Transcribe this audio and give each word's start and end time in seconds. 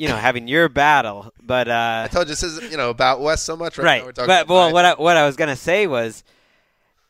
you 0.00 0.08
know, 0.08 0.16
having 0.16 0.48
your 0.48 0.70
battle. 0.70 1.30
But 1.42 1.68
uh, 1.68 2.06
I 2.06 2.08
told 2.08 2.26
you 2.26 2.30
this 2.30 2.42
isn't, 2.42 2.70
you 2.70 2.78
know, 2.78 2.88
about 2.88 3.20
Wes 3.20 3.42
so 3.42 3.54
much 3.54 3.76
right, 3.76 3.84
right. 3.84 3.98
now. 3.98 4.06
We're 4.06 4.12
talking 4.12 4.28
but 4.28 4.44
about 4.44 4.54
well, 4.54 4.64
mine. 4.68 4.72
what 4.72 4.84
I, 4.86 4.94
what 4.94 5.16
I 5.18 5.26
was 5.26 5.36
gonna 5.36 5.56
say 5.56 5.86
was, 5.86 6.24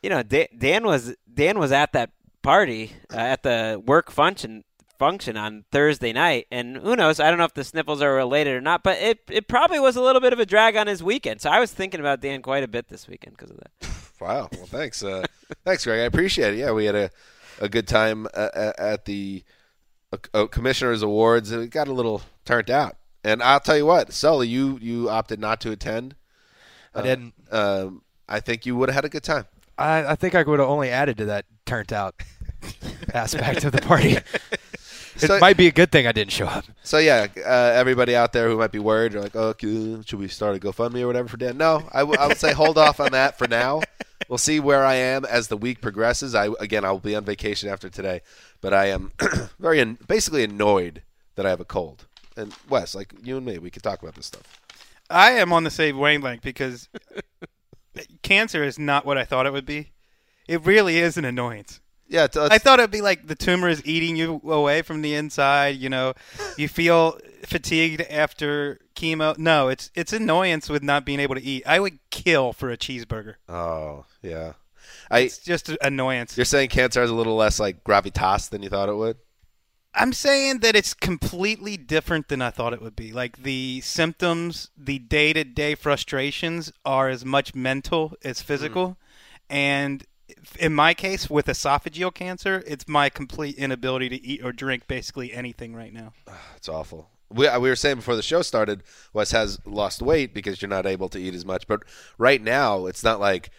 you 0.03 0.09
know, 0.09 0.23
Dan, 0.23 0.47
Dan 0.57 0.85
was 0.85 1.15
Dan 1.33 1.57
was 1.57 1.71
at 1.71 1.93
that 1.93 2.11
party 2.41 2.91
uh, 3.13 3.17
at 3.17 3.43
the 3.43 3.81
work 3.85 4.11
function 4.11 4.65
function 4.99 5.37
on 5.37 5.63
Thursday 5.71 6.11
night, 6.11 6.47
and 6.51 6.75
who 6.75 6.97
knows? 6.97 7.21
I 7.21 7.29
don't 7.29 7.37
know 7.37 7.45
if 7.45 7.53
the 7.53 7.63
sniffles 7.63 8.01
are 8.01 8.13
related 8.13 8.55
or 8.55 8.61
not, 8.61 8.83
but 8.83 8.97
it 8.97 9.19
it 9.29 9.47
probably 9.47 9.79
was 9.79 9.95
a 9.95 10.01
little 10.01 10.19
bit 10.19 10.33
of 10.33 10.39
a 10.39 10.45
drag 10.45 10.75
on 10.75 10.87
his 10.87 11.01
weekend. 11.01 11.39
So 11.39 11.49
I 11.49 11.61
was 11.61 11.71
thinking 11.71 12.01
about 12.01 12.19
Dan 12.19 12.41
quite 12.41 12.65
a 12.65 12.67
bit 12.67 12.89
this 12.89 13.07
weekend 13.07 13.37
because 13.37 13.51
of 13.51 13.57
that. 13.57 13.89
Wow. 14.21 14.49
Well, 14.53 14.67
thanks. 14.67 15.03
Uh, 15.03 15.25
thanks, 15.65 15.83
Greg. 15.83 16.01
I 16.01 16.03
appreciate 16.03 16.53
it. 16.53 16.57
Yeah, 16.57 16.73
we 16.73 16.85
had 16.85 16.93
a, 16.93 17.09
a 17.59 17.67
good 17.67 17.87
time 17.87 18.27
uh, 18.35 18.71
at 18.77 19.05
the 19.05 19.43
uh, 20.11 20.17
uh, 20.33 20.45
Commissioner's 20.47 21.01
Awards. 21.01 21.51
and 21.51 21.63
It 21.63 21.69
got 21.71 21.87
a 21.87 21.93
little 21.93 22.21
turned 22.45 22.69
out. 22.69 22.97
And 23.23 23.41
I'll 23.43 23.59
tell 23.59 23.77
you 23.77 23.85
what, 23.85 24.13
Sully, 24.13 24.47
you, 24.47 24.79
you 24.81 25.09
opted 25.09 25.39
not 25.39 25.61
to 25.61 25.71
attend. 25.71 26.15
I 26.95 27.01
didn't. 27.03 27.33
Um, 27.51 28.01
I 28.27 28.39
think 28.39 28.65
you 28.65 28.75
would 28.75 28.89
have 28.89 28.95
had 28.95 29.05
a 29.05 29.09
good 29.09 29.23
time. 29.23 29.45
I, 29.77 30.05
I 30.11 30.15
think 30.15 30.35
I 30.35 30.41
would 30.43 30.59
have 30.59 30.67
only 30.67 30.89
added 30.89 31.17
to 31.17 31.25
that 31.25 31.45
turned 31.65 31.93
out 31.93 32.15
aspect 33.13 33.63
of 33.63 33.71
the 33.71 33.81
party. 33.81 34.17
It 35.15 35.27
So- 35.27 35.39
might 35.39 35.57
be 35.57 35.67
a 35.67 35.71
good 35.71 35.91
thing 35.91 36.07
I 36.07 36.13
didn't 36.13 36.31
show 36.31 36.47
up. 36.47 36.63
So 36.83 36.97
yeah, 36.97 37.27
uh, 37.37 37.41
everybody 37.75 38.15
out 38.15 38.31
there 38.31 38.47
who 38.49 38.57
might 38.57 38.71
be 38.71 38.79
worried, 38.79 39.11
you're 39.13 39.21
like, 39.21 39.35
oh, 39.35 39.49
okay, 39.49 40.01
should 40.05 40.17
we 40.19 40.29
start 40.29 40.55
a 40.55 40.59
GoFundMe 40.59 41.01
or 41.01 41.07
whatever 41.07 41.27
for 41.27 41.35
Dan? 41.37 41.57
No, 41.57 41.83
I, 41.91 41.99
w- 41.99 42.17
I 42.17 42.27
would 42.27 42.37
say 42.37 42.53
hold 42.53 42.77
off 42.77 42.99
on 43.01 43.11
that 43.11 43.37
for 43.37 43.45
now. 43.47 43.81
We'll 44.31 44.37
see 44.37 44.61
where 44.61 44.85
I 44.85 44.93
am 44.93 45.25
as 45.25 45.49
the 45.49 45.57
week 45.57 45.81
progresses. 45.81 46.33
I 46.35 46.47
again, 46.61 46.85
I 46.85 46.91
will 46.91 46.99
be 46.99 47.17
on 47.17 47.25
vacation 47.25 47.67
after 47.67 47.89
today, 47.89 48.21
but 48.61 48.73
I 48.73 48.85
am 48.85 49.11
very 49.59 49.81
an- 49.81 49.97
basically 50.07 50.45
annoyed 50.45 51.01
that 51.35 51.45
I 51.45 51.49
have 51.49 51.59
a 51.59 51.65
cold. 51.65 52.05
And 52.37 52.55
Wes, 52.69 52.95
like 52.95 53.13
you 53.21 53.35
and 53.35 53.45
me, 53.45 53.57
we 53.57 53.69
could 53.69 53.83
talk 53.83 54.01
about 54.01 54.15
this 54.15 54.27
stuff. 54.27 54.61
I 55.09 55.31
am 55.31 55.51
on 55.51 55.65
the 55.65 55.69
same 55.69 55.97
wavelength 55.97 56.43
because 56.43 56.87
cancer 58.21 58.63
is 58.63 58.79
not 58.79 59.05
what 59.05 59.17
I 59.17 59.25
thought 59.25 59.47
it 59.47 59.51
would 59.51 59.65
be. 59.65 59.91
It 60.47 60.65
really 60.65 60.97
is 60.97 61.17
an 61.17 61.25
annoyance. 61.25 61.80
Yeah, 62.11 62.25
it's, 62.25 62.35
uh, 62.35 62.49
I 62.51 62.57
thought 62.57 62.79
it'd 62.79 62.91
be 62.91 62.99
like 62.99 63.27
the 63.27 63.35
tumor 63.35 63.69
is 63.69 63.81
eating 63.85 64.17
you 64.17 64.41
away 64.43 64.81
from 64.81 65.01
the 65.01 65.15
inside. 65.15 65.77
You 65.77 65.87
know, 65.87 66.13
you 66.57 66.67
feel 66.67 67.17
fatigued 67.45 68.01
after 68.01 68.79
chemo. 68.95 69.37
No, 69.37 69.69
it's 69.69 69.89
it's 69.95 70.11
annoyance 70.11 70.69
with 70.69 70.83
not 70.83 71.05
being 71.05 71.21
able 71.21 71.35
to 71.35 71.41
eat. 71.41 71.63
I 71.65 71.79
would 71.79 71.99
kill 72.09 72.51
for 72.51 72.69
a 72.69 72.77
cheeseburger. 72.77 73.35
oh 73.47 74.05
yeah. 74.21 74.53
I 75.09 75.19
It's 75.19 75.37
just 75.37 75.71
annoyance. 75.81 76.35
you're 76.35 76.45
saying 76.45 76.69
cancer 76.69 76.99
has 76.99 77.09
a 77.09 77.15
little 77.15 77.37
less 77.37 77.61
like 77.61 77.83
gravitas 77.85 78.49
than 78.49 78.61
you 78.61 78.69
thought 78.69 78.89
it 78.89 78.95
would. 78.95 79.15
I'm 79.93 80.11
saying 80.11 80.59
that 80.59 80.75
it's 80.75 80.93
completely 80.93 81.77
different 81.77 82.27
than 82.27 82.41
I 82.41 82.49
thought 82.49 82.73
it 82.73 82.81
would 82.81 82.95
be. 82.95 83.13
Like 83.13 83.43
the 83.43 83.79
symptoms, 83.81 84.69
the 84.77 84.99
day 84.99 85.31
to 85.31 85.45
day 85.45 85.75
frustrations 85.75 86.73
are 86.83 87.07
as 87.07 87.23
much 87.23 87.55
mental 87.55 88.15
as 88.21 88.41
mm. 88.41 88.43
physical. 88.43 88.97
And 89.49 90.05
in 90.59 90.73
my 90.73 90.93
case, 90.93 91.29
with 91.29 91.47
esophageal 91.47 92.13
cancer, 92.13 92.63
it's 92.67 92.87
my 92.87 93.09
complete 93.09 93.55
inability 93.57 94.09
to 94.09 94.23
eat 94.25 94.43
or 94.43 94.51
drink 94.51 94.87
basically 94.87 95.33
anything 95.33 95.75
right 95.75 95.93
now. 95.93 96.13
It's 96.57 96.69
awful. 96.69 97.09
We, 97.29 97.49
we 97.57 97.69
were 97.69 97.75
saying 97.75 97.95
before 97.97 98.15
the 98.15 98.21
show 98.21 98.41
started, 98.41 98.83
Wes 99.13 99.31
has 99.31 99.57
lost 99.65 100.01
weight 100.01 100.33
because 100.33 100.61
you're 100.61 100.69
not 100.69 100.85
able 100.85 101.07
to 101.09 101.19
eat 101.19 101.33
as 101.33 101.45
much. 101.45 101.65
But 101.67 101.83
right 102.17 102.41
now, 102.41 102.85
it's 102.87 103.03
not 103.03 103.19
like, 103.19 103.49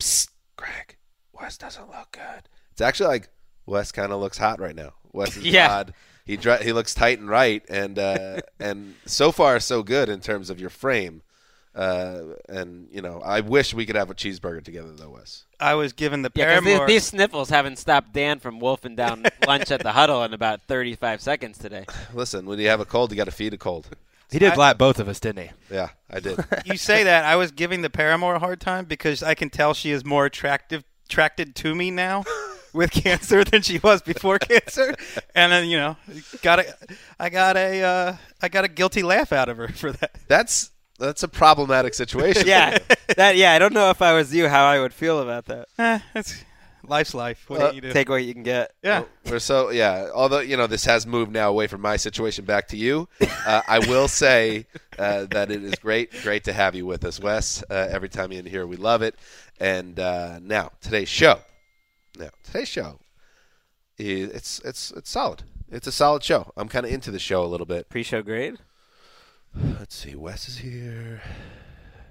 Psst, 0.00 0.28
Greg, 0.56 0.96
Wes 1.32 1.56
doesn't 1.56 1.88
look 1.88 2.10
good. 2.12 2.48
It's 2.72 2.80
actually 2.80 3.06
like 3.08 3.28
Wes 3.64 3.92
kind 3.92 4.12
of 4.12 4.20
looks 4.20 4.38
hot 4.38 4.58
right 4.60 4.74
now. 4.74 4.94
Wes's 5.12 5.44
Yeah. 5.44 5.68
pod. 5.68 5.94
He 6.24 6.36
dri- 6.36 6.62
he 6.62 6.72
looks 6.72 6.94
tight 6.94 7.18
and 7.20 7.28
right, 7.28 7.64
and 7.68 7.98
uh, 7.98 8.40
and 8.60 8.94
so 9.06 9.32
far 9.32 9.58
so 9.60 9.82
good 9.82 10.08
in 10.08 10.20
terms 10.20 10.50
of 10.50 10.60
your 10.60 10.70
frame. 10.70 11.22
Uh, 11.74 12.34
and 12.48 12.88
you 12.92 13.00
know, 13.00 13.20
I 13.24 13.40
wish 13.40 13.72
we 13.72 13.86
could 13.86 13.96
have 13.96 14.10
a 14.10 14.14
cheeseburger 14.14 14.62
together 14.62 14.92
though, 14.92 15.10
Wes. 15.10 15.44
I 15.58 15.74
was 15.74 15.92
given 15.92 16.22
the 16.22 16.30
Yeah, 16.34 16.56
'cause 16.56 16.64
these, 16.64 16.80
these 16.86 17.04
sniffles 17.04 17.48
haven't 17.48 17.78
stopped 17.78 18.12
Dan 18.12 18.40
from 18.40 18.60
wolfing 18.60 18.94
down 18.94 19.24
lunch 19.46 19.70
at 19.70 19.82
the 19.82 19.92
huddle 19.92 20.22
in 20.24 20.34
about 20.34 20.60
35 20.68 21.20
seconds 21.22 21.56
today. 21.58 21.86
Listen, 22.14 22.44
when 22.46 22.58
you 22.58 22.68
have 22.68 22.80
a 22.80 22.84
cold, 22.84 23.10
you 23.10 23.16
got 23.16 23.24
to 23.24 23.30
feed 23.30 23.54
a 23.54 23.58
cold. 23.58 23.88
He 24.30 24.38
did 24.38 24.52
I- 24.52 24.56
lap 24.56 24.78
both 24.78 24.98
of 24.98 25.08
us, 25.08 25.18
didn't 25.20 25.44
he? 25.44 25.50
Yeah, 25.74 25.88
I 26.10 26.20
did. 26.20 26.38
you 26.66 26.76
say 26.76 27.04
that 27.04 27.24
I 27.24 27.36
was 27.36 27.52
giving 27.52 27.80
the 27.82 27.90
paramour 27.90 28.34
a 28.34 28.38
hard 28.38 28.60
time 28.60 28.84
because 28.84 29.22
I 29.22 29.34
can 29.34 29.48
tell 29.50 29.72
she 29.72 29.90
is 29.92 30.04
more 30.04 30.26
attractive 30.26 30.84
attracted 31.06 31.54
to 31.54 31.74
me 31.74 31.90
now 31.90 32.24
with 32.72 32.90
cancer 32.90 33.44
than 33.44 33.60
she 33.62 33.78
was 33.78 34.00
before 34.02 34.38
cancer, 34.38 34.94
and 35.34 35.52
then 35.52 35.68
you 35.68 35.76
know, 35.76 35.96
got 36.42 36.58
a, 36.60 36.74
I 37.20 37.28
got 37.28 37.56
a, 37.58 37.82
uh, 37.82 38.16
I 38.40 38.48
got 38.48 38.64
a 38.64 38.68
guilty 38.68 39.02
laugh 39.02 39.30
out 39.32 39.50
of 39.50 39.58
her 39.58 39.68
for 39.68 39.92
that. 39.92 40.12
That's 40.28 40.70
that's 41.02 41.22
a 41.22 41.28
problematic 41.28 41.94
situation. 41.94 42.46
Yeah, 42.46 42.78
that. 43.16 43.36
Yeah, 43.36 43.52
I 43.52 43.58
don't 43.58 43.72
know 43.74 43.90
if 43.90 44.00
I 44.02 44.12
was 44.14 44.34
you 44.34 44.48
how 44.48 44.64
I 44.64 44.80
would 44.80 44.94
feel 44.94 45.20
about 45.20 45.44
that. 45.46 45.68
Eh, 45.78 45.98
it's 46.14 46.44
life's 46.84 47.14
life. 47.14 47.44
What 47.48 47.60
Uh, 47.60 47.68
do 47.70 47.74
you 47.76 47.80
do? 47.82 47.92
Take 47.92 48.08
what 48.08 48.24
you 48.24 48.32
can 48.34 48.42
get. 48.42 48.72
yeah. 48.82 49.04
We're 49.26 49.38
so 49.38 49.70
yeah. 49.70 50.08
Although 50.14 50.40
you 50.40 50.56
know 50.56 50.66
this 50.66 50.84
has 50.86 51.06
moved 51.06 51.32
now 51.32 51.48
away 51.50 51.66
from 51.66 51.80
my 51.80 51.96
situation 51.96 52.44
back 52.44 52.68
to 52.68 52.76
you, 52.76 53.08
uh, 53.46 53.62
I 53.68 53.78
will 53.80 54.08
say 54.08 54.66
uh, 54.98 55.26
that 55.30 55.50
it 55.50 55.62
is 55.62 55.74
great, 55.76 56.10
great 56.22 56.44
to 56.44 56.52
have 56.52 56.74
you 56.74 56.86
with 56.86 57.04
us, 57.04 57.20
Wes. 57.20 57.62
Uh, 57.70 57.88
every 57.90 58.08
time 58.08 58.32
you're 58.32 58.40
in 58.40 58.46
here, 58.46 58.66
we 58.66 58.76
love 58.76 59.02
it. 59.02 59.14
And 59.60 59.98
uh, 60.00 60.38
now 60.42 60.72
today's 60.80 61.08
show. 61.08 61.40
Now 62.18 62.30
today's 62.44 62.68
show 62.68 62.98
is 63.98 64.30
it's 64.30 64.58
it's 64.64 64.90
it's 64.92 65.10
solid. 65.10 65.44
It's 65.70 65.86
a 65.86 65.92
solid 65.92 66.22
show. 66.22 66.52
I'm 66.56 66.68
kind 66.68 66.84
of 66.84 66.92
into 66.92 67.10
the 67.10 67.18
show 67.18 67.44
a 67.44 67.46
little 67.46 67.64
bit. 67.66 67.88
Pre-show 67.88 68.22
grade. 68.22 68.58
Let's 69.54 69.94
see. 69.94 70.14
Wes 70.14 70.48
is 70.48 70.58
here. 70.58 71.22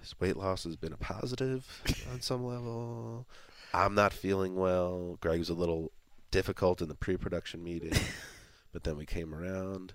His 0.02 0.20
weight 0.20 0.38
loss 0.38 0.64
has 0.64 0.76
been 0.76 0.94
a 0.94 0.98
positive 0.98 1.66
on 2.12 2.22
some 2.22 2.46
level. 2.46 3.26
I'm 3.74 3.96
not 3.96 4.14
feeling 4.14 4.56
well. 4.56 5.18
Greg 5.22 5.40
was 5.40 5.50
a 5.50 5.54
little 5.54 5.92
difficult 6.32 6.82
in 6.82 6.88
the 6.88 6.96
pre-production 6.96 7.64
meeting, 7.64 7.94
but 8.74 8.84
then 8.84 8.98
we 8.98 9.06
came 9.06 9.34
around. 9.34 9.94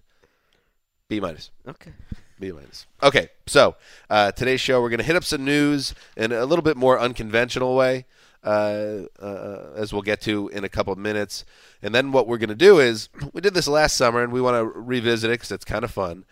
B 1.09 1.21
minus. 1.21 1.51
Okay. 1.67 1.93
B 2.41 2.53
minus. 2.53 2.87
Okay, 3.03 3.29
so 3.47 3.77
uh, 4.11 4.33
today's 4.33 4.61
show 4.61 4.81
we're 4.83 4.91
going 4.91 4.99
to 4.99 5.05
hit 5.05 5.17
up 5.17 5.25
some 5.25 5.45
news 5.45 5.95
in 6.17 6.33
a 6.33 6.45
little 6.45 6.63
bit 6.63 6.77
more 6.77 6.99
unconventional 6.99 7.77
way, 7.77 8.07
uh, 8.45 9.03
uh, 9.21 9.73
as 9.77 9.93
we'll 9.93 10.03
get 10.03 10.21
to 10.23 10.49
in 10.49 10.65
a 10.65 10.69
couple 10.69 10.93
of 10.93 10.99
minutes. 10.99 11.45
And 11.81 11.95
then 11.95 12.13
what 12.13 12.27
we're 12.27 12.39
going 12.39 12.49
to 12.49 12.55
do 12.55 12.81
is 12.81 13.09
we 13.33 13.41
did 13.41 13.55
this 13.55 13.69
last 13.69 13.97
summer, 13.97 14.23
and 14.23 14.33
we 14.33 14.41
want 14.41 14.57
to 14.57 14.65
revisit 14.65 15.31
it 15.31 15.35
because 15.35 15.53
it's 15.53 15.65
kind 15.65 15.85
of 15.85 15.91
fun. 15.91 16.25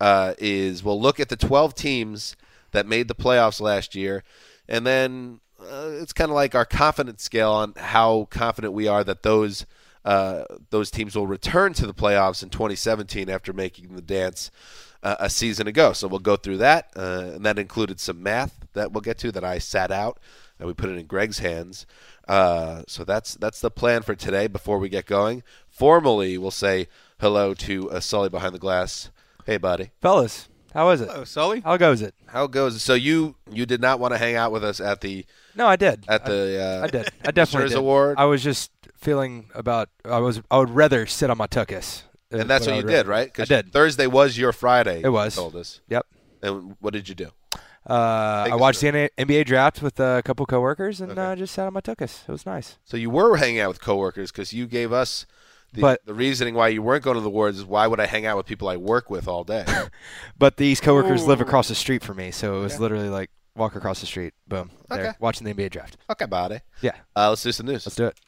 Uh, 0.00 0.34
is 0.38 0.82
we'll 0.82 1.00
look 1.00 1.20
at 1.20 1.28
the 1.28 1.36
12 1.36 1.74
teams 1.74 2.36
that 2.72 2.86
made 2.86 3.08
the 3.08 3.14
playoffs 3.14 3.60
last 3.60 3.94
year, 3.94 4.24
and 4.68 4.86
then 4.86 5.40
uh, 5.60 5.90
it's 6.00 6.12
kind 6.12 6.30
of 6.30 6.34
like 6.34 6.54
our 6.54 6.64
confidence 6.64 7.22
scale 7.22 7.52
on 7.52 7.74
how 7.76 8.26
confident 8.30 8.72
we 8.72 8.88
are 8.88 9.04
that 9.04 9.22
those 9.22 9.66
uh, 10.04 10.44
those 10.70 10.90
teams 10.90 11.14
will 11.14 11.26
return 11.26 11.74
to 11.74 11.86
the 11.86 11.92
playoffs 11.92 12.42
in 12.42 12.48
2017 12.48 13.28
after 13.28 13.52
making 13.52 13.94
the 13.94 14.02
dance 14.02 14.50
uh, 15.02 15.16
a 15.18 15.28
season 15.28 15.66
ago. 15.66 15.92
So 15.92 16.08
we'll 16.08 16.20
go 16.20 16.36
through 16.36 16.58
that, 16.58 16.90
uh, 16.96 17.32
and 17.34 17.44
that 17.44 17.58
included 17.58 18.00
some 18.00 18.22
math 18.22 18.66
that 18.72 18.92
we'll 18.92 19.02
get 19.02 19.18
to 19.18 19.32
that 19.32 19.44
I 19.44 19.58
sat 19.58 19.90
out 19.90 20.18
and 20.58 20.66
we 20.66 20.74
put 20.74 20.90
it 20.90 20.98
in 20.98 21.06
Greg's 21.06 21.38
hands. 21.38 21.86
Uh, 22.28 22.82
so 22.86 23.02
that's 23.02 23.34
that's 23.34 23.60
the 23.60 23.70
plan 23.70 24.02
for 24.02 24.14
today. 24.14 24.46
Before 24.46 24.78
we 24.78 24.88
get 24.88 25.06
going, 25.06 25.42
formally 25.68 26.38
we'll 26.38 26.50
say 26.50 26.86
hello 27.20 27.54
to 27.54 27.90
uh, 27.90 28.00
Sully 28.00 28.28
behind 28.28 28.54
the 28.54 28.58
glass. 28.58 29.10
Hey, 29.50 29.56
buddy, 29.56 29.90
Fellas, 30.00 30.48
how 30.72 30.86
was 30.86 31.00
it? 31.00 31.08
Oh, 31.12 31.24
Sully. 31.24 31.58
How 31.58 31.76
goes 31.76 32.02
it? 32.02 32.14
how 32.28 32.46
goes? 32.46 32.76
it? 32.76 32.78
So 32.78 32.94
you 32.94 33.34
you 33.50 33.66
did 33.66 33.80
not 33.80 33.98
want 33.98 34.14
to 34.14 34.18
hang 34.18 34.36
out 34.36 34.52
with 34.52 34.62
us 34.62 34.80
at 34.80 35.00
the 35.00 35.26
No, 35.56 35.66
I 35.66 35.74
did. 35.74 36.04
at 36.06 36.24
the 36.24 36.62
uh, 36.62 36.80
I, 36.82 36.84
I 36.84 36.86
did. 36.86 37.08
I 37.26 37.30
definitely 37.32 37.64
Masters 37.64 37.70
did. 37.72 37.78
Award, 37.78 38.14
I 38.16 38.26
was 38.26 38.44
just 38.44 38.70
feeling 38.94 39.50
about. 39.52 39.88
I 40.04 40.18
was. 40.20 40.40
I 40.52 40.58
would 40.58 40.70
rather 40.70 41.04
sit 41.04 41.30
on 41.30 41.38
my 41.38 41.48
tuchus. 41.48 42.04
is 42.30 42.40
and 42.42 42.48
that's 42.48 42.66
what 42.68 42.74
I 42.74 42.76
you 42.78 42.84
would 42.84 42.90
did, 42.92 43.08
rather- 43.08 43.10
right? 43.10 43.40
I 43.40 43.44
did. 43.44 43.72
Thursday 43.72 44.06
was 44.06 44.38
your 44.38 44.52
Friday. 44.52 45.00
It 45.02 45.08
was. 45.08 45.34
You 45.34 45.42
told 45.42 45.56
us. 45.56 45.80
Yep. 45.88 46.06
And 46.42 46.76
what 46.78 46.92
did 46.92 47.08
you 47.08 47.16
do? 47.16 47.30
Uh, 47.84 48.44
Take 48.44 48.52
I 48.52 48.54
us 48.54 48.60
watched 48.60 48.78
through 48.78 48.92
the 48.92 49.10
NBA 49.18 49.46
draft 49.46 49.82
with 49.82 49.98
a 49.98 50.22
couple 50.24 50.46
coworkers 50.46 51.00
and 51.00 51.10
Okay. 51.10 51.20
uh, 51.20 51.34
just 51.34 51.54
sat 51.54 51.66
on 51.66 51.72
my 51.72 51.80
tuchus. 51.80 52.22
It 52.28 52.30
was 52.30 52.46
nice. 52.46 52.78
So 52.84 52.96
you 52.96 53.10
were 53.10 53.36
hanging 53.38 53.58
out 53.58 53.66
with 53.68 53.80
coworkers 53.80 54.30
because 54.30 54.52
you 54.52 54.68
gave 54.68 54.92
us 54.92 55.26
the, 55.72 55.80
But- 55.82 56.04
the 56.04 56.14
reasoning 56.14 56.54
why 56.54 56.68
you 56.68 56.82
weren't 56.82 57.04
going 57.04 57.14
to 57.16 57.20
the 57.20 57.28
awards 57.28 57.58
is 57.58 57.64
why 57.64 57.86
would 57.86 58.00
I 58.00 58.06
hang 58.06 58.26
out 58.26 58.36
with 58.36 58.46
people 58.46 58.68
I 58.68 58.76
work 58.76 59.08
with 59.10 59.28
all 59.28 59.44
day? 59.44 59.64
But 60.38 60.56
these 60.56 60.80
coworkers 60.80 61.26
live 61.26 61.40
across 61.40 61.68
the 61.68 61.74
street 61.74 62.02
from 62.02 62.16
me, 62.16 62.30
so 62.30 62.58
it 62.58 62.62
was 62.62 62.80
literally 62.80 63.08
like 63.10 63.30
walk 63.56 63.74
across 63.76 64.00
the 64.00 64.06
street, 64.06 64.32
boom, 64.48 64.70
there, 64.88 65.00
Okay. 65.08 65.12
watching 65.20 65.44
the 65.46 65.52
NBA 65.54 65.70
draft. 65.70 65.96
okay, 66.08 66.24
buddy. 66.26 66.60
Yeah, 66.80 66.92
Uh, 67.14 67.28
let's 67.30 67.42
do 67.42 67.52
some 67.52 67.66
news. 67.66 67.84
let's 67.86 67.96
do 67.96 68.06
it. 68.06 68.18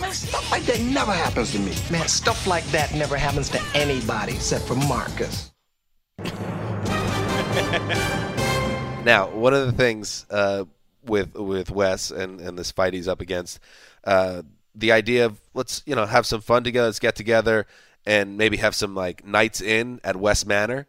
Man, 0.00 0.12
stuff 0.12 0.50
like 0.50 0.62
that 0.64 0.80
never 0.80 1.12
happens 1.12 1.52
to 1.52 1.58
me. 1.58 1.74
Man, 1.90 2.06
stuff 2.08 2.46
like 2.46 2.64
that 2.66 2.92
never 2.94 3.16
happens 3.16 3.48
to 3.50 3.60
anybody 3.74 4.34
except 4.34 4.64
for 4.64 4.74
Marcus. 4.74 5.52
Now, 9.04 9.28
one 9.30 9.52
of 9.52 9.66
the 9.66 9.72
things 9.72 10.26
uh, 10.30 10.64
with 11.04 11.34
with 11.34 11.70
Wes 11.72 12.12
and, 12.12 12.40
and 12.40 12.56
this 12.56 12.70
fight 12.70 12.94
he's 12.94 13.08
up 13.08 13.20
against, 13.20 13.58
uh, 14.04 14.42
the 14.74 14.92
idea 14.92 15.26
of 15.26 15.40
let's 15.54 15.82
you 15.86 15.94
know 15.94 16.06
have 16.06 16.26
some 16.26 16.40
fun 16.40 16.64
together, 16.64 16.86
let's 16.86 16.98
get 16.98 17.16
together 17.16 17.66
and 18.04 18.36
maybe 18.36 18.56
have 18.56 18.74
some 18.74 18.94
like 18.94 19.24
nights 19.24 19.60
in 19.60 20.00
at 20.02 20.16
West 20.16 20.46
Manor, 20.46 20.86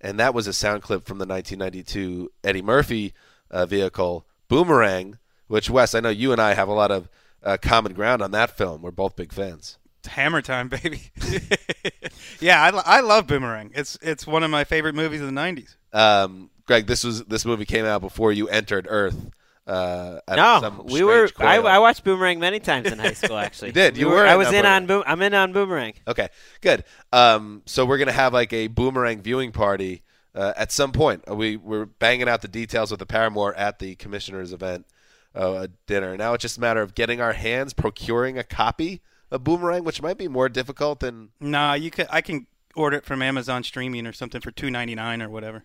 and 0.00 0.18
that 0.20 0.34
was 0.34 0.46
a 0.46 0.52
sound 0.52 0.82
clip 0.82 1.06
from 1.06 1.18
the 1.18 1.26
1992 1.26 2.30
Eddie 2.44 2.62
Murphy 2.62 3.14
uh, 3.50 3.66
vehicle 3.66 4.26
Boomerang, 4.48 5.18
which 5.48 5.70
Wes, 5.70 5.94
I 5.94 6.00
know 6.00 6.08
you 6.08 6.32
and 6.32 6.40
I 6.40 6.54
have 6.54 6.68
a 6.68 6.74
lot 6.74 6.90
of 6.90 7.08
uh, 7.42 7.56
common 7.60 7.94
ground 7.94 8.22
on 8.22 8.32
that 8.32 8.56
film. 8.56 8.82
We're 8.82 8.90
both 8.90 9.16
big 9.16 9.32
fans. 9.32 9.78
It's 10.00 10.08
Hammer 10.08 10.42
time, 10.42 10.68
baby. 10.68 11.10
yeah, 12.40 12.62
I, 12.62 12.70
lo- 12.70 12.82
I 12.84 13.00
love 13.00 13.26
Boomerang. 13.26 13.72
It's 13.74 13.98
it's 14.02 14.26
one 14.26 14.42
of 14.42 14.50
my 14.50 14.64
favorite 14.64 14.94
movies 14.94 15.20
of 15.20 15.26
the 15.26 15.32
'90s. 15.32 15.76
Um, 15.92 16.50
Greg, 16.66 16.86
this 16.86 17.04
was 17.04 17.24
this 17.24 17.44
movie 17.44 17.64
came 17.64 17.84
out 17.84 18.00
before 18.00 18.32
you 18.32 18.48
entered 18.48 18.86
Earth. 18.88 19.30
Uh, 19.66 20.20
at 20.28 20.36
No, 20.36 20.58
some 20.60 20.86
we 20.86 21.02
were. 21.02 21.28
I. 21.38 21.58
I 21.58 21.78
watched 21.80 22.04
Boomerang 22.04 22.38
many 22.38 22.60
times 22.60 22.86
in 22.90 22.98
high 23.00 23.14
school. 23.14 23.36
Actually, 23.36 23.68
You 23.70 23.72
did. 23.74 23.96
You 23.96 24.08
We 24.08 24.12
were 24.14 24.26
I 24.26 24.36
was 24.36 24.48
in 24.48 24.52
program. 24.54 24.72
on. 24.82 24.86
Boom, 24.86 25.02
I'm 25.06 25.22
in 25.22 25.34
on 25.34 25.52
Boomerang. 25.52 25.94
Okay, 26.06 26.28
good. 26.60 26.84
Um, 27.12 27.62
so 27.66 27.84
we're 27.84 27.98
gonna 27.98 28.12
have 28.12 28.32
like 28.32 28.52
a 28.52 28.68
boomerang 28.68 29.22
viewing 29.22 29.50
party 29.50 30.02
uh, 30.36 30.52
at 30.56 30.70
some 30.70 30.92
point. 30.92 31.24
Uh, 31.28 31.34
We 31.34 31.56
we're 31.56 31.86
banging 31.86 32.28
out 32.28 32.42
the 32.42 32.48
details 32.48 32.90
with 32.92 33.00
the 33.00 33.06
paramour 33.06 33.54
at 33.54 33.80
the 33.80 33.96
commissioners' 33.96 34.52
event 34.52 34.86
uh, 35.34 35.66
dinner. 35.88 36.16
Now 36.16 36.34
it's 36.34 36.42
just 36.42 36.58
a 36.58 36.60
matter 36.60 36.80
of 36.82 36.94
getting 36.94 37.20
our 37.20 37.32
hands, 37.32 37.72
procuring 37.74 38.38
a 38.38 38.44
copy 38.44 39.02
of 39.32 39.42
Boomerang, 39.42 39.82
which 39.82 40.00
might 40.00 40.16
be 40.16 40.28
more 40.28 40.48
difficult 40.48 41.00
than. 41.00 41.30
Nah, 41.40 41.72
you 41.74 41.90
could. 41.90 42.06
I 42.10 42.20
can 42.20 42.46
order 42.76 42.98
it 42.98 43.04
from 43.04 43.20
Amazon 43.20 43.64
streaming 43.64 44.06
or 44.06 44.12
something 44.12 44.40
for 44.40 44.52
two 44.52 44.70
ninety 44.70 44.94
nine 44.94 45.20
or 45.20 45.28
whatever. 45.28 45.64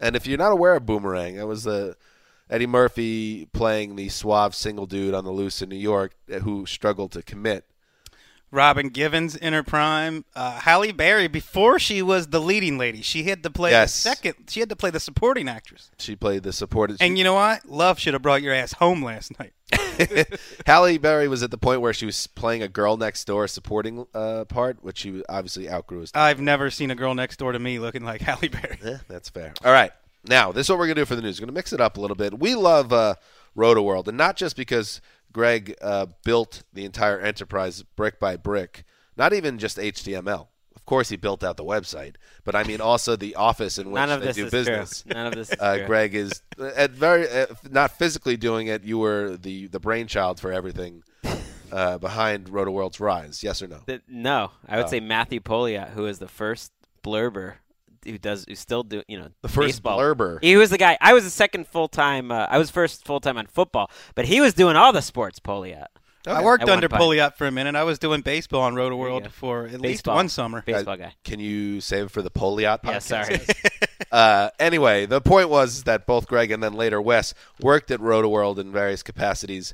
And 0.00 0.16
if 0.16 0.26
you're 0.26 0.38
not 0.38 0.50
aware 0.50 0.74
of 0.74 0.84
Boomerang, 0.86 1.36
it 1.36 1.46
was 1.46 1.62
the 1.62 1.94
Eddie 2.50 2.66
Murphy 2.66 3.46
playing 3.52 3.96
the 3.96 4.08
suave 4.08 4.54
single 4.54 4.86
dude 4.86 5.14
on 5.14 5.24
the 5.24 5.30
loose 5.32 5.62
in 5.62 5.68
New 5.68 5.76
York 5.76 6.14
who 6.42 6.66
struggled 6.66 7.12
to 7.12 7.22
commit. 7.22 7.64
Robin 8.50 8.90
Givens 8.90 9.34
in 9.34 9.54
her 9.54 9.62
prime. 9.62 10.26
Uh, 10.36 10.60
Halle 10.60 10.92
Berry 10.92 11.26
before 11.26 11.78
she 11.78 12.02
was 12.02 12.26
the 12.26 12.38
leading 12.40 12.76
lady. 12.76 13.00
She 13.00 13.22
had 13.22 13.42
to 13.44 13.50
play 13.50 13.70
Yes. 13.70 13.94
the 13.94 14.10
second. 14.10 14.34
She 14.50 14.60
had 14.60 14.68
to 14.68 14.76
play 14.76 14.90
the 14.90 15.00
supporting 15.00 15.48
actress. 15.48 15.90
She 15.98 16.14
played 16.14 16.42
the 16.42 16.52
supporting. 16.52 16.98
And 17.00 17.16
you 17.16 17.24
know 17.24 17.32
what? 17.32 17.66
Love 17.66 17.98
should 17.98 18.12
have 18.12 18.20
brought 18.20 18.42
your 18.42 18.52
ass 18.52 18.74
home 18.74 19.02
last 19.02 19.32
night. 19.38 19.54
Halle 20.66 20.98
Berry 20.98 21.28
was 21.28 21.42
at 21.42 21.50
the 21.50 21.56
point 21.56 21.80
where 21.80 21.94
she 21.94 22.04
was 22.04 22.26
playing 22.26 22.62
a 22.62 22.68
girl 22.68 22.98
next 22.98 23.24
door 23.24 23.48
supporting 23.48 24.06
uh, 24.12 24.44
part, 24.44 24.84
which 24.84 24.98
she 24.98 25.22
obviously 25.30 25.70
outgrew. 25.70 26.04
I've 26.12 26.40
never 26.40 26.68
seen 26.70 26.90
a 26.90 26.94
girl 26.94 27.14
next 27.14 27.38
door 27.38 27.52
to 27.52 27.58
me 27.58 27.78
looking 27.78 28.04
like 28.04 28.20
Halle 28.20 28.48
Berry. 28.48 28.78
Eh, 28.84 28.98
that's 29.08 29.30
fair. 29.30 29.54
All 29.64 29.72
right. 29.72 29.92
Now, 30.24 30.52
this 30.52 30.66
is 30.66 30.70
what 30.70 30.78
we're 30.78 30.86
going 30.86 30.96
to 30.96 31.02
do 31.02 31.06
for 31.06 31.16
the 31.16 31.22
news. 31.22 31.38
We're 31.40 31.46
going 31.46 31.54
to 31.54 31.58
mix 31.58 31.72
it 31.72 31.80
up 31.80 31.96
a 31.96 32.00
little 32.00 32.14
bit. 32.16 32.38
We 32.38 32.54
love 32.54 32.92
uh, 32.92 33.14
Roto 33.54 33.82
World, 33.82 34.08
and 34.08 34.16
not 34.16 34.36
just 34.36 34.56
because 34.56 35.00
Greg 35.32 35.74
uh, 35.82 36.06
built 36.24 36.62
the 36.72 36.84
entire 36.84 37.18
enterprise 37.20 37.82
brick 37.96 38.20
by 38.20 38.36
brick, 38.36 38.84
not 39.16 39.32
even 39.32 39.58
just 39.58 39.78
HTML. 39.78 40.46
Of 40.74 40.86
course, 40.86 41.08
he 41.10 41.16
built 41.16 41.44
out 41.44 41.56
the 41.56 41.64
website, 41.64 42.16
but 42.44 42.54
I 42.56 42.64
mean 42.64 42.80
also 42.80 43.14
the 43.14 43.34
office 43.36 43.78
in 43.78 43.90
which 43.92 44.04
they 44.08 44.32
do 44.32 44.50
business. 44.50 45.02
true. 45.02 45.12
None 45.14 45.26
of 45.28 45.34
this 45.34 45.50
is 45.50 45.60
Uh, 45.60 45.76
true. 45.78 45.86
Greg 45.86 46.14
is 46.14 46.42
at 46.60 46.90
very 46.90 47.28
uh, 47.28 47.46
not 47.70 47.92
physically 47.98 48.36
doing 48.36 48.66
it. 48.66 48.82
You 48.82 48.98
were 48.98 49.36
the 49.36 49.68
the 49.68 49.78
brainchild 49.78 50.40
for 50.40 50.52
everything 50.52 51.04
uh, 51.70 51.98
behind 51.98 52.48
Roto 52.48 52.72
World's 52.72 52.98
rise. 53.00 53.42
Yes 53.44 53.62
or 53.62 53.68
no? 53.68 53.78
Th- 53.86 54.02
no, 54.08 54.50
I 54.68 54.74
Oh. 54.76 54.78
would 54.80 54.88
say 54.90 54.98
Matthew 54.98 55.38
Pouliot, 55.40 55.90
who 55.90 56.06
is 56.06 56.18
the 56.18 56.26
first 56.28 56.72
blurber 57.04 57.54
who 58.04 58.18
does 58.18 58.44
who 58.48 58.54
still 58.54 58.82
do 58.82 59.02
you 59.08 59.18
know 59.18 59.28
The 59.42 59.48
first 59.48 59.68
baseball. 59.68 59.98
blurber. 59.98 60.38
He 60.42 60.56
was 60.56 60.70
the 60.70 60.78
guy. 60.78 60.96
I 61.00 61.12
was 61.12 61.24
the 61.24 61.30
second 61.30 61.66
full 61.66 61.88
time. 61.88 62.30
Uh, 62.30 62.46
I 62.48 62.58
was 62.58 62.70
first 62.70 63.04
full 63.04 63.20
time 63.20 63.36
on 63.38 63.46
football, 63.46 63.90
but 64.14 64.24
he 64.26 64.40
was 64.40 64.54
doing 64.54 64.76
all 64.76 64.92
the 64.92 65.02
sports. 65.02 65.38
Pouliot. 65.38 65.86
I 66.24 66.40
worked 66.44 66.62
At 66.62 66.68
under 66.68 66.88
point. 66.88 67.02
Pouliot 67.02 67.34
for 67.36 67.48
a 67.48 67.50
minute. 67.50 67.74
I 67.74 67.82
was 67.82 67.98
doing 67.98 68.20
baseball 68.20 68.60
on 68.62 68.76
Roto 68.76 68.94
World 68.94 69.28
for 69.32 69.66
at 69.66 69.80
least 69.80 70.06
one 70.06 70.28
summer. 70.28 70.62
Baseball 70.64 70.96
guy. 70.96 71.14
Can 71.24 71.40
you 71.40 71.80
save 71.80 72.04
it 72.06 72.10
for 72.12 72.22
the 72.22 72.30
Pouliot 72.30 72.82
podcast? 72.82 72.84
Yeah, 72.84 72.98
sorry. 72.98 73.40
Uh, 74.10 74.50
anyway, 74.58 75.06
the 75.06 75.22
point 75.22 75.48
was 75.48 75.84
that 75.84 76.06
both 76.06 76.26
Greg 76.26 76.50
and 76.50 76.62
then 76.62 76.74
later 76.74 77.00
Wes 77.00 77.32
worked 77.62 77.90
at 77.90 77.98
RotoWorld 77.98 78.58
in 78.58 78.70
various 78.70 79.02
capacities. 79.02 79.72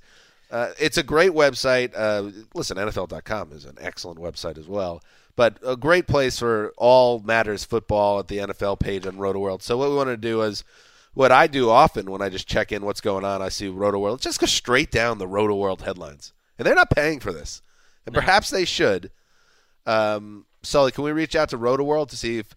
Uh, 0.49 0.71
it's 0.79 0.97
a 0.97 1.03
great 1.03 1.33
website. 1.33 1.91
Uh, 1.97 2.31
listen, 2.55 2.77
NFL.com 2.77 3.51
is 3.53 3.65
an 3.65 3.77
excellent 3.81 4.21
website 4.21 4.57
as 4.57 4.69
well, 4.69 5.03
but 5.39 5.57
a 5.65 5.77
great 5.77 6.09
place 6.09 6.37
for 6.41 6.73
all 6.77 7.21
matters 7.21 7.65
football 7.65 8.19
at 8.19 8.27
the 8.27 8.39
NFL 8.39 8.81
page 8.81 9.07
on 9.07 9.15
RotoWorld. 9.19 9.63
So 9.63 9.77
what 9.77 9.89
we 9.89 9.95
want 9.95 10.09
to 10.09 10.17
do 10.17 10.43
is 10.43 10.65
what 11.15 11.31
I 11.31 11.47
do 11.47 11.71
often 11.71 12.11
when 12.11 12.21
I 12.21 12.29
just 12.29 12.49
check 12.49 12.73
in 12.73 12.85
what's 12.85 13.01
going 13.01 13.25
on. 13.25 13.41
I 13.41 13.49
see 13.49 13.69
RotoWorld. 13.69 14.21
Just 14.21 14.41
go 14.41 14.47
straight 14.47 14.91
down 14.91 15.19
the 15.19 15.29
RotoWorld 15.29 15.83
headlines, 15.83 16.33
and 16.59 16.67
they're 16.67 16.75
not 16.75 16.91
paying 16.91 17.21
for 17.21 17.33
this, 17.33 17.63
and 18.05 18.13
perhaps 18.13 18.51
they 18.51 18.65
should. 18.65 19.13
Um, 19.87 20.45
Sully, 20.63 20.91
can 20.91 21.05
we 21.05 21.13
reach 21.13 21.37
out 21.37 21.51
to 21.51 21.59
RotoWorld 21.59 22.09
to 22.09 22.17
see 22.17 22.39
if 22.39 22.55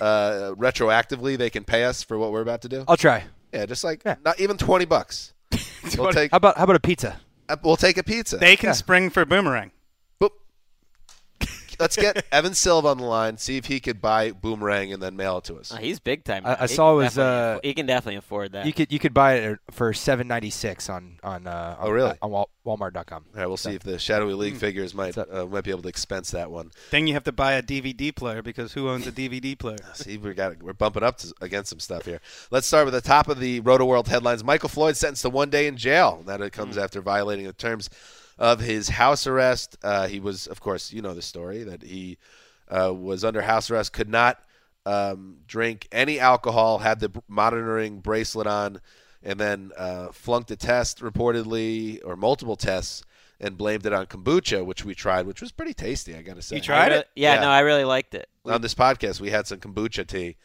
uh, 0.00 0.54
retroactively 0.56 1.36
they 1.36 1.50
can 1.50 1.64
pay 1.64 1.84
us 1.84 2.02
for 2.02 2.16
what 2.16 2.32
we're 2.32 2.40
about 2.40 2.62
to 2.62 2.68
do? 2.68 2.84
I'll 2.88 2.96
try. 2.96 3.24
Yeah, 3.52 3.66
just 3.66 3.84
like 3.84 4.02
Yeah. 4.06 4.16
not 4.24 4.40
even 4.40 4.56
twenty 4.56 4.86
bucks. 4.86 5.34
we'll 5.98 6.12
take 6.12 6.30
How 6.30 6.38
about 6.38 6.56
how 6.56 6.64
about 6.64 6.76
a 6.76 6.80
pizza? 6.80 7.20
uh, 7.50 7.56
we'll 7.62 7.76
take 7.76 7.98
a 7.98 8.02
pizza. 8.02 8.38
They 8.38 8.56
can 8.56 8.72
spring 8.72 9.10
for 9.10 9.26
boomerang. 9.26 9.70
Boop. 11.72 11.80
Let's 11.80 11.96
get 11.96 12.24
Evan 12.32 12.54
Silva 12.54 12.88
on 12.88 12.98
the 12.98 13.04
line. 13.04 13.36
See 13.38 13.56
if 13.56 13.66
he 13.66 13.80
could 13.80 14.00
buy 14.00 14.30
Boomerang 14.32 14.92
and 14.92 15.02
then 15.02 15.16
mail 15.16 15.38
it 15.38 15.44
to 15.44 15.56
us. 15.56 15.72
Oh, 15.72 15.76
he's 15.76 15.98
big 15.98 16.24
time. 16.24 16.46
I- 16.46 16.56
I 16.62 16.66
saw 16.66 16.92
it 16.92 17.04
was, 17.04 17.18
uh, 17.18 17.58
he 17.62 17.74
can 17.74 17.86
definitely 17.86 18.16
afford 18.16 18.52
that. 18.52 18.66
You 18.66 18.72
could 18.72 18.92
you 18.92 18.98
could 18.98 19.14
buy 19.14 19.34
it 19.34 19.58
for 19.70 19.92
seven 19.92 20.28
ninety 20.28 20.50
six 20.50 20.88
on 20.88 21.18
on 21.22 21.46
uh, 21.46 21.76
Oh, 21.80 21.90
really? 21.90 22.16
on 22.22 22.30
Wal- 22.30 22.50
Walmart.com. 22.64 23.24
All 23.34 23.40
right, 23.40 23.46
we'll 23.46 23.56
see 23.56 23.74
if 23.74 23.82
the 23.82 23.98
Shadowy. 23.98 24.34
League 24.34 24.56
figures 24.56 24.94
might 24.94 25.16
uh, 25.18 25.46
might 25.50 25.64
be 25.64 25.70
able 25.70 25.82
to 25.82 25.88
expense 25.88 26.30
that 26.30 26.50
one. 26.50 26.70
Then 26.90 27.06
you 27.06 27.14
have 27.14 27.24
to 27.24 27.32
buy 27.32 27.52
a 27.54 27.62
DVD 27.62 28.14
player 28.14 28.40
because 28.42 28.72
who 28.72 28.88
owns 28.88 29.06
a 29.06 29.12
DVD 29.12 29.58
player? 29.58 29.78
See, 29.94 30.16
we 30.16 30.32
got 30.34 30.62
we're 30.62 30.72
bumping 30.72 31.02
up 31.02 31.18
to, 31.18 31.34
against 31.40 31.70
some 31.70 31.80
stuff 31.80 32.04
here. 32.04 32.20
Let's 32.50 32.66
start 32.66 32.84
with 32.84 32.94
the 32.94 33.00
top 33.00 33.28
of 33.28 33.40
the 33.40 33.60
Roto 33.60 33.84
World 33.84 34.08
headlines. 34.08 34.44
Michael 34.44 34.68
Floyd 34.68 34.96
sentenced 34.96 35.22
to 35.22 35.30
one 35.30 35.50
day 35.50 35.66
in 35.66 35.76
jail. 35.76 36.22
That 36.26 36.40
it 36.40 36.52
comes 36.52 36.78
after 36.78 37.00
violating 37.00 37.46
the 37.46 37.52
terms 37.52 37.90
of 38.42 38.58
his 38.60 38.88
house 38.90 39.26
arrest. 39.26 39.78
Uh, 39.84 40.08
he 40.08 40.18
was, 40.20 40.46
of 40.48 40.60
course, 40.60 40.92
you 40.92 41.00
know 41.00 41.14
the 41.14 41.22
story 41.22 41.62
that 41.62 41.82
he 41.82 42.18
uh, 42.68 42.92
was 42.92 43.24
under 43.24 43.40
house 43.40 43.70
arrest, 43.70 43.92
could 43.92 44.08
not 44.08 44.42
um, 44.84 45.36
drink 45.46 45.86
any 45.92 46.18
alcohol, 46.18 46.78
had 46.78 46.98
the 46.98 47.10
monitoring 47.28 48.00
bracelet 48.00 48.48
on, 48.48 48.80
and 49.22 49.38
then 49.38 49.70
uh, 49.78 50.08
flunked 50.10 50.50
a 50.50 50.56
test 50.56 51.00
reportedly 51.00 52.00
or 52.04 52.16
multiple 52.16 52.56
tests. 52.56 53.04
And 53.44 53.58
blamed 53.58 53.84
it 53.86 53.92
on 53.92 54.06
kombucha, 54.06 54.64
which 54.64 54.84
we 54.84 54.94
tried, 54.94 55.26
which 55.26 55.40
was 55.40 55.50
pretty 55.50 55.74
tasty. 55.74 56.14
I 56.14 56.22
got 56.22 56.36
to 56.36 56.42
say. 56.42 56.54
You 56.54 56.62
tried 56.62 56.92
it? 56.92 57.08
Yeah, 57.16 57.34
Yeah. 57.34 57.40
no, 57.40 57.50
I 57.50 57.58
really 57.60 57.82
liked 57.82 58.14
it. 58.14 58.28
on 58.46 58.60
this 58.60 58.72
podcast 58.74 59.20
we 59.20 59.30
had 59.30 59.48
some 59.48 59.58
kombucha 59.58 60.06
tea 60.06 60.36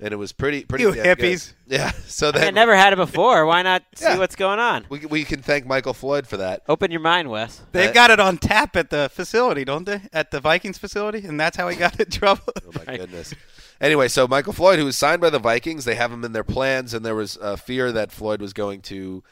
and 0.00 0.12
it 0.12 0.16
was 0.16 0.32
pretty 0.32 0.64
pretty 0.64 0.84
You 0.84 0.92
damn 0.94 1.04
good. 1.04 1.18
hippies. 1.18 1.52
yeah 1.66 1.90
so 2.06 2.28
I 2.28 2.32
then 2.32 2.54
never 2.54 2.74
had 2.76 2.92
it 2.92 2.96
before. 2.96 3.46
Why 3.46 3.62
not 3.62 3.82
see 3.94 4.04
Yeah. 4.06 4.18
what's 4.18 4.36
going 4.36 4.58
on? 4.58 4.86
we, 4.88 5.00
we 5.06 5.24
can 5.24 5.40
thank 5.42 5.66
michael 5.66 5.94
floyd 5.94 6.26
for 6.26 6.36
that 6.38 6.62
Open 6.68 6.90
your 6.90 7.00
mind, 7.00 7.30
Wes. 7.30 7.62
They've 7.72 7.90
Uh, 7.90 7.92
got 7.92 8.10
it 8.10 8.20
on 8.20 8.38
tap 8.38 8.76
at 8.76 8.90
the 8.90 9.08
facility, 9.12 9.64
don't 9.64 9.84
they? 9.84 10.00
At 10.12 10.30
the 10.30 10.40
Vikings 10.40 10.78
facility, 10.78 11.26
and 11.26 11.38
that's 11.38 11.56
how 11.56 11.68
he 11.68 11.76
got 11.76 11.98
in 12.00 12.10
trouble. 12.10 12.42
oh 12.66 12.70
my 12.86 12.96
goodness 12.96 13.34
anyway 13.80 14.06
so 14.06 14.26
michael 14.28 14.52
floyd 14.52 14.78
who 14.78 14.84
was 14.84 14.96
signed 14.96 15.20
by 15.20 15.28
the 15.30 15.38
vikings 15.38 15.84
they 15.84 15.96
have 15.96 16.12
him 16.12 16.24
in 16.24 16.32
their 16.32 16.44
plans 16.44 16.94
and 16.94 17.04
there 17.04 17.14
was 17.16 17.36
a 17.42 17.56
fear 17.56 17.90
that 17.90 18.12
floyd 18.12 18.40
was 18.40 18.52
going 18.52 18.80
to 18.80 19.22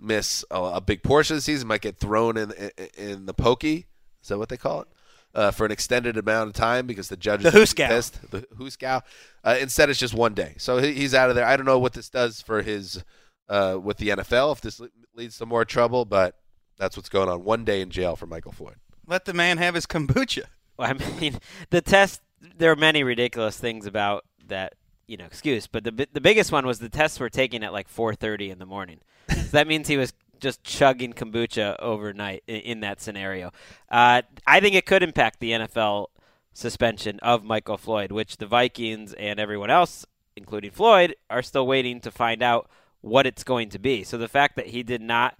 miss 0.00 0.44
a, 0.50 0.56
a 0.62 0.80
big 0.80 1.02
portion 1.02 1.34
of 1.34 1.38
the 1.38 1.42
season 1.42 1.68
might 1.68 1.82
get 1.82 1.98
thrown 1.98 2.36
in 2.38 2.50
in, 2.52 2.70
in 2.96 3.26
the 3.26 3.34
pokey 3.34 3.86
is 4.22 4.28
that 4.28 4.38
what 4.38 4.48
they 4.48 4.56
call 4.56 4.80
it 4.80 4.88
uh, 5.34 5.50
for 5.50 5.64
an 5.66 5.72
extended 5.72 6.16
amount 6.16 6.48
of 6.48 6.54
time 6.54 6.86
because 6.86 7.08
the 7.08 7.16
judges 7.16 7.50
The 7.52 7.58
would 7.58 7.64
be 7.68 7.82
Hooskow. 7.82 7.88
pissed. 7.88 8.30
The 8.30 8.40
Hooskow. 8.58 9.02
Uh, 9.44 9.56
instead, 9.60 9.90
it's 9.90 9.98
just 9.98 10.14
one 10.14 10.34
day, 10.34 10.54
so 10.58 10.78
he, 10.78 10.92
he's 10.92 11.14
out 11.14 11.28
of 11.30 11.36
there. 11.36 11.44
I 11.46 11.56
don't 11.56 11.66
know 11.66 11.78
what 11.78 11.92
this 11.94 12.08
does 12.08 12.40
for 12.40 12.62
his 12.62 13.02
uh, 13.48 13.78
with 13.82 13.96
the 13.98 14.10
NFL 14.10 14.52
if 14.52 14.60
this 14.60 14.80
leads 15.14 15.38
to 15.38 15.46
more 15.46 15.64
trouble, 15.64 16.04
but 16.04 16.36
that's 16.78 16.96
what's 16.96 17.08
going 17.08 17.28
on. 17.28 17.44
One 17.44 17.64
day 17.64 17.80
in 17.80 17.90
jail 17.90 18.16
for 18.16 18.26
Michael 18.26 18.52
Floyd. 18.52 18.76
Let 19.06 19.24
the 19.24 19.34
man 19.34 19.58
have 19.58 19.74
his 19.74 19.86
kombucha. 19.86 20.44
Well, 20.78 20.88
I 20.88 21.20
mean, 21.20 21.38
the 21.68 21.82
test. 21.82 22.22
There 22.56 22.72
are 22.72 22.76
many 22.76 23.04
ridiculous 23.04 23.58
things 23.58 23.84
about 23.84 24.24
that, 24.48 24.72
you 25.06 25.18
know, 25.18 25.26
excuse. 25.26 25.66
But 25.66 25.84
the 25.84 26.08
the 26.12 26.20
biggest 26.20 26.50
one 26.50 26.66
was 26.66 26.78
the 26.78 26.88
tests 26.88 27.20
were 27.20 27.28
taken 27.28 27.62
at 27.62 27.74
like 27.74 27.92
4:30 27.94 28.50
in 28.50 28.58
the 28.58 28.64
morning. 28.64 29.00
so 29.28 29.34
that 29.52 29.68
means 29.68 29.86
he 29.86 29.98
was 29.98 30.14
just 30.42 30.62
chugging 30.62 31.14
kombucha 31.14 31.76
overnight 31.78 32.42
in, 32.46 32.56
in 32.56 32.80
that 32.80 33.00
scenario. 33.00 33.50
Uh, 33.90 34.22
I 34.46 34.60
think 34.60 34.74
it 34.74 34.84
could 34.84 35.02
impact 35.02 35.40
the 35.40 35.52
NFL 35.52 36.08
suspension 36.52 37.18
of 37.20 37.44
Michael 37.44 37.78
Floyd, 37.78 38.12
which 38.12 38.36
the 38.36 38.46
Vikings 38.46 39.14
and 39.14 39.40
everyone 39.40 39.70
else, 39.70 40.04
including 40.36 40.70
Floyd, 40.70 41.16
are 41.30 41.42
still 41.42 41.66
waiting 41.66 42.00
to 42.00 42.10
find 42.10 42.42
out 42.42 42.68
what 43.00 43.26
it's 43.26 43.44
going 43.44 43.70
to 43.70 43.78
be. 43.78 44.04
So 44.04 44.18
the 44.18 44.28
fact 44.28 44.56
that 44.56 44.66
he 44.66 44.82
did 44.82 45.00
not 45.00 45.38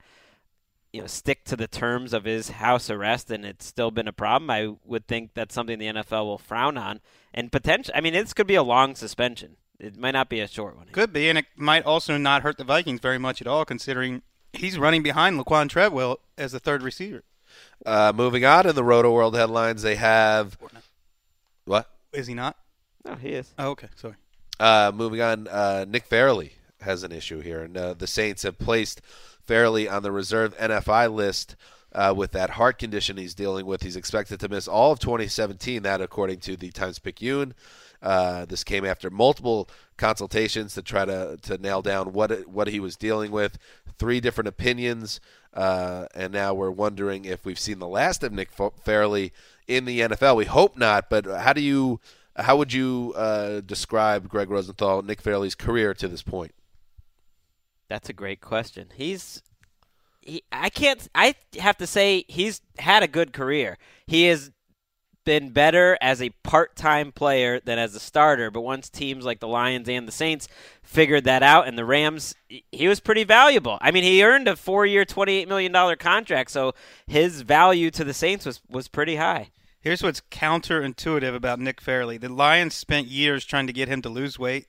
you 0.92 1.00
know 1.00 1.06
stick 1.06 1.44
to 1.44 1.56
the 1.56 1.66
terms 1.66 2.12
of 2.12 2.24
his 2.24 2.50
house 2.50 2.90
arrest 2.90 3.30
and 3.30 3.46
it's 3.46 3.64
still 3.64 3.90
been 3.90 4.06
a 4.06 4.12
problem 4.12 4.50
i 4.50 4.68
would 4.84 5.08
think 5.08 5.30
that's 5.32 5.54
something 5.54 5.78
the 5.78 5.86
nfl 5.86 6.26
will 6.26 6.36
frown 6.36 6.76
on 6.76 7.00
and 7.32 7.50
potential 7.50 7.94
i 7.96 8.00
mean 8.02 8.12
this 8.12 8.34
could 8.34 8.46
be 8.46 8.56
a 8.56 8.62
long 8.62 8.94
suspension 8.94 9.56
it 9.82 9.96
might 9.96 10.12
not 10.12 10.28
be 10.28 10.40
a 10.40 10.46
short 10.46 10.76
one 10.76 10.86
Could 10.92 11.12
be, 11.12 11.28
and 11.28 11.36
it 11.36 11.46
might 11.56 11.84
also 11.84 12.16
not 12.16 12.42
hurt 12.42 12.56
the 12.56 12.64
Vikings 12.64 13.00
very 13.00 13.18
much 13.18 13.40
at 13.40 13.48
all, 13.48 13.64
considering 13.64 14.22
he's 14.52 14.78
running 14.78 15.02
behind 15.02 15.38
Laquan 15.38 15.68
Treadwell 15.68 16.18
as 16.36 16.52
the 16.52 16.60
third 16.60 16.82
receiver. 16.82 17.22
Uh, 17.84 18.12
moving 18.14 18.44
on 18.44 18.66
in 18.66 18.74
the 18.74 18.84
Roto 18.84 19.12
World 19.12 19.34
headlines, 19.34 19.82
they 19.82 19.96
have 19.96 20.56
what? 21.64 21.90
Is 22.12 22.26
he 22.26 22.34
not? 22.34 22.56
no 23.04 23.14
he 23.14 23.30
is 23.30 23.52
Oh, 23.58 23.70
okay, 23.70 23.88
sorry. 23.96 24.14
Uh, 24.60 24.92
moving 24.94 25.20
on, 25.20 25.48
uh, 25.48 25.84
Nick 25.88 26.04
Fairley 26.06 26.52
has 26.80 27.02
an 27.02 27.12
issue 27.12 27.40
here, 27.40 27.62
and 27.62 27.76
uh, 27.76 27.94
the 27.94 28.06
Saints 28.06 28.42
have 28.42 28.58
placed 28.58 29.00
Fairley 29.44 29.88
on 29.88 30.02
the 30.02 30.12
reserve 30.12 30.56
NFI 30.56 31.12
list 31.12 31.56
uh, 31.92 32.14
with 32.16 32.32
that 32.32 32.50
heart 32.50 32.78
condition 32.78 33.16
he's 33.16 33.34
dealing 33.34 33.66
with. 33.66 33.82
He's 33.82 33.96
expected 33.96 34.40
to 34.40 34.48
miss 34.48 34.68
all 34.68 34.92
of 34.92 34.98
2017. 35.00 35.82
That, 35.82 36.00
according 36.00 36.40
to 36.40 36.56
the 36.56 36.70
Times 36.70 36.98
Picayune, 36.98 37.54
uh, 38.02 38.44
this 38.44 38.64
came 38.64 38.84
after 38.84 39.08
multiple 39.10 39.68
consultations 39.96 40.74
to 40.74 40.82
try 40.82 41.04
to, 41.04 41.38
to 41.42 41.58
nail 41.58 41.82
down 41.82 42.12
what 42.12 42.48
what 42.48 42.68
he 42.68 42.80
was 42.80 42.96
dealing 42.96 43.30
with. 43.30 43.58
Three 43.98 44.20
different 44.20 44.48
opinions, 44.48 45.20
uh, 45.54 46.06
and 46.14 46.32
now 46.32 46.52
we're 46.52 46.70
wondering 46.70 47.24
if 47.24 47.44
we've 47.44 47.58
seen 47.58 47.78
the 47.78 47.88
last 47.88 48.22
of 48.24 48.32
Nick 48.32 48.50
Fa- 48.50 48.72
Fairley 48.82 49.32
in 49.68 49.84
the 49.84 50.00
NFL. 50.00 50.36
We 50.36 50.46
hope 50.46 50.76
not, 50.76 51.08
but 51.08 51.24
how 51.24 51.52
do 51.52 51.60
you? 51.60 52.00
How 52.36 52.56
would 52.56 52.72
you 52.72 53.12
uh, 53.14 53.60
describe 53.60 54.28
Greg 54.28 54.50
Rosenthal, 54.50 55.02
Nick 55.02 55.20
Fairley's 55.20 55.54
career 55.54 55.92
to 55.94 56.08
this 56.08 56.22
point? 56.22 56.54
that's 57.92 58.08
a 58.08 58.14
great 58.14 58.40
question 58.40 58.88
he's 58.94 59.42
he, 60.22 60.42
i 60.50 60.70
can't 60.70 61.08
i 61.14 61.34
have 61.58 61.76
to 61.76 61.86
say 61.86 62.24
he's 62.26 62.62
had 62.78 63.02
a 63.02 63.06
good 63.06 63.34
career 63.34 63.76
he 64.06 64.24
has 64.24 64.50
been 65.24 65.50
better 65.50 65.96
as 66.00 66.20
a 66.20 66.30
part-time 66.42 67.12
player 67.12 67.60
than 67.60 67.78
as 67.78 67.94
a 67.94 68.00
starter. 68.00 68.50
But 68.50 68.62
once 68.62 68.88
teams 68.88 69.24
like 69.24 69.40
the 69.40 69.48
lions 69.48 69.88
and 69.88 70.06
the 70.06 70.12
saints 70.12 70.48
figured 70.82 71.24
that 71.24 71.42
out 71.42 71.68
and 71.68 71.78
the 71.78 71.84
rams 71.84 72.34
he- 72.48 72.88
was 72.88 73.00
pretty 73.00 73.24
valuable. 73.24 73.78
I 73.80 73.90
mean 73.90 74.04
he 74.04 74.24
earned 74.24 74.48
a 74.48 74.56
four-year 74.56 75.04
$28 75.04 75.48
million 75.48 75.96
contract 75.96 76.50
so 76.50 76.74
his 77.06 77.42
value 77.42 77.90
to 77.90 78.04
the 78.04 78.14
saints 78.14 78.46
was, 78.46 78.60
was 78.68 78.88
pretty 78.88 79.16
high. 79.16 79.50
Here's 79.80 80.02
what's 80.02 80.20
counterintuitive 80.30 81.34
about 81.34 81.58
Nick 81.58 81.80
Fairley. 81.80 82.16
The 82.16 82.28
Lions 82.28 82.74
spent 82.74 83.08
years 83.08 83.44
trying 83.44 83.66
to 83.66 83.72
get 83.72 83.88
him 83.88 84.00
to 84.02 84.08
lose 84.08 84.38
weight, 84.38 84.68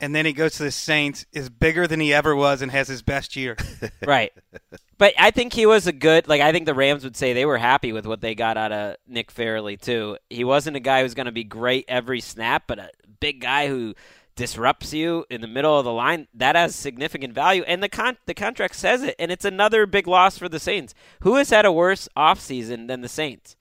and 0.00 0.14
then 0.14 0.26
he 0.26 0.32
goes 0.32 0.54
to 0.54 0.62
the 0.62 0.70
Saints, 0.70 1.26
is 1.32 1.48
bigger 1.48 1.86
than 1.86 2.00
he 2.00 2.12
ever 2.12 2.34
was, 2.34 2.62
and 2.62 2.70
has 2.70 2.88
his 2.88 3.02
best 3.02 3.36
year. 3.36 3.56
right. 4.06 4.32
But 4.96 5.14
I 5.18 5.30
think 5.30 5.52
he 5.52 5.66
was 5.66 5.86
a 5.86 5.92
good 5.92 6.28
like 6.28 6.40
I 6.40 6.52
think 6.52 6.66
the 6.66 6.74
Rams 6.74 7.04
would 7.04 7.16
say 7.16 7.32
they 7.32 7.46
were 7.46 7.58
happy 7.58 7.92
with 7.92 8.06
what 8.06 8.20
they 8.20 8.34
got 8.34 8.56
out 8.56 8.72
of 8.72 8.96
Nick 9.06 9.30
Fairley 9.30 9.76
too. 9.76 10.18
He 10.28 10.44
wasn't 10.44 10.76
a 10.76 10.80
guy 10.80 11.02
who's 11.02 11.14
going 11.14 11.26
to 11.26 11.32
be 11.32 11.44
great 11.44 11.84
every 11.88 12.20
snap, 12.20 12.64
but 12.66 12.78
a 12.78 12.90
big 13.20 13.40
guy 13.40 13.68
who 13.68 13.94
disrupts 14.38 14.94
you 14.94 15.24
in 15.28 15.40
the 15.40 15.48
middle 15.48 15.76
of 15.76 15.84
the 15.84 15.92
line, 15.92 16.28
that 16.32 16.54
has 16.54 16.74
significant 16.74 17.34
value 17.34 17.64
and 17.66 17.82
the 17.82 17.88
con- 17.88 18.18
the 18.26 18.34
contract 18.34 18.76
says 18.76 19.02
it 19.02 19.16
and 19.18 19.32
it's 19.32 19.44
another 19.44 19.84
big 19.84 20.06
loss 20.06 20.38
for 20.38 20.48
the 20.48 20.60
Saints. 20.60 20.94
Who 21.20 21.34
has 21.36 21.50
had 21.50 21.66
a 21.66 21.72
worse 21.72 22.08
offseason 22.16 22.86
than 22.86 23.00
the 23.00 23.08
Saints? 23.08 23.56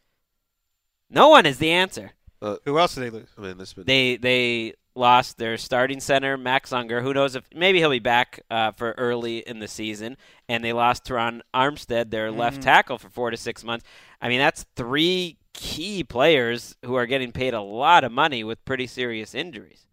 No 1.09 1.29
one 1.29 1.45
is 1.45 1.57
the 1.57 1.71
answer. 1.71 2.11
Uh, 2.41 2.57
who 2.65 2.77
else 2.77 2.93
did 2.93 3.01
they 3.01 3.09
lose? 3.09 3.29
I 3.37 3.41
mean, 3.41 3.57
this 3.57 3.73
been, 3.73 3.85
They 3.85 4.17
they 4.17 4.73
lost 4.97 5.37
their 5.37 5.57
starting 5.57 5.99
center 5.99 6.37
Max 6.37 6.73
Unger. 6.73 7.01
Who 7.01 7.13
knows 7.13 7.35
if 7.35 7.43
maybe 7.53 7.79
he'll 7.79 7.89
be 7.89 7.99
back 7.99 8.41
uh, 8.49 8.71
for 8.71 8.91
early 8.97 9.39
in 9.39 9.59
the 9.59 9.67
season. 9.67 10.17
And 10.49 10.63
they 10.63 10.73
lost 10.73 11.05
Terron 11.05 11.41
Armstead, 11.53 12.09
their 12.09 12.31
left 12.31 12.61
tackle, 12.61 12.97
for 12.97 13.09
four 13.09 13.31
to 13.31 13.37
six 13.37 13.63
months. 13.63 13.85
I 14.21 14.27
mean, 14.29 14.39
that's 14.39 14.65
three 14.75 15.37
key 15.53 16.03
players 16.03 16.75
who 16.85 16.95
are 16.95 17.05
getting 17.05 17.31
paid 17.31 17.53
a 17.53 17.61
lot 17.61 18.03
of 18.03 18.11
money 18.11 18.43
with 18.43 18.63
pretty 18.65 18.87
serious 18.87 19.33
injuries. 19.33 19.85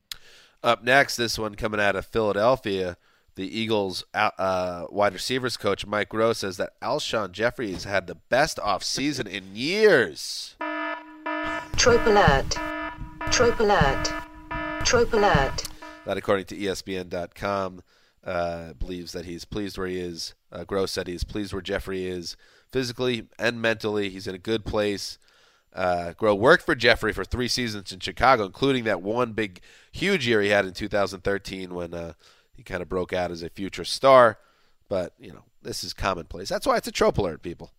Up 0.62 0.82
next, 0.82 1.16
this 1.16 1.38
one 1.38 1.54
coming 1.54 1.80
out 1.80 1.96
of 1.96 2.06
Philadelphia. 2.06 2.96
the 3.36 3.58
Eagles 3.58 4.04
uh, 4.14 4.30
uh, 4.38 4.86
wide 4.90 5.12
receivers 5.12 5.56
coach 5.56 5.86
Mike 5.86 6.08
Groce 6.08 6.36
says 6.36 6.56
that 6.56 6.78
Alshon 6.80 7.32
Jeffery 7.32 7.72
has 7.72 7.84
had 7.84 8.06
the 8.06 8.14
best 8.14 8.58
offseason 8.58 9.26
in 9.26 9.54
years. 9.54 10.56
Trope 11.76 12.06
alert. 12.06 12.56
Trope 13.30 13.58
alert. 13.60 14.12
Trope 14.84 15.14
alert. 15.14 15.64
That, 16.04 16.18
according 16.18 16.44
to 16.46 16.56
ESPN.com, 16.56 17.82
uh, 18.22 18.72
believes 18.74 19.12
that 19.12 19.24
he's 19.24 19.44
pleased 19.44 19.78
where 19.78 19.86
he 19.86 19.98
is. 19.98 20.34
Uh, 20.52 20.64
Groce 20.64 20.90
said 20.90 21.06
he's 21.06 21.24
pleased 21.24 21.52
where 21.52 21.62
Jeffery 21.62 22.06
is 22.06 22.36
physically 22.70 23.28
and 23.38 23.60
mentally. 23.60 24.10
He's 24.10 24.26
in 24.26 24.34
a 24.34 24.38
good 24.38 24.64
place. 24.64 25.18
Uh, 25.72 26.12
worked 26.20 26.64
for 26.64 26.74
Jeffery 26.74 27.12
for 27.12 27.24
three 27.24 27.48
seasons 27.48 27.92
in 27.92 28.00
Chicago, 28.00 28.44
including 28.44 28.84
that 28.84 29.02
one 29.02 29.32
big, 29.32 29.60
huge 29.90 30.26
year 30.26 30.40
he 30.40 30.50
had 30.50 30.64
in 30.64 30.72
2013 30.72 31.74
when 31.74 31.94
uh, 31.94 32.12
he 32.54 32.62
kind 32.62 32.82
of 32.82 32.88
broke 32.88 33.12
out 33.12 33.30
as 33.30 33.42
a 33.42 33.48
future 33.48 33.84
star. 33.84 34.38
But, 34.88 35.14
you 35.18 35.32
know, 35.32 35.44
this 35.62 35.82
is 35.82 35.92
commonplace. 35.94 36.48
That's 36.48 36.66
why 36.66 36.76
it's 36.76 36.88
a 36.88 36.92
trope 36.92 37.18
alert, 37.18 37.42
people. 37.42 37.72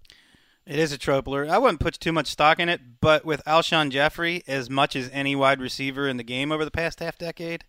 It 0.65 0.79
is 0.79 0.91
a 0.91 0.97
trope 0.97 1.27
alert. 1.27 1.49
I 1.49 1.57
wouldn't 1.59 1.79
put 1.79 1.93
too 1.99 2.11
much 2.11 2.27
stock 2.27 2.59
in 2.59 2.69
it, 2.69 2.81
but 2.99 3.23
with 3.23 3.43
Alshon 3.45 3.91
Jeffery, 3.91 4.43
as 4.47 4.69
much 4.69 4.95
as 4.95 5.09
any 5.13 5.35
wide 5.35 5.61
receiver 5.61 6.07
in 6.07 6.17
the 6.17 6.23
game 6.23 6.51
over 6.51 6.65
the 6.65 6.71
past 6.71 6.99
half 6.99 7.17
decade, 7.17 7.65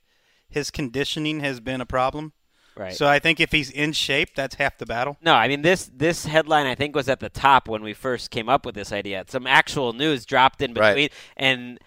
his 0.49 0.71
conditioning 0.71 1.41
has 1.41 1.61
been 1.61 1.81
a 1.83 1.87
problem. 1.87 2.33
Right. 2.75 2.95
So 2.95 3.07
I 3.07 3.19
think 3.19 3.41
if 3.41 3.53
he's 3.53 3.71
in 3.71 3.93
shape, 3.93 4.35
that's 4.35 4.55
half 4.57 4.77
the 4.79 4.87
battle. 4.87 5.17
No, 5.23 5.35
I 5.35 5.49
mean 5.49 5.63
this 5.63 5.91
this 5.95 6.27
headline 6.27 6.67
I 6.67 6.75
think 6.75 6.95
was 6.95 7.09
at 7.09 7.21
the 7.21 7.31
top 7.31 7.69
when 7.69 7.83
we 7.83 7.95
first 7.95 8.31
came 8.31 8.49
up 8.51 8.67
with 8.67 8.75
this 8.75 8.93
idea. 8.93 9.25
Some 9.29 9.47
actual 9.47 9.93
news 9.95 10.27
dropped 10.27 10.61
in 10.61 10.75
between, 10.75 10.95
Right. 10.95 11.13
and 11.39 11.79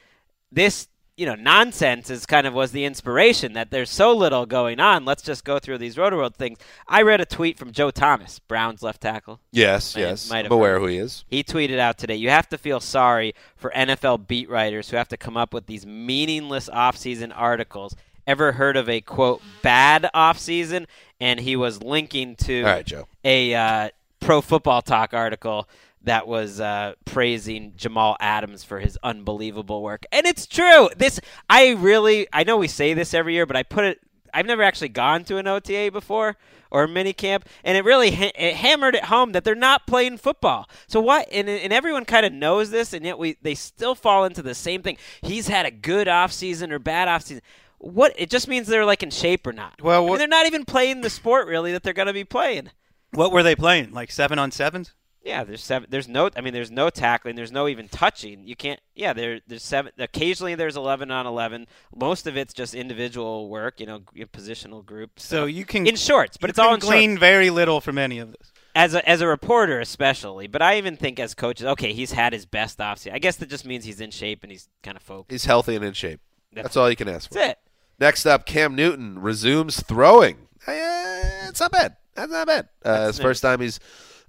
this 0.51 0.88
you 1.20 1.26
know 1.26 1.36
nonsense 1.36 2.10
is 2.10 2.26
kind 2.26 2.48
of 2.48 2.54
was 2.54 2.72
the 2.72 2.86
inspiration 2.86 3.54
that 3.54 3.72
there's 3.72 3.90
so 3.90 4.16
little 4.16 4.46
going 4.46 4.80
on. 4.80 5.04
Let's 5.06 5.22
just 5.22 5.44
go 5.44 5.60
through 5.60 5.78
these 5.80 5.98
roto 5.98 6.16
world 6.18 6.36
things. 6.36 6.58
I 6.88 7.02
read 7.02 7.20
a 7.22 7.26
tweet 7.26 7.60
from 7.60 7.72
Joe 7.72 7.92
Thomas, 7.92 8.40
Browns 8.40 8.82
left 8.82 9.02
tackle. 9.02 9.40
Yes, 9.52 9.96
Might- 9.96 10.02
yes. 10.02 10.30
might 10.30 10.46
I'm 10.46 10.52
aware 10.52 10.74
heard. 10.76 10.82
who 10.82 10.88
he 10.88 10.98
is. 10.98 11.26
He 11.28 11.44
tweeted 11.44 11.78
out 11.78 11.98
today, 11.98 12.16
"You 12.16 12.30
have 12.30 12.48
to 12.50 12.58
feel 12.58 12.80
sorry 12.80 13.36
for 13.58 13.72
NFL 13.76 14.18
beat 14.28 14.50
writers 14.50 14.90
who 14.90 14.98
have 14.98 15.10
to 15.10 15.18
come 15.18 15.36
up 15.38 15.54
with 15.54 15.66
these 15.68 15.86
meaningless 15.86 16.70
offseason 16.70 17.32
articles." 17.36 17.96
Ever 18.28 18.52
heard 18.54 18.78
of 18.78 18.88
a 18.88 19.02
quote 19.02 19.42
bad 19.64 20.10
offseason? 20.14 20.86
And 21.20 21.40
he 21.40 21.56
was 21.56 21.82
linking 21.84 22.36
to 22.38 22.62
All 22.62 22.70
right, 22.70 22.86
Joe. 22.86 23.08
a 23.26 23.54
uh, 23.56 23.90
Pro 24.22 24.40
Football 24.42 24.82
Talk 24.84 25.14
article 25.14 25.68
that 26.03 26.27
was 26.27 26.60
uh, 26.60 26.94
praising 27.06 27.74
Jamal 27.75 28.15
Adams 28.20 28.63
for 28.63 28.79
his 28.79 28.98
unbelievable 29.03 29.82
work, 29.82 30.06
and 30.12 30.25
it's 30.25 30.48
true. 30.48 30.89
This 30.98 31.20
I 31.50 31.72
really 31.72 32.27
I 32.32 32.44
know 32.44 32.58
we 32.58 32.68
say 32.68 32.94
this 32.94 33.13
every 33.13 33.34
year, 33.34 33.46
but 33.46 33.56
I 33.56 33.63
put 33.63 33.84
it. 33.84 34.00
I've 34.34 34.46
never 34.46 34.62
actually 34.62 34.89
gone 34.89 35.24
to 35.25 35.38
an 35.38 35.48
OTA 35.48 35.89
before 35.91 36.38
or 36.72 36.84
a 36.84 36.88
mini 36.88 37.13
camp, 37.13 37.48
and 37.63 37.77
it 37.77 37.84
really 37.84 38.12
ha- 38.12 38.32
it 38.36 38.56
hammered 38.56 38.96
it 38.96 39.06
home 39.06 39.32
that 39.32 39.44
they're 39.44 39.56
not 39.56 39.88
playing 39.88 40.18
football. 40.18 40.70
So 40.88 41.00
what? 41.00 41.27
And, 41.32 41.50
and 41.50 41.74
everyone 41.74 42.06
kind 42.06 42.25
of 42.25 42.32
knows 42.32 42.70
this, 42.70 42.94
and 42.94 43.03
yet 43.03 43.18
we 43.18 43.38
they 43.41 43.56
still 43.56 43.96
fall 43.96 44.25
into 44.25 44.41
the 44.41 44.56
same 44.56 44.82
thing. 44.82 44.98
He's 45.22 45.48
had 45.48 45.65
a 45.65 45.72
good 45.72 46.08
offseason 46.08 46.72
or 46.72 46.79
bad 46.79 47.08
offseason. 47.08 47.41
What? 47.79 48.13
It 48.18 48.29
just 48.29 48.48
means 48.48 48.68
they're 48.68 48.86
like 48.86 49.03
in 49.03 49.10
shape 49.10 49.48
or 49.48 49.53
not. 49.53 49.82
Well, 49.82 50.06
I 50.06 50.08
mean, 50.08 50.18
they're 50.18 50.27
not 50.27 50.46
even 50.46 50.65
playing 50.65 51.01
the 51.01 51.10
sport 51.10 51.48
really 51.48 51.72
that 51.72 51.84
they're 51.84 51.94
going 51.94 52.08
to 52.08 52.13
be 52.13 52.25
playing. 52.25 52.70
What 53.12 53.32
were 53.32 53.44
they 53.44 53.56
playing? 53.56 53.91
Like 53.91 54.12
seven 54.12 54.38
on 54.38 54.51
sevens? 54.51 54.94
Yeah, 55.24 55.44
there's 55.44 55.62
seven. 55.62 55.90
There's 55.92 56.08
no. 56.08 56.30
I 56.36 56.42
mean, 56.42 56.54
there's 56.54 56.72
no 56.72 56.90
tackling. 56.90 57.36
There's 57.36 57.52
no 57.52 57.68
even 57.68 57.90
touching. 57.90 58.48
You 58.48 58.56
can't. 58.56 58.80
Yeah, 58.96 59.12
there. 59.14 59.42
There's 59.48 59.64
seven. 59.64 59.92
Occasionally, 60.00 60.56
there's 60.56 60.78
eleven 60.78 61.12
on 61.12 61.28
eleven. 61.28 61.68
Most 61.94 62.26
of 62.26 62.38
it's 62.38 62.54
just 62.54 62.74
individual 62.74 63.50
work. 63.50 63.80
You 63.82 63.86
know, 63.86 64.00
positional 64.34 64.84
groups. 64.86 65.24
So 65.26 65.46
you 65.46 65.66
can 65.66 65.86
in 65.86 65.98
shorts, 65.98 66.38
but 66.38 66.48
you 66.48 66.52
it's 66.52 66.60
all 66.60 66.68
can 66.68 66.74
in 66.76 66.80
glean 66.80 67.10
shorts. 67.12 67.20
very 67.20 67.50
little 67.50 67.82
from 67.82 67.98
any 67.98 68.20
of 68.20 68.30
this. 68.32 68.54
As 68.76 68.94
a 68.94 69.08
as 69.08 69.20
a 69.20 69.28
reporter, 69.28 69.80
especially. 69.82 70.48
But 70.48 70.62
I 70.62 70.78
even 70.78 70.96
think 70.96 71.20
as 71.20 71.34
coaches, 71.34 71.66
okay, 71.66 71.92
he's 71.92 72.14
had 72.14 72.32
his 72.32 72.46
best 72.46 72.78
offseason. 72.80 73.14
I 73.14 73.20
guess 73.20 73.36
that 73.38 73.50
just 73.50 73.66
means 73.66 73.84
he's 73.84 74.00
in 74.00 74.12
shape 74.12 74.44
and 74.44 74.52
he's 74.52 74.70
kind 74.84 74.96
of 74.96 75.04
focused. 75.04 75.32
He's 75.32 75.46
healthy 75.46 75.76
and 75.76 75.84
in 75.84 75.94
shape. 75.94 76.22
That's- 76.54 76.64
That's 76.64 76.78
all 76.78 76.90
you 76.90 76.96
can 76.96 77.10
ask 77.10 77.28
for. 77.28 77.34
That's 77.36 77.51
it. 77.51 77.58
Next 78.00 78.25
up, 78.25 78.46
Cam 78.46 78.74
Newton 78.75 79.20
resumes 79.20 79.82
throwing. 79.84 80.48
Eh, 80.66 81.48
it's 81.50 81.60
not 81.60 81.72
bad. 81.74 81.98
That's 82.16 82.32
not 82.32 82.48
bad. 82.48 82.70
Uh, 82.86 83.05
That's 83.05 83.18
his 83.18 83.20
first 83.24 83.42
time 83.42 83.60
he's 83.60 83.79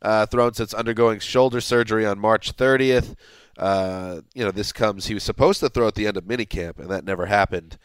uh, 0.02 0.26
thrown 0.26 0.54
since 0.54 0.74
undergoing 0.74 1.20
shoulder 1.20 1.60
surgery 1.60 2.06
on 2.06 2.18
March 2.18 2.56
30th. 2.56 3.16
Uh, 3.56 4.22
you 4.34 4.44
know, 4.44 4.50
this 4.50 4.72
comes. 4.72 5.06
He 5.06 5.14
was 5.14 5.22
supposed 5.22 5.60
to 5.60 5.68
throw 5.68 5.86
at 5.86 5.94
the 5.94 6.06
end 6.06 6.16
of 6.16 6.24
minicamp, 6.24 6.78
and 6.78 6.88
that 6.88 7.04
never 7.04 7.26
happened. 7.26 7.78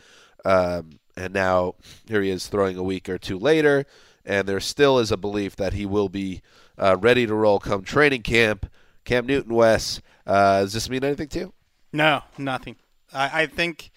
Um, 0.45 0.99
and 1.17 1.33
now 1.33 1.75
here 2.07 2.21
he 2.21 2.29
is 2.29 2.47
throwing 2.47 2.77
a 2.77 2.83
week 2.83 3.09
or 3.09 3.17
two 3.17 3.37
later, 3.37 3.85
and 4.25 4.47
there 4.47 4.59
still 4.59 4.99
is 4.99 5.11
a 5.11 5.17
belief 5.17 5.55
that 5.57 5.73
he 5.73 5.85
will 5.85 6.09
be 6.09 6.41
uh, 6.77 6.97
ready 6.99 7.25
to 7.25 7.33
roll 7.33 7.59
come 7.59 7.83
training 7.83 8.21
camp. 8.21 8.69
Cam 9.03 9.25
Newton, 9.25 9.53
Wes, 9.53 10.01
uh, 10.25 10.61
does 10.61 10.73
this 10.73 10.89
mean 10.89 11.03
anything 11.03 11.27
to 11.29 11.39
you? 11.39 11.53
No, 11.93 12.21
nothing. 12.37 12.75
I, 13.13 13.43
I 13.43 13.45
think 13.45 13.91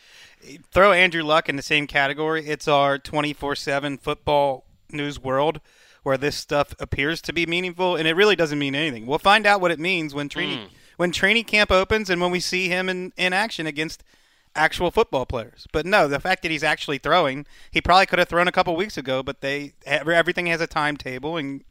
throw 0.70 0.92
Andrew 0.92 1.22
Luck 1.22 1.48
in 1.48 1.56
the 1.56 1.62
same 1.62 1.86
category. 1.86 2.46
It's 2.46 2.68
our 2.68 2.98
24 2.98 3.56
7 3.56 3.98
football 3.98 4.64
news 4.90 5.18
world 5.18 5.60
where 6.08 6.16
this 6.16 6.36
stuff 6.36 6.74
appears 6.80 7.20
to 7.20 7.34
be 7.34 7.44
meaningful, 7.44 7.94
and 7.94 8.08
it 8.08 8.16
really 8.16 8.34
doesn't 8.34 8.58
mean 8.58 8.74
anything. 8.74 9.04
We'll 9.04 9.18
find 9.18 9.46
out 9.46 9.60
what 9.60 9.70
it 9.70 9.78
means 9.78 10.14
when 10.14 10.30
training, 10.30 10.58
hmm. 10.58 10.74
when 10.96 11.12
training 11.12 11.44
camp 11.44 11.70
opens 11.70 12.08
and 12.08 12.18
when 12.18 12.30
we 12.30 12.40
see 12.40 12.68
him 12.68 12.88
in, 12.88 13.12
in 13.18 13.34
action 13.34 13.66
against 13.66 14.02
actual 14.56 14.90
football 14.90 15.26
players. 15.26 15.66
But 15.70 15.84
no, 15.84 16.08
the 16.08 16.18
fact 16.18 16.42
that 16.42 16.50
he's 16.50 16.64
actually 16.64 16.96
throwing, 16.96 17.44
he 17.70 17.82
probably 17.82 18.06
could 18.06 18.18
have 18.18 18.28
thrown 18.28 18.48
a 18.48 18.52
couple 18.52 18.74
weeks 18.74 18.96
ago, 18.96 19.22
but 19.22 19.42
they 19.42 19.74
everything 19.84 20.46
has 20.46 20.62
a 20.62 20.66
timetable 20.66 21.36
and 21.36 21.62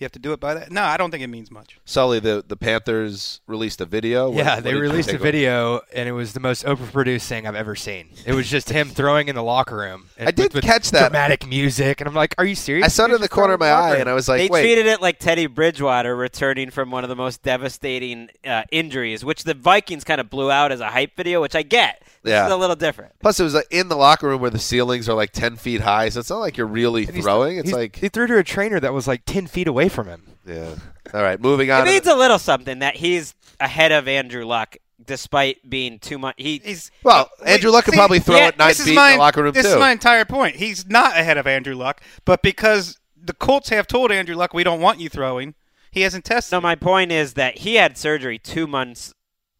you 0.00 0.04
have 0.04 0.12
to 0.12 0.18
do 0.18 0.32
it 0.32 0.40
by 0.40 0.54
that. 0.54 0.70
No, 0.72 0.82
I 0.82 0.96
don't 0.96 1.10
think 1.10 1.22
it 1.22 1.26
means 1.28 1.50
much. 1.50 1.78
Sully, 1.84 2.20
the, 2.20 2.42
the 2.46 2.56
Panthers 2.56 3.40
released 3.46 3.80
a 3.80 3.84
video. 3.84 4.28
What- 4.30 4.38
Yeah, 4.38 4.54
what 4.56 4.64
they 4.64 4.74
released 4.74 5.08
a 5.08 5.12
take 5.12 5.20
away? 5.20 5.30
video, 5.30 5.80
and 5.94 6.08
it 6.08 6.12
was 6.12 6.32
the 6.32 6.40
most 6.40 6.64
overproduced 6.64 7.26
thing 7.26 7.46
I've 7.46 7.54
ever 7.54 7.76
seen. 7.76 8.08
It 8.26 8.32
was 8.32 8.48
just 8.48 8.70
him 8.70 8.88
throwing 8.88 9.28
in 9.28 9.34
the 9.34 9.42
locker 9.42 9.76
room. 9.76 10.06
and 10.16 10.28
I 10.28 10.30
did 10.32 10.44
with, 10.44 10.54
with 10.54 10.64
catch 10.64 10.90
that. 10.92 11.00
dramatic 11.10 11.46
music, 11.46 12.00
and 12.00 12.08
I'm 12.08 12.14
like, 12.14 12.34
"Are 12.38 12.44
you 12.44 12.54
serious?" 12.54 12.84
I 12.86 12.88
saw 12.88 13.04
it 13.04 13.12
in 13.12 13.20
the 13.20 13.28
corner 13.28 13.54
of 13.54 13.60
my 13.60 13.68
throwing 13.68 13.82
in 13.84 13.90
the 13.90 13.96
eye, 13.96 14.00
and 14.00 14.08
I 14.08 14.14
was 14.14 14.28
like, 14.28 14.38
they 14.40 14.48
wait. 14.48 14.62
treated 14.62 14.86
it 14.86 15.00
like 15.02 15.18
Teddy 15.18 15.46
Bridgewater 15.46 16.16
returning 16.16 16.70
from 16.70 16.90
one 16.90 17.04
of 17.04 17.08
the 17.10 17.16
most 17.16 17.42
devastating 17.42 18.28
uh, 18.44 18.62
injuries, 18.72 19.24
which 19.24 19.44
the 19.44 19.54
Vikings 19.54 20.04
kind 20.04 20.20
of 20.20 20.30
blew 20.30 20.50
out 20.50 20.72
as 20.72 20.80
a 20.80 20.88
hype 20.88 21.16
video, 21.16 21.40
which 21.40 21.54
I 21.54 21.62
get. 21.62 22.02
This 22.22 22.32
Yeah. 22.32 22.46
is 22.46 22.52
a 22.52 22.56
little 22.56 22.76
different. 22.76 23.12
Plus, 23.20 23.40
it 23.40 23.44
was 23.44 23.54
like, 23.54 23.66
in 23.70 23.88
the 23.88 23.96
locker 23.96 24.28
room 24.28 24.40
where 24.42 24.50
the 24.50 24.58
ceilings 24.58 25.08
are 25.08 25.14
like 25.14 25.32
ten 25.32 25.56
feet 25.56 25.80
high, 25.80 26.08
so 26.10 26.20
it's 26.20 26.28
not 26.30 26.38
like 26.40 26.56
you're 26.58 26.66
really 26.66 27.04
And 27.06 27.14
he's- 27.14 27.24
throwing. 27.24 27.56
It's 27.58 27.72
like, 27.72 27.96
he 27.96 28.08
threw 28.08 28.26
to 28.26 28.36
a 28.38 28.44
trainer 28.44 28.78
that 28.80 28.92
was 28.92 29.08
like 29.08 29.22
ten 29.24 29.46
feet 29.46 29.66
away 29.66 29.88
from 29.88 30.06
him. 30.06 30.22
yeah. 30.46 30.74
All 31.14 31.22
right, 31.22 31.40
moving 31.40 31.70
on. 31.70 31.82
It 31.82 31.84
to 31.86 31.90
means 31.90 32.04
the- 32.04 32.14
a 32.14 32.16
little 32.16 32.38
something 32.38 32.80
that 32.80 32.96
he's 32.96 33.34
ahead 33.58 33.90
of 33.92 34.06
Andrew 34.06 34.44
Luck, 34.44 34.76
despite 35.04 35.68
being 35.68 35.98
too 35.98 36.18
much. 36.18 36.34
He, 36.38 36.60
He's 36.64 36.90
well, 37.02 37.30
uh, 37.40 37.44
Andrew 37.44 37.70
Luck 37.70 37.84
could 37.86 37.94
see, 37.94 37.98
probably 37.98 38.20
throw 38.20 38.36
yeah, 38.36 38.48
it 38.48 38.58
nine 38.58 38.68
this 38.68 38.80
is 38.80 38.86
feet 38.86 38.94
my- 38.94 39.10
in 39.12 39.16
the 39.16 39.18
locker 39.20 39.42
room 39.42 39.52
This 39.54 39.64
too. 39.66 39.72
is 39.72 39.78
my 39.78 39.90
entire 39.90 40.24
point. 40.26 40.56
He's 40.56 40.86
not 40.86 41.16
ahead 41.16 41.38
of 41.38 41.46
Andrew 41.46 41.74
Luck, 41.74 42.00
but 42.26 42.42
because 42.42 42.98
the 43.16 43.32
Colts 43.32 43.70
have 43.70 43.86
told 43.86 44.12
Andrew 44.12 44.34
Luck 44.36 44.52
we 44.54 44.62
don't 44.62 44.80
want 44.80 45.00
you 45.00 45.08
throwing, 45.08 45.54
he 45.90 46.02
hasn't 46.02 46.24
tested. 46.26 46.52
no, 46.52 46.60
my 46.60 46.74
point 46.76 47.10
is 47.12 47.32
that 47.34 47.58
he 47.58 47.74
had 47.76 47.96
surgery 47.98 48.38
two 48.38 48.66
months 48.66 49.12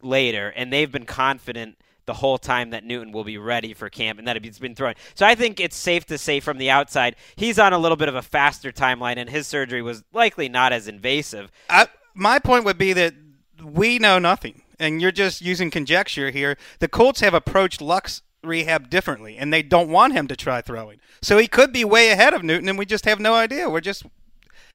later, 0.03 0.53
and 0.55 0.73
they've 0.73 0.93
been 0.93 1.07
confident 1.07 1.77
the 2.11 2.15
whole 2.15 2.39
time 2.39 2.71
that 2.71 2.83
Newton 2.83 3.13
will 3.13 3.23
be 3.23 3.39
ready 3.39 3.73
for 3.73 3.89
camp 3.89 4.19
and 4.19 4.27
that 4.27 4.45
he's 4.45 4.59
been 4.59 4.75
throwing. 4.75 4.97
So 5.15 5.25
I 5.25 5.37
think 5.37 5.61
it's 5.61 5.77
safe 5.77 6.07
to 6.07 6.19
say 6.19 6.41
from 6.41 6.59
the 6.59 6.69
outside 6.69 7.15
he's 7.37 7.57
on 7.57 7.73
a 7.73 7.79
little 7.79 7.97
bit 7.97 8.09
of 8.09 8.17
a 8.17 8.23
faster 8.23 8.73
timeline, 8.73 9.17
and 9.17 9.31
his 9.31 9.47
surgery 9.47 9.81
was 9.81 10.03
likely 10.13 10.49
not 10.49 10.73
as 10.73 10.89
invasive. 10.89 11.53
I, 11.69 11.87
my 12.13 12.41
point 12.41 12.65
would 12.65 12.79
be 12.79 12.93
that 12.95 13.15
we 13.63 14.01
know 14.01 14.19
nothing, 14.19 14.63
and 14.81 15.01
you're 15.01 15.13
just 15.13 15.41
using 15.41 15.71
conjecture 15.71 16.33
here. 16.33 16.59
The 16.81 16.89
Colts 16.89 17.21
have 17.21 17.33
approached 17.33 17.81
Luck's 17.81 18.23
rehab 18.43 18.91
differently, 18.91 19.37
and 19.37 19.53
they 19.53 19.63
don't 19.63 19.89
want 19.89 20.13
him 20.13 20.27
to 20.27 20.35
try 20.35 20.61
throwing. 20.61 20.99
So 21.23 21.39
he 21.39 21.47
could 21.47 21.73
be 21.73 21.85
way 21.85 22.11
ahead 22.11 22.35
of 22.35 22.43
Newton, 22.43 22.69
and 22.69 22.77
we 22.77 22.87
just 22.87 23.05
have 23.05 23.21
no 23.21 23.35
idea. 23.35 23.71
We're 23.71 23.81
just. 23.81 24.05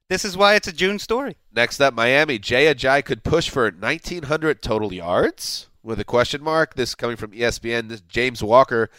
This 0.08 0.24
is 0.24 0.38
why 0.38 0.56
it's 0.56 0.69
a 0.69 0.71
June 0.71 1.00
story. 1.00 1.36
Next 1.54 1.82
up, 1.82 1.93
Miami. 1.93 2.39
Jay 2.39 2.74
Ajayi 2.74 3.04
could 3.04 3.26
push 3.26 3.50
for 3.50 3.63
1,900 3.63 4.62
total 4.62 4.93
yards 4.93 5.67
with 5.86 6.00
a 6.00 6.04
question 6.04 6.43
mark. 6.43 6.76
This 6.76 6.95
coming 6.95 7.15
from 7.15 7.32
ESPN. 7.32 7.88
This 7.89 8.02
James 8.02 8.43
Walker, 8.43 8.89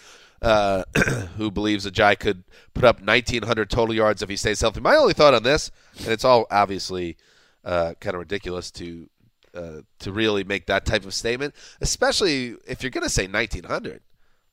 uh, 0.41 0.85
who 1.37 1.51
believes 1.51 1.85
Ajayi 1.85 2.19
could 2.19 2.45
put 2.73 2.85
up 2.85 3.01
1,900 3.01 3.69
total 3.69 3.95
yards 3.95 4.23
if 4.23 4.29
he 4.29 4.37
stays 4.37 4.61
healthy. 4.61 4.81
My 4.81 4.97
only 4.97 5.13
thought 5.13 5.35
on 5.35 5.43
this, 5.43 5.71
and 5.99 6.09
it's 6.09 6.25
all 6.25 6.47
obviously 6.51 7.17
uh, 7.65 7.95
kind 8.01 8.15
of 8.15 8.21
ridiculous 8.21 8.71
to 8.73 9.11
uh, 9.55 9.81
to 9.99 10.13
really 10.13 10.45
make 10.45 10.67
that 10.67 10.85
type 10.85 11.05
of 11.05 11.15
statement, 11.15 11.55
especially 11.81 12.57
if 12.67 12.83
you're 12.83 12.91
going 12.91 13.03
to 13.03 13.11
say 13.11 13.27
1,900, 13.27 14.03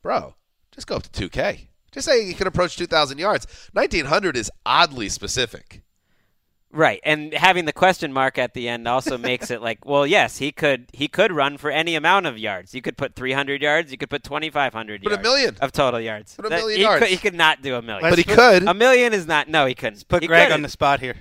bro. 0.02 0.36
Just 0.72 0.88
go 0.88 0.96
up 0.96 1.04
to 1.04 1.30
2K. 1.30 1.68
Just 1.92 2.08
say 2.08 2.26
you 2.26 2.34
can 2.34 2.48
approach 2.48 2.78
2,000 2.78 3.20
yards. 3.20 3.46
1,900 3.74 4.36
is 4.36 4.50
oddly 4.66 5.10
specific. 5.10 5.84
Right, 6.76 7.00
and 7.04 7.34
having 7.36 7.66
the 7.66 7.72
question 7.72 8.12
mark 8.12 8.40
at 8.40 8.56
the 8.56 8.68
end 8.68 8.88
also 8.88 9.16
makes 9.16 9.52
it 9.52 9.62
like, 9.62 9.86
well, 9.86 10.08
yes, 10.08 10.40
he 10.40 10.52
could 10.52 10.88
he 10.92 11.08
could 11.08 11.32
run 11.32 11.58
for 11.58 11.70
any 11.70 11.94
amount 11.94 12.26
of 12.26 12.36
yards. 12.38 12.74
You 12.74 12.82
could 12.82 12.98
put 12.98 13.16
300 13.16 13.62
yards, 13.62 13.92
you 13.92 13.98
could 14.00 14.10
put 14.10 14.24
2,500 14.24 15.04
Put 15.04 15.12
yards. 15.12 15.20
a 15.20 15.22
million. 15.22 15.58
of 15.62 15.72
total 15.72 16.00
yards. 16.00 16.36
Put 16.36 16.48
a 16.48 16.50
That- 16.50 16.60
million 16.62 16.78
he 16.78 16.84
yards. 16.84 17.00
Could, 17.00 17.10
he 17.10 17.18
could 17.18 17.36
not 17.36 17.62
do 17.62 17.76
a 17.76 17.82
million. 17.84 18.10
But 18.10 18.18
he 18.18 18.24
put- 18.26 18.36
could. 18.36 18.68
a 18.68 18.74
million 18.74 19.14
is 19.14 19.28
not. 19.28 19.48
No, 19.48 19.68
he 19.68 19.76
couldn't. 19.76 20.08
Put 20.08 20.24
He 20.24 20.28
Greg 20.28 20.46
couldn't. 20.48 20.54
on 20.56 20.62
the 20.64 20.70
spot 20.70 21.00
here. 21.00 21.16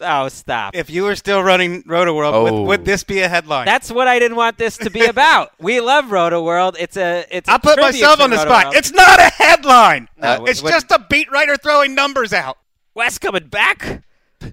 Oh, 0.00 0.28
stop. 0.28 0.76
If 0.76 0.90
you 0.90 1.02
were 1.04 1.16
still 1.16 1.42
running 1.42 1.82
Roto 1.86 2.14
World, 2.14 2.34
Oh. 2.34 2.42
would, 2.44 2.66
would 2.68 2.80
oh. 2.80 2.84
this 2.84 3.02
be 3.04 3.20
a 3.20 3.28
headline? 3.28 3.64
That's 3.64 3.90
what 3.90 4.06
I 4.06 4.18
didn't 4.20 4.36
want 4.36 4.58
this 4.58 4.76
to 4.78 4.90
be 4.90 5.04
about. 5.06 5.52
we 5.60 5.80
love 5.80 6.10
Roto 6.12 6.42
World. 6.42 6.76
It's 6.78 6.96
a 6.96 7.24
it's. 7.30 7.48
I 7.48 7.56
a 7.56 7.58
put 7.58 7.78
myself 7.80 8.20
on 8.20 8.30
the 8.30 8.36
Roto 8.36 8.48
spot. 8.48 8.64
World. 8.66 8.76
It's 8.76 8.92
not 8.92 9.18
a 9.20 9.24
headline. 9.24 10.08
No, 10.16 10.44
it's 10.46 10.62
what- 10.62 10.70
just 10.70 10.90
a 10.92 11.04
beat 11.10 11.30
writer 11.32 11.56
throwing 11.56 11.94
numbers 11.96 12.32
out. 12.32 12.58
Wes 12.94 13.18
coming 13.18 13.46
back 13.48 14.02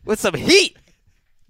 with 0.06 0.20
some 0.20 0.34
heat. 0.34 0.78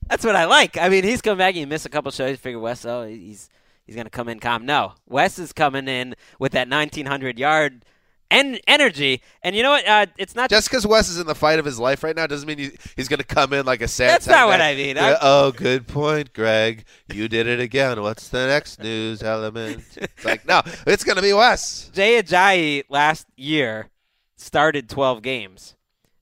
That's 0.08 0.26
what 0.26 0.36
I 0.36 0.46
like. 0.46 0.78
I 0.78 0.90
mean, 0.90 1.04
he's 1.04 1.22
coming 1.22 1.38
back. 1.38 1.56
He 1.56 1.66
missed 1.66 1.86
a 1.86 1.90
couple 1.90 2.12
shows. 2.12 2.32
You 2.32 2.38
figure 2.38 2.60
Wes, 2.60 2.86
oh, 2.86 3.04
he's 3.04 3.50
he's 3.86 3.96
gonna 3.96 4.10
come 4.10 4.28
in 4.28 4.40
calm. 4.40 4.66
No, 4.66 4.94
Wes 5.08 5.40
is 5.40 5.54
coming 5.54 5.88
in 5.88 6.16
with 6.40 6.52
that 6.54 6.70
1900 6.70 7.40
yard 7.40 7.86
en- 8.32 8.60
energy. 8.68 9.22
And 9.44 9.56
you 9.56 9.62
know 9.62 9.72
what? 9.72 9.88
Uh, 9.88 10.06
it's 10.18 10.36
not 10.36 10.50
Just 10.50 10.70
because 10.70 10.88
Wes 10.88 11.10
is 11.10 11.20
in 11.20 11.28
the 11.28 11.36
fight 11.36 11.60
of 11.60 11.66
his 11.66 11.80
life 11.80 12.04
right 12.04 12.16
now 12.16 12.26
doesn't 12.26 12.48
mean 12.48 12.58
he, 12.58 12.72
he's 12.96 13.08
going 13.08 13.20
to 13.20 13.26
come 13.26 13.54
in 13.54 13.66
like 13.66 13.82
a 13.82 13.88
sad. 13.88 14.10
That's 14.10 14.28
not 14.28 14.48
what. 14.48 14.62
I 14.62 14.76
mean. 14.76 14.96
Yeah, 14.96 15.18
oh, 15.22 15.52
good 15.52 15.88
point, 15.88 16.34
Greg. 16.34 16.86
You 17.14 17.28
did 17.28 17.46
it 17.46 17.60
again. 17.60 18.02
What's 18.02 18.30
the 18.30 18.48
next 18.48 18.82
news 18.82 19.22
element? 19.22 19.84
It's 19.98 20.26
like 20.26 20.48
no, 20.48 20.62
it's 20.88 21.04
going 21.04 21.18
to 21.18 21.22
be 21.22 21.34
Wes. 21.34 21.90
Jay 21.94 22.22
Ajayi 22.22 22.84
last 22.90 23.28
year 23.36 23.90
started 24.38 24.90
12 24.90 25.22
games, 25.22 25.76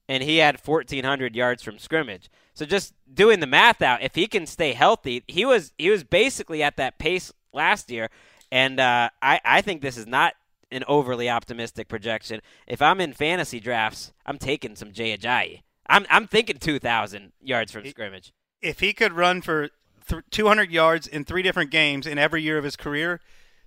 and 0.09 0.23
he 0.23 0.37
had 0.37 0.59
1,400 0.59 1.35
yards 1.35 1.61
from 1.61 1.77
scrimmage. 1.77 2.29
So 2.55 2.65
just 2.65 2.93
doing 3.13 3.39
the 3.39 3.47
math 3.47 3.81
out, 3.81 4.01
if 4.01 4.15
he 4.15 4.27
can 4.27 4.47
stay 4.47 4.73
healthy, 4.73 5.23
he 5.27 5.45
was 5.45 5.71
he 5.77 5.89
was 5.89 6.03
basically 6.03 6.61
at 6.61 6.75
that 6.75 6.97
pace 6.97 7.31
last 7.53 7.89
year, 7.89 8.09
and 8.51 8.79
uh, 8.81 9.11
I 9.21 9.39
I 9.45 9.61
think 9.61 9.81
this 9.81 9.95
is 9.95 10.07
not 10.07 10.33
an 10.71 10.83
overly 10.87 11.29
optimistic 11.29 11.87
projection. 11.87 12.41
If 12.67 12.81
I'm 12.81 12.99
in 12.99 13.13
fantasy 13.13 13.59
drafts, 13.59 14.11
I'm 14.25 14.39
taking 14.39 14.75
some 14.75 14.91
Jay 14.91 15.15
Ajayi. 15.15 15.61
I'm 15.87 16.05
I'm 16.09 16.27
thinking 16.27 16.57
2,000 16.57 17.31
yards 17.41 17.71
from 17.71 17.87
scrimmage. 17.87 18.33
If 18.61 18.79
he 18.81 18.93
could 18.93 19.13
run 19.13 19.41
for 19.41 19.69
th- 20.09 20.23
200 20.31 20.71
yards 20.71 21.07
in 21.07 21.23
three 21.23 21.43
different 21.43 21.71
games 21.71 22.05
in 22.05 22.17
every 22.17 22.41
year 22.41 22.57
of 22.57 22.63
his 22.63 22.75
career, 22.75 23.21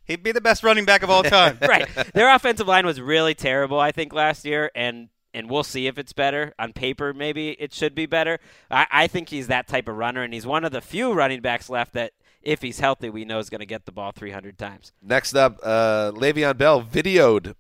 he'd 0.05 0.23
be 0.23 0.33
the 0.33 0.41
best 0.41 0.63
running 0.63 0.85
back 0.85 1.03
of 1.03 1.09
all 1.09 1.23
time. 1.23 1.57
right. 1.69 1.89
Their 2.13 2.35
offensive 2.35 2.69
line 2.69 2.85
was 2.85 3.01
really 3.01 3.35
terrible, 3.35 3.81
I 3.81 3.91
think, 3.93 4.13
last 4.13 4.45
year, 4.45 4.71
and 4.75 5.09
and 5.35 5.51
we'll 5.51 5.65
see 5.65 5.87
if 5.87 5.99
it's 5.99 6.13
better. 6.13 6.53
On 6.59 6.73
paper, 6.73 7.13
maybe 7.13 7.51
it 7.51 7.73
should 7.73 7.95
be 7.95 8.07
better. 8.07 8.39
I, 8.71 8.87
I 8.91 9.07
think 9.07 9.29
he's 9.29 9.47
that 9.49 9.67
type 9.69 9.89
of 9.89 9.97
runner, 9.97 10.23
and 10.23 10.33
he's 10.33 10.47
one 10.47 10.65
of 10.65 10.73
the 10.73 10.81
few 10.81 11.13
running 11.13 11.41
backs 11.41 11.69
left 11.69 11.95
that, 11.95 12.13
if 12.43 12.61
he's 12.61 12.81
healthy, 12.81 13.09
we 13.09 13.25
know 13.25 13.39
is 13.39 13.51
going 13.51 13.61
to 13.61 13.67
get 13.67 13.87
the 13.87 13.93
ball 13.93 14.13
300 14.13 14.59
times. 14.59 14.93
Next 15.01 15.35
up, 15.35 15.59
uh, 15.63 16.11
Le'Veon 16.13 16.59
Bell 16.59 16.83
videoed, 16.83 17.55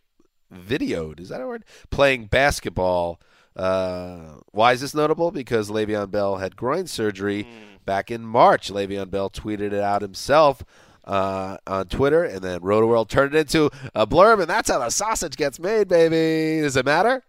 videoed 0.52 1.20
is 1.20 1.28
that 1.28 1.40
a 1.40 1.46
word? 1.46 1.64
Playing 1.90 2.26
basketball. 2.26 3.20
Uh, 3.54 4.38
why 4.50 4.72
is 4.72 4.80
this 4.80 4.94
notable? 4.94 5.30
Because 5.30 5.70
Le'Veon 5.70 6.10
Bell 6.10 6.38
had 6.38 6.56
groin 6.56 6.86
surgery 6.86 7.46
back 7.84 8.10
in 8.10 8.22
March. 8.24 8.70
Le'Veon 8.70 9.10
Bell 9.10 9.30
tweeted 9.30 9.72
it 9.72 9.74
out 9.74 10.02
himself 10.02 10.64
uh, 11.04 11.58
on 11.66 11.86
Twitter, 11.86 12.24
and 12.24 12.42
then 12.42 12.60
RotoWorld 12.60 13.08
turned 13.08 13.34
it 13.34 13.38
into 13.38 13.70
a 13.94 14.06
blurb, 14.06 14.40
and 14.40 14.48
that's 14.48 14.70
how 14.70 14.78
the 14.78 14.90
sausage 14.90 15.36
gets 15.36 15.58
made, 15.58 15.88
baby. 15.88 16.62
Does 16.62 16.76
it 16.76 16.84
matter? 16.84 17.22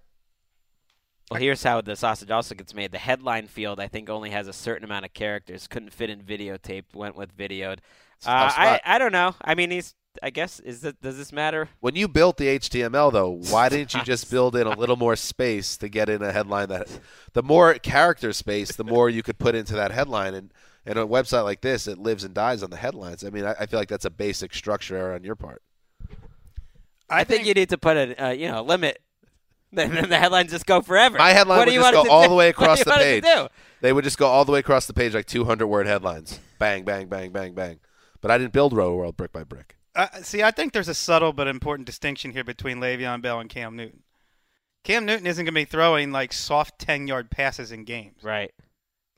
Well, 1.31 1.39
here's 1.39 1.63
how 1.63 1.81
the 1.81 1.95
sausage 1.95 2.31
also 2.31 2.53
gets 2.53 2.73
made. 2.73 2.91
The 2.91 2.97
headline 2.97 3.47
field, 3.47 3.79
I 3.79 3.87
think, 3.87 4.09
only 4.09 4.29
has 4.31 4.47
a 4.47 4.53
certain 4.53 4.83
amount 4.83 5.05
of 5.05 5.13
characters. 5.13 5.67
Couldn't 5.67 5.93
fit 5.93 6.09
in 6.09 6.21
videotaped. 6.21 6.93
Went 6.93 7.15
with 7.15 7.35
videoed. 7.35 7.79
Uh, 8.25 8.51
I. 8.55 8.81
I 8.85 8.97
don't 8.99 9.11
know. 9.11 9.35
I 9.41 9.55
mean, 9.55 9.71
he's. 9.71 9.95
I 10.21 10.29
guess 10.29 10.59
is 10.59 10.83
it 10.83 11.01
does 11.01 11.17
this 11.17 11.33
matter? 11.33 11.69
When 11.79 11.95
you 11.95 12.07
built 12.07 12.37
the 12.37 12.59
HTML, 12.59 13.11
though, 13.11 13.31
why 13.51 13.67
didn't 13.67 13.95
you 13.95 14.03
just 14.03 14.29
build 14.31 14.55
in 14.55 14.67
a 14.67 14.77
little 14.77 14.95
more 14.95 15.15
space 15.15 15.75
to 15.77 15.89
get 15.89 16.07
in 16.07 16.21
a 16.21 16.31
headline 16.31 16.69
that 16.69 16.87
the 17.33 17.41
more 17.41 17.73
character 17.75 18.31
space, 18.31 18.75
the 18.75 18.83
more 18.83 19.09
you 19.09 19.23
could 19.23 19.39
put 19.39 19.55
into 19.55 19.73
that 19.73 19.91
headline? 19.91 20.35
And, 20.35 20.53
and 20.85 20.99
a 20.99 21.05
website 21.05 21.45
like 21.45 21.61
this, 21.61 21.87
it 21.87 21.97
lives 21.97 22.23
and 22.23 22.33
dies 22.33 22.61
on 22.61 22.69
the 22.69 22.77
headlines. 22.77 23.23
I 23.23 23.31
mean, 23.31 23.45
I, 23.45 23.55
I 23.61 23.65
feel 23.65 23.79
like 23.79 23.89
that's 23.89 24.05
a 24.05 24.11
basic 24.11 24.53
structure 24.53 24.95
error 24.97 25.15
on 25.15 25.23
your 25.23 25.35
part. 25.35 25.63
I, 27.09 27.23
think, 27.23 27.45
you 27.45 27.53
need 27.53 27.69
to 27.69 27.77
put 27.77 27.97
a 27.97 28.25
uh, 28.25 28.29
you 28.31 28.47
know 28.47 28.61
limit. 28.61 29.01
Then 29.75 29.95
then 29.95 30.07
the 30.09 30.19
headlines 30.19 30.51
just 30.51 30.67
go 30.67 30.81
forever. 30.81 31.17
My 31.17 31.31
headline 31.31 31.57
What 31.57 31.65
would 31.65 31.71
do 31.71 31.75
you 31.75 31.81
just 31.81 31.93
want 31.95 32.05
go 32.05 32.09
to 32.09 32.11
all 32.11 32.23
do? 32.23 32.29
the 32.29 32.35
way 32.35 32.49
across 32.55 32.79
you 32.79 32.85
the 32.85 32.91
page. 32.91 33.23
They 33.81 33.91
would 33.91 34.03
just 34.03 34.19
go 34.19 34.27
all 34.27 34.45
the 34.45 34.51
way 34.51 34.59
across 34.59 34.85
the 34.85 34.93
page, 34.93 35.15
like 35.15 35.25
200 35.25 35.65
word 35.65 35.87
headlines. 35.87 36.39
Bang, 36.59 36.83
bang, 36.83 37.07
bang, 37.07 37.31
bang, 37.31 37.53
bang. 37.53 37.79
But 38.21 38.29
I 38.31 38.37
didn't 38.37 38.53
build 38.53 38.73
Roto 38.73 38.95
World 38.95 39.17
brick 39.17 39.33
by 39.33 39.43
brick. 39.43 39.75
Uh, 39.95 40.07
see, 40.21 40.41
I 40.43 40.51
think 40.51 40.73
there's 40.73 40.87
a 40.87 40.93
subtle 40.93 41.33
but 41.33 41.47
important 41.47 41.85
distinction 41.85 42.31
here 42.31 42.43
between 42.43 42.77
Le'Veon 42.79 43.21
Bell 43.21 43.39
and 43.39 43.49
Cam 43.49 43.75
Newton. 43.75 44.03
Cam 44.83 45.05
Newton 45.05 45.27
isn't 45.27 45.43
going 45.45 45.53
to 45.53 45.59
be 45.59 45.65
throwing 45.65 46.11
like 46.11 46.33
soft 46.33 46.79
10 46.79 47.07
yard 47.07 47.31
passes 47.31 47.71
in 47.71 47.83
games. 47.83 48.23
Right. 48.23 48.51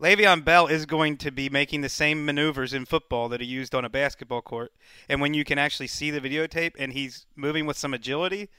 Le'Veon 0.01 0.43
Bell 0.43 0.67
is 0.67 0.85
going 0.85 1.17
to 1.17 1.31
be 1.31 1.49
making 1.49 1.81
the 1.81 1.89
same 1.89 2.25
maneuvers 2.25 2.73
in 2.73 2.85
football 2.85 3.29
that 3.29 3.41
he 3.41 3.47
used 3.47 3.73
on 3.73 3.85
a 3.85 3.89
basketball 3.89 4.41
court. 4.41 4.71
And 5.07 5.21
when 5.21 5.33
you 5.33 5.43
can 5.45 5.57
actually 5.57 5.87
see 5.87 6.11
the 6.11 6.19
videotape 6.21 6.73
and 6.77 6.91
he's 6.93 7.25
moving 7.35 7.65
with 7.65 7.77
some 7.77 7.93
agility, 7.93 8.49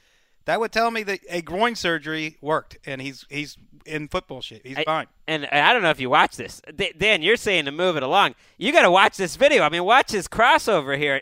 that 0.47 0.59
would 0.61 0.71
tell 0.71 0.91
me 0.91 1.03
that 1.03 1.19
a 1.29 1.41
groin 1.41 1.75
surgery 1.75 2.37
worked 2.41 2.77
and 2.85 3.01
he's 3.01 3.25
he's 3.29 3.57
in 3.85 4.07
football 4.07 4.41
shape. 4.41 4.65
He's 4.65 4.77
I- 4.77 4.83
fine. 4.85 5.07
And 5.27 5.45
I 5.45 5.73
don't 5.73 5.81
know 5.83 5.89
if 5.89 5.99
you 5.99 6.09
watch 6.09 6.37
this, 6.37 6.61
D- 6.75 6.93
Dan. 6.97 7.21
You're 7.21 7.35
saying 7.35 7.65
to 7.65 7.71
move 7.71 7.97
it 7.97 8.03
along. 8.03 8.33
You 8.57 8.71
got 8.71 8.83
to 8.83 8.91
watch 8.91 9.17
this 9.17 9.35
video. 9.35 9.61
I 9.63 9.69
mean, 9.69 9.83
watch 9.83 10.11
his 10.11 10.27
crossover 10.29 10.97
here. 10.97 11.21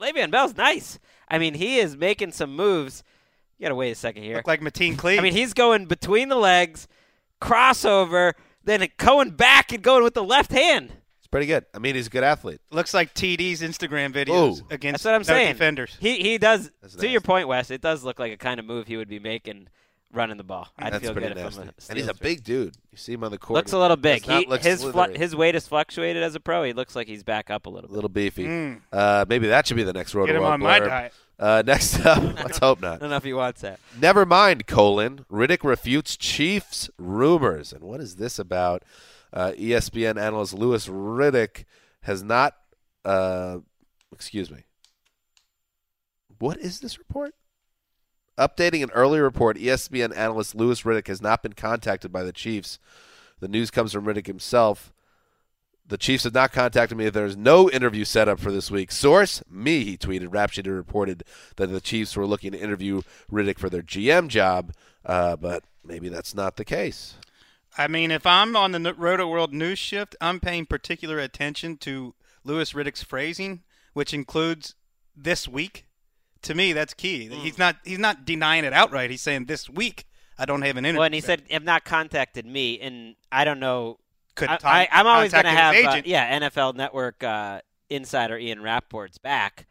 Le'Veon 0.00 0.30
Bell's 0.30 0.56
nice. 0.56 0.98
I 1.28 1.38
mean, 1.38 1.54
he 1.54 1.78
is 1.78 1.94
making 1.96 2.32
some 2.32 2.56
moves. 2.56 3.04
You 3.58 3.64
got 3.64 3.68
to 3.68 3.74
wait 3.74 3.90
a 3.90 3.94
second 3.94 4.22
here. 4.22 4.36
Look 4.36 4.46
like 4.46 4.62
Mateen 4.62 4.96
Cleaves. 4.96 5.20
I 5.20 5.22
mean, 5.22 5.34
he's 5.34 5.52
going 5.52 5.84
between 5.86 6.28
the 6.30 6.36
legs, 6.36 6.88
crossover, 7.40 8.32
then 8.64 8.86
going 8.96 9.30
back 9.32 9.72
and 9.72 9.82
going 9.82 10.02
with 10.02 10.14
the 10.14 10.24
left 10.24 10.50
hand. 10.52 10.92
It's 11.34 11.46
pretty 11.46 11.46
good. 11.46 11.66
I 11.74 11.78
mean, 11.78 11.94
he's 11.94 12.06
a 12.06 12.10
good 12.10 12.22
athlete. 12.22 12.60
looks 12.70 12.94
like 12.94 13.12
TD's 13.12 13.60
Instagram 13.60 14.12
videos 14.12 14.60
Ooh. 14.60 14.66
against 14.70 15.02
That's 15.02 15.04
what 15.04 15.14
I'm 15.14 15.24
saying. 15.24 15.52
defenders. 15.54 15.96
He 15.98 16.18
he 16.18 16.38
does. 16.38 16.70
That's 16.80 16.94
to 16.96 17.08
your 17.08 17.20
point, 17.20 17.48
Wes, 17.48 17.70
it 17.70 17.80
does 17.80 18.04
look 18.04 18.18
like 18.18 18.32
a 18.32 18.36
kind 18.36 18.60
of 18.60 18.66
move 18.66 18.86
he 18.86 18.96
would 18.96 19.08
be 19.08 19.18
making 19.18 19.68
running 20.12 20.36
the 20.36 20.44
ball. 20.44 20.68
I'd 20.78 20.92
That's 20.92 21.02
feel 21.04 21.12
pretty 21.12 21.28
good 21.28 21.36
if 21.36 21.42
nasty. 21.44 21.62
I'm 21.62 21.68
a 21.68 21.72
and 21.88 21.98
he's 21.98 22.06
a 22.06 22.14
Steelers 22.14 22.20
big 22.20 22.44
dude. 22.44 22.76
You 22.92 22.98
see 22.98 23.14
him 23.14 23.24
on 23.24 23.32
the 23.32 23.38
court. 23.38 23.56
Looks 23.56 23.72
a 23.72 23.78
little 23.78 23.96
big. 23.96 24.24
He, 24.24 24.46
look 24.46 24.62
his 24.62 24.82
flu- 24.82 24.92
slithery. 24.92 25.18
his 25.18 25.34
weight 25.34 25.54
has 25.54 25.66
fluctuated 25.66 26.22
as 26.22 26.34
a 26.36 26.40
pro. 26.40 26.62
He 26.62 26.72
looks 26.72 26.94
like 26.94 27.08
he's 27.08 27.24
back 27.24 27.50
up 27.50 27.66
a 27.66 27.70
little 27.70 27.90
a 27.90 27.92
little 27.92 28.08
beefy. 28.08 28.44
Mm. 28.44 28.80
Uh, 28.92 29.24
maybe 29.28 29.48
that 29.48 29.66
should 29.66 29.76
be 29.76 29.82
the 29.82 29.92
next 29.92 30.14
Roto 30.14 30.26
Get 30.26 30.36
him 30.36 30.42
World 30.42 30.54
on 30.54 30.60
my 30.60 30.78
diet. 30.78 31.12
Uh, 31.38 31.62
next 31.66 32.06
up, 32.06 32.22
let's 32.22 32.58
hope 32.58 32.80
not. 32.80 32.94
I 32.94 32.98
don't 32.98 33.10
know 33.10 33.16
if 33.16 33.24
he 33.24 33.32
wants 33.32 33.62
that. 33.62 33.80
Never 34.00 34.24
mind, 34.24 34.66
colon. 34.66 35.24
Riddick 35.30 35.64
refutes 35.64 36.16
Chiefs 36.16 36.90
rumors. 36.96 37.72
And 37.72 37.82
what 37.82 38.00
is 38.00 38.16
this 38.16 38.38
about? 38.38 38.84
Uh, 39.34 39.50
ESPN 39.58 40.16
analyst 40.16 40.54
Louis 40.54 40.86
Riddick 40.86 41.64
has 42.02 42.22
not. 42.22 42.54
Uh, 43.04 43.58
excuse 44.12 44.50
me. 44.50 44.62
What 46.38 46.58
is 46.58 46.80
this 46.80 46.98
report? 46.98 47.34
Updating 48.38 48.82
an 48.82 48.90
earlier 48.90 49.22
report, 49.22 49.56
ESPN 49.56 50.16
analyst 50.16 50.54
Louis 50.54 50.80
Riddick 50.82 51.08
has 51.08 51.20
not 51.20 51.42
been 51.42 51.52
contacted 51.52 52.12
by 52.12 52.22
the 52.22 52.32
Chiefs. 52.32 52.78
The 53.40 53.48
news 53.48 53.70
comes 53.70 53.92
from 53.92 54.04
Riddick 54.04 54.26
himself. 54.26 54.92
The 55.86 55.98
Chiefs 55.98 56.24
have 56.24 56.34
not 56.34 56.52
contacted 56.52 56.96
me. 56.96 57.08
There's 57.10 57.36
no 57.36 57.70
interview 57.70 58.04
set 58.04 58.28
up 58.28 58.40
for 58.40 58.50
this 58.50 58.70
week. 58.70 58.90
Source, 58.90 59.42
me, 59.50 59.84
he 59.84 59.96
tweeted. 59.98 60.32
Rap 60.32 60.56
reported 60.56 61.24
that 61.56 61.66
the 61.66 61.80
Chiefs 61.80 62.16
were 62.16 62.26
looking 62.26 62.52
to 62.52 62.58
interview 62.58 63.02
Riddick 63.30 63.58
for 63.58 63.68
their 63.68 63.82
GM 63.82 64.28
job, 64.28 64.72
uh, 65.04 65.36
but 65.36 65.64
maybe 65.84 66.08
that's 66.08 66.34
not 66.34 66.56
the 66.56 66.64
case. 66.64 67.14
I 67.76 67.88
mean, 67.88 68.10
if 68.10 68.26
I'm 68.26 68.54
on 68.56 68.72
the 68.72 68.94
Roto 68.94 69.26
World 69.26 69.52
news 69.52 69.78
shift, 69.78 70.14
I'm 70.20 70.40
paying 70.40 70.66
particular 70.66 71.18
attention 71.18 71.76
to 71.78 72.14
Louis 72.44 72.72
Riddick's 72.72 73.02
phrasing, 73.02 73.62
which 73.92 74.14
includes 74.14 74.74
this 75.16 75.48
week. 75.48 75.86
To 76.42 76.54
me, 76.54 76.72
that's 76.72 76.94
key. 76.94 77.28
Hmm. 77.28 77.34
He's 77.34 77.58
not 77.58 77.76
he's 77.84 77.98
not 77.98 78.24
denying 78.24 78.64
it 78.64 78.72
outright. 78.72 79.10
He's 79.10 79.22
saying 79.22 79.46
this 79.46 79.68
week 79.70 80.04
I 80.38 80.44
don't 80.44 80.62
have 80.62 80.76
an 80.76 80.84
interview. 80.84 80.98
Well, 80.98 81.06
and 81.06 81.14
he 81.14 81.20
said, 81.20 81.42
"Have 81.50 81.64
not 81.64 81.84
contacted 81.84 82.44
me," 82.44 82.80
and 82.80 83.14
I 83.30 83.44
don't 83.44 83.60
know. 83.60 83.98
Could 84.34 84.48
I, 84.48 84.58
I, 84.64 84.88
I'm 84.90 85.06
always 85.06 85.32
going 85.32 85.44
to 85.44 85.50
have, 85.50 85.74
uh, 85.76 86.02
yeah, 86.04 86.40
NFL 86.40 86.74
Network 86.74 87.22
uh, 87.22 87.60
insider 87.88 88.36
Ian 88.36 88.62
Rapoport's 88.62 89.18
back. 89.18 89.66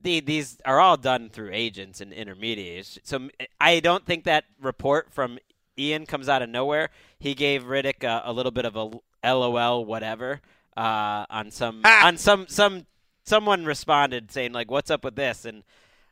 The, 0.00 0.20
these 0.20 0.58
are 0.64 0.80
all 0.80 0.96
done 0.96 1.28
through 1.28 1.50
agents 1.52 2.00
and 2.00 2.12
intermediaries. 2.12 2.98
So 3.04 3.28
I 3.60 3.78
don't 3.80 4.04
think 4.04 4.24
that 4.24 4.44
report 4.60 5.12
from 5.12 5.38
Ian 5.78 6.06
comes 6.06 6.28
out 6.28 6.42
of 6.42 6.48
nowhere. 6.48 6.90
He 7.18 7.34
gave 7.34 7.64
Riddick 7.64 8.02
a, 8.04 8.22
a 8.24 8.32
little 8.32 8.52
bit 8.52 8.64
of 8.64 8.76
a 8.76 8.90
LOL 9.24 9.84
whatever 9.84 10.40
uh, 10.76 11.26
on 11.30 11.50
some 11.50 11.82
Ha! 11.84 12.02
on 12.06 12.16
some 12.16 12.46
some 12.48 12.86
someone 13.24 13.64
responded 13.64 14.30
saying 14.30 14.52
like, 14.52 14.70
"What's 14.70 14.90
up 14.90 15.04
with 15.04 15.16
this?" 15.16 15.44
And 15.44 15.62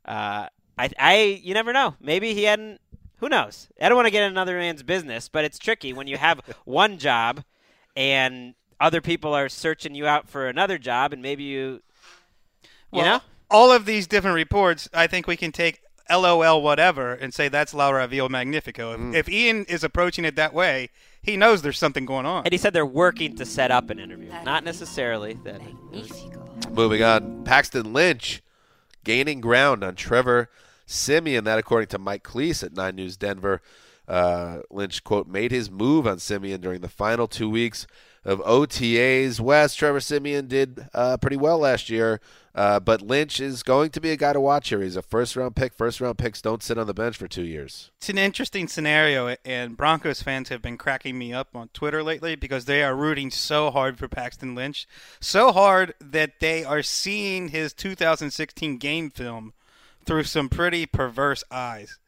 uh, 0.05 0.49
I 0.79 0.91
I 0.99 1.41
you 1.43 1.55
never 1.55 1.73
know. 1.73 1.95
Maybe 2.01 2.35
he 2.35 2.45
hadn't. 2.45 2.81
Who 3.19 3.29
knows? 3.29 3.69
I 3.81 3.89
don't 3.89 3.97
want 3.97 4.07
to 4.07 4.13
get 4.13 4.25
in 4.25 4.31
another 4.31 4.59
man's 4.59 4.83
business, 4.83 5.29
but 5.29 5.45
it's 5.45 5.59
tricky 5.59 5.93
when 5.93 6.07
you 6.07 6.19
have 6.19 6.41
one 6.65 6.99
job 6.99 7.45
and 7.97 8.55
other 8.79 9.01
people 9.01 9.33
are 9.35 9.49
searching 9.49 9.95
you 9.95 10.07
out 10.07 10.29
for 10.29 10.49
another 10.49 10.77
job, 10.77 11.15
and 11.15 11.23
maybe 11.23 11.45
you, 11.45 11.81
you 12.93 13.01
Well, 13.01 13.05
know, 13.07 13.21
all 13.51 13.73
of 13.73 13.87
these 13.87 14.07
different 14.07 14.35
reports, 14.35 14.87
I 14.93 15.07
think 15.07 15.27
we 15.27 15.37
can 15.37 15.51
take 15.51 15.81
LOL 16.11 16.63
whatever 16.63 17.13
and 17.15 17.33
say 17.35 17.49
that's 17.49 17.75
La 17.75 17.91
Raville 17.91 18.29
Magnifico. 18.29 18.93
If, 18.93 19.01
Mm. 19.01 19.15
if 19.15 19.29
Ian 19.29 19.65
is 19.65 19.83
approaching 19.85 20.25
it 20.25 20.37
that 20.37 20.55
way, 20.55 20.91
he 21.23 21.37
knows 21.37 21.63
there's 21.63 21.79
something 21.79 22.07
going 22.07 22.27
on. 22.27 22.45
and 22.45 22.53
he 22.53 22.59
said 22.59 22.73
they're 22.73 22.87
working 22.87 23.35
to 23.37 23.45
set 23.45 23.71
up 23.71 23.91
an 23.91 23.99
interview, 23.99 24.31
not 24.45 24.63
necessarily 24.65 25.35
that. 25.45 25.61
Moving 26.71 27.03
on, 27.03 27.45
Paxton 27.45 27.93
Lynch 27.93 28.43
gaining 29.05 29.41
ground 29.41 29.83
on 29.85 29.95
Trevor 29.95 30.49
Siemian. 30.87 31.45
That, 31.45 31.59
according 31.59 31.89
to 31.89 31.99
Mike 31.99 32.23
Klis 32.23 32.63
at 32.63 32.73
Nine 32.75 32.97
News 32.97 33.17
Denver, 33.17 33.61
uh, 34.09 34.59
Lynch 34.71 35.03
quote 35.05 35.27
made 35.27 35.51
his 35.51 35.71
move 35.71 36.07
on 36.07 36.19
Siemian 36.19 36.61
during 36.61 36.81
the 36.81 36.89
final 36.89 37.27
two 37.27 37.49
weeks 37.51 37.87
of 38.27 38.41
OTAs. 38.41 39.39
West 39.39 39.79
Trevor 39.79 40.01
Siemian 40.01 40.49
did 40.49 40.89
uh, 40.93 41.17
pretty 41.17 41.37
well 41.37 41.59
last 41.59 41.89
year, 41.89 42.21
uh, 42.57 42.81
but 42.81 43.01
Lynch 43.01 43.39
is 43.39 43.63
going 43.63 43.91
to 43.91 44.01
be 44.01 44.11
a 44.11 44.17
guy 44.17 44.33
to 44.33 44.41
watch 44.41 44.69
here. 44.69 44.83
He's 44.83 44.97
a 44.97 45.03
first 45.03 45.37
round 45.37 45.55
pick. 45.55 45.73
First 45.73 46.01
round 46.01 46.19
picks 46.19 46.43
don't 46.43 46.63
sit 46.63 46.77
on 46.77 46.89
the 46.89 46.93
bench 46.93 47.17
for 47.17 47.29
two 47.29 47.45
years. 47.45 47.93
It's 47.99 48.09
an 48.09 48.19
interesting 48.19 48.67
scenario, 48.67 49.37
and 49.45 49.77
Broncos 49.77 50.23
fans 50.23 50.49
have 50.49 50.61
been 50.61 50.77
cracking 50.77 51.17
me 51.17 51.33
up 51.33 51.55
on 51.55 51.69
Twitter 51.69 52.03
lately 52.03 52.35
because 52.35 52.65
they 52.65 52.83
are 52.83 52.97
rooting 52.97 53.31
so 53.31 53.71
hard 53.71 53.97
for 53.97 54.09
Paxton 54.09 54.57
Lynch, 54.57 54.89
so 55.21 55.53
hard 55.53 55.95
that 56.01 56.41
they 56.41 56.65
are 56.65 56.83
seeing 56.83 57.49
his 57.49 57.73
2016 57.73 58.79
game 58.79 59.11
film 59.11 59.55
through 60.05 60.25
some 60.25 60.49
pretty 60.49 60.85
perverse 60.85 61.45
eyes. 61.51 61.99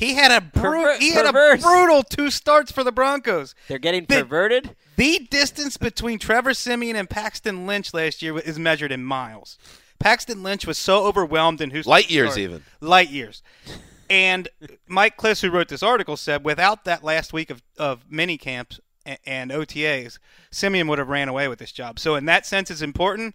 He 0.00 0.14
had 0.14 0.32
a 0.32 0.40
bru- 0.40 0.62
Perver- 0.62 0.98
he 0.98 1.10
had 1.12 1.26
a 1.26 1.32
brutal 1.32 2.02
two 2.02 2.30
starts 2.30 2.72
for 2.72 2.82
the 2.82 2.90
Broncos. 2.90 3.54
They're 3.68 3.78
getting 3.78 4.06
The- 4.06 4.22
perverted. 4.22 4.74
The 4.96 5.28
distance 5.30 5.76
between 5.76 6.18
Trevor 6.18 6.54
Siemian 6.54 6.96
and 6.96 7.08
Paxton 7.08 7.66
Lynch 7.66 7.92
last 7.92 8.22
year 8.22 8.38
is 8.38 8.58
measured 8.58 8.92
in 8.92 9.04
miles. 9.04 9.58
Paxton 9.98 10.42
Lynch 10.42 10.66
was 10.66 10.78
so 10.78 11.04
overwhelmed 11.04 11.60
in 11.60 11.70
who's 11.70 11.86
Light 11.86 12.10
years 12.10 12.38
even. 12.38 12.64
light 12.80 13.10
years. 13.10 13.42
And 14.08 14.48
Mike 14.88 15.16
Klis, 15.18 15.42
who 15.42 15.50
wrote 15.50 15.68
this 15.68 15.82
article, 15.82 16.16
said 16.16 16.44
without 16.44 16.84
that 16.84 17.04
last 17.04 17.32
week 17.34 17.50
of, 17.50 17.62
of 17.78 18.10
mini 18.10 18.38
camps 18.38 18.80
and, 19.04 19.18
and 19.26 19.50
OTAs, 19.50 20.18
Siemian 20.50 20.88
would 20.88 20.98
have 20.98 21.08
ran 21.08 21.28
away 21.28 21.46
with 21.46 21.58
this 21.58 21.72
job. 21.72 21.98
So 21.98 22.14
in 22.14 22.24
that 22.24 22.46
sense, 22.46 22.70
it's 22.70 22.82
important. 22.82 23.34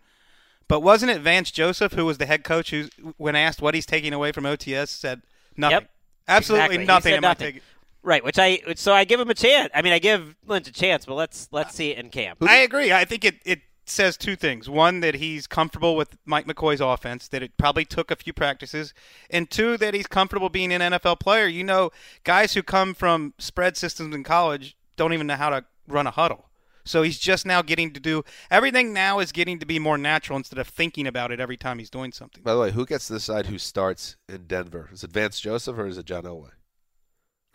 But 0.68 0.80
wasn't 0.82 1.12
it 1.12 1.22
Vance 1.22 1.52
Joseph 1.52 1.94
who 1.94 2.06
was 2.06 2.18
the 2.18 2.26
head 2.26 2.44
coach 2.44 2.72
who, 2.72 2.90
when 3.18 3.36
asked 3.36 3.62
what 3.62 3.76
he's 3.76 3.86
taking 3.86 4.14
away 4.14 4.32
from 4.32 4.46
OTS, 4.46 4.90
said 4.90 5.22
nothing. 5.56 5.82
Yep. 5.82 5.90
Absolutely 6.28 6.76
Exactly. 6.76 6.86
Nothing. 6.86 7.12
said 7.12 7.18
am 7.18 7.26
I 7.26 7.28
nothing. 7.28 7.62
Right, 8.04 8.24
which 8.24 8.38
I 8.38 8.62
so 8.76 8.94
I 8.94 9.04
give 9.04 9.20
him 9.20 9.30
a 9.30 9.34
chance. 9.34 9.72
I 9.74 9.82
mean, 9.82 9.92
I 9.92 10.00
give 10.00 10.36
Lynch 10.46 10.68
a 10.68 10.72
chance, 10.72 11.06
but 11.06 11.16
let's 11.16 11.48
let's 11.52 11.74
see 11.74 11.90
it 11.90 11.98
in 11.98 12.10
camp. 12.10 12.38
I 12.44 12.58
agree. 12.58 12.94
I 12.94 13.04
think 13.04 13.26
it, 13.26 13.38
it 13.46 13.62
says 13.86 14.18
two 14.18 14.36
things. 14.36 14.70
One, 14.70 15.00
that 15.00 15.16
he's 15.16 15.48
comfortable 15.48 15.96
with 15.96 16.18
Mike 16.26 16.46
McCoy's 16.46 16.82
offense, 16.82 17.28
that 17.30 17.42
it 17.42 17.58
probably 17.58 17.86
took 17.86 18.12
a 18.12 18.16
few 18.16 18.34
practices. 18.34 18.94
And 19.30 19.50
two, 19.50 19.78
that 19.78 19.94
he's 19.94 20.08
comfortable 20.08 20.50
being 20.50 20.72
an 20.72 20.82
NFL 20.82 21.20
player. 21.20 21.48
You 21.48 21.64
know, 21.64 21.92
guys 22.24 22.54
who 22.54 22.64
come 22.64 22.94
from 22.94 23.34
spread 23.38 23.78
systems 23.78 24.14
in 24.14 24.24
college 24.24 24.78
don't 24.98 25.14
even 25.14 25.28
know 25.28 25.36
how 25.36 25.50
to 25.50 25.66
run 25.88 26.08
a 26.08 26.12
huddle. 26.12 26.46
So 26.86 27.02
he's 27.02 27.18
just 27.18 27.46
now 27.46 27.62
getting 27.62 27.92
to 27.94 28.00
do 28.00 28.24
everything 28.52 28.94
now 28.94 29.20
is 29.20 29.32
getting 29.32 29.58
to 29.60 29.66
be 29.66 29.80
more 29.80 29.98
natural 29.98 30.38
instead 30.38 30.60
of 30.60 30.68
thinking 30.68 31.08
about 31.08 31.32
it 31.32 31.40
every 31.40 31.58
time 31.58 31.80
he's 31.80 31.90
doing 31.90 32.12
something. 32.12 32.44
By 32.44 32.54
the 32.54 32.60
way, 32.60 32.72
who 32.72 32.86
gets 32.86 33.08
to 33.08 33.14
decide 33.14 33.48
who 33.48 33.58
starts 33.58 34.18
in 34.30 34.46
Denver? 34.46 34.90
Is 34.94 35.04
it 35.04 35.12
Vance 35.12 35.40
Joseph 35.40 35.78
or 35.78 35.88
is 35.88 35.98
it 35.98 36.06
John 36.06 36.24
Elway? 36.24 36.52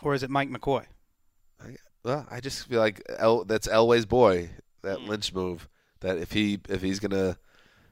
Or 0.02 0.14
is 0.14 0.22
it 0.22 0.30
Mike 0.30 0.50
McCoy? 0.50 0.86
Well, 2.02 2.26
I 2.30 2.40
just 2.40 2.66
feel 2.66 2.80
like 2.80 3.02
El, 3.18 3.44
that's 3.44 3.68
Elway's 3.68 4.06
boy, 4.06 4.46
Hmm. 4.82 4.88
that 4.88 5.00
Lynch 5.02 5.34
move. 5.34 5.68
That 6.00 6.16
if 6.16 6.32
he 6.32 6.58
if 6.70 6.80
he's 6.80 6.98
gonna 6.98 7.36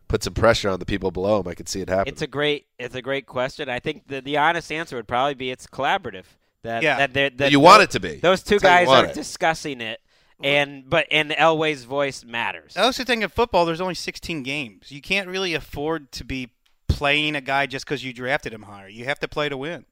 put 0.08 0.24
some 0.24 0.32
pressure 0.32 0.70
on 0.70 0.78
the 0.78 0.86
people 0.86 1.10
below 1.10 1.40
him, 1.40 1.46
I 1.48 1.54
could 1.54 1.68
see 1.68 1.82
it 1.82 1.90
happen. 1.90 2.10
It's 2.12 2.22
a 2.22 2.26
great 2.26 2.66
it's 2.78 2.94
a 2.94 3.02
great 3.02 3.26
question. 3.26 3.68
I 3.68 3.78
think 3.80 4.08
the 4.08 4.22
the 4.22 4.38
honest 4.38 4.72
answer 4.72 4.96
would 4.96 5.06
probably 5.06 5.34
be 5.34 5.50
it's 5.50 5.66
collaborative. 5.66 6.24
That 6.62 6.82
Yeah. 6.82 7.06
that, 7.06 7.36
that 7.36 7.52
You 7.52 7.60
want 7.60 7.82
it 7.82 7.90
to 7.90 8.00
be. 8.00 8.16
Those 8.16 8.42
two 8.42 8.58
That's 8.58 8.86
guys 8.86 8.88
are 8.88 9.06
it. 9.10 9.14
discussing 9.14 9.82
it, 9.82 10.00
and 10.42 10.88
but 10.88 11.06
and 11.10 11.30
Elway's 11.30 11.84
voice 11.84 12.24
matters. 12.24 12.76
I 12.76 12.82
also 12.82 13.04
think 13.04 13.22
in 13.22 13.28
football, 13.28 13.66
there's 13.66 13.80
only 13.80 13.94
16 13.94 14.42
games. 14.42 14.90
You 14.92 15.00
can't 15.00 15.28
really 15.28 15.54
afford 15.54 16.12
to 16.12 16.24
be 16.24 16.50
playing 16.86 17.36
a 17.36 17.40
guy 17.40 17.66
just 17.66 17.84
because 17.84 18.04
you 18.04 18.12
drafted 18.12 18.52
him 18.52 18.62
higher. 18.62 18.88
You 18.88 19.04
have 19.04 19.18
to 19.20 19.28
play 19.28 19.48
to 19.48 19.56
win. 19.56 19.84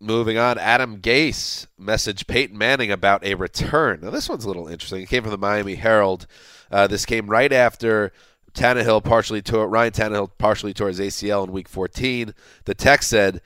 Moving 0.00 0.36
on, 0.36 0.58
Adam 0.58 0.98
Gase 0.98 1.66
messaged 1.80 2.26
Peyton 2.26 2.58
Manning 2.58 2.90
about 2.90 3.24
a 3.24 3.34
return. 3.36 4.00
Now, 4.02 4.10
this 4.10 4.28
one's 4.28 4.44
a 4.44 4.48
little 4.48 4.68
interesting. 4.68 5.02
It 5.02 5.08
came 5.08 5.22
from 5.22 5.30
the 5.30 5.38
Miami 5.38 5.76
Herald. 5.76 6.26
Uh, 6.70 6.86
this 6.86 7.06
came 7.06 7.28
right 7.28 7.52
after 7.52 8.12
Tannehill 8.52 9.02
partially 9.02 9.40
tore 9.40 9.68
Ryan 9.68 9.92
Tannehill 9.92 10.30
partially 10.36 10.74
tore 10.74 10.88
his 10.88 11.00
ACL 11.00 11.44
in 11.44 11.52
Week 11.52 11.68
14. 11.68 12.34
The 12.64 12.74
text 12.74 13.08
said, 13.08 13.40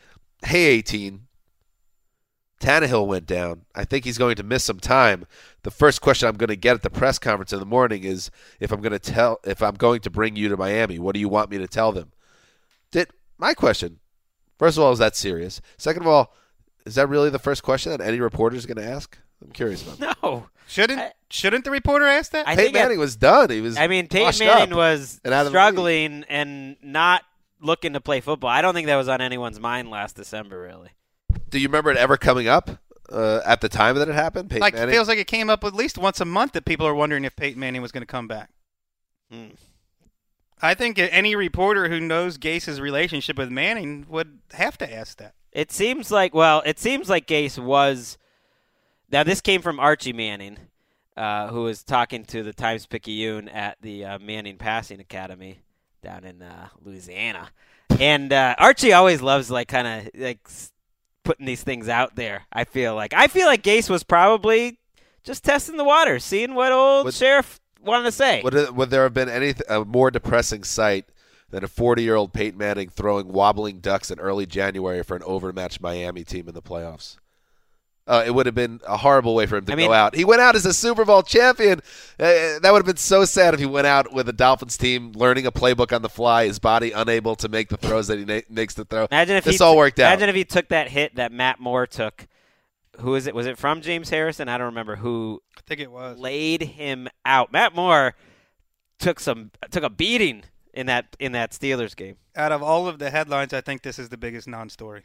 "Hey, 0.45 0.67
18, 0.67 1.28
Tannehill 2.61 3.07
went 3.07 3.27
down. 3.27 3.63
I 3.75 3.85
think 3.85 4.05
he's 4.05 4.19
going 4.19 4.37
to 4.37 4.43
miss 4.43 4.65
some 4.65 4.81
time. 4.81 5.27
The 5.63 5.71
first 5.71 6.01
question 6.01 6.29
I'm 6.29 6.37
going 6.37 6.49
to 6.49 6.57
get 6.57 6.75
at 6.75 6.83
the 6.83 6.91
press 6.91 7.19
conference 7.19 7.53
in 7.53 7.61
the 7.61 7.67
morning 7.67 8.03
is 8.05 8.31
if 8.59 8.73
I'm 8.73 8.81
going 8.81 8.93
to 8.93 8.99
tell 8.99 9.39
if 9.45 9.63
I'm 9.63 9.75
going 9.77 10.01
to 10.01 10.11
bring 10.11 10.35
you 10.37 10.49
to 10.49 10.57
Miami. 10.57 10.99
What 10.99 11.15
do 11.15 11.21
you 11.21 11.29
want 11.29 11.51
me 11.51 11.59
to 11.59 11.69
tell 11.69 11.93
them?" 11.93 12.13
Did 12.91 13.09
my 13.39 13.55
question 13.55 14.01
First 14.59 14.77
of 14.77 14.83
all, 14.83 14.91
is 14.93 14.99
that 14.99 15.15
serious? 15.15 15.61
Second 15.77 16.03
of 16.03 16.09
all, 16.09 16.35
is 16.85 16.97
that 16.97 17.09
really 17.09 17.31
the 17.31 17.39
first 17.39 17.63
question 17.63 17.93
that 17.93 18.01
any 18.01 18.19
reporter 18.19 18.57
is 18.57 18.67
going 18.67 18.79
to 18.79 18.85
ask? 18.85 19.17
I'm 19.41 19.53
curious 19.53 19.83
about 19.83 19.99
that. 19.99 20.17
no, 20.23 20.47
Shouldn't 20.67 20.99
I- 21.01 21.13
shouldn't 21.31 21.65
the 21.65 21.71
reporter 21.71 22.07
ask 22.07 22.33
that? 22.33 22.49
I 22.49 22.57
Peyton 22.57 22.65
think 22.73 22.77
at- 22.77 22.83
Manning 22.83 22.99
was 22.99 23.15
done. 23.15 23.51
He 23.51 23.61
was. 23.61 23.77
I 23.77 23.87
mean, 23.87 24.09
Peyton 24.09 24.45
Manning 24.47 24.75
was 24.77 25.21
and 25.25 25.33
out 25.33 25.47
of 25.47 25.53
the 25.53 25.59
struggling 25.59 26.25
and 26.29 26.77
not 26.83 27.23
looking 27.61 27.93
to 27.93 28.01
play 28.01 28.21
football. 28.21 28.51
I 28.51 28.63
don't 28.63 28.75
think 28.75 28.89
that 28.89 28.97
was 28.97 29.09
on 29.09 29.21
anyone's 29.21 29.61
mind 29.61 29.91
last 29.91 30.17
December, 30.17 30.61
really. 30.61 30.91
Do 31.51 31.59
you 31.59 31.69
remember 31.69 31.91
it 31.91 31.97
ever 31.97 32.17
coming 32.17 32.49
up 32.49 32.71
uh, 33.11 33.41
at 33.45 33.61
the 33.61 33.69
time 33.69 33.97
that 33.97 34.09
it 34.09 34.15
happened? 34.15 34.51
Peyton 34.51 34.61
like 34.61 34.75
it 34.75 34.91
feels 34.91 35.09
like 35.09 35.19
it 35.19 35.27
came 35.27 35.49
up 35.51 35.65
at 35.65 35.75
least 35.75 35.99
once 35.99 36.21
a 36.21 36.25
month 36.25 36.53
that 36.53 36.65
people 36.65 36.87
are 36.87 36.95
wondering 36.95 37.25
if 37.25 37.35
Peyton 37.37 37.59
Manning 37.61 37.83
was 37.83 37.93
going 37.93 38.03
to 38.03 38.07
come 38.07 38.29
back. 38.29 38.51
Hmm. 39.31 39.49
I 40.61 40.75
think 40.75 40.99
any 40.99 41.37
reporter 41.37 41.89
who 41.89 42.01
knows 42.01 42.37
Gase's 42.37 42.81
relationship 42.81 43.39
with 43.39 43.51
Manning 43.51 44.07
would 44.09 44.41
have 44.55 44.77
to 44.79 44.93
ask 44.93 45.19
that. 45.19 45.35
It 45.53 45.71
seems 45.73 46.11
like 46.11 46.35
well, 46.35 46.63
it 46.67 46.79
seems 46.79 47.09
like 47.09 47.27
Gase 47.27 47.59
was. 47.59 48.19
Now 49.11 49.23
this 49.23 49.41
came 49.41 49.63
from 49.63 49.81
Archie 49.81 50.13
Manning, 50.13 50.59
uh, 51.17 51.49
who 51.49 51.63
was 51.63 51.83
talking 51.83 52.25
to 52.27 52.43
the 52.43 52.53
Times 52.53 52.87
Picayune 52.87 53.49
at 53.49 53.79
the 53.81 54.05
uh, 54.05 54.19
Manning 54.19 54.59
Passing 54.59 55.01
Academy 55.01 55.61
down 56.03 56.25
in 56.25 56.43
uh, 56.43 56.69
Louisiana, 56.83 57.49
and 57.99 58.33
uh, 58.33 58.55
Archie 58.59 58.93
always 58.93 59.23
loves 59.23 59.51
like 59.51 59.69
kind 59.69 59.87
of 59.87 60.11
like 60.21 60.41
s- 60.47 60.73
putting 61.29 61.45
these 61.45 61.63
things 61.63 61.91
out 61.91 62.17
there. 62.17 62.47
I 62.51 62.65
feel 62.65 62.95
like 62.95 63.13
I 63.13 63.27
feel 63.27 63.47
like 63.47 63.63
Gase 63.63 63.91
was 63.91 64.03
probably 64.03 64.79
just 65.25 65.45
testing 65.45 65.77
the 65.77 65.85
water, 65.85 66.19
seeing 66.19 66.55
what 66.55 66.73
old 66.73 67.05
Would- 67.05 67.13
sheriff 67.15 67.61
wanted 67.83 68.05
to 68.05 68.13
say. 68.13 68.41
Would, 68.43 68.57
uh, 68.57 68.73
would 68.75 68.89
there 68.89 69.03
have 69.03 69.13
been 69.13 69.29
any 69.29 69.53
a 69.69 69.85
more 69.85 70.11
depressing 70.11 70.65
sight 70.65 71.05
than 71.51 71.63
a 71.63 71.69
40 71.69 72.03
year 72.03 72.15
old 72.15 72.33
Peyton 72.33 72.59
Manning 72.59 72.89
throwing 72.89 73.29
wobbling 73.29 73.81
ducks 73.81 74.11
in 74.11 74.19
early 74.19 74.47
January 74.47 75.03
for 75.03 75.17
an 75.17 75.23
overmatched 75.25 75.83
Miami 75.83 76.25
team 76.25 76.49
in 76.49 76.55
the 76.55 76.63
playoffs? 76.63 77.19
Uh, 78.09 78.25
it 78.27 78.31
would 78.35 78.47
have 78.47 78.55
been 78.55 78.81
a 78.87 78.97
horrible 78.97 79.35
way 79.35 79.45
for 79.45 79.59
him 79.59 79.67
to 79.67 79.73
I 79.73 79.77
go 79.77 79.83
mean- 79.83 79.93
out. 79.93 80.15
He 80.17 80.25
went 80.25 80.41
out 80.41 80.57
as 80.57 80.65
a 80.65 80.73
Super 80.73 81.05
Bowl 81.05 81.23
champion. 81.23 81.81
Uh, 82.19 82.59
that 82.61 82.71
would 82.73 82.79
have 82.79 82.87
been 82.87 82.97
so 82.97 83.27
sad 83.27 83.53
if 83.53 83.61
he 83.61 83.67
went 83.67 83.87
out 83.87 84.15
with 84.15 84.25
the 84.25 84.33
Dolphins 84.33 84.79
team 84.79 85.13
learning 85.13 85.45
a 85.47 85.53
playbook 85.53 85.95
on 85.95 86.01
the 86.01 86.09
fly, 86.09 86.47
his 86.47 86.59
body 86.59 86.91
unable 86.93 87.37
to 87.37 87.49
make 87.51 87.69
the 87.69 87.77
throws 87.77 88.07
that 88.09 88.19
he 88.19 88.25
na- 88.25 88.41
makes 88.49 88.75
to 88.77 88.85
throw. 88.87 89.07
Imagine 89.11 89.37
if 89.37 89.45
this 89.45 89.59
he 89.59 89.63
all 89.65 89.75
t- 89.75 89.79
worked 89.79 89.99
out. 90.01 90.11
Imagine 90.13 90.31
if 90.31 90.35
he 90.37 90.45
took 90.45 90.69
that 90.69 90.89
hit 90.89 91.17
that 91.17 91.33
Matt 91.33 91.61
Moore 91.61 91.87
took. 91.87 92.27
Who 93.01 93.15
is 93.15 93.27
it? 93.27 93.35
Was 93.35 93.47
it 93.47 93.59
from 93.59 93.83
James 93.83 94.09
Harrison? 94.09 94.49
I 94.49 94.57
don't 94.57 94.67
remember 94.69 94.97
who 94.97 95.43
I 95.57 95.61
think 95.67 95.81
it 95.81 95.93
was. 95.93 96.19
laid 96.19 96.63
him 96.63 97.09
out. 97.27 97.53
Matt 97.53 97.75
Moore 97.75 98.15
took 98.99 99.21
some 99.21 99.51
took 99.71 99.85
a 99.85 99.91
beating 99.91 100.45
in 100.73 100.87
that 100.87 101.15
in 101.21 101.33
that 101.33 101.53
Steelers 101.53 101.95
game. 101.95 102.17
Out 102.35 102.53
of 102.53 102.63
all 102.63 102.89
of 102.89 102.99
the 102.99 103.11
headlines, 103.11 103.53
I 103.53 103.61
think 103.61 103.83
this 103.83 103.99
is 103.99 104.09
the 104.09 104.17
biggest 104.17 104.49
non-story. 104.49 105.03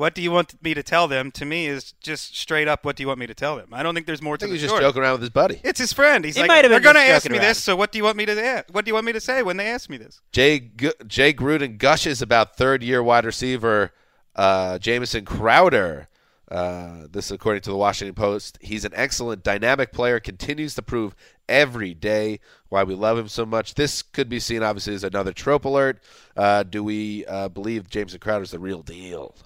What 0.00 0.14
do 0.14 0.22
you 0.22 0.30
want 0.30 0.54
me 0.62 0.72
to 0.72 0.82
tell 0.82 1.08
them? 1.08 1.30
To 1.32 1.44
me, 1.44 1.66
is 1.66 1.92
just 2.00 2.34
straight 2.34 2.68
up. 2.68 2.86
What 2.86 2.96
do 2.96 3.02
you 3.02 3.06
want 3.08 3.18
me 3.18 3.26
to 3.26 3.34
tell 3.34 3.56
them? 3.56 3.68
I 3.70 3.82
don't 3.82 3.94
think 3.94 4.06
there's 4.06 4.22
more 4.22 4.32
I 4.32 4.36
to 4.38 4.46
think 4.46 4.52
the 4.52 4.58
he 4.58 4.64
was 4.64 4.72
just 4.72 4.80
joking 4.82 5.02
around 5.02 5.12
with 5.12 5.20
his 5.20 5.28
buddy. 5.28 5.60
It's 5.62 5.78
his 5.78 5.92
friend. 5.92 6.24
He's 6.24 6.36
He 6.36 6.40
like, 6.40 6.48
might 6.48 6.64
have 6.64 6.70
they're 6.70 6.80
going 6.80 6.94
to 6.94 7.02
ask 7.02 7.28
me 7.28 7.36
around. 7.36 7.46
this. 7.46 7.62
So 7.62 7.76
what 7.76 7.92
do 7.92 7.98
you 7.98 8.04
want 8.04 8.16
me 8.16 8.24
to 8.24 8.42
ask? 8.42 8.64
What 8.72 8.86
do 8.86 8.88
you 8.88 8.94
want 8.94 9.04
me 9.04 9.12
to 9.12 9.20
say 9.20 9.42
when 9.42 9.58
they 9.58 9.66
ask 9.66 9.90
me 9.90 9.98
this? 9.98 10.22
Jay 10.32 10.58
Gu- 10.58 10.94
Jay 11.06 11.34
Gruden 11.34 11.76
gushes 11.76 12.22
about 12.22 12.56
third 12.56 12.82
year 12.82 13.02
wide 13.02 13.26
receiver 13.26 13.92
uh, 14.36 14.78
Jamison 14.78 15.26
Crowder. 15.26 16.08
Uh, 16.50 17.06
this, 17.10 17.30
according 17.30 17.60
to 17.62 17.70
the 17.70 17.76
Washington 17.76 18.14
Post, 18.14 18.56
he's 18.62 18.86
an 18.86 18.92
excellent, 18.94 19.44
dynamic 19.44 19.92
player. 19.92 20.18
Continues 20.18 20.74
to 20.76 20.82
prove 20.82 21.14
every 21.46 21.92
day 21.92 22.40
why 22.70 22.82
we 22.84 22.94
love 22.94 23.18
him 23.18 23.28
so 23.28 23.44
much. 23.44 23.74
This 23.74 24.00
could 24.00 24.30
be 24.30 24.40
seen, 24.40 24.62
obviously, 24.62 24.94
as 24.94 25.04
another 25.04 25.32
trope 25.34 25.66
alert. 25.66 26.02
Uh, 26.34 26.62
do 26.62 26.82
we 26.82 27.26
uh, 27.26 27.50
believe 27.50 27.90
Jamison 27.90 28.18
Crowder 28.18 28.44
is 28.44 28.50
the 28.50 28.58
real 28.58 28.82
deal? 28.82 29.36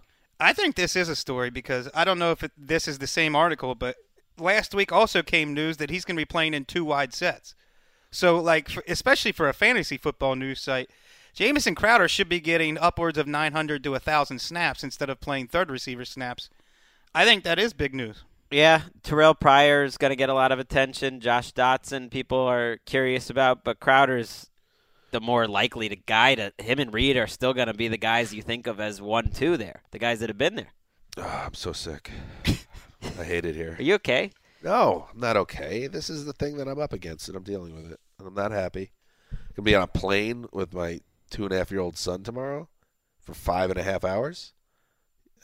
I 0.45 0.53
think 0.53 0.75
this 0.75 0.95
is 0.95 1.09
a 1.09 1.17
story 1.17 1.49
because 1.49 1.89
I 1.95 2.05
don't 2.05 2.19
know 2.19 2.31
if 2.31 2.43
it, 2.43 2.53
this 2.59 2.87
is 2.87 2.99
the 2.99 3.07
same 3.07 3.35
article, 3.35 3.75
but 3.75 3.97
last 4.39 4.75
week 4.75 4.93
also 4.93 5.23
came 5.23 5.55
news 5.55 5.79
that 5.79 5.89
he's 5.89 6.05
going 6.05 6.17
to 6.17 6.21
be 6.21 6.27
playing 6.27 6.53
in 6.53 6.67
two 6.67 6.85
wide 6.85 7.15
sets. 7.15 7.55
So, 8.11 8.39
like, 8.39 8.69
for, 8.69 8.85
especially 8.87 9.33
for 9.33 9.49
a 9.49 9.55
fantasy 9.55 9.97
football 9.97 10.37
news 10.37 10.61
site, 10.61 10.91
Jamison 11.33 11.75
Crowder 11.75 12.09
should 12.09 12.29
be 12.29 12.41
getting 12.41 12.77
upwards 12.77 13.17
of 13.17 13.27
900 13.27 13.83
to 13.85 13.93
1,000 13.93 14.39
snaps 14.39 14.85
instead 14.85 15.09
of 15.09 15.19
playing 15.19 15.47
third 15.47 15.71
receiver 15.71 16.05
snaps. 16.05 16.51
I 17.15 17.25
think 17.25 17.43
that 17.45 17.59
is 17.59 17.73
big 17.73 17.95
news. 17.95 18.23
Yeah, 18.51 18.83
Terrelle 19.03 19.41
Pryor 19.41 19.83
is 19.83 19.97
going 19.97 20.11
to 20.11 20.17
get 20.17 20.29
a 20.29 20.35
lot 20.35 20.53
of 20.53 20.59
attention. 20.59 21.21
Josh 21.21 21.55
Doctson, 21.55 22.11
people 22.11 22.39
are 22.39 22.77
curious 22.85 23.31
about, 23.31 23.65
but 23.65 23.81
Crowder's 23.81 24.51
the 25.15 25.21
more 25.21 25.47
likely 25.47 25.89
to 25.89 25.95
guide 25.97 26.39
to 26.39 26.53
him 26.63 26.81
and 26.81 26.93
Reed 26.93 27.17
are 27.17 27.29
still 27.29 27.55
going 27.55 27.69
to 27.69 27.75
be 27.75 27.87
the 27.87 27.97
guys 27.97 28.35
you 28.35 28.43
think 28.43 28.67
of 28.67 28.81
as 28.81 29.01
one 29.01 29.31
two 29.31 29.57
there, 29.57 29.83
the 29.93 29.99
guys 30.01 30.19
that 30.19 30.29
have 30.29 30.37
been 30.37 30.57
there. 30.57 30.73
Oh, 31.17 31.43
I'm 31.47 31.55
so 31.55 31.73
sick. 31.73 32.11
I 33.19 33.23
hate 33.23 33.45
it 33.45 33.55
here. 33.55 33.77
Are 33.79 33.83
you 33.83 33.95
okay? 33.95 34.33
No, 34.65 35.07
I'm 35.13 35.21
not 35.21 35.37
okay. 35.37 35.87
This 35.87 36.11
is 36.11 36.25
the 36.25 36.33
thing 36.33 36.57
that 36.57 36.67
I'm 36.67 36.81
up 36.81 36.93
against, 36.93 37.29
and 37.29 37.37
I'm 37.37 37.45
dealing 37.45 37.77
with 37.77 37.93
it. 37.93 38.01
And 38.19 38.27
I'm 38.27 38.35
not 38.35 38.51
happy. 38.51 38.91
I'm 39.31 39.39
Gonna 39.57 39.65
be 39.67 39.75
on 39.77 39.83
a 39.83 39.87
plane 39.87 40.47
with 40.53 40.75
my 40.75 40.99
two 41.31 41.45
and 41.45 41.53
a 41.53 41.59
half 41.59 41.71
year 41.71 41.81
old 41.81 41.97
son 41.97 42.25
tomorrow 42.25 42.69
for 43.21 43.35
five 43.35 43.71
and 43.71 43.79
a 43.79 43.85
half 43.85 44.05
hours. 44.05 44.53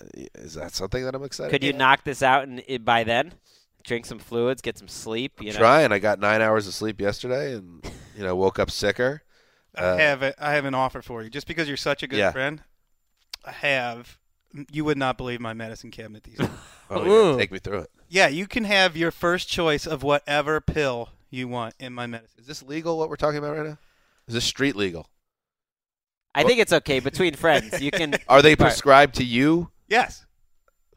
Uh, 0.00 0.06
Is 0.35 0.54
that 0.54 0.74
something 0.74 1.04
that 1.04 1.14
I'm 1.14 1.22
excited? 1.22 1.52
Could 1.52 1.62
you 1.62 1.70
about? 1.70 1.78
knock 1.78 2.04
this 2.04 2.22
out 2.24 2.48
and 2.48 2.85
by 2.85 3.04
then? 3.04 3.35
Drink 3.85 4.04
some 4.04 4.18
fluids, 4.18 4.62
get 4.62 4.76
some 4.76 4.88
sleep. 4.88 5.40
You 5.40 5.52
know, 5.52 5.59
Trying. 5.59 5.92
I 5.92 6.00
got 6.00 6.18
nine 6.18 6.42
hours 6.42 6.66
of 6.66 6.74
sleep 6.74 7.00
yesterday, 7.00 7.54
and 7.54 7.88
you 8.16 8.24
know 8.24 8.35
woke 8.35 8.59
up 8.59 8.70
sicker. 8.70 9.22
I 9.76 9.80
Uh, 9.83 9.96
have 9.98 10.22
a, 10.22 10.44
I 10.44 10.52
have 10.54 10.64
an 10.64 10.74
offer 10.74 11.00
for 11.02 11.22
you. 11.22 11.30
Just 11.30 11.46
because 11.46 11.68
you're 11.68 11.76
such 11.76 12.02
a 12.02 12.06
good 12.06 12.18
Yeah. 12.18 12.33
friend, 12.33 12.62
I 13.44 13.52
have. 13.52 14.18
You 14.72 14.85
would 14.85 14.98
not 14.98 15.16
believe 15.16 15.40
my 15.40 15.52
medicine 15.54 15.90
cabinet 15.92 16.24
these 16.24 16.38
days. 16.38 16.48
Oh, 16.92 17.30
yeah, 17.33 17.38
take 17.38 17.52
me 17.52 17.61
through 17.61 17.83
it. 17.83 17.90
yeah, 18.09 18.26
you 18.26 18.48
can 18.48 18.64
have 18.64 18.96
your 18.96 19.12
first 19.12 19.48
choice 19.48 19.87
of 19.87 20.02
whatever 20.02 20.61
pill 20.61 21.11
you 21.30 21.46
want 21.46 21.74
in 21.78 21.92
my 21.92 22.09
medicine. 22.09 22.40
Is 22.40 22.48
this 22.48 22.64
legal? 22.64 22.98
What 22.98 23.09
we're 23.09 23.14
talking 23.14 23.38
about 23.38 23.56
right 23.56 23.64
now? 23.64 23.78
Is 24.26 24.35
this 24.35 24.44
street 24.44 24.74
legal? 24.74 25.06
I 26.35 26.42
think 26.42 26.59
it's 26.59 26.72
okay 26.72 26.98
between 26.98 27.35
friends. 27.35 27.80
You 27.80 27.92
can. 27.92 28.14
Are 28.28 28.42
they 28.42 28.56
prescribed 28.56 29.14
to 29.16 29.24
you? 29.24 29.70
Yes. 29.87 30.26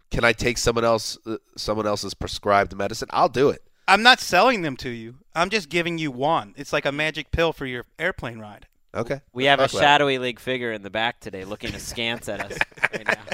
Can 0.10 0.24
I 0.24 0.32
take 0.34 0.58
someone 0.58 0.84
else, 0.86 1.16
uh, 1.28 1.38
someone 1.58 1.86
else's 1.88 2.14
prescribed 2.16 2.76
medicine? 2.76 3.08
I'll 3.12 3.30
do 3.30 3.50
it. 3.50 3.62
I'm 3.88 4.02
not 4.04 4.20
selling 4.20 4.62
them 4.62 4.78
to 4.78 4.90
you. 4.90 5.16
I'm 5.36 5.50
just 5.50 5.70
giving 5.70 5.98
you 5.98 6.12
one. 6.12 6.54
It's 6.58 6.72
like 6.74 6.86
a 6.86 6.92
magic 6.92 7.32
pill 7.32 7.54
for 7.54 7.66
your 7.66 7.86
airplane 8.00 8.40
ride. 8.40 8.68
Okay. 8.96 9.22
We 9.34 9.46
have 9.46 9.60
a 9.60 9.64
Let's 9.64 9.74
talk 9.74 9.80
about 9.82 9.88
shadowy 9.88 10.18
league 10.20 10.40
figure 10.40 10.72
in 10.72 10.84
the 10.84 10.90
back 10.92 11.20
today, 11.20 11.46
looking 11.46 11.74
askance 11.74 12.30
at 12.30 12.40
us 12.52 12.58
right 12.94 13.08
now. 13.08 13.16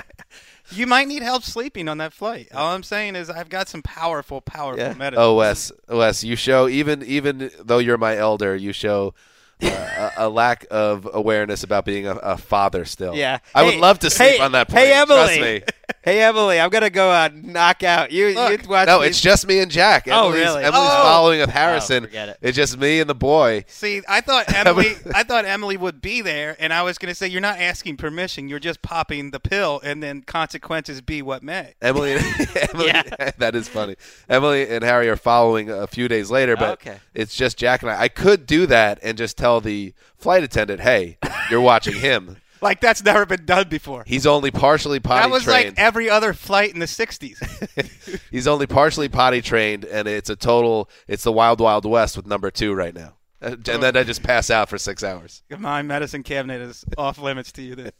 You 0.71 0.85
might 0.85 1.07
need 1.07 1.23
help 1.23 1.41
sleeping 1.41 1.89
on 1.89 1.97
that 1.97 2.13
flight. 2.13 2.49
All 2.53 2.75
I'm 2.75 2.83
saying 2.83 3.15
is 3.15 3.27
I've 3.27 3.49
got 3.49 3.67
some 3.67 3.81
powerful, 3.81 4.39
powerful 4.39 4.79
Yeah. 4.83 4.93
medicine. 4.93 5.15
Oh, 5.23 5.33
Wes, 5.37 5.71
Wes, 5.87 6.23
you 6.23 6.35
show 6.35 6.67
even 6.67 7.01
even 7.01 7.49
though 7.59 7.79
you're 7.79 7.97
my 7.97 8.15
elder, 8.15 8.55
you 8.55 8.71
show 8.71 9.15
uh, 9.63 9.67
a, 9.67 10.11
a 10.27 10.29
lack 10.29 10.67
of 10.69 11.09
awareness 11.11 11.63
about 11.63 11.85
being 11.85 12.05
a, 12.05 12.11
a 12.17 12.37
father. 12.37 12.85
Still, 12.85 13.15
Yeah. 13.15 13.39
I 13.55 13.63
would 13.63 13.77
love 13.77 13.97
to 13.99 14.11
sleep 14.11 14.33
hey- 14.33 14.39
on 14.39 14.51
that 14.51 14.69
plane. 14.69 14.85
hey, 14.85 14.93
Emily. 14.93 15.17
Trust 15.17 15.41
me. 15.41 15.61
Hey 16.09 16.23
Emily, 16.23 16.59
I'm 16.59 16.71
gonna 16.71 16.89
go 16.89 17.11
uh, 17.11 17.29
knock 17.31 17.83
out 17.83 18.11
you. 18.11 18.33
Look, 18.33 18.63
you 18.63 18.67
watch 18.69 18.87
No, 18.87 19.01
these- 19.01 19.11
it's 19.11 19.21
just 19.21 19.45
me 19.45 19.59
and 19.59 19.69
Jack. 19.69 20.07
Oh, 20.07 20.29
Emily's, 20.29 20.39
really? 20.43 20.63
Emily's 20.63 20.89
Oh. 20.91 21.03
following 21.03 21.39
with 21.39 21.51
Harrison. 21.51 22.05
forget 22.05 22.29
it. 22.29 22.37
It's 22.41 22.55
just 22.57 22.79
me 22.79 22.99
and 22.99 23.07
the 23.07 23.13
boy. 23.13 23.63
See, 23.67 24.01
I 24.09 24.21
thought 24.21 24.51
Emily, 24.55 24.95
I 25.13 25.21
thought 25.21 25.45
Emily 25.45 25.77
would 25.77 26.01
be 26.01 26.21
there, 26.21 26.55
and 26.59 26.73
I 26.73 26.81
was 26.81 26.97
going 26.97 27.09
to 27.11 27.13
say 27.15 27.27
you're 27.27 27.41
not 27.41 27.59
asking 27.59 27.97
permission. 27.97 28.49
You're 28.49 28.57
just 28.57 28.81
popping 28.81 29.29
the 29.29 29.39
pill, 29.39 29.81
and 29.83 30.01
then 30.01 30.23
consequences 30.23 30.99
be 31.01 31.21
what 31.21 31.43
may. 31.43 31.75
Emily, 31.79 32.13
Emily 32.73 32.87
Yeah. 32.87 33.03
that 33.37 33.53
is 33.53 33.67
funny. 33.67 33.95
Emily 34.27 34.67
and 34.67 34.83
Harry 34.83 35.09
are 35.09 35.15
following 35.15 35.69
a 35.69 35.85
few 35.85 36.07
days 36.07 36.31
later, 36.31 36.55
but 36.57 36.71
Okay. 36.81 36.97
it's 37.13 37.35
just 37.35 37.55
Jack 37.55 37.83
and 37.83 37.91
I. 37.91 38.01
I 38.01 38.07
could 38.07 38.47
do 38.47 38.65
that 38.65 38.97
and 39.03 39.15
just 39.15 39.37
tell 39.37 39.61
the 39.61 39.93
flight 40.17 40.41
attendant, 40.41 40.81
"Hey, 40.81 41.19
you're 41.51 41.61
watching 41.61 41.93
him. 41.97 42.37
Like 42.61 42.81
that's 42.81 43.03
never 43.03 43.25
been 43.25 43.45
done 43.45 43.69
before. 43.69 44.03
He's 44.05 44.25
only 44.27 44.51
partially 44.51 44.99
potty 44.99 45.21
trained. 45.21 45.31
That 45.31 45.33
was 45.33 45.43
trained. 45.43 45.77
like 45.77 45.79
every 45.79 46.09
other 46.09 46.33
flight 46.33 46.73
in 46.73 46.79
the 46.79 46.85
'60s. 46.85 48.19
He's 48.31 48.47
only 48.47 48.67
partially 48.67 49.09
potty 49.09 49.41
trained, 49.41 49.85
and 49.85 50.07
it's 50.07 50.29
a 50.29 50.35
total. 50.35 50.89
It's 51.07 51.23
the 51.23 51.31
wild, 51.31 51.59
wild 51.61 51.85
west 51.85 52.17
with 52.17 52.27
number 52.27 52.51
two 52.51 52.73
right 52.73 52.93
now. 52.93 53.15
Uh, 53.41 53.51
And 53.51 53.81
then 53.81 53.95
I 53.95 54.03
just 54.03 54.21
pass 54.21 54.49
out 54.49 54.67
for 54.69 54.77
six 54.77 55.03
hours. 55.03 55.43
My 55.57 55.81
medicine 55.81 56.23
cabinet 56.23 56.61
is 56.61 56.83
off 56.97 57.17
limits 57.17 57.51
to 57.53 57.61
you. 57.61 57.75
Then. 57.75 57.91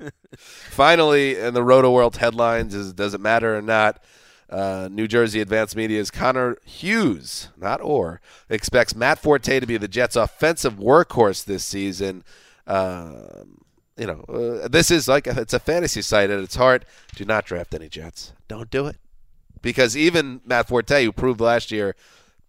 Finally, 0.36 1.38
in 1.38 1.54
the 1.54 1.62
Roto 1.62 1.90
World 1.90 2.16
headlines, 2.16 2.74
is 2.74 2.92
does 2.92 3.14
it 3.14 3.20
matter 3.20 3.54
Orr 3.54 3.62
not? 3.62 4.02
Uh, 4.50 4.86
New 4.92 5.08
Jersey 5.08 5.40
Advanced 5.40 5.74
Media's 5.76 6.10
Connor 6.10 6.58
Hughes, 6.62 7.48
not 7.56 7.80
or, 7.80 8.20
expects 8.50 8.94
Matt 8.94 9.18
Forte 9.18 9.60
to 9.60 9.66
be 9.66 9.78
the 9.78 9.88
Jets' 9.88 10.14
offensive 10.14 10.74
workhorse 10.74 11.42
this 11.42 11.64
season. 11.64 12.22
Um, 12.66 13.61
you 13.96 14.06
know, 14.06 14.24
uh, 14.28 14.68
this 14.68 14.90
is 14.90 15.08
like 15.08 15.26
a, 15.26 15.40
it's 15.40 15.52
a 15.52 15.58
fantasy 15.58 16.02
site 16.02 16.30
at 16.30 16.40
its 16.40 16.56
heart. 16.56 16.84
Do 17.14 17.24
not 17.24 17.44
draft 17.44 17.74
any 17.74 17.88
Jets. 17.88 18.32
Don't 18.48 18.70
do 18.70 18.86
it 18.86 18.96
because 19.62 19.96
even 19.96 20.40
Matt 20.44 20.68
Forte, 20.68 21.04
who 21.04 21.12
proved 21.12 21.40
last 21.40 21.70
year 21.70 21.94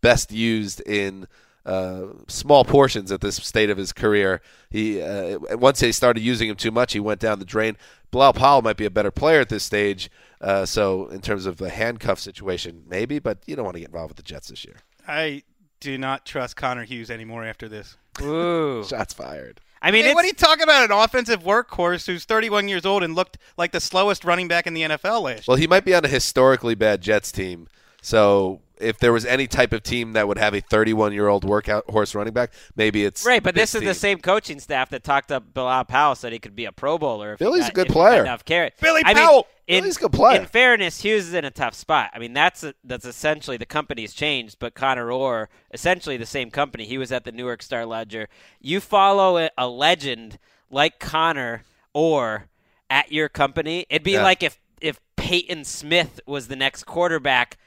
best 0.02 0.32
used 0.32 0.82
in 0.82 1.28
uh, 1.66 2.08
small 2.28 2.66
portions 2.66 3.12
at 3.12 3.22
this 3.22 3.38
state 3.38 3.70
of 3.70 3.78
his 3.78 3.94
career, 3.94 4.42
he 4.70 5.02
uh, 5.02 5.38
once 5.52 5.80
they 5.80 5.92
started 5.92 6.22
using 6.22 6.50
him 6.50 6.56
too 6.56 6.72
much, 6.72 6.94
he 6.94 7.00
went 7.00 7.22
down 7.22 7.40
the 7.40 7.46
drain. 7.46 7.78
Bilal 8.12 8.34
Powell 8.34 8.62
might 8.62 8.78
be 8.78 8.86
a 8.86 8.92
better 8.92 9.12
player 9.12 9.40
at 9.40 9.50
this 9.50 9.64
stage. 9.64 10.10
Uh, 10.42 10.66
so 10.66 11.08
in 11.08 11.22
terms 11.22 11.46
of 11.46 11.58
the 11.58 11.70
handcuff 11.70 12.20
situation, 12.20 12.84
maybe, 12.88 13.18
but 13.18 13.40
you 13.46 13.56
don't 13.56 13.66
want 13.66 13.76
to 13.76 13.80
get 13.80 13.90
involved 13.90 14.12
with 14.12 14.18
the 14.18 14.24
Jets 14.24 14.50
this 14.50 14.66
year. 14.66 14.76
I 15.08 15.44
do 15.80 15.98
not 15.98 16.26
trust 16.26 16.56
Connor 16.56 16.84
Hughes 16.84 17.10
anymore 17.10 17.46
after 17.46 17.68
this. 17.70 17.98
Ooh. 18.22 18.84
Shots 18.84 19.14
fired. 19.14 19.62
I 19.84 19.92
mean, 19.92 20.06
Hey, 20.06 20.14
what 20.14 20.24
are 20.24 20.28
you 20.28 20.34
talking 20.34 20.64
about? 20.64 20.86
An 20.86 20.92
offensive 20.92 21.44
workhorse 21.44 22.08
who's 22.08 22.24
31 22.24 22.70
years 22.70 22.86
old 22.86 23.04
and 23.04 23.14
looked 23.14 23.38
like 23.58 23.74
the 23.74 23.82
slowest 23.82 24.24
running 24.24 24.48
back 24.48 24.66
in 24.66 24.74
the 24.74 24.84
NFL 24.84 25.22
last 25.24 25.36
year. 25.40 25.44
Well, 25.50 25.58
he 25.58 25.68
might 25.68 25.84
be 25.84 25.94
on 25.94 26.06
a 26.06 26.08
historically 26.08 26.74
bad 26.74 27.02
Jets 27.02 27.32
team. 27.32 27.68
So 28.02 28.62
if 28.84 29.00
there 29.00 29.14
was 29.14 29.26
any 29.26 29.48
type 29.48 29.74
of 29.74 29.82
team 29.84 30.14
that 30.14 30.28
would 30.28 30.38
have 30.38 30.54
a 30.54 30.60
31 30.60 31.14
year 31.14 31.28
old 31.28 31.44
workout 31.44 31.90
horse 31.90 32.14
running 32.14 32.34
back, 32.34 32.52
maybe 32.76 33.04
it's 33.06 33.26
right, 33.26 33.42
but 33.42 33.56
this 33.56 33.72
this 33.74 33.82
is 33.82 33.88
the 33.88 33.94
same 33.94 34.20
coaching 34.20 34.60
staff 34.60 34.90
that 34.90 35.04
talked 35.04 35.32
up 35.32 35.54
Bilal 35.54 35.86
Powell 35.86 36.16
said 36.16 36.34
he 36.34 36.40
could 36.40 36.56
be 36.56 36.66
a 36.66 36.72
Pro 36.72 36.98
Bowler. 36.98 37.34
If 37.34 37.40
he 37.40 37.46
Billy's 37.46 37.62
got- 37.64 37.70
a 37.72 37.74
good 37.74 37.88
if 37.88 37.94
he 37.94 37.94
got 37.94 38.00
player. 38.10 38.22
Enough 38.24 38.46
carrot. 38.46 38.74
Billy 38.82 39.02
I 39.06 39.14
mean, 39.14 39.24
Powell! 39.24 39.48
in- 39.68 39.82
Billy's 39.84 39.98
a 39.98 40.00
good 40.02 40.12
player. 40.12 40.42
In 40.42 40.46
fairness, 40.48 41.02
Hughes 41.02 41.28
is 41.30 41.34
in 41.34 41.46
a 41.46 41.52
tough 41.52 41.74
spot. 41.74 42.10
I 42.14 42.20
mean, 42.20 42.34
that's 42.34 42.64
a, 42.64 42.74
that's 42.84 43.06
essentially 43.06 43.58
the 43.58 43.66
company's 43.66 44.14
changed, 44.14 44.58
but 44.60 44.74
Connor 44.76 45.12
Orr, 45.12 45.50
essentially 45.74 46.18
the 46.18 46.26
same 46.26 46.52
company. 46.52 46.86
He 46.86 46.98
was 46.98 47.12
at 47.12 47.24
the 47.24 47.32
Newark 47.32 47.64
Star 47.64 47.86
Ledger. 47.86 48.28
You 48.60 48.80
follow 48.82 49.38
a, 49.38 49.50
a 49.58 49.68
legend 49.68 50.38
like 50.70 51.00
Connor 51.00 51.64
Orr 51.94 52.48
at 52.90 53.12
your 53.12 53.30
company. 53.30 53.86
It'd 53.90 54.04
be 54.04 54.14
Yeah. 54.14 54.24
like 54.24 54.44
if 54.44 54.60
if 54.82 55.00
Peyton 55.16 55.64
Smith 55.64 56.20
was 56.28 56.50
the 56.50 56.56
next 56.58 56.84
quarterback 56.84 57.58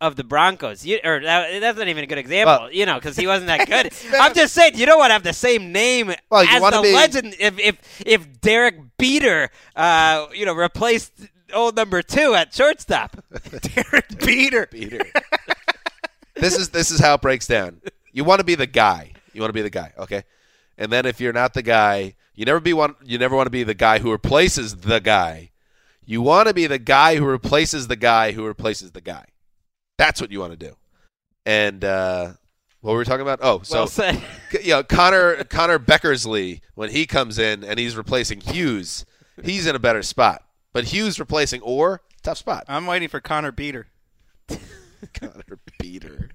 of 0.00 0.16
the 0.16 0.24
Broncos. 0.24 0.84
You, 0.84 0.98
or 1.04 1.20
that, 1.20 1.60
that's 1.60 1.78
not 1.78 1.88
even 1.88 2.04
a 2.04 2.06
good 2.06 2.18
example, 2.18 2.64
Well- 2.64 2.72
you 2.72 2.86
know, 2.86 2.96
because 2.96 3.16
he 3.16 3.26
wasn't 3.26 3.48
that 3.48 3.66
good. 3.68 3.92
I'm 4.18 4.34
just 4.34 4.52
saying, 4.54 4.76
you 4.76 4.86
don't 4.86 4.98
want 4.98 5.10
to 5.10 5.14
have 5.14 5.22
the 5.22 5.32
same 5.32 5.72
name 5.72 6.12
Well, 6.30 6.46
as 6.48 6.60
the 6.74 6.82
be- 6.82 6.92
legend. 6.92 7.34
If 7.38 7.58
if 7.58 8.02
if 8.06 8.40
Derek 8.40 8.76
Beater, 8.98 9.50
uh, 9.74 10.26
you 10.34 10.44
know, 10.46 10.54
replaced 10.54 11.12
old 11.52 11.76
number 11.76 12.02
two 12.02 12.34
at 12.34 12.52
shortstop. 12.54 13.16
Derek 13.74 14.18
Beater. 14.24 14.66
Peter. 14.66 15.00
this 16.34 16.56
is 16.58 16.70
this 16.70 16.90
is 16.90 17.00
how 17.00 17.14
it 17.14 17.20
breaks 17.22 17.46
down. 17.46 17.80
You 18.12 18.24
want 18.24 18.40
to 18.40 18.44
be 18.44 18.54
the 18.54 18.66
guy. 18.66 19.12
You 19.32 19.40
want 19.42 19.50
to 19.50 19.54
be 19.54 19.62
the 19.62 19.70
guy, 19.70 19.92
okay? 19.98 20.24
And 20.78 20.90
then 20.92 21.06
if 21.06 21.20
you're 21.20 21.32
not 21.32 21.54
the 21.54 21.62
guy, 21.62 22.14
you 22.34 22.44
never 22.44 22.60
be 22.60 22.72
one. 22.72 22.94
You 23.04 23.18
never 23.18 23.36
want 23.36 23.46
to 23.46 23.50
be 23.50 23.62
the 23.64 23.74
guy 23.74 23.98
who 23.98 24.10
replaces 24.10 24.76
the 24.76 24.98
guy. 25.00 25.50
You 26.04 26.22
want 26.22 26.48
to 26.48 26.54
be 26.54 26.66
the 26.66 26.78
guy 26.78 27.16
who 27.16 27.24
replaces 27.24 27.88
the 27.88 27.96
guy 27.96 28.32
who 28.32 28.44
replaces 28.46 28.92
the 28.92 29.00
guy. 29.00 29.24
That's 29.98 30.20
what 30.20 30.30
you 30.30 30.40
want 30.40 30.58
to 30.58 30.68
do. 30.68 30.76
And 31.44 31.84
uh, 31.84 32.32
what 32.80 32.92
were 32.92 32.98
we 32.98 33.04
talking 33.04 33.22
about? 33.22 33.40
Oh, 33.42 33.62
so 33.62 33.78
well 33.78 33.86
said. 33.86 34.22
you 34.62 34.70
know, 34.70 34.82
Connor 34.82 35.44
Connor 35.44 35.78
Beckersley 35.78 36.60
when 36.74 36.90
he 36.90 37.06
comes 37.06 37.38
in 37.38 37.64
and 37.64 37.78
he's 37.78 37.96
replacing 37.96 38.40
Hughes, 38.40 39.04
he's 39.42 39.66
in 39.66 39.74
a 39.74 39.78
better 39.78 40.02
spot. 40.02 40.42
But 40.72 40.84
Hughes 40.84 41.18
replacing 41.18 41.62
Orr, 41.62 42.02
tough 42.22 42.38
spot. 42.38 42.64
I'm 42.68 42.86
waiting 42.86 43.08
for 43.08 43.20
Connor 43.20 43.52
Beater. 43.52 43.88
Connor 45.14 45.58
Beater. 45.78 46.30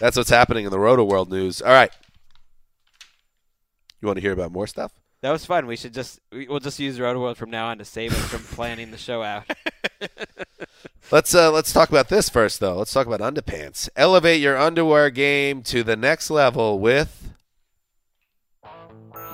That's 0.00 0.16
what's 0.16 0.30
happening 0.30 0.64
in 0.64 0.70
the 0.70 0.78
Roto 0.78 1.04
World 1.04 1.30
news. 1.30 1.62
All 1.62 1.72
right. 1.72 1.90
You 4.00 4.06
want 4.06 4.16
to 4.16 4.20
hear 4.20 4.32
about 4.32 4.52
more 4.52 4.66
stuff? 4.66 4.92
That 5.24 5.32
was 5.32 5.46
fun. 5.46 5.66
We 5.66 5.76
should 5.76 5.94
just 5.94 6.20
we- 6.30 6.46
we'll 6.48 6.60
just 6.60 6.78
use 6.78 7.00
Roto 7.00 7.18
World 7.18 7.38
from 7.38 7.48
now 7.48 7.68
on 7.68 7.78
to 7.78 7.84
save 7.86 8.12
us 8.12 8.28
from 8.28 8.40
planning 8.54 8.90
the 8.90 8.98
show 8.98 9.22
out. 9.22 9.44
Let's 11.10 11.34
uh, 11.34 11.50
let's 11.50 11.72
talk 11.72 11.88
about 11.88 12.08
this 12.08 12.28
first, 12.28 12.60
though. 12.60 12.76
Let's 12.76 12.92
talk 12.92 13.06
about 13.06 13.20
underpants. 13.20 13.88
Elevate 13.96 14.40
your 14.40 14.56
underwear 14.58 15.10
game 15.10 15.62
to 15.64 15.82
the 15.82 15.96
next 15.96 16.30
level 16.30 16.78
with 16.78 17.32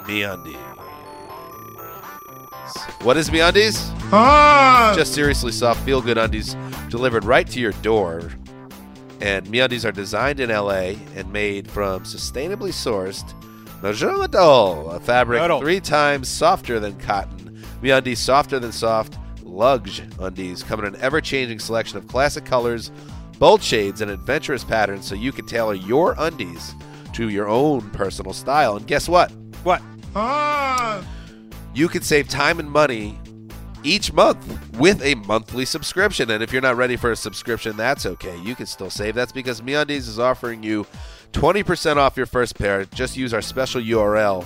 MeUndies. 0.05 0.55
What 3.03 3.17
is 3.17 3.31
MeUndies? 3.31 3.77
Just 4.97 5.15
seriously 5.15 5.53
soft, 5.53 5.81
feel 5.85 6.03
good 6.03 6.19
undies 6.19 6.57
delivered 6.89 7.25
right 7.25 7.49
to 7.49 7.61
your 7.61 7.73
door. 7.83 8.31
And 9.21 9.47
MeUndies 9.47 9.85
are 9.85 9.93
designed 9.93 10.39
in 10.41 10.51
LA 10.51 10.95
and 11.17 11.33
made 11.33 11.69
from 11.71 12.03
sustainably 12.03 12.71
sourced 12.71 13.35
MicroModal, 13.83 14.95
a 14.95 15.01
fabric 15.01 15.61
three 15.61 15.81
times 15.81 16.29
softer 16.29 16.79
than 16.79 16.99
cotton. 16.99 17.63
MeUndies 17.83 18.19
softer 18.19 18.59
than 18.59 18.73
soft. 18.73 19.17
Luge 19.43 20.03
undies 20.21 20.63
come 20.63 20.81
in 20.81 20.95
an 20.95 21.01
ever-changing 21.01 21.59
selection 21.59 21.97
of 21.99 22.07
classic 22.07 22.45
colors, 22.45 22.93
bold 23.39 23.63
shades, 23.63 24.01
and 24.01 24.11
adventurous 24.11 24.63
patterns, 24.65 25.07
so 25.07 25.15
you 25.15 25.33
can 25.33 25.47
tailor 25.47 25.75
your 25.75 26.15
undies 26.19 26.75
to 27.15 27.31
your 27.31 27.49
own 27.49 27.91
personal 27.91 28.33
style. 28.33 28.77
And 28.77 28.87
guess 28.87 29.09
what? 29.09 29.33
What? 29.65 29.83
Ah. 30.15 31.05
you 31.75 31.89
can 31.89 32.03
save 32.03 32.29
time 32.29 32.59
and 32.59 32.71
money 32.71 33.19
each 33.83 34.13
month 34.13 34.45
with 34.79 35.03
a 35.03 35.15
monthly 35.15 35.65
subscription. 35.65 36.31
And 36.31 36.43
if 36.43 36.53
you're 36.53 36.63
not 36.63 36.77
ready 36.77 36.97
for 36.97 37.13
a 37.13 37.17
subscription, 37.17 37.77
that's 37.77 38.07
okay. 38.07 38.37
You 38.41 38.55
can 38.55 38.67
still 38.67 38.91
save. 38.91 39.15
That's 39.15 39.33
because 39.33 39.61
MeUndies 39.61 40.09
is 40.09 40.19
offering 40.19 40.63
you 40.63 40.87
20% 41.33 41.97
off 41.97 42.17
your 42.17 42.27
first 42.27 42.57
pair. 42.57 42.85
Just 42.87 43.17
use 43.17 43.33
our 43.35 43.43
special 43.43 43.81
URL, 43.81 44.45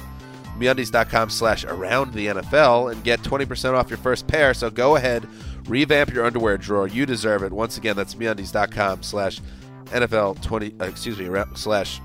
MeUndies.com 0.58 1.30
slash 1.30 1.64
around 1.64 2.12
the 2.14 2.26
NFL, 2.26 2.92
and 2.92 3.02
get 3.04 3.20
20% 3.22 3.74
off 3.74 3.90
your 3.90 3.98
first 3.98 4.26
pair. 4.26 4.54
So 4.54 4.70
go 4.70 4.96
ahead, 4.96 5.26
revamp 5.66 6.12
your 6.12 6.24
underwear 6.24 6.56
drawer. 6.58 6.86
You 6.86 7.06
deserve 7.06 7.42
it. 7.42 7.52
Once 7.52 7.76
again, 7.78 7.96
that's 7.96 8.14
MeUndies.com 8.14 9.02
slash 9.02 9.40
NFL 9.86 10.42
20, 10.42 10.74
uh, 10.80 10.84
excuse 10.84 11.18
me, 11.18 11.26
around, 11.26 11.56
slash 11.56 12.00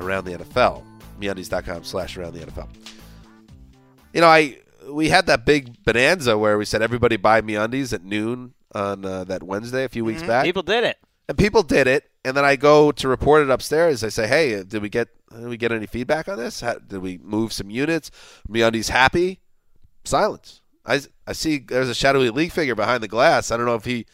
around 0.00 0.24
the 0.24 0.32
NFL. 0.38 0.82
MeUndies.com 1.20 1.84
slash 1.84 2.16
around 2.16 2.34
the 2.34 2.40
NFL 2.40 2.68
you 4.12 4.20
know, 4.20 4.26
I 4.26 4.58
we 4.90 5.08
had 5.08 5.26
that 5.26 5.46
big 5.46 5.82
bonanza 5.84 6.36
where 6.36 6.58
we 6.58 6.64
said 6.64 6.82
everybody 6.82 7.16
buy 7.16 7.40
me 7.40 7.54
undies 7.56 7.92
at 7.94 8.04
noon 8.04 8.52
on 8.74 9.04
uh, 9.04 9.24
that 9.24 9.42
Wednesday 9.42 9.84
a 9.84 9.88
few 9.88 10.04
weeks 10.04 10.22
back, 10.22 10.44
People 10.44 10.62
did 10.62 10.84
it. 10.84 10.98
and 11.28 11.38
people 11.38 11.62
did 11.62 11.86
it. 11.86 12.10
And 12.24 12.36
then 12.36 12.44
I 12.44 12.56
go 12.56 12.92
to 12.92 13.08
report 13.08 13.42
it 13.42 13.50
upstairs. 13.50 14.04
I 14.04 14.08
say, 14.08 14.28
"Hey, 14.28 14.62
did 14.62 14.80
we 14.80 14.88
get 14.88 15.08
did 15.32 15.48
we 15.48 15.56
get 15.56 15.72
any 15.72 15.86
feedback 15.86 16.28
on 16.28 16.38
this? 16.38 16.60
How, 16.60 16.74
did 16.74 16.98
we 16.98 17.18
move 17.18 17.52
some 17.52 17.70
units? 17.70 18.10
Me 18.48 18.62
undies 18.62 18.90
happy?" 18.90 19.40
Silence. 20.04 20.60
I 20.86 21.00
I 21.26 21.32
see 21.32 21.58
there's 21.58 21.88
a 21.88 21.94
shadowy 21.94 22.30
league 22.30 22.52
figure 22.52 22.74
behind 22.74 23.02
the 23.02 23.08
glass. 23.08 23.50
I 23.50 23.56
don't 23.56 23.66
know 23.66 23.74
if 23.74 23.84
he, 23.84 24.06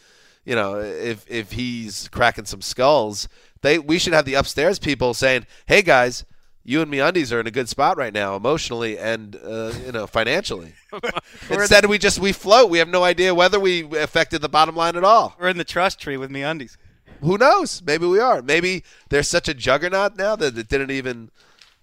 you 0.43 0.55
know, 0.55 0.79
if 0.79 1.29
if 1.29 1.51
he's 1.51 2.07
cracking 2.09 2.45
some 2.45 2.61
skulls. 2.61 3.27
They 3.61 3.77
we 3.77 3.99
should 3.99 4.13
have 4.13 4.25
the 4.25 4.35
upstairs 4.35 4.79
people 4.79 5.13
saying, 5.13 5.45
"Hey 5.67 5.81
guys." 5.81 6.25
You 6.65 6.81
and 6.81 6.91
me 6.91 6.99
undies 6.99 7.33
are 7.33 7.39
in 7.39 7.47
a 7.47 7.51
good 7.51 7.67
spot 7.67 7.97
right 7.97 8.13
now, 8.13 8.35
emotionally 8.35 8.99
and 8.99 9.35
uh, 9.37 9.71
you 9.83 9.91
know 9.91 10.05
financially. 10.05 10.73
Instead, 11.49 11.85
we 11.85 11.97
just 11.97 12.19
we 12.19 12.31
float. 12.31 12.69
We 12.69 12.77
have 12.77 12.89
no 12.89 13.03
idea 13.03 13.33
whether 13.33 13.59
we 13.59 13.83
affected 13.97 14.41
the 14.41 14.49
bottom 14.49 14.75
line 14.75 14.95
at 14.95 15.03
all. 15.03 15.35
We're 15.39 15.47
in 15.47 15.57
the 15.57 15.63
trust 15.63 15.99
tree 15.99 16.17
with 16.17 16.29
me 16.29 16.43
undies. 16.43 16.77
Who 17.21 17.37
knows? 17.37 17.81
Maybe 17.85 18.05
we 18.05 18.19
are. 18.19 18.41
Maybe 18.41 18.83
there's 19.09 19.27
such 19.27 19.47
a 19.47 19.53
juggernaut 19.53 20.17
now 20.17 20.35
that 20.35 20.57
it 20.57 20.67
didn't 20.67 20.91
even. 20.91 21.31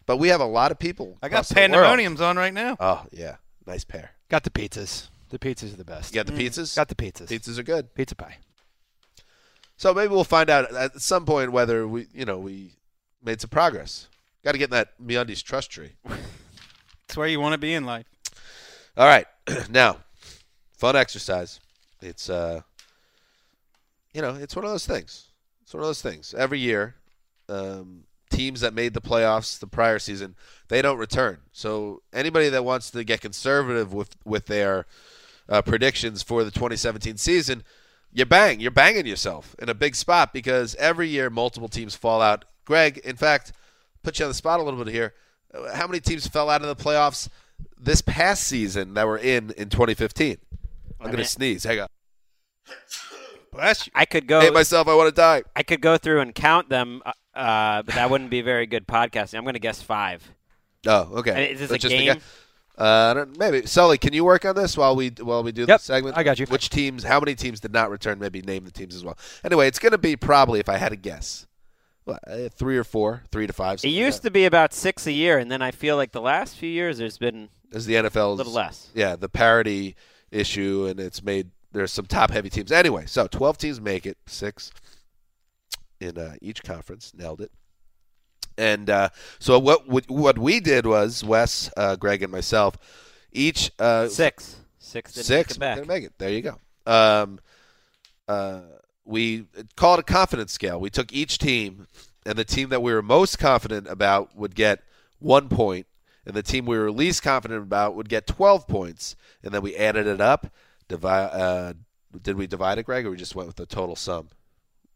But 0.06 0.18
we 0.18 0.28
have 0.28 0.40
a 0.40 0.46
lot 0.46 0.70
of 0.70 0.78
people. 0.78 1.18
I 1.22 1.28
got 1.28 1.36
across 1.36 1.48
the 1.48 1.54
world. 1.54 1.72
pandemoniums 1.72 2.20
on 2.20 2.36
right 2.36 2.54
now. 2.54 2.76
Oh 2.78 3.06
yeah, 3.10 3.36
nice 3.66 3.84
pair. 3.84 4.12
Got 4.28 4.44
the 4.44 4.50
pizzas. 4.50 5.08
The 5.30 5.38
pizzas 5.38 5.74
are 5.74 5.76
the 5.76 5.84
best. 5.84 6.14
You 6.14 6.22
got 6.22 6.26
the 6.26 6.32
pizzas. 6.32 6.76
Got 6.76 6.88
the 6.88 6.94
pizzas. 6.94 7.26
pizzas 7.26 7.58
are 7.58 7.64
good. 7.64 7.94
Pizza 7.94 8.14
pie. 8.14 8.36
So 9.76 9.92
maybe 9.92 10.12
we'll 10.14 10.24
find 10.24 10.48
out 10.48 10.72
at 10.72 11.00
some 11.00 11.26
point 11.26 11.52
whether 11.52 11.86
we, 11.86 12.06
you 12.14 12.24
know, 12.24 12.38
we 12.38 12.72
made 13.22 13.40
some 13.40 13.50
progress. 13.50 14.08
Got 14.44 14.52
to 14.52 14.58
get 14.58 14.66
in 14.66 14.70
that 14.70 14.98
MeUndies 15.02 15.42
trust 15.42 15.70
tree. 15.70 15.92
It's 17.08 17.16
where 17.16 17.28
you 17.28 17.38
want 17.38 17.52
to 17.52 17.58
be 17.58 17.72
in 17.72 17.84
life. 17.84 18.06
All 18.96 19.06
right, 19.06 19.26
now, 19.70 19.98
fun 20.72 20.96
exercise. 20.96 21.60
It's 22.02 22.28
uh, 22.28 22.62
you 24.16 24.22
know, 24.22 24.34
it's 24.34 24.56
one 24.56 24.64
of 24.64 24.70
those 24.70 24.86
things. 24.86 25.26
It's 25.60 25.74
one 25.74 25.82
of 25.82 25.88
those 25.88 26.00
things. 26.00 26.32
Every 26.32 26.58
year, 26.58 26.94
um, 27.50 28.04
teams 28.30 28.62
that 28.62 28.72
made 28.72 28.94
the 28.94 29.00
playoffs 29.02 29.58
the 29.58 29.66
prior 29.66 29.98
season, 29.98 30.36
they 30.68 30.80
don't 30.80 30.96
return. 30.96 31.40
So 31.52 32.00
anybody 32.14 32.48
that 32.48 32.64
wants 32.64 32.90
to 32.92 33.04
get 33.04 33.20
conservative 33.20 33.92
with 33.92 34.16
with 34.24 34.46
their 34.46 34.86
uh, 35.50 35.60
predictions 35.60 36.22
for 36.22 36.44
the 36.44 36.50
2017 36.50 37.18
season, 37.18 37.62
you 38.10 38.24
bang, 38.24 38.58
you're 38.58 38.70
banging 38.70 39.04
yourself 39.04 39.54
in 39.58 39.68
a 39.68 39.74
big 39.74 39.94
spot 39.94 40.32
because 40.32 40.74
every 40.76 41.08
year 41.08 41.28
multiple 41.28 41.68
teams 41.68 41.94
fall 41.94 42.22
out. 42.22 42.46
Greg, 42.64 42.96
in 43.04 43.16
fact, 43.16 43.52
put 44.02 44.18
you 44.18 44.24
on 44.24 44.30
the 44.30 44.34
spot 44.34 44.60
a 44.60 44.62
little 44.62 44.82
bit 44.82 44.94
here. 44.94 45.12
How 45.74 45.86
many 45.86 46.00
teams 46.00 46.26
fell 46.26 46.48
out 46.48 46.62
of 46.62 46.68
the 46.74 46.82
playoffs 46.82 47.28
this 47.78 48.00
past 48.00 48.44
season 48.44 48.94
that 48.94 49.06
were 49.06 49.18
in 49.18 49.50
in 49.58 49.68
2015? 49.68 50.38
I'm 51.00 51.06
going 51.08 51.18
to 51.18 51.24
sneeze. 51.24 51.64
Hang 51.64 51.80
on. 51.80 51.88
Bless 53.56 53.86
you. 53.86 53.92
I 53.94 54.04
could 54.04 54.26
go. 54.26 54.40
Hate 54.40 54.52
myself. 54.54 54.88
I 54.88 54.94
want 54.94 55.08
to 55.08 55.14
die. 55.14 55.42
I 55.54 55.62
could 55.62 55.80
go 55.80 55.96
through 55.98 56.20
and 56.20 56.34
count 56.34 56.68
them, 56.68 57.02
uh, 57.04 57.12
uh, 57.38 57.82
but 57.82 57.94
that 57.94 58.10
wouldn't 58.10 58.30
be 58.30 58.40
very 58.42 58.66
good 58.66 58.86
podcasting. 58.86 59.36
I'm 59.38 59.44
going 59.44 59.54
to 59.54 59.60
guess 59.60 59.82
five. 59.82 60.30
Oh, 60.86 61.08
okay. 61.18 61.30
And 61.30 61.52
is 61.54 61.60
this 61.60 61.70
That's 61.70 61.84
a 61.84 61.88
just 61.88 61.98
game? 61.98 62.14
guy- 62.14 62.20
Uh, 62.78 63.10
I 63.10 63.14
don't, 63.14 63.38
maybe 63.38 63.66
Sully, 63.66 63.96
can 63.96 64.12
you 64.12 64.22
work 64.24 64.44
on 64.44 64.54
this 64.54 64.76
while 64.76 64.94
we 64.94 65.08
while 65.08 65.42
we 65.42 65.50
do 65.50 65.62
Yep, 65.62 65.80
the 65.80 65.84
segment? 65.84 66.16
I 66.18 66.22
got 66.22 66.38
you. 66.38 66.44
Which 66.46 66.68
teams? 66.68 67.02
How 67.04 67.18
many 67.18 67.34
teams 67.34 67.58
did 67.60 67.72
not 67.72 67.88
return? 67.90 68.18
Maybe 68.18 68.42
name 68.42 68.64
the 68.66 68.70
teams 68.70 68.94
as 68.94 69.02
well. 69.02 69.16
Anyway, 69.42 69.66
it's 69.66 69.78
going 69.78 69.92
to 69.92 69.98
be 69.98 70.14
probably, 70.14 70.60
if 70.60 70.68
I 70.68 70.76
had 70.76 70.90
to 70.90 70.96
guess, 70.96 71.46
what, 72.04 72.20
uh, 72.28 72.50
three 72.50 72.76
or 72.76 72.84
four, 72.84 73.22
three 73.32 73.46
to 73.46 73.52
five. 73.54 73.82
It 73.82 73.88
used 73.88 74.20
to 74.24 74.30
be 74.30 74.44
about 74.44 74.74
six 74.74 75.06
a 75.06 75.12
year, 75.12 75.38
and 75.38 75.50
then 75.50 75.62
I 75.62 75.70
feel 75.70 75.96
like 75.96 76.12
the 76.12 76.20
last 76.20 76.54
few 76.56 76.68
years 76.68 76.98
there's 76.98 77.16
been 77.16 77.48
as 77.72 77.86
the 77.86 77.94
NFL's 77.94 78.34
a 78.34 78.44
little 78.44 78.52
less. 78.52 78.90
Yeah, 78.94 79.16
the 79.16 79.30
parity 79.30 79.96
issue, 80.30 80.86
and 80.88 81.00
it's 81.00 81.22
made 81.22 81.50
there's 81.76 81.92
some 81.92 82.06
top 82.06 82.30
heavy 82.30 82.48
teams. 82.48 82.72
Anyway, 82.72 83.04
so 83.06 83.26
12 83.26 83.58
teams 83.58 83.80
make 83.80 84.06
it, 84.06 84.16
six 84.26 84.72
in 86.00 86.16
uh, 86.16 86.34
each 86.40 86.62
conference, 86.62 87.12
nailed 87.14 87.40
it. 87.42 87.52
And 88.58 88.88
uh, 88.88 89.10
so 89.38 89.58
what 89.58 89.86
what 89.86 90.08
what 90.08 90.38
we 90.38 90.60
did 90.60 90.86
was 90.86 91.22
Wes, 91.22 91.70
uh, 91.76 91.96
Greg, 91.96 92.22
and 92.22 92.32
myself 92.32 92.78
each 93.30 93.70
uh, 93.78 94.08
Six. 94.08 94.56
Six 94.78 95.12
didn't 95.12 95.26
six 95.26 95.58
make 95.58 95.74
didn't 95.74 95.88
make 95.88 96.04
it. 96.04 96.14
There 96.16 96.30
you 96.30 96.40
go. 96.40 96.58
Um, 96.86 97.38
uh, 98.26 98.60
we 99.04 99.46
call 99.76 99.94
it 99.94 100.00
a 100.00 100.04
confidence 100.04 100.52
scale. 100.52 100.80
We 100.80 100.88
took 100.88 101.12
each 101.12 101.36
team, 101.36 101.86
and 102.24 102.38
the 102.38 102.44
team 102.44 102.70
that 102.70 102.80
we 102.80 102.94
were 102.94 103.02
most 103.02 103.38
confident 103.38 103.88
about 103.88 104.34
would 104.34 104.54
get 104.54 104.82
one 105.18 105.50
point, 105.50 105.86
and 106.24 106.34
the 106.34 106.42
team 106.42 106.64
we 106.64 106.78
were 106.78 106.90
least 106.90 107.22
confident 107.22 107.62
about 107.62 107.94
would 107.94 108.08
get 108.08 108.26
twelve 108.26 108.66
points, 108.66 109.16
and 109.42 109.52
then 109.52 109.60
we 109.60 109.76
added 109.76 110.06
it 110.06 110.22
up. 110.22 110.46
Divide. 110.88 111.26
Uh, 111.28 111.72
did 112.22 112.36
we 112.36 112.46
divide 112.46 112.78
it, 112.78 112.84
Greg, 112.84 113.04
or 113.06 113.10
we 113.10 113.16
just 113.16 113.34
went 113.34 113.46
with 113.46 113.56
the 113.56 113.66
total 113.66 113.96
sum? 113.96 114.28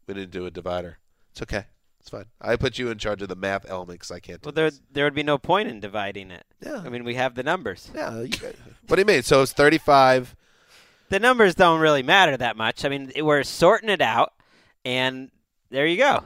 We 0.07 0.13
didn't 0.13 0.31
do 0.31 0.45
a 0.45 0.51
divider. 0.51 0.97
It's 1.31 1.41
okay. 1.41 1.65
It's 1.99 2.09
fine. 2.09 2.25
I 2.41 2.55
put 2.55 2.79
you 2.79 2.89
in 2.89 2.97
charge 2.97 3.21
of 3.21 3.27
the 3.29 3.35
math 3.35 3.69
element 3.69 3.99
because 3.99 4.11
I 4.11 4.19
can't. 4.19 4.41
Do 4.41 4.47
Well, 4.47 4.53
there 4.53 4.69
this. 4.71 4.81
there 4.91 5.03
would 5.05 5.13
be 5.13 5.21
no 5.23 5.37
point 5.37 5.69
in 5.69 5.79
dividing 5.79 6.31
it. 6.31 6.45
Yeah. 6.59 6.81
I 6.83 6.89
mean, 6.89 7.03
we 7.03 7.15
have 7.15 7.35
the 7.35 7.43
numbers. 7.43 7.91
Yeah. 7.93 8.23
What 8.87 8.95
do 8.95 8.99
you 8.99 9.05
mean? 9.05 9.21
So 9.21 9.41
it's 9.43 9.53
thirty-five. 9.53 10.35
The 11.09 11.19
numbers 11.19 11.53
don't 11.55 11.79
really 11.79 12.03
matter 12.03 12.35
that 12.37 12.57
much. 12.57 12.85
I 12.85 12.89
mean, 12.89 13.11
we're 13.19 13.43
sorting 13.43 13.89
it 13.89 14.01
out, 14.01 14.33
and 14.85 15.29
there 15.69 15.85
you 15.85 15.97
go. 15.97 16.23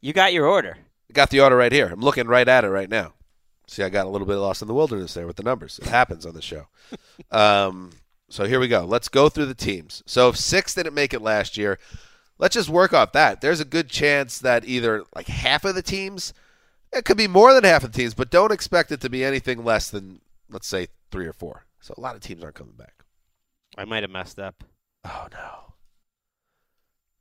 You 0.00 0.12
got 0.12 0.32
your 0.32 0.46
order. 0.46 0.78
Got 1.12 1.28
the 1.30 1.40
order 1.40 1.56
right 1.56 1.72
here. 1.72 1.88
I'm 1.88 2.00
looking 2.00 2.26
right 2.26 2.48
at 2.48 2.64
it 2.64 2.68
right 2.70 2.88
now. 2.88 3.12
See, 3.66 3.82
I 3.82 3.88
got 3.90 4.06
a 4.06 4.08
little 4.08 4.26
bit 4.26 4.36
lost 4.36 4.62
in 4.62 4.68
the 4.68 4.74
wilderness 4.74 5.12
there 5.14 5.26
with 5.26 5.36
the 5.36 5.42
numbers. 5.42 5.78
It 5.78 5.88
happens 5.88 6.24
on 6.24 6.34
the 6.34 6.40
show. 6.42 6.68
um, 7.30 7.90
so 8.32 8.46
here 8.46 8.58
we 8.58 8.66
go. 8.66 8.86
Let's 8.86 9.10
go 9.10 9.28
through 9.28 9.44
the 9.44 9.54
teams. 9.54 10.02
So 10.06 10.30
if 10.30 10.38
six 10.38 10.72
didn't 10.72 10.94
make 10.94 11.12
it 11.12 11.20
last 11.20 11.58
year, 11.58 11.78
let's 12.38 12.54
just 12.54 12.70
work 12.70 12.94
off 12.94 13.12
that. 13.12 13.42
There's 13.42 13.60
a 13.60 13.64
good 13.66 13.90
chance 13.90 14.38
that 14.38 14.64
either 14.64 15.04
like 15.14 15.26
half 15.26 15.66
of 15.66 15.74
the 15.74 15.82
teams, 15.82 16.32
it 16.94 17.04
could 17.04 17.18
be 17.18 17.28
more 17.28 17.52
than 17.52 17.64
half 17.64 17.84
of 17.84 17.92
the 17.92 17.98
teams, 17.98 18.14
but 18.14 18.30
don't 18.30 18.50
expect 18.50 18.90
it 18.90 19.02
to 19.02 19.10
be 19.10 19.22
anything 19.22 19.62
less 19.62 19.90
than 19.90 20.22
let's 20.48 20.66
say 20.66 20.88
three 21.10 21.26
or 21.26 21.34
four. 21.34 21.66
So 21.80 21.92
a 21.98 22.00
lot 22.00 22.14
of 22.14 22.22
teams 22.22 22.42
aren't 22.42 22.54
coming 22.54 22.72
back. 22.72 23.04
I 23.76 23.84
might 23.84 24.02
have 24.02 24.10
messed 24.10 24.38
up. 24.38 24.64
Oh 25.04 25.28
no! 25.30 25.74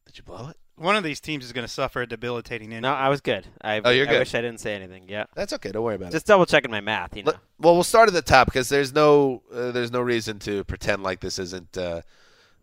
Did 0.06 0.18
you 0.18 0.24
blow 0.24 0.48
it? 0.48 0.58
One 0.82 0.96
of 0.96 1.04
these 1.04 1.20
teams 1.20 1.46
is 1.46 1.52
going 1.54 1.66
to 1.66 1.72
suffer 1.72 2.02
a 2.02 2.08
debilitating 2.08 2.72
injury. 2.72 2.82
No, 2.82 2.94
I 2.94 3.10
was 3.10 3.22
good. 3.22 3.46
I, 3.62 3.82
Oh, 3.86 3.90
you're 3.92 4.08
I 4.08 4.12
good. 4.12 4.20
wish 4.20 4.34
I 4.36 4.42
didn't 4.42 4.60
say 4.60 4.74
anything. 4.76 5.06
Yeah. 5.08 5.26
That's 5.36 5.54
okay. 5.54 5.72
Don't 5.72 5.84
worry 5.84 5.96
about 5.96 6.10
it. 6.10 6.12
Just 6.14 6.26
double 6.26 6.46
checking 6.46 6.72
my 6.72 6.82
math, 6.82 7.16
you 7.16 7.24
know. 7.24 7.32
Let- 7.32 7.40
well, 7.60 7.74
we'll 7.76 7.84
start 7.84 8.08
at 8.10 8.14
the 8.14 8.22
top 8.24 8.48
because 8.48 8.70
there's 8.70 8.92
no 8.94 9.44
uh, 9.54 9.72
there's 9.72 9.92
no 9.92 10.02
reason 10.02 10.40
to 10.40 10.64
pretend 10.64 11.04
like 11.04 11.20
this 11.20 11.38
isn't 11.38 11.78
uh, 11.78 12.02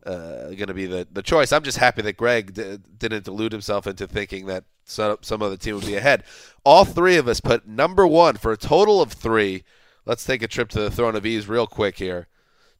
uh, 0.05 0.49
going 0.49 0.67
to 0.67 0.75
be 0.75 0.87
the, 0.87 1.07
the 1.13 1.23
choice. 1.23 1.53
I'm 1.53 1.63
just 1.63 1.79
happy 1.79 2.03
that 2.03 2.17
Greg 2.17 2.55
d- 2.55 2.79
didn't 2.99 3.25
delude 3.25 3.53
himself 3.53 3.87
into 3.87 4.07
thinking 4.09 4.47
that 4.47 4.65
some 4.85 5.19
some 5.21 5.41
other 5.43 5.57
team 5.57 5.77
would 5.77 5.87
be 5.87 5.95
ahead. 5.95 6.25
All 6.65 6.85
three 6.85 7.17
of 7.17 7.29
us 7.29 7.41
put 7.41 7.69
number 7.69 8.07
one 8.07 8.37
for 8.37 8.51
a 8.51 8.57
total 8.57 9.01
of 9.01 9.13
three. 9.13 9.63
Let's 10.07 10.25
take 10.25 10.43
a 10.43 10.49
trip 10.49 10.69
to 10.71 10.81
the 10.81 10.91
throne 10.91 11.15
of 11.15 11.25
ease 11.25 11.47
real 11.47 11.67
quick 11.69 11.99
here, 11.99 12.27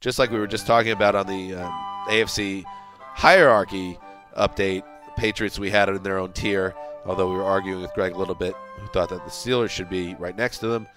just 0.01 0.19
like 0.19 0.31
we 0.31 0.39
were 0.39 0.47
just 0.47 0.67
talking 0.67 0.91
about 0.91 1.15
on 1.15 1.27
the 1.27 1.53
um, 1.55 1.71
AFC 2.09 2.65
hierarchy 2.99 3.97
update. 4.37 4.83
Patriots 5.19 5.59
we 5.59 5.69
had 5.69 5.89
it 5.89 5.95
in 5.95 6.03
their 6.03 6.17
own 6.17 6.33
tier, 6.33 6.73
although 7.05 7.29
we 7.29 7.35
were 7.35 7.43
arguing 7.43 7.81
with 7.81 7.93
Greg 7.93 8.13
a 8.13 8.17
little 8.17 8.35
bit, 8.35 8.55
who 8.79 8.87
thought 8.87 9.09
that 9.09 9.23
the 9.25 9.31
Steelers 9.31 9.69
should 9.69 9.89
be 9.89 10.15
right 10.15 10.35
next 10.35 10.59
to 10.59 10.67
them. 10.67 10.87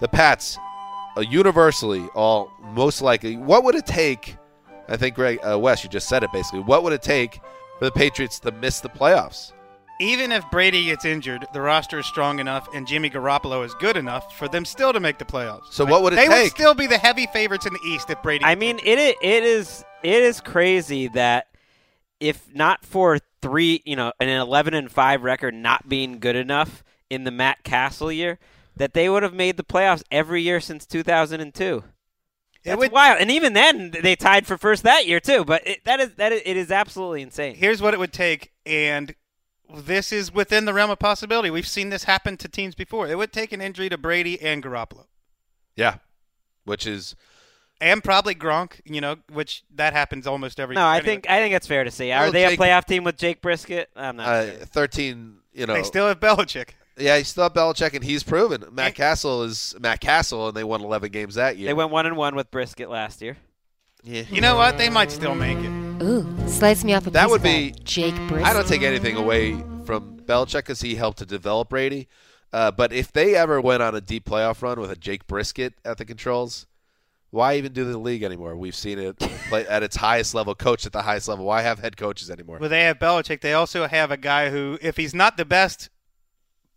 The 0.00 0.08
Pats, 0.08 0.58
uh, 1.16 1.22
universally, 1.22 2.06
all 2.14 2.52
most 2.62 3.02
likely. 3.02 3.36
What 3.36 3.64
would 3.64 3.74
it 3.74 3.86
take? 3.86 4.36
I 4.88 4.96
think 4.96 5.14
Greg 5.14 5.38
uh, 5.46 5.58
Wes, 5.58 5.82
you 5.82 5.90
just 5.90 6.08
said 6.08 6.22
it 6.22 6.32
basically. 6.32 6.60
What 6.60 6.82
would 6.82 6.92
it 6.92 7.02
take 7.02 7.40
for 7.78 7.84
the 7.84 7.92
Patriots 7.92 8.38
to 8.40 8.50
miss 8.52 8.80
the 8.80 8.88
playoffs. 8.88 9.52
Even 10.00 10.30
if 10.30 10.48
Brady 10.50 10.84
gets 10.84 11.04
injured, 11.04 11.46
the 11.52 11.60
roster 11.60 11.98
is 11.98 12.06
strong 12.06 12.38
enough 12.38 12.68
and 12.72 12.86
Jimmy 12.86 13.10
Garoppolo 13.10 13.64
is 13.64 13.74
good 13.74 13.96
enough 13.96 14.36
for 14.36 14.46
them 14.46 14.64
still 14.64 14.92
to 14.92 15.00
make 15.00 15.18
the 15.18 15.24
playoffs. 15.24 15.72
So 15.72 15.84
what 15.84 16.02
would 16.02 16.12
it 16.12 16.16
they 16.16 16.28
take? 16.28 16.30
They 16.30 16.42
would 16.42 16.50
still 16.52 16.74
be 16.74 16.86
the 16.86 16.98
heavy 16.98 17.26
favorites 17.32 17.66
in 17.66 17.72
the 17.72 17.80
East 17.84 18.08
if 18.08 18.22
Brady. 18.22 18.44
I 18.44 18.54
mean, 18.54 18.78
it 18.84 18.98
it 18.98 19.42
is 19.42 19.84
it 20.04 20.22
is 20.22 20.40
crazy 20.40 21.08
that 21.08 21.48
if 22.20 22.52
not 22.54 22.84
for 22.84 23.18
three, 23.40 23.82
you 23.84 23.96
know, 23.96 24.12
an 24.20 24.28
11 24.28 24.74
and 24.74 24.90
5 24.90 25.22
record 25.22 25.54
not 25.54 25.88
being 25.88 26.18
good 26.18 26.36
enough 26.36 26.82
in 27.10 27.24
the 27.24 27.30
Matt 27.30 27.62
Cassel 27.64 28.10
year, 28.12 28.38
that 28.76 28.94
they 28.94 29.08
would 29.08 29.22
have 29.22 29.34
made 29.34 29.56
the 29.56 29.64
playoffs 29.64 30.02
every 30.10 30.42
year 30.42 30.60
since 30.60 30.84
2002. 30.86 31.76
It 31.78 31.82
That's 32.64 32.78
would- 32.78 32.92
wild. 32.92 33.20
And 33.20 33.30
even 33.30 33.52
then, 33.52 33.92
they 34.02 34.16
tied 34.16 34.46
for 34.46 34.58
first 34.58 34.82
that 34.82 35.06
year 35.06 35.20
too. 35.20 35.44
But 35.44 35.66
it, 35.66 35.84
that 35.84 36.00
is 36.00 36.14
that 36.16 36.32
is, 36.32 36.42
it 36.44 36.56
is 36.56 36.70
absolutely 36.72 37.22
insane. 37.22 37.54
Here's 37.54 37.80
what 37.80 37.94
it 37.94 38.00
would 38.00 38.12
take, 38.12 38.52
and 38.66 39.14
this 39.72 40.12
is 40.12 40.32
within 40.32 40.64
the 40.64 40.74
realm 40.74 40.90
of 40.90 40.98
possibility. 40.98 41.50
We've 41.50 41.66
seen 41.68 41.90
this 41.90 42.04
happen 42.04 42.36
to 42.38 42.48
teams 42.48 42.74
before. 42.74 43.06
It 43.06 43.16
would 43.16 43.32
take 43.32 43.52
an 43.52 43.60
injury 43.60 43.88
to 43.88 43.96
Brady 43.98 44.40
and 44.42 44.62
Garoppolo, 44.62 45.06
Yeah, 45.76 45.98
which 46.64 46.86
is 46.86 47.14
and 47.80 48.02
probably 48.02 48.34
Gronk. 48.34 48.80
You 48.84 49.00
know, 49.00 49.16
which 49.32 49.62
that 49.74 49.92
happens 49.92 50.26
almost 50.26 50.58
every. 50.60 50.74
Year. 50.74 50.82
No, 50.82 50.86
I 50.88 50.96
anyway. 50.98 51.06
think 51.06 51.30
I 51.30 51.40
think 51.40 51.54
it's 51.54 51.66
fair 51.66 51.84
to 51.84 51.90
say. 51.90 52.12
Are 52.12 52.24
Well, 52.24 52.32
they 52.32 52.46
Jake- 52.46 52.58
a 52.58 52.62
playoff 52.62 52.84
team 52.86 53.04
with 53.04 53.16
Jake 53.16 53.40
Brisket? 53.42 53.88
I'm 53.96 54.16
not. 54.16 54.28
uh, 54.28 54.46
sure. 54.46 54.64
13. 54.66 55.34
You 55.54 55.66
know, 55.66 55.74
they 55.74 55.82
still 55.82 56.06
have 56.06 56.20
Belichick. 56.20 56.70
yeah, 56.96 57.16
he's 57.18 57.28
still 57.28 57.42
have 57.44 57.54
Belichick, 57.54 57.94
and 57.94 58.04
he's 58.04 58.22
proven. 58.22 58.64
Matt 58.70 58.94
Cassel 58.94 59.42
is 59.42 59.74
Matt 59.80 60.00
Cassel, 60.00 60.48
and 60.48 60.56
they 60.56 60.62
won 60.64 60.80
11 60.82 61.10
games 61.10 61.34
that 61.34 61.56
year. 61.56 61.66
They 61.68 61.74
went 61.74 61.90
one 61.90 62.06
and 62.06 62.16
one 62.16 62.34
with 62.36 62.50
Brisket 62.50 62.88
last 62.90 63.20
year. 63.22 63.36
Yeah. 64.04 64.22
You 64.30 64.40
know 64.40 64.54
what? 64.54 64.78
They 64.78 64.88
might 64.90 65.10
still 65.10 65.34
make 65.34 65.58
it. 65.58 66.02
Ooh, 66.02 66.24
slice 66.46 66.84
me 66.84 66.94
off 66.94 67.06
a 67.08 67.10
That 67.10 67.28
would 67.28 67.42
be- 67.42 67.74
Jake 67.82 68.14
Brisket. 68.28 68.46
I 68.46 68.52
don't 68.52 68.68
take 68.68 68.82
anything 68.82 69.16
away 69.16 69.54
from 69.84 70.20
Belichick 70.20 70.58
because 70.58 70.80
he 70.80 70.94
helped 70.94 71.18
to 71.18 71.26
develop 71.26 71.70
Brady. 71.70 72.06
Uh, 72.52 72.70
but 72.70 72.92
if 72.92 73.10
they 73.12 73.34
ever 73.34 73.60
went 73.60 73.82
on 73.82 73.96
a 73.96 74.00
deep 74.00 74.24
playoff 74.24 74.62
run 74.62 74.78
with 74.80 74.92
a 74.92 74.96
Jake 74.96 75.26
Brisket 75.26 75.74
at 75.84 75.98
the 75.98 76.04
controls, 76.04 76.66
why 77.30 77.54
even 77.56 77.72
do 77.72 77.84
the 77.84 77.98
league 77.98 78.22
anymore? 78.22 78.56
We've 78.56 78.74
seen 78.74 78.98
it 78.98 79.18
play 79.18 79.66
at 79.66 79.82
its 79.82 79.96
highest 79.96 80.34
level, 80.34 80.54
coach 80.54 80.86
at 80.86 80.92
the 80.92 81.02
highest 81.02 81.28
level. 81.28 81.44
Why 81.44 81.62
have 81.62 81.78
head 81.78 81.96
coaches 81.96 82.30
anymore? 82.30 82.58
Well, 82.58 82.70
they 82.70 82.84
have 82.84 82.98
Belichick. 82.98 83.40
They 83.42 83.52
also 83.52 83.86
have 83.86 84.10
a 84.10 84.16
guy 84.16 84.50
who, 84.50 84.78
if 84.80 84.96
he's 84.96 85.14
not 85.14 85.36
the 85.36 85.44
best 85.44 85.90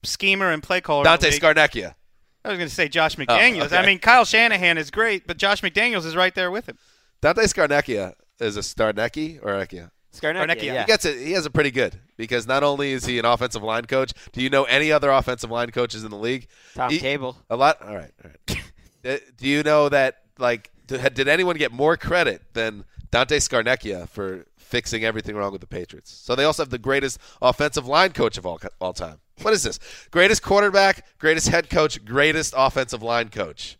schemer 0.03 0.51
and 0.51 0.61
play 0.63 0.81
caller, 0.81 1.03
Dante 1.03 1.27
the 1.29 1.31
league- 1.31 1.41
Scarnecchia. 1.41 1.95
I 2.43 2.49
was 2.49 2.57
going 2.57 2.69
to 2.69 2.73
say 2.75 2.87
Josh 2.87 3.17
McDaniels. 3.17 3.65
okay. 3.65 3.77
I 3.77 3.85
mean, 3.85 3.99
Kyle 3.99 4.25
Shanahan 4.25 4.77
is 4.79 4.89
great, 4.89 5.27
but 5.27 5.37
Josh 5.37 5.61
McDaniels 5.61 6.05
is 6.05 6.15
right 6.15 6.33
there 6.33 6.49
with 6.49 6.67
him. 6.67 6.77
Dante 7.21 7.43
Scarnecchia 7.43 8.15
is 8.39 8.57
a 8.57 8.61
Starnecki 8.61 9.37
or 9.43 9.49
Ekia? 9.63 9.91
Scarnecchia, 10.11 10.47
Scarnecchia. 10.47 10.63
yeah. 10.63 10.81
He 10.81 10.87
gets 10.87 11.05
it. 11.05 11.19
He 11.19 11.33
has 11.33 11.45
it 11.45 11.53
pretty 11.53 11.69
good 11.71 11.99
because 12.17 12.47
not 12.47 12.63
only 12.63 12.93
is 12.93 13.05
he 13.05 13.19
an 13.19 13.25
offensive 13.25 13.61
line 13.63 13.85
coach. 13.85 14.11
Do 14.33 14.41
you 14.41 14.49
know 14.49 14.63
any 14.63 14.91
other 14.91 15.11
offensive 15.11 15.51
line 15.51 15.69
coaches 15.69 16.03
in 16.03 16.09
the 16.09 16.17
league? 16.17 16.47
Tom 16.73 16.89
He- 16.89 16.97
Cable. 16.99 17.37
A 17.49 17.55
lot. 17.55 17.79
All 17.81 17.95
right. 17.95 18.11
All 18.23 18.31
right. 18.31 18.57
Uh, 19.03 19.17
Do 19.37 19.47
you 19.47 19.63
know 19.63 19.89
that? 19.89 20.17
Like, 20.41 20.71
did, 20.87 21.13
did 21.13 21.27
anyone 21.27 21.55
get 21.55 21.71
more 21.71 21.95
credit 21.95 22.41
than 22.53 22.83
Dante 23.11 23.37
Scarnecchia 23.37 24.09
for 24.09 24.45
fixing 24.57 25.05
everything 25.05 25.35
wrong 25.35 25.51
with 25.51 25.61
the 25.61 25.67
Patriots? 25.67 26.11
So 26.11 26.35
they 26.35 26.43
also 26.43 26.63
have 26.63 26.69
the 26.69 26.77
greatest 26.77 27.19
offensive 27.41 27.87
line 27.87 28.11
coach 28.11 28.37
of 28.37 28.45
all 28.45 28.59
all 28.81 28.93
time. 28.93 29.19
What 29.41 29.53
is 29.53 29.63
this? 29.63 29.79
Greatest 30.11 30.43
quarterback, 30.43 31.05
greatest 31.17 31.47
head 31.47 31.69
coach, 31.69 32.03
greatest 32.03 32.53
offensive 32.55 33.01
line 33.01 33.29
coach. 33.29 33.77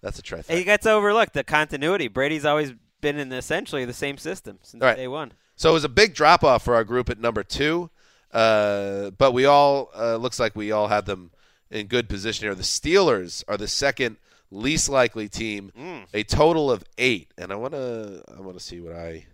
That's 0.00 0.18
a 0.18 0.22
trifecta. 0.22 0.56
He 0.56 0.64
gets 0.64 0.86
overlooked 0.86 1.34
the 1.34 1.44
continuity. 1.44 2.08
Brady's 2.08 2.44
always 2.44 2.72
been 3.00 3.18
in 3.18 3.32
essentially 3.32 3.84
the 3.84 3.92
same 3.92 4.18
system 4.18 4.58
since 4.62 4.82
right. 4.82 4.96
day 4.96 5.08
one. 5.08 5.32
So 5.56 5.70
it 5.70 5.72
was 5.72 5.84
a 5.84 5.88
big 5.88 6.14
drop 6.14 6.44
off 6.44 6.64
for 6.64 6.74
our 6.74 6.84
group 6.84 7.08
at 7.08 7.18
number 7.18 7.42
two, 7.42 7.90
uh, 8.32 9.10
but 9.10 9.32
we 9.32 9.46
all 9.46 9.90
uh, 9.96 10.16
looks 10.16 10.38
like 10.38 10.54
we 10.54 10.70
all 10.70 10.88
had 10.88 11.06
them 11.06 11.30
in 11.70 11.86
good 11.86 12.08
position 12.08 12.46
here. 12.46 12.54
The 12.54 12.62
Steelers 12.62 13.42
are 13.48 13.56
the 13.56 13.68
second 13.68 14.16
least 14.56 14.88
likely 14.88 15.28
team, 15.28 15.70
a 16.14 16.22
total 16.22 16.70
of 16.70 16.82
eight. 16.98 17.32
And 17.38 17.52
I 17.52 17.56
want 17.56 17.74
to 17.74 18.22
I 18.36 18.40
want 18.40 18.58
to 18.58 18.64
see 18.64 18.80
what 18.80 18.94
I 18.94 19.26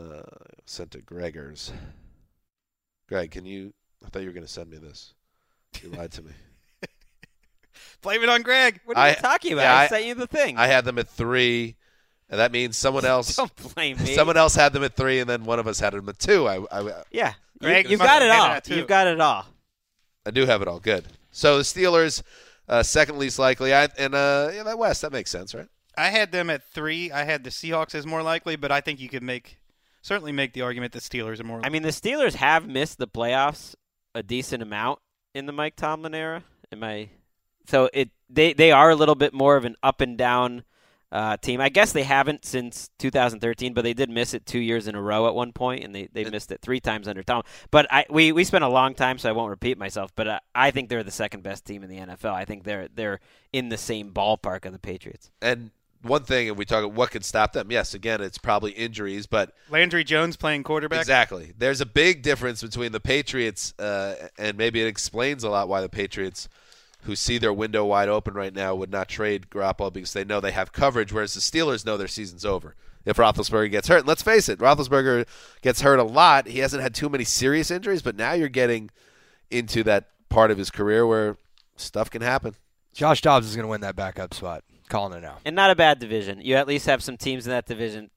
uh, 0.00 0.22
sent 0.66 0.90
to 0.92 0.98
Gregors. 0.98 1.70
Greg, 3.08 3.30
can 3.30 3.44
you? 3.44 3.72
I 4.04 4.08
thought 4.08 4.22
you 4.22 4.28
were 4.28 4.34
going 4.34 4.46
to 4.46 4.52
send 4.52 4.70
me 4.70 4.78
this. 4.78 5.14
You 5.82 5.90
lied 5.90 6.12
to 6.12 6.22
me. 6.22 6.32
Blame 8.02 8.22
it 8.22 8.28
on 8.28 8.42
Greg. 8.42 8.80
What 8.84 8.96
are 8.96 9.08
you 9.10 9.14
talking 9.16 9.52
about? 9.52 9.62
yeah, 9.62 9.74
I, 9.76 9.82
I- 9.84 9.88
sent 9.88 10.04
you 10.06 10.14
the 10.14 10.26
thing. 10.26 10.56
I 10.58 10.66
had 10.66 10.84
them 10.84 10.98
at 10.98 11.08
three, 11.08 11.76
and 12.28 12.38
that 12.40 12.52
means 12.52 12.76
someone 12.76 13.04
else. 13.14 13.34
Don't 13.36 13.74
blame 13.74 13.98
me. 13.98 14.14
Someone 14.14 14.36
else 14.36 14.54
had 14.54 14.72
them 14.72 14.84
at 14.84 14.94
three, 14.94 15.20
and 15.20 15.28
then 15.28 15.44
one 15.44 15.58
of 15.58 15.66
us 15.66 15.80
had 15.80 15.92
them 15.92 16.08
at 16.08 16.18
two. 16.18 16.46
I, 16.46 16.64
I, 16.70 17.02
Yeah, 17.10 17.32
Greg, 17.60 17.86
you, 17.86 17.92
you've 17.92 18.00
got 18.00 18.22
it 18.22 18.30
all. 18.30 18.58
You've 18.76 18.86
got 18.88 19.06
it 19.06 19.20
all. 19.20 19.46
I 20.26 20.30
do 20.30 20.46
have 20.46 20.62
it 20.62 20.68
all. 20.68 20.80
Good. 20.80 21.04
So 21.30 21.58
the 21.58 21.64
Steelers, 21.64 22.22
uh, 22.68 22.82
second 22.82 23.18
least 23.18 23.38
likely, 23.38 23.74
I, 23.74 23.88
and 23.98 24.14
uh, 24.14 24.50
yeah, 24.54 24.62
that 24.62 24.78
West 24.78 25.02
that 25.02 25.12
makes 25.12 25.30
sense, 25.30 25.54
right? 25.54 25.68
I 25.96 26.08
had 26.08 26.32
them 26.32 26.50
at 26.50 26.64
three. 26.64 27.12
I 27.12 27.24
had 27.24 27.44
the 27.44 27.50
Seahawks 27.50 27.94
as 27.94 28.06
more 28.06 28.22
likely, 28.22 28.56
but 28.56 28.72
I 28.72 28.80
think 28.80 29.00
you 29.00 29.08
could 29.08 29.22
make 29.22 29.58
certainly 30.02 30.32
make 30.32 30.52
the 30.52 30.62
argument 30.62 30.92
that 30.92 31.02
Steelers 31.02 31.40
are 31.40 31.44
more. 31.44 31.60
I 31.62 31.68
mean, 31.68 31.82
the 31.82 31.90
Steelers 31.90 32.34
have 32.34 32.66
missed 32.66 32.98
the 32.98 33.08
playoffs 33.08 33.74
a 34.14 34.22
decent 34.22 34.62
amount 34.62 35.00
in 35.34 35.46
the 35.46 35.52
Mike 35.52 35.76
Tomlin 35.76 36.14
era. 36.14 36.44
Am 36.72 36.82
I? 36.84 37.10
So 37.66 37.88
it 37.92 38.10
they 38.28 38.52
they 38.52 38.72
are 38.72 38.90
a 38.90 38.96
little 38.96 39.14
bit 39.14 39.32
more 39.32 39.56
of 39.56 39.64
an 39.64 39.76
up 39.82 40.00
and 40.00 40.18
down 40.18 40.64
uh, 41.14 41.36
team. 41.36 41.60
I 41.60 41.68
guess 41.68 41.92
they 41.92 42.02
haven't 42.02 42.44
since 42.44 42.90
2013, 42.98 43.72
but 43.72 43.82
they 43.82 43.94
did 43.94 44.10
miss 44.10 44.34
it 44.34 44.44
two 44.44 44.58
years 44.58 44.88
in 44.88 44.96
a 44.96 45.00
row 45.00 45.28
at 45.28 45.34
one 45.34 45.52
point, 45.52 45.84
and 45.84 45.94
they, 45.94 46.08
they 46.12 46.28
missed 46.28 46.50
it 46.50 46.60
three 46.60 46.80
times 46.80 47.06
under 47.06 47.22
Tom. 47.22 47.44
But 47.70 47.86
I 47.90 48.04
we, 48.10 48.32
we 48.32 48.42
spent 48.42 48.64
a 48.64 48.68
long 48.68 48.94
time, 48.94 49.18
so 49.18 49.28
I 49.28 49.32
won't 49.32 49.50
repeat 49.50 49.78
myself. 49.78 50.12
But 50.16 50.26
uh, 50.26 50.40
I 50.54 50.72
think 50.72 50.88
they're 50.88 51.04
the 51.04 51.12
second 51.12 51.44
best 51.44 51.64
team 51.64 51.84
in 51.84 51.88
the 51.88 51.98
NFL. 51.98 52.34
I 52.34 52.44
think 52.44 52.64
they're 52.64 52.88
they're 52.92 53.20
in 53.52 53.68
the 53.68 53.78
same 53.78 54.10
ballpark 54.10 54.66
of 54.66 54.72
the 54.72 54.80
Patriots. 54.80 55.30
And 55.40 55.70
one 56.02 56.24
thing, 56.24 56.48
and 56.48 56.58
we 56.58 56.64
talk 56.64 56.84
what 56.92 57.12
could 57.12 57.24
stop 57.24 57.52
them. 57.52 57.70
Yes, 57.70 57.94
again, 57.94 58.20
it's 58.20 58.36
probably 58.36 58.72
injuries, 58.72 59.28
but 59.28 59.52
Landry 59.70 60.02
Jones 60.02 60.36
playing 60.36 60.64
quarterback. 60.64 61.00
exactly, 61.00 61.52
there's 61.56 61.80
a 61.80 61.86
big 61.86 62.22
difference 62.22 62.60
between 62.60 62.90
the 62.90 63.00
Patriots, 63.00 63.72
uh, 63.78 64.14
and 64.36 64.58
maybe 64.58 64.82
it 64.82 64.88
explains 64.88 65.44
a 65.44 65.48
lot 65.48 65.68
why 65.68 65.80
the 65.80 65.88
Patriots, 65.88 66.48
who 67.04 67.14
see 67.16 67.38
their 67.38 67.52
window 67.52 67.84
wide 67.84 68.08
open 68.08 68.34
right 68.34 68.54
now, 68.54 68.74
would 68.74 68.90
not 68.90 69.08
trade 69.08 69.48
Garoppolo 69.50 69.92
because 69.92 70.12
they 70.12 70.24
know 70.24 70.40
they 70.40 70.52
have 70.52 70.72
coverage, 70.72 71.12
whereas 71.12 71.34
the 71.34 71.40
Steelers 71.40 71.84
know 71.84 71.96
their 71.96 72.08
season's 72.08 72.44
over. 72.44 72.74
If 73.04 73.18
Roethlisberger 73.18 73.70
gets 73.70 73.88
hurt, 73.88 73.98
and 73.98 74.08
let's 74.08 74.22
face 74.22 74.48
it, 74.48 74.58
Roethlisberger 74.58 75.26
gets 75.60 75.82
hurt 75.82 75.98
a 75.98 76.04
lot. 76.04 76.46
He 76.46 76.60
hasn't 76.60 76.82
had 76.82 76.94
too 76.94 77.10
many 77.10 77.24
serious 77.24 77.70
injuries, 77.70 78.00
but 78.00 78.16
now 78.16 78.32
you're 78.32 78.48
getting 78.48 78.90
into 79.50 79.82
that 79.84 80.08
part 80.30 80.50
of 80.50 80.56
his 80.56 80.70
career 80.70 81.06
where 81.06 81.36
stuff 81.76 82.10
can 82.10 82.22
happen. 82.22 82.54
Josh 82.94 83.20
Dobbs 83.20 83.46
is 83.46 83.56
going 83.56 83.64
to 83.64 83.70
win 83.70 83.82
that 83.82 83.96
backup 83.96 84.32
spot. 84.32 84.64
Calling 84.88 85.18
it 85.18 85.22
now. 85.22 85.38
And 85.44 85.56
not 85.56 85.70
a 85.70 85.74
bad 85.74 85.98
division. 85.98 86.40
You 86.40 86.56
at 86.56 86.66
least 86.66 86.86
have 86.86 87.02
some 87.02 87.16
teams 87.16 87.46
in 87.46 87.50
that 87.50 87.66
division. 87.66 88.10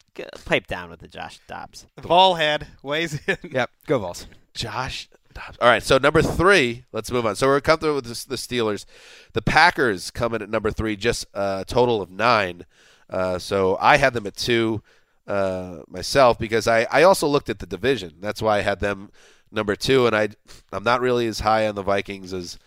Pipe 0.46 0.68
down 0.68 0.90
with 0.90 1.00
the 1.00 1.08
Josh 1.08 1.40
Dobbs. 1.48 1.86
Vol 2.00 2.36
head 2.36 2.68
weighs 2.82 3.20
in. 3.28 3.38
Yep, 3.52 3.70
go 3.86 4.00
balls. 4.00 4.28
Josh 4.54 5.10
Dobbs. 5.38 5.58
All 5.62 5.70
right, 5.70 5.84
so 5.84 5.98
number 5.98 6.22
three, 6.22 6.86
let's 6.92 7.12
move 7.12 7.26
on. 7.26 7.36
So 7.36 7.48
we're 7.48 7.62
comfortable 7.62 7.96
with 7.96 8.06
the, 8.06 8.30
the 8.30 8.36
Steelers. 8.36 8.86
The 9.34 9.42
Packers 9.42 10.10
come 10.10 10.34
in 10.34 10.42
at 10.42 10.50
number 10.50 10.72
three, 10.72 10.96
just 10.96 11.28
a 11.34 11.64
total 11.68 12.02
of 12.02 12.10
nine. 12.10 12.66
Uh, 13.10 13.38
so 13.38 13.78
I 13.80 13.98
had 13.98 14.14
them 14.14 14.26
at 14.26 14.36
two 14.36 14.82
uh, 15.28 15.84
myself 15.88 16.40
because 16.40 16.68
I, 16.68 16.88
I 16.92 17.04
also 17.04 17.28
looked 17.28 17.50
at 17.50 17.60
the 17.60 17.68
division. 17.68 18.16
That's 18.20 18.42
why 18.42 18.58
I 18.58 18.62
had 18.62 18.80
them 18.80 19.12
number 19.52 19.76
two, 19.76 20.08
and 20.08 20.16
I 20.16 20.30
I'm 20.72 20.84
not 20.84 21.02
really 21.02 21.28
as 21.28 21.42
high 21.42 21.68
on 21.68 21.76
the 21.76 21.84
Vikings 21.84 22.34
as 22.34 22.58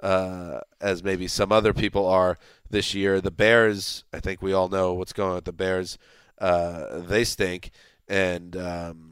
uh, 0.00 0.60
as 0.80 1.02
maybe 1.04 1.28
some 1.28 1.52
other 1.52 1.72
people 1.72 2.06
are 2.06 2.36
this 2.68 2.94
year. 2.94 3.20
The 3.20 3.30
Bears, 3.30 4.04
I 4.12 4.20
think 4.20 4.42
we 4.42 4.52
all 4.52 4.68
know 4.68 4.92
what's 4.92 5.12
going 5.12 5.30
on 5.30 5.34
with 5.36 5.44
the 5.44 5.52
Bears. 5.52 5.98
Uh, 6.38 6.98
they 6.98 7.24
stink, 7.24 7.70
and 8.08 8.56
um, 8.56 9.07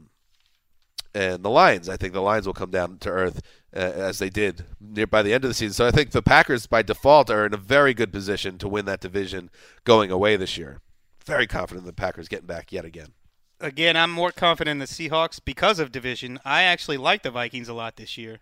and 1.17 1.43
the 1.43 1.49
Lions. 1.49 1.89
I 1.89 1.97
think 1.97 2.13
the 2.13 2.21
Lions 2.21 2.45
will 2.45 2.53
come 2.53 2.69
down 2.71 2.97
to 2.99 3.09
earth 3.09 3.41
uh, 3.75 3.79
as 3.79 4.19
they 4.19 4.29
did 4.29 4.65
near 4.79 5.07
by 5.07 5.21
the 5.23 5.33
end 5.33 5.43
of 5.43 5.49
the 5.49 5.53
season. 5.53 5.73
So 5.73 5.87
I 5.87 5.91
think 5.91 6.11
the 6.11 6.21
Packers, 6.21 6.67
by 6.67 6.81
default, 6.83 7.29
are 7.29 7.45
in 7.45 7.53
a 7.53 7.57
very 7.57 7.93
good 7.93 8.11
position 8.13 8.57
to 8.59 8.67
win 8.67 8.85
that 8.85 8.99
division 8.99 9.49
going 9.83 10.11
away 10.11 10.35
this 10.37 10.57
year. 10.57 10.79
Very 11.25 11.47
confident 11.47 11.83
in 11.83 11.87
the 11.87 11.93
Packers 11.93 12.27
getting 12.27 12.45
back 12.47 12.71
yet 12.71 12.85
again. 12.85 13.13
Again, 13.59 13.97
I'm 13.97 14.11
more 14.11 14.31
confident 14.31 14.73
in 14.73 14.79
the 14.79 14.85
Seahawks 14.85 15.39
because 15.43 15.79
of 15.79 15.91
division. 15.91 16.39
I 16.45 16.63
actually 16.63 16.97
like 16.97 17.23
the 17.23 17.31
Vikings 17.31 17.67
a 17.67 17.73
lot 17.73 17.95
this 17.95 18.17
year, 18.17 18.37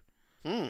Hmm. 0.45 0.67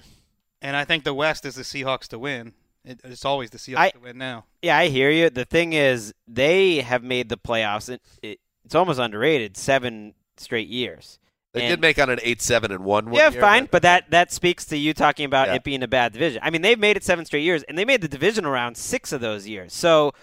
and 0.62 0.76
I 0.76 0.86
think 0.86 1.04
the 1.04 1.16
West 1.16 1.46
is 1.46 1.56
the 1.56 1.64
Seahawks 1.64 2.08
to 2.10 2.20
win. 2.20 2.54
It, 2.86 3.02
it's 3.04 3.26
always 3.26 3.50
the 3.50 3.58
Seahawks 3.58 3.78
I- 3.78 3.90
to 3.90 4.00
win 4.00 4.18
now. 4.20 4.46
Yeah, 4.62 4.78
I 4.78 4.88
hear 4.90 5.10
you. 5.10 5.32
The 5.32 5.46
thing 5.46 5.74
is, 5.74 6.14
they 6.28 6.82
have 6.82 7.04
made 7.04 7.30
the 7.30 7.38
playoffs. 7.38 7.90
It, 7.90 8.02
it, 8.22 8.40
it's 8.64 8.76
almost 8.76 9.00
underrated. 9.00 9.58
Seven 9.58 10.14
straight 10.38 10.68
years. 10.68 11.18
They 11.56 11.62
And- 11.62 11.70
did 11.72 11.82
make 11.82 11.98
on 11.98 12.10
an 12.10 12.20
eight 12.22 12.42
seven 12.42 12.72
and 12.72 12.84
one. 12.84 13.12
yeah, 13.14 13.32
year, 13.32 13.42
fine, 13.42 13.68
but 13.72 13.82
that 13.82 14.12
that 14.12 14.32
speaks 14.32 14.66
to 14.66 14.78
you 14.78 14.94
talking 14.94 15.26
about 15.26 15.48
Yeah. 15.48 15.56
it 15.56 15.64
being 15.64 15.82
a 15.82 15.88
bad 15.88 16.14
division. 16.14 16.42
I 16.44 16.50
mean, 16.52 16.62
they've 16.62 16.78
made 16.78 16.98
it 16.98 17.04
seven 17.04 17.26
straight 17.26 17.44
years, 17.44 17.64
and 17.64 17.78
they 17.78 17.86
made 17.86 18.02
the 18.02 18.08
divisional 18.08 18.52
round 18.52 18.78
six 18.78 19.12
of 19.12 19.22
those 19.22 19.48
years. 19.48 19.74
So 19.74 20.14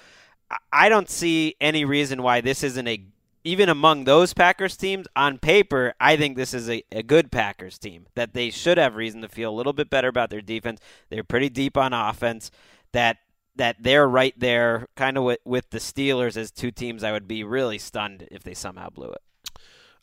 I- 0.51 0.59
I 0.73 0.89
don't 0.89 1.09
see 1.11 1.57
any 1.61 1.85
reason 1.85 2.23
why 2.23 2.41
this 2.43 2.63
isn't 2.63 2.87
a 2.87 3.01
even 3.45 3.69
among 3.69 4.05
those 4.05 4.33
Packers 4.35 4.77
teams, 4.77 5.09
on 5.17 5.37
paper, 5.37 5.95
I 5.99 6.17
think 6.17 6.37
this 6.37 6.55
is 6.55 6.71
a, 6.71 6.85
a 6.93 7.03
good 7.03 7.33
Packers 7.33 7.77
team 7.77 8.07
that 8.15 8.35
they 8.35 8.51
should 8.51 8.79
have 8.79 8.95
reason 8.95 9.21
to 9.23 9.29
feel 9.29 9.51
a 9.51 9.57
little 9.57 9.73
bit 9.73 9.91
better 9.91 10.07
about 10.07 10.31
their 10.31 10.41
defense. 10.41 10.79
They're 11.11 11.25
pretty 11.25 11.49
deep 11.49 11.77
on 11.77 11.93
offense. 11.93 12.53
That 12.93 13.17
that 13.57 13.77
they're 13.81 14.07
right 14.09 14.33
there, 14.39 14.87
kind 14.97 15.19
of 15.19 15.25
with, 15.25 15.41
with 15.45 15.71
the 15.71 15.79
Steelers 15.79 16.37
as 16.37 16.51
two 16.53 16.71
teams. 16.71 17.03
I 17.03 17.11
would 17.11 17.27
be 17.27 17.43
really 17.43 17.79
stunned 17.79 18.29
if 18.31 18.45
they 18.45 18.55
somehow 18.55 18.91
blew 18.91 19.11
it. 19.11 19.21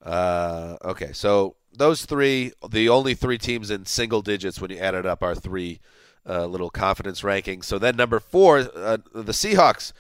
Uh, 0.04 0.78
okay, 0.84 1.12
so 1.14 1.56
those 1.74 2.06
three, 2.06 2.52
the 2.70 2.90
only 2.90 3.14
three 3.14 3.38
teams 3.38 3.70
in 3.70 3.86
single 3.86 4.22
digits 4.22 4.60
when 4.62 4.72
you 4.72 4.78
add 4.78 4.96
it 4.96 5.06
up, 5.06 5.22
are 5.24 5.36
three 5.36 5.80
uh, 6.28 6.46
little 6.46 6.70
confidence 6.70 7.22
rankings. 7.22 7.66
So 7.66 7.80
then 7.80 7.96
number 7.96 8.20
four, 8.20 8.60
uh, 8.60 8.98
the 9.14 9.32
Seahawks. 9.32 9.94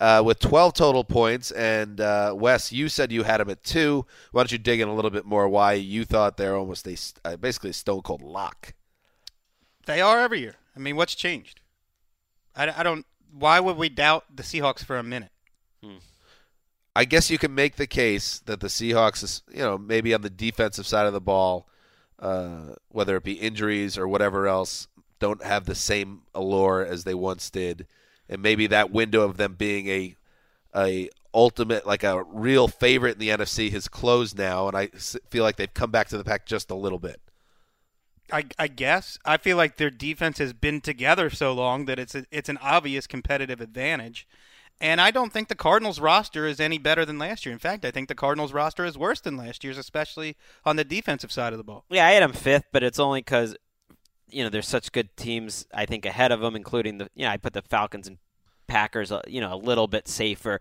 Uh, 0.00 0.20
with 0.20 0.40
12 0.40 0.74
total 0.74 1.04
points, 1.04 1.52
and 1.52 2.00
uh, 2.00 2.34
Wes, 2.36 2.72
you 2.72 2.88
said 2.88 3.12
you 3.12 3.22
had 3.22 3.38
them 3.38 3.50
at 3.50 3.62
two. 3.62 4.04
Why 4.32 4.40
don't 4.40 4.50
you 4.50 4.58
dig 4.58 4.80
in 4.80 4.88
a 4.88 4.94
little 4.94 5.12
bit 5.12 5.24
more? 5.24 5.48
Why 5.48 5.74
you 5.74 6.04
thought 6.04 6.36
they're 6.36 6.56
almost 6.56 6.88
a 6.88 6.96
uh, 7.24 7.36
basically 7.36 7.70
a 7.70 7.74
stone 7.74 8.02
cold 8.02 8.20
lock? 8.20 8.74
They 9.86 10.00
are 10.00 10.18
every 10.18 10.40
year. 10.40 10.56
I 10.74 10.80
mean, 10.80 10.96
what's 10.96 11.14
changed? 11.14 11.60
I, 12.56 12.80
I 12.80 12.82
don't. 12.82 13.06
Why 13.32 13.60
would 13.60 13.76
we 13.76 13.90
doubt 13.90 14.24
the 14.34 14.42
Seahawks 14.42 14.84
for 14.84 14.98
a 14.98 15.04
minute? 15.04 15.30
I 16.94 17.04
guess 17.04 17.30
you 17.30 17.38
can 17.38 17.54
make 17.54 17.76
the 17.76 17.86
case 17.86 18.40
that 18.40 18.60
the 18.60 18.66
Seahawks, 18.66 19.22
is, 19.22 19.42
you 19.50 19.60
know, 19.60 19.78
maybe 19.78 20.12
on 20.12 20.20
the 20.20 20.30
defensive 20.30 20.86
side 20.86 21.06
of 21.06 21.12
the 21.12 21.20
ball, 21.20 21.66
uh, 22.18 22.74
whether 22.88 23.16
it 23.16 23.24
be 23.24 23.32
injuries 23.32 23.96
or 23.96 24.06
whatever 24.06 24.46
else, 24.46 24.88
don't 25.18 25.42
have 25.42 25.64
the 25.64 25.74
same 25.74 26.22
allure 26.34 26.84
as 26.84 27.04
they 27.04 27.14
once 27.14 27.48
did, 27.48 27.86
and 28.28 28.42
maybe 28.42 28.66
that 28.66 28.90
window 28.90 29.22
of 29.22 29.36
them 29.36 29.54
being 29.54 29.88
a 29.88 30.16
a 30.74 31.08
ultimate 31.34 31.86
like 31.86 32.02
a 32.02 32.24
real 32.24 32.66
favorite 32.66 33.12
in 33.12 33.18
the 33.18 33.28
NFC 33.28 33.70
has 33.72 33.88
closed 33.88 34.36
now, 34.36 34.68
and 34.68 34.76
I 34.76 34.88
feel 35.30 35.44
like 35.44 35.56
they've 35.56 35.72
come 35.72 35.90
back 35.90 36.08
to 36.08 36.18
the 36.18 36.24
pack 36.24 36.46
just 36.46 36.70
a 36.70 36.74
little 36.74 36.98
bit. 36.98 37.20
I, 38.32 38.44
I 38.58 38.68
guess. 38.68 39.18
I 39.24 39.36
feel 39.36 39.56
like 39.56 39.76
their 39.76 39.90
defense 39.90 40.38
has 40.38 40.52
been 40.52 40.80
together 40.80 41.28
so 41.28 41.52
long 41.52 41.84
that 41.84 41.98
it's 41.98 42.14
a, 42.14 42.24
it's 42.30 42.48
an 42.48 42.58
obvious 42.62 43.06
competitive 43.06 43.60
advantage, 43.60 44.26
and 44.82 45.00
I 45.00 45.12
don't 45.12 45.32
think 45.32 45.46
the 45.46 45.54
Cardinals 45.54 46.00
roster 46.00 46.44
is 46.44 46.58
any 46.58 46.76
better 46.76 47.04
than 47.04 47.16
last 47.16 47.46
year. 47.46 47.52
In 47.52 47.60
fact, 47.60 47.84
I 47.84 47.92
think 47.92 48.08
the 48.08 48.16
Cardinals 48.16 48.52
roster 48.52 48.84
is 48.84 48.98
worse 48.98 49.20
than 49.20 49.36
last 49.36 49.62
year's, 49.62 49.78
especially 49.78 50.36
on 50.64 50.74
the 50.74 50.84
defensive 50.84 51.30
side 51.30 51.52
of 51.52 51.56
the 51.56 51.64
ball. 51.64 51.84
Yeah, 51.88 52.04
I 52.04 52.10
had 52.10 52.22
them 52.24 52.32
fifth, 52.32 52.66
but 52.72 52.82
it's 52.82 52.98
only 52.98 53.20
because 53.20 53.56
you 54.28 54.42
know 54.42 54.50
there's 54.50 54.66
such 54.66 54.90
good 54.90 55.16
teams 55.16 55.66
I 55.72 55.86
think 55.86 56.04
ahead 56.04 56.32
of 56.32 56.40
them, 56.40 56.56
including 56.56 56.98
the 56.98 57.08
you 57.14 57.24
know 57.24 57.30
I 57.30 57.36
put 57.36 57.52
the 57.52 57.62
Falcons 57.62 58.08
and 58.08 58.18
Packers 58.66 59.12
uh, 59.12 59.22
you 59.28 59.40
know 59.40 59.54
a 59.54 59.56
little 59.56 59.86
bit 59.86 60.08
safer. 60.08 60.60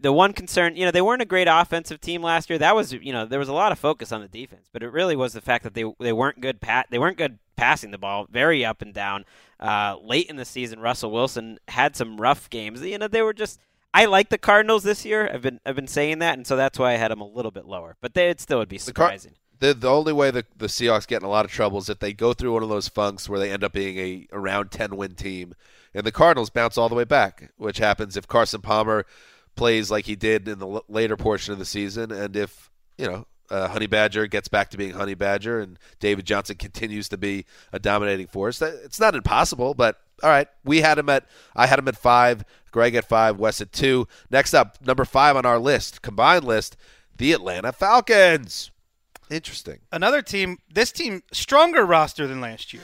The 0.00 0.12
one 0.12 0.32
concern, 0.32 0.76
you 0.76 0.84
know, 0.84 0.92
they 0.92 1.02
weren't 1.02 1.22
a 1.22 1.26
great 1.26 1.48
offensive 1.48 2.00
team 2.00 2.22
last 2.22 2.48
year. 2.48 2.58
That 2.58 2.76
was, 2.76 2.92
you 2.92 3.12
know, 3.12 3.26
there 3.26 3.40
was 3.40 3.48
a 3.48 3.52
lot 3.52 3.72
of 3.72 3.78
focus 3.80 4.12
on 4.12 4.20
the 4.20 4.28
defense, 4.28 4.68
but 4.72 4.82
it 4.82 4.92
really 4.92 5.16
was 5.16 5.32
the 5.32 5.40
fact 5.40 5.64
that 5.64 5.74
they 5.74 5.84
they 5.98 6.12
weren't 6.12 6.40
good 6.40 6.60
pat 6.60 6.86
they 6.90 6.98
weren't 6.98 7.18
good 7.18 7.38
passing 7.56 7.90
the 7.90 7.98
ball, 7.98 8.26
very 8.30 8.64
up 8.64 8.80
and 8.80 8.94
down. 8.94 9.24
Uh, 9.58 9.96
late 10.00 10.30
in 10.30 10.36
the 10.36 10.44
season, 10.44 10.78
Russell 10.78 11.10
Wilson 11.10 11.58
had 11.66 11.96
some 11.96 12.20
rough 12.20 12.48
games. 12.48 12.80
You 12.82 12.98
know, 12.98 13.08
they 13.08 13.22
were 13.22 13.34
just. 13.34 13.58
I 13.92 14.04
like 14.04 14.28
the 14.28 14.38
Cardinals 14.38 14.84
this 14.84 15.04
year. 15.04 15.28
I've 15.32 15.42
been 15.42 15.60
I've 15.66 15.74
been 15.74 15.88
saying 15.88 16.20
that, 16.20 16.36
and 16.36 16.46
so 16.46 16.54
that's 16.56 16.78
why 16.78 16.92
I 16.92 16.96
had 16.96 17.10
them 17.10 17.20
a 17.20 17.26
little 17.26 17.50
bit 17.50 17.66
lower. 17.66 17.96
But 18.00 18.14
they 18.14 18.28
it 18.30 18.40
still 18.40 18.58
would 18.58 18.68
be 18.68 18.78
surprising. 18.78 19.32
the 19.58 19.74
the 19.74 19.90
only 19.90 20.12
way 20.12 20.30
the 20.30 20.44
the 20.56 20.66
Seahawks 20.66 21.08
get 21.08 21.22
in 21.22 21.26
a 21.26 21.30
lot 21.30 21.44
of 21.44 21.50
trouble 21.50 21.78
is 21.78 21.88
if 21.88 21.98
they 21.98 22.12
go 22.12 22.32
through 22.34 22.52
one 22.52 22.62
of 22.62 22.68
those 22.68 22.86
funks 22.86 23.28
where 23.28 23.40
they 23.40 23.50
end 23.50 23.64
up 23.64 23.72
being 23.72 23.98
a 23.98 24.28
around 24.32 24.70
ten 24.70 24.96
win 24.96 25.14
team, 25.14 25.54
and 25.94 26.04
the 26.04 26.12
Cardinals 26.12 26.50
bounce 26.50 26.78
all 26.78 26.88
the 26.88 26.94
way 26.94 27.04
back, 27.04 27.50
which 27.56 27.78
happens 27.78 28.16
if 28.16 28.28
Carson 28.28 28.60
Palmer 28.60 29.06
plays 29.58 29.90
like 29.90 30.06
he 30.06 30.16
did 30.16 30.48
in 30.48 30.58
the 30.58 30.68
l- 30.68 30.84
later 30.88 31.16
portion 31.16 31.52
of 31.52 31.58
the 31.58 31.64
season, 31.66 32.10
and 32.12 32.36
if 32.36 32.70
you 32.96 33.06
know. 33.06 33.26
Uh, 33.50 33.66
Honey 33.66 33.86
Badger 33.86 34.26
gets 34.26 34.46
back 34.46 34.68
to 34.68 34.76
being 34.76 34.90
Honey 34.90 35.14
Badger, 35.14 35.58
and 35.58 35.78
David 36.00 36.26
Johnson 36.26 36.56
continues 36.56 37.08
to 37.08 37.16
be 37.16 37.46
a 37.72 37.78
dominating 37.78 38.26
force. 38.26 38.58
That, 38.58 38.74
it's 38.84 39.00
not 39.00 39.14
impossible, 39.14 39.72
but 39.72 39.96
all 40.22 40.28
right. 40.28 40.46
We 40.64 40.82
had 40.82 40.98
him 40.98 41.08
at 41.08 41.24
I 41.56 41.66
had 41.66 41.78
him 41.78 41.88
at 41.88 41.96
five, 41.96 42.44
Greg 42.72 42.94
at 42.94 43.08
five, 43.08 43.38
Wes 43.38 43.62
at 43.62 43.72
two. 43.72 44.06
Next 44.30 44.52
up, 44.52 44.76
number 44.84 45.06
five 45.06 45.34
on 45.34 45.46
our 45.46 45.58
list, 45.58 46.02
combined 46.02 46.44
list, 46.44 46.76
the 47.16 47.32
Atlanta 47.32 47.72
Falcons. 47.72 48.70
Interesting. 49.30 49.78
Another 49.92 50.22
team, 50.22 50.58
this 50.72 50.92
team 50.92 51.22
stronger 51.32 51.84
roster 51.84 52.26
than 52.26 52.40
last 52.42 52.72
year. 52.72 52.82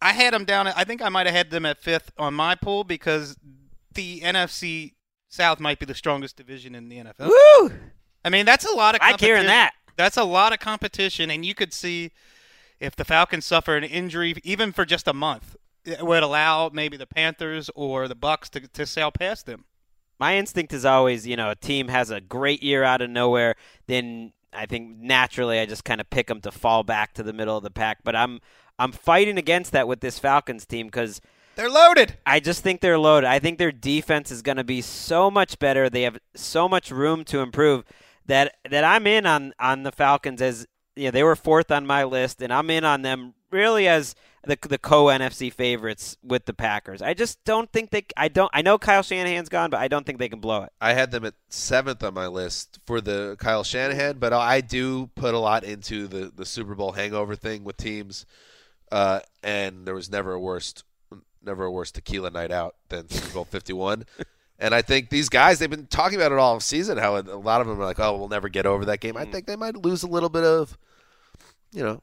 I 0.00 0.12
had 0.12 0.34
them 0.34 0.44
down. 0.44 0.66
At, 0.66 0.76
I 0.76 0.84
think 0.84 1.02
I 1.02 1.08
might 1.08 1.26
have 1.26 1.34
had 1.34 1.50
them 1.50 1.64
at 1.66 1.78
fifth 1.78 2.12
on 2.18 2.34
my 2.34 2.54
pool 2.54 2.84
because 2.84 3.36
the 3.94 4.20
NFC 4.20 4.92
South 5.34 5.58
might 5.58 5.78
be 5.78 5.86
the 5.86 5.94
strongest 5.94 6.36
division 6.36 6.74
in 6.74 6.88
the 6.88 6.98
NFL. 6.98 7.26
Woo! 7.28 7.72
I 8.24 8.30
mean, 8.30 8.46
that's 8.46 8.64
a 8.64 8.74
lot 8.74 8.94
of. 8.94 9.00
I 9.02 9.16
hearing 9.18 9.46
that. 9.46 9.72
That's 9.96 10.16
a 10.16 10.24
lot 10.24 10.52
of 10.52 10.60
competition, 10.60 11.30
and 11.30 11.44
you 11.44 11.54
could 11.54 11.72
see 11.72 12.12
if 12.80 12.96
the 12.96 13.04
Falcons 13.04 13.44
suffer 13.44 13.76
an 13.76 13.84
injury, 13.84 14.34
even 14.44 14.72
for 14.72 14.84
just 14.84 15.06
a 15.06 15.12
month, 15.12 15.56
it 15.84 16.04
would 16.04 16.22
allow 16.22 16.70
maybe 16.72 16.96
the 16.96 17.06
Panthers 17.06 17.70
or 17.74 18.08
the 18.08 18.14
Bucks 18.14 18.48
to 18.50 18.60
to 18.60 18.86
sail 18.86 19.10
past 19.10 19.46
them. 19.46 19.64
my 20.18 20.36
instinct 20.36 20.72
is 20.72 20.84
always, 20.84 21.26
you 21.26 21.36
know, 21.36 21.50
a 21.50 21.56
team 21.56 21.88
has 21.88 22.10
a 22.10 22.20
great 22.20 22.62
year 22.62 22.84
out 22.84 23.02
of 23.02 23.10
nowhere, 23.10 23.56
then 23.86 24.32
I 24.52 24.66
think 24.66 24.96
naturally 24.98 25.58
I 25.58 25.66
just 25.66 25.84
kind 25.84 26.00
of 26.00 26.08
pick 26.10 26.28
them 26.28 26.40
to 26.42 26.52
fall 26.52 26.84
back 26.84 27.12
to 27.14 27.22
the 27.22 27.32
middle 27.32 27.56
of 27.56 27.64
the 27.64 27.70
pack. 27.70 27.98
But 28.04 28.14
I'm 28.14 28.40
I'm 28.78 28.92
fighting 28.92 29.38
against 29.38 29.72
that 29.72 29.88
with 29.88 30.00
this 30.00 30.18
Falcons 30.18 30.66
team 30.66 30.86
because 30.86 31.20
They're 31.56 31.70
loaded. 31.70 32.18
I 32.26 32.40
just 32.40 32.62
think 32.62 32.80
they're 32.80 32.98
loaded. 32.98 33.28
I 33.28 33.38
think 33.38 33.58
their 33.58 33.72
defense 33.72 34.30
is 34.30 34.42
going 34.42 34.56
to 34.56 34.64
be 34.64 34.80
so 34.80 35.30
much 35.30 35.58
better. 35.58 35.88
They 35.88 36.02
have 36.02 36.18
so 36.34 36.68
much 36.68 36.90
room 36.90 37.24
to 37.26 37.40
improve 37.40 37.84
that 38.26 38.56
that 38.68 38.84
I'm 38.84 39.06
in 39.06 39.26
on 39.26 39.54
on 39.58 39.82
the 39.82 39.92
Falcons 39.92 40.42
as 40.42 40.66
you 40.96 41.06
know, 41.06 41.10
they 41.10 41.22
were 41.22 41.36
fourth 41.36 41.70
on 41.70 41.86
my 41.86 42.04
list, 42.04 42.40
and 42.40 42.52
I'm 42.52 42.70
in 42.70 42.84
on 42.84 43.02
them 43.02 43.34
really 43.50 43.88
as 43.88 44.14
the 44.44 44.58
the 44.68 44.78
co 44.78 45.06
NFC 45.06 45.52
favorites 45.52 46.16
with 46.22 46.46
the 46.46 46.54
Packers. 46.54 47.02
I 47.02 47.14
just 47.14 47.42
don't 47.44 47.70
think 47.72 47.90
they. 47.90 48.06
I 48.16 48.28
don't. 48.28 48.50
I 48.54 48.62
know 48.62 48.78
Kyle 48.78 49.02
Shanahan's 49.02 49.48
gone, 49.48 49.70
but 49.70 49.80
I 49.80 49.88
don't 49.88 50.06
think 50.06 50.18
they 50.18 50.28
can 50.28 50.40
blow 50.40 50.62
it. 50.62 50.72
I 50.80 50.92
had 50.92 51.10
them 51.10 51.24
at 51.24 51.34
seventh 51.48 52.02
on 52.02 52.14
my 52.14 52.26
list 52.26 52.78
for 52.86 53.00
the 53.00 53.36
Kyle 53.38 53.64
Shanahan, 53.64 54.18
but 54.18 54.32
I 54.32 54.60
do 54.60 55.08
put 55.14 55.34
a 55.34 55.38
lot 55.38 55.64
into 55.64 56.06
the, 56.06 56.32
the 56.34 56.46
Super 56.46 56.74
Bowl 56.74 56.92
hangover 56.92 57.36
thing 57.36 57.64
with 57.64 57.76
teams, 57.76 58.26
uh, 58.92 59.20
and 59.42 59.86
there 59.86 59.94
was 59.94 60.10
never 60.10 60.32
a 60.32 60.40
worse 60.40 60.74
never 61.44 61.64
a 61.64 61.70
worse 61.70 61.90
tequila 61.90 62.30
night 62.30 62.50
out 62.50 62.76
than 62.88 63.08
Super 63.08 63.34
Bowl 63.34 63.44
Fifty 63.44 63.72
One. 63.72 64.04
And 64.56 64.72
I 64.72 64.82
think 64.82 65.10
these 65.10 65.28
guys, 65.28 65.58
they've 65.58 65.68
been 65.68 65.88
talking 65.88 66.16
about 66.16 66.30
it 66.30 66.38
all 66.38 66.60
season. 66.60 66.96
How 66.96 67.16
a 67.16 67.22
lot 67.22 67.60
of 67.60 67.66
them 67.66 67.80
are 67.80 67.84
like, 67.84 67.98
"Oh, 67.98 68.16
we'll 68.16 68.28
never 68.28 68.48
get 68.48 68.66
over 68.66 68.84
that 68.84 69.00
game." 69.00 69.16
I 69.16 69.24
mm. 69.24 69.32
think 69.32 69.46
they 69.46 69.56
might 69.56 69.76
lose 69.76 70.04
a 70.04 70.06
little 70.06 70.28
bit 70.28 70.44
of, 70.44 70.78
you 71.72 71.82
know, 71.82 72.02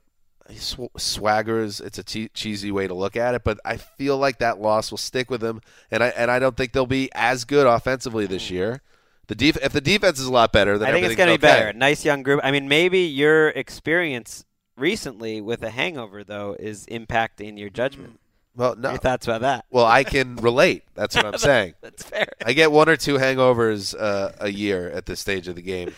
sw- 0.58 0.92
swagger 0.98 1.62
is 1.62 1.80
it's 1.80 1.98
a 1.98 2.04
che- 2.04 2.30
cheesy 2.34 2.72
way 2.72 2.88
to 2.88 2.94
look 2.94 3.16
at 3.16 3.36
it, 3.36 3.44
but 3.44 3.60
I 3.64 3.78
feel 3.78 4.18
like 4.18 4.40
that 4.40 4.60
loss 4.60 4.92
will 4.92 4.98
stick 4.98 5.30
with 5.32 5.42
them, 5.42 5.62
and 5.90 6.04
I 6.04 6.08
and 6.10 6.30
I 6.30 6.40
don't 6.40 6.58
think 6.58 6.74
they'll 6.74 6.86
be 6.86 7.10
as 7.14 7.46
good 7.46 7.68
offensively 7.68 8.26
this 8.26 8.48
mm. 8.48 8.52
year. 8.52 8.82
The 9.28 9.36
def- 9.36 9.64
if 9.64 9.72
the 9.72 9.82
defense 9.82 10.20
is 10.20 10.26
a 10.26 10.32
lot 10.32 10.52
better, 10.52 10.78
then 10.78 10.90
I 10.90 10.92
think 10.92 11.06
it's 11.06 11.16
going 11.16 11.30
to 11.30 11.40
be 11.40 11.42
better. 11.42 11.72
Nice 11.72 12.04
young 12.04 12.22
group. 12.22 12.42
I 12.44 12.52
mean, 12.52 12.68
maybe 12.68 13.00
your 13.00 13.50
experience 13.50 14.46
recently 14.76 15.40
with 15.42 15.64
a 15.64 15.70
hangover 15.70 16.24
though 16.24 16.56
is 16.60 16.86
impacting 16.88 17.58
your 17.58 17.70
judgment. 17.70 18.20
Well, 18.56 18.76
no. 18.76 18.90
Your 18.92 18.98
thoughts 19.00 19.28
about 19.28 19.42
that? 19.42 19.66
Well, 19.70 19.86
I 19.86 20.04
can 20.04 20.36
relate. 20.38 20.84
That's 20.94 21.16
what 21.16 21.26
I'm 21.26 21.38
saying. 21.38 21.76
That's 21.82 22.04
fair. 22.04 22.28
I 22.46 22.54
get 22.54 22.72
one 22.72 22.90
or 22.90 22.98
two 22.98 23.18
hangovers 23.18 23.96
uh, 23.98 24.32
a 24.40 24.50
year 24.50 24.90
at 24.90 25.06
this 25.06 25.20
stage 25.20 25.48
of 25.48 25.56
the 25.56 25.62
game, 25.62 25.94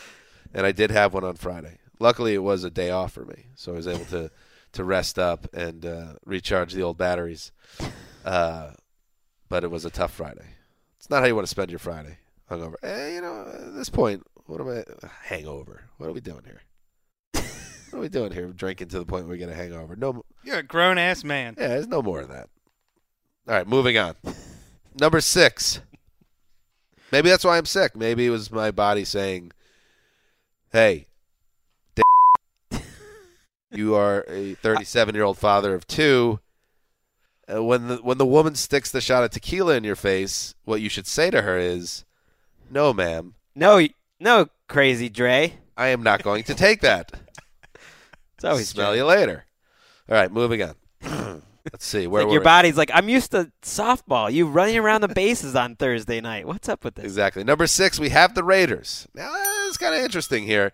and 0.53 0.65
I 0.65 0.71
did 0.71 0.91
have 0.91 1.13
one 1.13 1.23
on 1.23 1.35
Friday. 1.35 1.79
Luckily, 1.99 2.33
it 2.33 2.43
was 2.43 2.63
a 2.63 2.69
day 2.69 2.89
off 2.91 3.13
for 3.13 3.25
me, 3.25 3.47
so 3.55 3.73
I 3.73 3.75
was 3.75 3.87
able 3.87 4.05
to 4.05 4.29
to 4.73 4.83
rest 4.83 5.19
up 5.19 5.47
and 5.53 5.85
uh, 5.85 6.13
recharge 6.25 6.73
the 6.73 6.81
old 6.81 6.97
batteries. 6.97 7.51
Uh, 8.25 8.71
but 9.47 9.63
it 9.63 9.69
was 9.69 9.85
a 9.85 9.91
tough 9.91 10.11
Friday. 10.11 10.47
It's 10.97 11.09
not 11.09 11.21
how 11.21 11.27
you 11.27 11.35
want 11.35 11.45
to 11.45 11.51
spend 11.51 11.69
your 11.69 11.79
Friday 11.79 12.17
hungover. 12.49 12.75
Eh, 12.83 13.13
you 13.15 13.21
know, 13.21 13.45
at 13.53 13.75
this 13.75 13.89
point, 13.89 14.23
what 14.45 14.59
am 14.59 14.69
I 14.69 14.83
hangover? 15.21 15.89
What 15.97 16.09
are 16.09 16.13
we 16.13 16.21
doing 16.21 16.43
here? 16.45 16.61
what 17.33 17.99
are 17.99 18.01
we 18.01 18.09
doing 18.09 18.31
here? 18.31 18.47
Drinking 18.47 18.87
to 18.89 18.99
the 18.99 19.05
point 19.05 19.25
where 19.25 19.33
we 19.33 19.37
get 19.37 19.49
a 19.49 19.53
hangover? 19.55 19.95
No, 19.95 20.23
You're 20.43 20.59
a 20.59 20.63
grown 20.63 20.97
ass 20.97 21.23
man. 21.23 21.55
yeah, 21.57 21.69
there's 21.69 21.87
no 21.87 22.01
more 22.01 22.21
of 22.21 22.29
that. 22.29 22.49
All 23.47 23.55
right, 23.55 23.67
moving 23.67 23.97
on. 23.97 24.15
Number 24.99 25.21
six. 25.21 25.81
Maybe 27.11 27.29
that's 27.29 27.43
why 27.45 27.57
I'm 27.57 27.65
sick. 27.65 27.95
Maybe 27.95 28.25
it 28.25 28.29
was 28.31 28.51
my 28.51 28.71
body 28.71 29.05
saying, 29.05 29.51
"Hey, 30.71 31.07
d- 31.95 32.79
you 33.71 33.95
are 33.95 34.25
a 34.27 34.55
37 34.55 35.13
year 35.15 35.23
old 35.23 35.37
father 35.37 35.75
of 35.75 35.85
two. 35.87 36.39
Uh, 37.53 37.61
when 37.63 37.87
the 37.87 37.97
when 37.97 38.17
the 38.17 38.25
woman 38.25 38.55
sticks 38.55 38.89
the 38.91 39.01
shot 39.01 39.23
of 39.23 39.29
tequila 39.31 39.75
in 39.75 39.83
your 39.83 39.95
face, 39.95 40.55
what 40.63 40.81
you 40.81 40.89
should 40.89 41.05
say 41.07 41.29
to 41.29 41.41
her 41.43 41.57
is, 41.57 42.03
"No, 42.69 42.93
ma'am, 42.93 43.35
No, 43.55 43.85
no, 44.19 44.47
crazy 44.67 45.09
Dre. 45.09 45.57
I 45.77 45.87
am 45.87 46.01
not 46.03 46.23
going 46.23 46.43
to 46.45 46.55
take 46.55 46.81
that. 46.81 47.11
It's 48.35 48.43
always 48.45 48.69
Smell 48.69 48.91
Dre. 48.91 48.97
you 48.97 49.05
later." 49.05 49.45
All 50.09 50.15
right, 50.15 50.31
moving 50.31 50.61
on. 50.63 50.75
Let's 51.71 51.85
see 51.85 52.07
where 52.07 52.23
like 52.23 52.27
we're 52.27 52.33
your 52.33 52.43
body's 52.43 52.75
like, 52.77 52.91
I'm 52.93 53.07
used 53.07 53.31
to 53.31 53.49
softball. 53.61 54.31
You 54.31 54.47
running 54.47 54.77
around 54.77 55.01
the 55.01 55.07
bases 55.07 55.55
on 55.55 55.77
Thursday 55.77 56.19
night. 56.19 56.45
What's 56.45 56.67
up 56.67 56.83
with 56.83 56.95
this? 56.95 57.05
Exactly. 57.05 57.43
Number 57.45 57.67
six, 57.67 57.99
we 57.99 58.09
have 58.09 58.35
the 58.35 58.43
Raiders. 58.43 59.07
Now, 59.15 59.33
is 59.69 59.77
kind 59.77 59.95
of 59.95 60.01
interesting 60.01 60.43
here. 60.45 60.73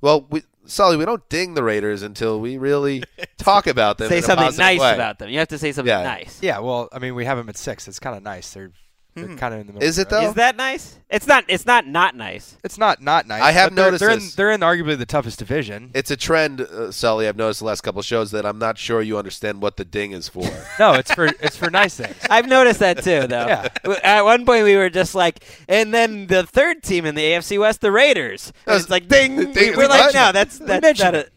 Well, 0.00 0.26
we, 0.30 0.42
Sully, 0.64 0.96
we 0.96 1.04
don't 1.04 1.28
ding 1.28 1.54
the 1.54 1.62
Raiders 1.62 2.02
until 2.02 2.40
we 2.40 2.56
really 2.56 3.02
talk 3.38 3.66
about 3.66 3.98
them. 3.98 4.08
Say 4.08 4.18
in 4.18 4.22
something 4.22 4.44
positive 4.46 4.64
nice 4.64 4.80
way. 4.80 4.94
about 4.94 5.18
them. 5.18 5.28
You 5.28 5.38
have 5.40 5.48
to 5.48 5.58
say 5.58 5.72
something 5.72 5.88
Yeah. 5.90 6.02
nice. 6.04 6.38
Yeah, 6.42 6.58
well, 6.60 6.88
I 6.92 6.98
mean, 6.98 7.14
we 7.14 7.26
have 7.26 7.36
them 7.36 7.48
at 7.50 7.58
six. 7.58 7.86
It's 7.86 7.98
kind 7.98 8.16
of 8.16 8.22
nice. 8.22 8.52
They're 8.54 8.70
they're 9.14 9.36
kind 9.36 9.52
of 9.54 9.60
in 9.60 9.66
the 9.66 9.72
middle. 9.72 9.80
Hmm. 9.86 9.88
Is 9.88 9.98
it, 9.98 10.02
of 10.02 10.10
the 10.10 10.16
road. 10.16 10.22
though? 10.22 10.28
Is 10.28 10.34
that 10.34 10.56
nice? 10.56 10.98
It's 11.10 11.26
not. 11.26 11.44
It's 11.48 11.66
not 11.66 11.86
not 11.86 12.14
nice. 12.14 12.56
It's 12.62 12.78
not 12.78 13.02
not 13.02 13.26
nice. 13.26 13.42
I 13.42 13.50
have 13.52 13.70
but 13.70 13.74
they're- 13.76 13.84
noticed 13.86 14.00
they're 14.00 14.10
in, 14.10 14.18
this. 14.20 14.34
they're 14.36 14.50
in 14.52 14.60
arguably 14.60 14.96
the 14.96 15.06
toughest 15.06 15.38
division. 15.40 15.90
It's 15.94 16.10
a 16.10 16.16
trend, 16.16 16.60
uh, 16.60 16.92
Sully. 16.92 17.26
I've 17.26 17.36
noticed 17.36 17.58
the 17.60 17.66
last 17.66 17.80
couple 17.80 17.98
of 18.00 18.06
shows 18.06 18.30
that 18.30 18.46
I'm 18.46 18.58
not 18.58 18.78
sure 18.78 19.02
you 19.02 19.18
understand 19.18 19.60
what 19.62 19.76
the 19.76 19.84
ding 19.84 20.12
is 20.12 20.28
for. 20.28 20.44
No, 20.78 20.92
it's 20.92 21.12
for 21.12 21.24
it's 21.26 21.56
for 21.56 21.70
nice 21.70 21.96
things. 21.96 22.14
I've 22.30 22.46
noticed 22.46 22.78
that 22.80 23.02
too, 23.02 23.26
though. 23.26 23.46
Yeah. 23.46 23.68
At 24.04 24.24
one 24.24 24.46
point, 24.46 24.62
we 24.64 24.76
were 24.76 24.90
just 24.90 25.14
like, 25.16 25.42
and 25.68 25.92
then 25.92 26.28
the 26.28 26.44
third 26.46 26.82
team 26.84 27.04
in 27.04 27.16
the 27.16 27.22
AFC 27.22 27.58
West, 27.58 27.80
the 27.80 27.90
Raiders. 27.90 28.48
And 28.48 28.54
That's- 28.66 28.82
it's 28.82 28.90
like 28.90 29.08
ding. 29.08 29.52
ding- 29.52 29.76
We're 29.76 29.88
like, 29.88 30.00
what? 30.00 30.14
no, 30.14 30.30
that's 30.32 30.60
We 30.60 30.66
that's 30.66 30.82
mentioned 30.82 31.04
not 31.06 31.14
a, 31.14 31.18
him. 31.24 31.30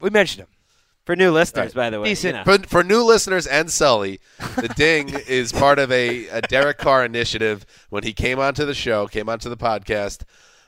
We 0.00 0.10
mentioned 0.10 0.40
him. 0.42 0.48
For 1.08 1.16
new 1.16 1.30
listeners, 1.30 1.72
by 1.72 1.88
the 1.88 1.98
way. 1.98 2.10
Decent. 2.10 2.36
you 2.36 2.44
know. 2.44 2.58
For, 2.58 2.68
for 2.68 2.84
new 2.84 3.02
listeners 3.02 3.46
and 3.46 3.70
Sully, 3.70 4.20
the 4.56 4.68
ding 4.68 5.08
is 5.26 5.52
part 5.52 5.78
of 5.78 5.90
a, 5.90 6.28
a 6.28 6.42
Derek 6.42 6.76
Carr 6.76 7.02
initiative 7.02 7.64
when 7.88 8.02
he 8.04 8.12
came 8.12 8.38
onto 8.38 8.66
the 8.66 8.74
show, 8.74 9.06
came 9.06 9.26
onto 9.30 9.48
the 9.48 9.56
podcast. 9.56 10.24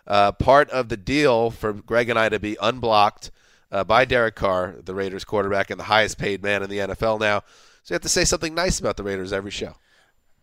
Uh, 0.06 0.32
part 0.32 0.70
of 0.70 0.88
the 0.88 0.96
deal 0.96 1.50
for 1.50 1.74
Greg 1.74 2.08
and 2.08 2.18
I 2.18 2.30
to 2.30 2.40
be 2.40 2.56
unblocked 2.62 3.30
uh, 3.70 3.84
by 3.84 4.06
Derek 4.06 4.34
Carr, 4.34 4.76
the 4.82 4.94
Raiders 4.94 5.26
quarterback 5.26 5.68
and 5.68 5.78
the 5.78 5.84
highest 5.84 6.16
paid 6.16 6.42
man 6.42 6.62
in 6.62 6.70
the 6.70 6.78
NFL 6.78 7.20
now. 7.20 7.40
So 7.82 7.92
you 7.92 7.94
have 7.96 8.02
to 8.02 8.08
say 8.08 8.24
something 8.24 8.54
nice 8.54 8.80
about 8.80 8.96
the 8.96 9.02
Raiders 9.02 9.34
every 9.34 9.50
show. 9.50 9.74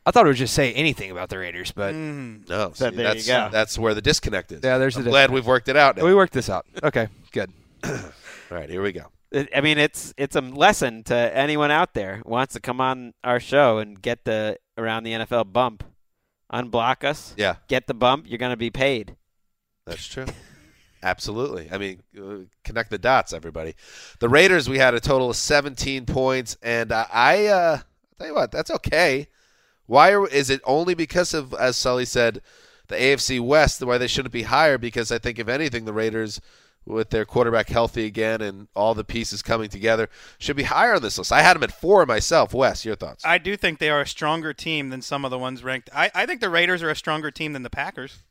I 0.06 0.12
thought 0.12 0.26
it 0.26 0.30
would 0.30 0.38
just 0.38 0.54
say 0.54 0.74
anything 0.74 1.10
about 1.10 1.30
the 1.30 1.39
Raiders, 1.39 1.72
but 1.72 1.95
Mm. 1.95 2.48
No, 2.48 2.72
So 2.76 2.91
see, 2.91 2.95
there 2.95 3.08
you 3.08 3.14
that's, 3.16 3.28
go. 3.28 3.50
that's 3.52 3.80
where 3.80 3.95
the 3.95 4.02
disconnect 4.04 4.52
is. 4.52 4.62
Yeah, 4.64 4.78
there's 4.78 4.95
I'm 4.95 5.04
the 5.06 5.10
glad 5.10 5.22
disconnect. 5.24 5.34
we've 5.34 5.48
worked 5.48 5.68
it 5.70 5.76
out 5.76 5.98
now. 5.98 6.06
we 6.06 6.14
worked 6.14 6.34
this 6.34 6.50
out. 6.52 6.68
Okay, 6.84 7.08
good. 7.32 7.52
All 7.84 7.91
right, 8.52 8.70
here 8.70 8.84
we 8.84 8.91
go. 8.91 9.08
I 9.34 9.61
mean, 9.61 9.78
it's 9.78 10.13
it's 10.17 10.36
a 10.36 10.41
lesson 10.41 11.03
to 11.05 11.15
anyone 11.15 11.71
out 11.71 11.93
there 11.93 12.21
who 12.23 12.32
wants 12.32 12.53
to 12.53 12.59
come 12.59 12.80
on 12.80 13.13
our 13.23 13.39
show 13.39 13.78
and 13.78 14.01
get 14.01 14.23
the 14.23 14.57
around 14.78 15.03
the 15.03 15.11
NFL 15.11 15.51
bump. 15.51 15.84
Unblock 16.51 17.03
us. 17.03 17.34
Yeah. 17.36 17.55
Get 17.67 17.88
the 17.88 17.93
bump. 17.93 18.25
You're 18.28 18.38
going 18.38 18.51
to 18.51 18.57
be 18.57 18.69
paid. 18.69 19.17
That's 19.86 20.07
true. 20.07 20.25
Absolutely. 21.03 21.69
I 21.71 21.78
mean, 21.78 22.01
uh, 22.17 22.45
connect 22.63 22.89
the 22.89 22.97
dots, 22.97 23.34
everybody. 23.34 23.75
The 24.19 24.30
Raiders, 24.30 24.69
we 24.69 24.78
had 24.78 24.93
a 24.93 24.99
total 24.99 25.30
of 25.30 25.36
17 25.36 26.05
points, 26.05 26.57
and 26.61 26.91
I, 26.91 27.05
I 27.11 27.45
uh, 27.45 27.80
tell 28.17 28.28
you 28.28 28.34
what, 28.34 28.51
that's 28.51 28.71
okay. 28.71 29.28
Why 29.86 30.11
are, 30.11 30.28
is 30.28 30.49
it 30.49 30.61
only 30.65 30.95
because 30.95 31.34
of, 31.34 31.53
as 31.53 31.78
Sully 31.78 32.05
said, 32.05 32.41
the 32.88 32.95
AFC 32.95 33.39
West, 33.39 33.84
why 33.84 33.97
they 33.97 34.07
shouldn't 34.07 34.34
be 34.34 34.43
higher? 34.43 34.78
Because 34.78 35.11
I 35.11 35.19
think, 35.19 35.38
if 35.39 35.47
anything, 35.47 35.86
the 35.86 35.93
Raiders, 35.93 36.41
with 36.88 37.09
their 37.09 37.25
quarterback 37.25 37.69
healthy 37.69 38.05
again 38.05 38.41
and 38.41 38.67
all 38.75 38.95
the 38.95 39.03
pieces 39.03 39.41
coming 39.41 39.69
together, 39.69 40.09
should 40.39 40.55
be 40.55 40.63
higher 40.63 40.95
on 40.95 41.01
this 41.01 41.17
list. 41.17 41.31
I 41.31 41.41
had 41.41 41.55
them 41.55 41.63
at 41.63 41.71
four 41.71 42.05
myself. 42.05 42.53
Wes, 42.53 42.85
your 42.85 42.95
thoughts? 42.95 43.25
I 43.25 43.38
do 43.38 43.57
think 43.57 43.79
they 43.79 43.89
are 43.89 44.01
a 44.01 44.07
stronger 44.07 44.53
team 44.53 44.89
than 44.89 45.01
some 45.01 45.25
of 45.25 45.31
the 45.31 45.38
ones 45.38 45.63
ranked. 45.63 45.89
I, 45.93 46.09
I 46.15 46.25
think 46.25 46.41
the 46.41 46.49
Raiders 46.49 46.81
are 46.81 46.89
a 46.89 46.95
stronger 46.95 47.29
team 47.29 47.53
than 47.53 47.63
the 47.63 47.69
Packers. 47.69 48.23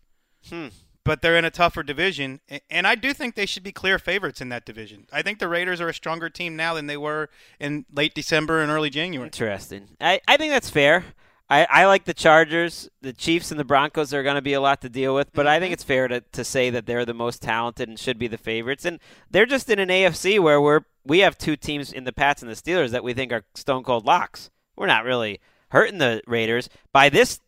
Hmm. 0.48 0.68
But 1.04 1.22
they're 1.22 1.36
in 1.36 1.44
a 1.44 1.52
tougher 1.52 1.84
division, 1.84 2.40
and 2.68 2.84
I 2.84 2.96
do 2.96 3.12
think 3.12 3.36
they 3.36 3.46
should 3.46 3.62
be 3.62 3.70
clear 3.70 3.96
favorites 3.96 4.40
in 4.40 4.48
that 4.48 4.64
division. 4.64 5.06
I 5.12 5.22
think 5.22 5.38
the 5.38 5.46
Raiders 5.46 5.80
are 5.80 5.88
a 5.88 5.94
stronger 5.94 6.28
team 6.28 6.56
now 6.56 6.74
than 6.74 6.88
they 6.88 6.96
were 6.96 7.28
in 7.60 7.84
late 7.94 8.12
December 8.12 8.60
and 8.60 8.72
early 8.72 8.90
January. 8.90 9.28
Interesting. 9.28 9.90
I, 10.00 10.20
I 10.26 10.36
think 10.36 10.52
that's 10.52 10.68
fair. 10.68 11.04
I, 11.48 11.66
I 11.70 11.86
like 11.86 12.04
the 12.04 12.14
Chargers. 12.14 12.88
The 13.02 13.12
Chiefs 13.12 13.50
and 13.50 13.60
the 13.60 13.64
Broncos 13.64 14.12
are 14.12 14.22
going 14.22 14.34
to 14.34 14.42
be 14.42 14.54
a 14.54 14.60
lot 14.60 14.80
to 14.80 14.88
deal 14.88 15.14
with, 15.14 15.32
but 15.32 15.46
I 15.46 15.58
think 15.58 15.68
mm-hmm. 15.68 15.74
it's 15.74 15.84
fair 15.84 16.08
to, 16.08 16.20
to 16.20 16.44
say 16.44 16.70
that 16.70 16.86
they're 16.86 17.04
the 17.04 17.14
most 17.14 17.40
talented 17.40 17.88
and 17.88 17.98
should 17.98 18.18
be 18.18 18.26
the 18.26 18.38
favorites. 18.38 18.84
And 18.84 18.98
they're 19.30 19.46
just 19.46 19.70
in 19.70 19.78
an 19.78 19.88
AFC 19.88 20.40
where 20.40 20.60
we're 20.60 20.82
we 21.04 21.20
have 21.20 21.38
two 21.38 21.56
teams 21.56 21.92
in 21.92 22.02
the 22.02 22.12
Pats 22.12 22.42
and 22.42 22.50
the 22.50 22.56
Steelers 22.56 22.90
that 22.90 23.04
we 23.04 23.14
think 23.14 23.32
are 23.32 23.44
stone 23.54 23.84
cold 23.84 24.04
locks. 24.04 24.50
We're 24.76 24.86
not 24.86 25.04
really 25.04 25.40
hurting 25.68 25.98
the 25.98 26.20
Raiders 26.26 26.68
by 26.92 27.08
this 27.08 27.40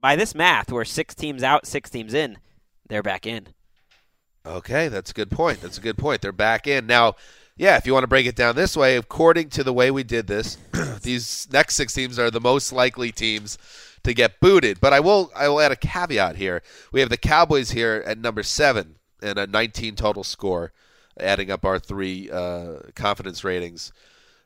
by 0.00 0.14
this 0.14 0.34
math. 0.34 0.70
We're 0.70 0.84
six 0.84 1.14
teams 1.14 1.42
out, 1.42 1.66
six 1.66 1.88
teams 1.88 2.12
in. 2.12 2.38
They're 2.88 3.02
back 3.02 3.26
in. 3.26 3.48
Okay, 4.44 4.88
that's 4.88 5.10
a 5.10 5.14
good 5.14 5.30
point. 5.30 5.60
That's 5.60 5.78
a 5.78 5.82
good 5.82 5.98
point. 5.98 6.22
They're 6.22 6.32
back 6.32 6.66
in. 6.66 6.86
Now, 6.86 7.16
yeah, 7.58 7.76
if 7.76 7.86
you 7.86 7.92
want 7.92 8.04
to 8.04 8.08
break 8.08 8.26
it 8.26 8.36
down 8.36 8.54
this 8.54 8.76
way, 8.76 8.96
according 8.96 9.50
to 9.50 9.64
the 9.64 9.72
way 9.72 9.90
we 9.90 10.04
did 10.04 10.28
this, 10.28 10.56
these 11.02 11.48
next 11.52 11.74
six 11.74 11.92
teams 11.92 12.18
are 12.18 12.30
the 12.30 12.40
most 12.40 12.72
likely 12.72 13.10
teams 13.12 13.58
to 14.04 14.14
get 14.14 14.40
booted. 14.40 14.80
But 14.80 14.92
I 14.92 15.00
will 15.00 15.30
I 15.34 15.48
will 15.48 15.60
add 15.60 15.72
a 15.72 15.76
caveat 15.76 16.36
here. 16.36 16.62
We 16.92 17.00
have 17.00 17.10
the 17.10 17.16
Cowboys 17.16 17.72
here 17.72 18.02
at 18.06 18.16
number 18.16 18.42
seven 18.42 18.96
and 19.20 19.38
a 19.38 19.46
19 19.46 19.96
total 19.96 20.22
score, 20.22 20.72
adding 21.18 21.50
up 21.50 21.64
our 21.64 21.80
three 21.80 22.30
uh, 22.30 22.78
confidence 22.94 23.42
ratings. 23.42 23.92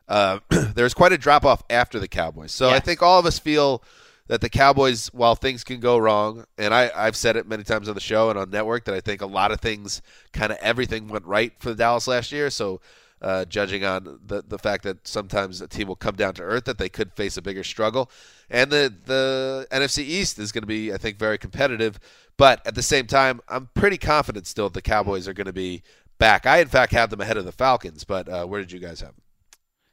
Uh, 0.08 0.40
there's 0.74 0.94
quite 0.94 1.12
a 1.12 1.18
drop 1.18 1.44
off 1.44 1.62
after 1.68 1.98
the 1.98 2.08
Cowboys. 2.08 2.52
So 2.52 2.70
I 2.70 2.80
think 2.80 3.02
all 3.02 3.18
of 3.18 3.26
us 3.26 3.38
feel 3.38 3.82
that 4.28 4.40
the 4.40 4.48
Cowboys, 4.48 5.08
while 5.08 5.34
things 5.34 5.64
can 5.64 5.80
go 5.80 5.98
wrong, 5.98 6.46
and 6.56 6.72
I, 6.72 6.90
I've 6.94 7.16
said 7.16 7.36
it 7.36 7.46
many 7.46 7.64
times 7.64 7.88
on 7.88 7.94
the 7.94 8.00
show 8.00 8.30
and 8.30 8.38
on 8.38 8.50
network 8.50 8.84
that 8.86 8.94
I 8.94 9.00
think 9.00 9.20
a 9.20 9.26
lot 9.26 9.52
of 9.52 9.60
things, 9.60 10.00
kind 10.32 10.52
of 10.52 10.58
everything 10.62 11.08
went 11.08 11.26
right 11.26 11.52
for 11.58 11.70
the 11.70 11.74
Dallas 11.74 12.08
last 12.08 12.32
year. 12.32 12.48
So, 12.48 12.80
uh, 13.23 13.45
judging 13.45 13.85
on 13.85 14.18
the 14.27 14.43
the 14.47 14.59
fact 14.59 14.83
that 14.83 15.07
sometimes 15.07 15.61
a 15.61 15.68
team 15.68 15.89
will 15.89 15.97
come 15.97 16.16
down 16.16 16.35
to 16.35 16.43
earth, 16.43 16.64
that 16.64 16.79
they 16.79 16.89
could 16.89 17.12
face 17.12 17.37
a 17.37 17.43
bigger 17.43 17.64
struggle, 17.64 18.11
and 18.51 18.70
the 18.70 18.93
the 19.07 19.66
NFC 19.70 19.99
East 19.99 20.39
is 20.39 20.53
going 20.53 20.62
to 20.62 20.66
be, 20.66 20.93
I 20.93 20.99
think, 20.99 21.18
very 21.18 21.39
competitive. 21.39 21.99
But 22.37 22.66
at 22.66 22.75
the 22.75 22.83
same 22.83 23.07
time, 23.07 23.41
I'm 23.49 23.68
pretty 23.75 23.99
confident 23.99 24.47
still 24.47 24.68
the 24.68 24.83
Cowboys 24.83 25.29
are 25.29 25.35
going 25.35 25.47
to 25.47 25.53
be 25.53 25.83
back. 26.18 26.47
I 26.47 26.59
in 26.59 26.68
fact 26.68 26.93
had 26.93 27.11
them 27.11 27.20
ahead 27.20 27.37
of 27.37 27.45
the 27.45 27.53
Falcons, 27.53 28.05
but 28.05 28.29
uh, 28.29 28.45
where 28.45 28.61
did 28.61 28.73
you 28.73 28.81
guys 28.81 29.01
have 29.01 29.11
them? 29.11 29.23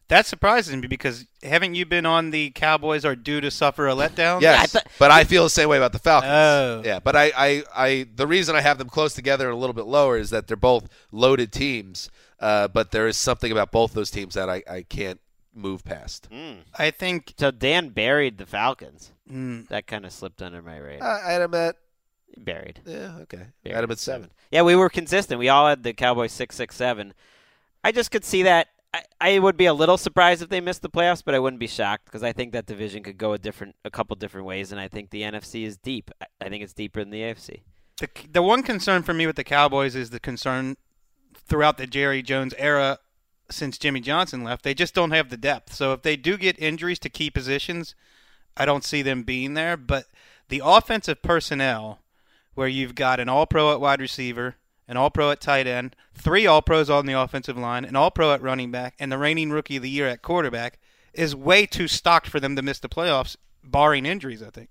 That 0.09 0.25
surprises 0.25 0.75
me 0.75 0.87
because 0.87 1.27
haven't 1.43 1.75
you 1.75 1.85
been 1.85 2.07
on 2.07 2.31
the 2.31 2.49
Cowboys 2.49 3.05
are 3.05 3.15
due 3.15 3.41
to 3.41 3.51
suffer 3.51 3.87
a 3.87 3.93
letdown? 3.93 4.41
Yes, 4.41 4.75
but 4.97 5.11
I 5.11 5.23
feel 5.23 5.43
the 5.43 5.51
same 5.51 5.69
way 5.69 5.77
about 5.77 5.93
the 5.93 5.99
Falcons. 5.99 6.31
Oh. 6.31 6.81
Yeah, 6.83 6.99
but 6.99 7.15
I, 7.15 7.31
I, 7.37 7.63
I, 7.75 8.07
the 8.15 8.25
reason 8.25 8.55
I 8.55 8.61
have 8.61 8.79
them 8.79 8.89
close 8.89 9.13
together 9.13 9.45
and 9.45 9.53
a 9.53 9.59
little 9.59 9.75
bit 9.75 9.85
lower 9.85 10.17
is 10.17 10.31
that 10.31 10.47
they're 10.47 10.57
both 10.57 10.89
loaded 11.11 11.51
teams. 11.51 12.09
Uh, 12.39 12.67
but 12.67 12.91
there 12.91 13.07
is 13.07 13.17
something 13.17 13.51
about 13.51 13.71
both 13.71 13.93
those 13.93 14.09
teams 14.11 14.33
that 14.35 14.49
I, 14.49 14.63
I 14.69 14.83
can't 14.83 15.19
move 15.53 15.83
past. 15.83 16.29
I 16.77 16.91
think 16.91 17.33
So 17.37 17.51
Dan 17.51 17.89
buried 17.89 18.37
the 18.37 18.45
Falcons. 18.45 19.11
Mm. 19.29 19.67
That 19.67 19.87
kind 19.87 20.05
of 20.05 20.11
slipped 20.13 20.41
under 20.41 20.61
my 20.61 20.77
radar. 20.77 21.07
Uh, 21.07 21.27
I 21.27 21.31
had 21.33 21.41
them 21.41 21.53
at 21.53 21.75
buried. 22.37 22.81
yeah, 22.85 23.17
okay. 23.21 23.37
I 23.37 23.45
Buried 23.63 23.75
had 23.75 23.83
them 23.83 23.89
at 23.91 23.93
at 23.93 23.99
seven. 23.99 24.31
Yeah, 24.51 24.61
we 24.61 24.75
were 24.75 24.89
consistent. 24.89 25.39
We 25.39 25.49
all 25.49 25.67
had 25.67 25.83
the 25.83 25.93
Cowboys 25.93 26.31
six 26.31 26.55
six 26.55 26.75
seven. 26.75 27.13
I 27.83 27.91
just 27.91 28.11
could 28.11 28.23
see 28.25 28.43
that. 28.43 28.67
I, 28.93 29.03
I 29.21 29.39
would 29.39 29.55
be 29.57 29.65
a 29.65 29.73
little 29.73 29.97
surprised 29.97 30.41
if 30.41 30.49
they 30.49 30.61
missed 30.61 30.81
the 30.81 30.89
playoffs, 30.89 31.23
but 31.23 31.35
I 31.35 31.39
wouldn't 31.39 31.59
be 31.59 31.67
shocked 31.67 32.05
because 32.05 32.23
I 32.23 32.31
think 32.33 32.53
that 32.53 32.65
division 32.65 33.03
could 33.03 33.17
go 33.19 33.33
a 33.33 33.37
different, 33.37 33.75
a 33.85 33.91
couple 33.91 34.15
different 34.15 34.47
ways, 34.47 34.71
and 34.71 34.81
I 34.81 34.87
think 34.87 35.11
the 35.11 35.21
NFC 35.21 35.63
is 35.65 35.77
deep. 35.77 36.09
I, 36.21 36.25
I 36.45 36.49
think 36.49 36.63
it's 36.63 36.73
deeper 36.73 37.01
than 37.01 37.11
the 37.11 37.21
AFC. 37.21 37.61
the 37.99 38.07
the 38.31 38.41
one 38.41 38.63
concern 38.63 39.03
for 39.03 39.13
me 39.13 39.27
with 39.27 39.35
the 39.35 39.43
Cowboys 39.43 39.95
is 39.95 40.09
the 40.09 40.19
concern 40.19 40.75
throughout 41.49 41.77
the 41.77 41.87
Jerry 41.87 42.21
Jones 42.21 42.53
era 42.57 42.99
since 43.51 43.77
Jimmy 43.77 43.99
Johnson 43.99 44.43
left. 44.43 44.63
They 44.63 44.73
just 44.73 44.93
don't 44.93 45.11
have 45.11 45.29
the 45.29 45.37
depth. 45.37 45.73
So 45.73 45.93
if 45.93 46.01
they 46.03 46.15
do 46.15 46.37
get 46.37 46.59
injuries 46.59 46.99
to 46.99 47.09
key 47.09 47.29
positions, 47.29 47.95
I 48.55 48.65
don't 48.65 48.83
see 48.83 49.01
them 49.01 49.23
being 49.23 49.55
there. 49.55 49.75
But 49.75 50.05
the 50.49 50.61
offensive 50.63 51.21
personnel, 51.21 51.99
where 52.53 52.67
you've 52.67 52.95
got 52.95 53.19
an 53.19 53.29
All 53.29 53.45
Pro 53.45 53.73
at 53.73 53.81
wide 53.81 54.01
receiver, 54.01 54.55
an 54.87 54.97
All 54.97 55.09
Pro 55.09 55.31
at 55.31 55.41
tight 55.41 55.67
end, 55.67 55.95
three 56.13 56.45
All 56.45 56.61
Pros 56.61 56.89
on 56.89 57.05
the 57.05 57.19
offensive 57.19 57.57
line, 57.57 57.85
an 57.85 57.95
All 57.95 58.11
Pro 58.11 58.33
at 58.33 58.41
running 58.41 58.71
back, 58.71 58.95
and 58.99 59.11
the 59.11 59.17
reigning 59.17 59.51
Rookie 59.51 59.77
of 59.77 59.83
the 59.83 59.89
Year 59.89 60.07
at 60.07 60.21
quarterback, 60.21 60.79
is 61.13 61.35
way 61.35 61.65
too 61.65 61.87
stocked 61.87 62.27
for 62.27 62.39
them 62.39 62.55
to 62.55 62.61
miss 62.61 62.79
the 62.79 62.89
playoffs, 62.89 63.35
barring 63.63 64.05
injuries. 64.05 64.43
I 64.43 64.49
think. 64.49 64.69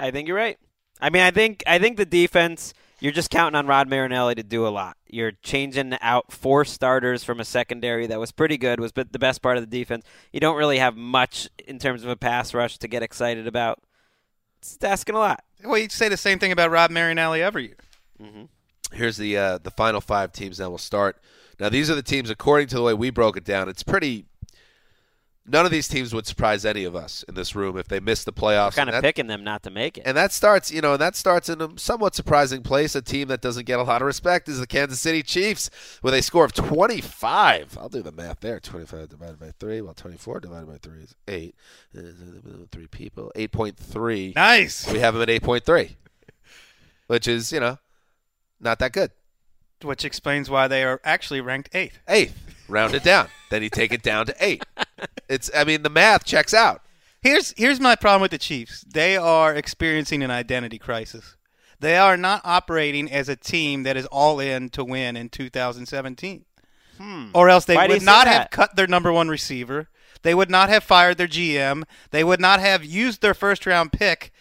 I 0.00 0.10
think 0.10 0.28
you're 0.28 0.36
right. 0.36 0.58
I 1.00 1.10
mean, 1.10 1.22
I 1.22 1.30
think 1.30 1.62
I 1.66 1.78
think 1.78 1.96
the 1.96 2.06
defense. 2.06 2.74
You're 3.00 3.12
just 3.12 3.30
counting 3.30 3.56
on 3.56 3.66
Rod 3.66 3.88
Marinelli 3.88 4.34
to 4.34 4.42
do 4.42 4.66
a 4.66 4.70
lot. 4.70 4.96
You're 5.06 5.32
changing 5.42 5.96
out 6.00 6.32
four 6.32 6.64
starters 6.64 7.22
from 7.22 7.38
a 7.38 7.44
secondary 7.44 8.06
that 8.08 8.18
was 8.18 8.32
pretty 8.32 8.58
good, 8.58 8.80
was 8.80 8.92
the 8.92 9.04
best 9.18 9.40
part 9.40 9.56
of 9.56 9.62
the 9.62 9.78
defense. 9.78 10.04
You 10.32 10.40
don't 10.40 10.56
really 10.56 10.78
have 10.78 10.96
much 10.96 11.48
in 11.66 11.78
terms 11.78 12.02
of 12.02 12.10
a 12.10 12.16
pass 12.16 12.52
rush 12.52 12.78
to 12.78 12.88
get 12.88 13.02
excited 13.02 13.46
about. 13.46 13.80
It's 14.60 14.76
asking 14.82 15.14
a 15.14 15.18
lot. 15.18 15.44
Well, 15.64 15.78
you'd 15.78 15.92
say 15.92 16.08
the 16.08 16.16
same 16.16 16.38
thing 16.40 16.50
about 16.50 16.70
Rod 16.70 16.90
Marinelli 16.90 17.40
every 17.40 17.66
year. 17.66 17.76
Here's 18.92 19.16
the 19.16 19.36
uh, 19.36 19.58
the 19.58 19.70
final 19.70 20.00
five 20.00 20.32
teams. 20.32 20.58
Now 20.58 20.70
we'll 20.70 20.78
start. 20.78 21.20
Now 21.60 21.68
these 21.68 21.90
are 21.90 21.94
the 21.94 22.02
teams 22.02 22.30
according 22.30 22.68
to 22.68 22.76
the 22.76 22.82
way 22.82 22.94
we 22.94 23.10
broke 23.10 23.36
it 23.36 23.44
down. 23.44 23.68
It's 23.68 23.82
pretty. 23.82 24.24
None 25.50 25.64
of 25.64 25.70
these 25.72 25.88
teams 25.88 26.12
would 26.12 26.26
surprise 26.26 26.66
any 26.66 26.84
of 26.84 26.94
us 26.94 27.24
in 27.26 27.34
this 27.34 27.54
room 27.54 27.78
if 27.78 27.88
they 27.88 28.00
missed 28.00 28.26
the 28.26 28.32
playoffs. 28.32 28.76
Kind 28.76 28.88
of 28.90 28.92
that- 28.94 29.02
picking 29.02 29.28
them 29.28 29.42
not 29.42 29.62
to 29.62 29.70
make 29.70 29.96
it. 29.96 30.02
And 30.04 30.14
that 30.16 30.32
starts, 30.32 30.70
you 30.70 30.80
know, 30.82 30.92
and 30.92 31.00
that 31.00 31.16
starts 31.16 31.48
in 31.48 31.62
a 31.62 31.70
somewhat 31.78 32.14
surprising 32.14 32.62
place. 32.62 32.94
A 32.94 33.00
team 33.00 33.28
that 33.28 33.40
doesn't 33.40 33.64
get 33.64 33.78
a 33.78 33.82
lot 33.82 34.02
of 34.02 34.06
respect 34.06 34.48
is 34.48 34.60
the 34.60 34.66
Kansas 34.66 35.00
City 35.00 35.22
Chiefs 35.22 35.70
with 36.02 36.12
a 36.12 36.20
score 36.22 36.44
of 36.44 36.52
25. 36.52 37.78
I'll 37.80 37.88
do 37.88 38.02
the 38.02 38.12
math 38.12 38.40
there. 38.40 38.60
25 38.60 39.08
divided 39.08 39.40
by 39.40 39.52
3. 39.58 39.80
Well, 39.80 39.94
24 39.94 40.40
divided 40.40 40.66
by 40.68 40.76
3 40.76 40.98
is 41.00 41.14
8. 41.26 41.54
Uh, 41.96 42.00
Three 42.70 42.86
people. 42.86 43.32
8.3. 43.34 44.34
Nice. 44.34 44.90
We 44.92 44.98
have 44.98 45.14
them 45.14 45.22
at 45.22 45.28
8.3, 45.28 45.96
which 47.06 47.26
is, 47.26 47.52
you 47.52 47.60
know, 47.60 47.78
not 48.60 48.78
that 48.80 48.92
good. 48.92 49.12
Which 49.82 50.04
explains 50.04 50.50
why 50.50 50.66
they 50.68 50.82
are 50.82 51.00
actually 51.04 51.40
ranked 51.40 51.70
eighth. 51.72 52.00
Eighth, 52.08 52.36
round 52.68 52.94
it 52.94 53.04
down. 53.04 53.28
then 53.48 53.62
you 53.62 53.70
take 53.70 53.92
it 53.92 54.02
down 54.02 54.26
to 54.26 54.34
eight. 54.40 54.64
It's, 55.28 55.50
I 55.54 55.64
mean, 55.64 55.82
the 55.82 55.90
math 55.90 56.24
checks 56.24 56.54
out. 56.54 56.82
Here's 57.20 57.52
here's 57.56 57.80
my 57.80 57.96
problem 57.96 58.22
with 58.22 58.30
the 58.30 58.38
Chiefs. 58.38 58.82
They 58.82 59.16
are 59.16 59.54
experiencing 59.54 60.22
an 60.22 60.30
identity 60.30 60.78
crisis. 60.78 61.36
They 61.80 61.96
are 61.96 62.16
not 62.16 62.40
operating 62.44 63.10
as 63.10 63.28
a 63.28 63.36
team 63.36 63.82
that 63.84 63.96
is 63.96 64.06
all 64.06 64.40
in 64.40 64.68
to 64.70 64.84
win 64.84 65.16
in 65.16 65.28
2017. 65.28 66.44
Hmm. 66.98 67.28
Or 67.34 67.48
else 67.48 67.64
they 67.64 67.76
Why 67.76 67.86
would 67.86 68.02
not 68.02 68.26
have 68.26 68.50
cut 68.50 68.76
their 68.76 68.86
number 68.86 69.12
one 69.12 69.28
receiver. 69.28 69.88
They 70.22 70.34
would 70.34 70.50
not 70.50 70.68
have 70.68 70.82
fired 70.82 71.16
their 71.18 71.28
GM. 71.28 71.84
They 72.10 72.24
would 72.24 72.40
not 72.40 72.58
have 72.60 72.84
used 72.84 73.22
their 73.22 73.34
first 73.34 73.66
round 73.66 73.92
pick 73.92 74.32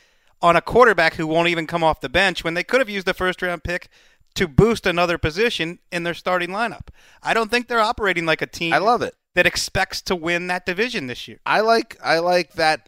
on 0.42 0.56
a 0.56 0.62
quarterback 0.62 1.16
who 1.16 1.28
won't 1.28 1.50
even 1.50 1.68
come 1.68 1.84
off 1.84 2.02
the 2.02 2.10
bench 2.10 2.44
when 2.44 2.54
they 2.54 2.64
could 2.64 2.80
have 2.80 2.90
used 2.90 3.06
the 3.06 3.14
first 3.14 3.42
round 3.42 3.64
pick 3.64 3.90
to 4.38 4.48
boost 4.48 4.86
another 4.86 5.18
position 5.18 5.80
in 5.92 6.04
their 6.04 6.14
starting 6.14 6.50
lineup. 6.50 6.88
I 7.22 7.34
don't 7.34 7.50
think 7.52 7.68
they're 7.68 7.80
operating 7.80 8.26
like 8.26 8.42
a 8.42 8.48
team 8.48 8.74
I 8.74 8.78
love 8.78 9.02
it. 9.02 9.16
that 9.36 9.46
expects 9.46 10.02
to 10.04 10.16
win 10.16 10.48
that 10.48 10.66
division 10.66 11.08
this 11.08 11.28
year. 11.28 11.40
I 11.46 11.62
like 11.62 11.98
I 12.04 12.20
like 12.20 12.54
that. 12.54 12.88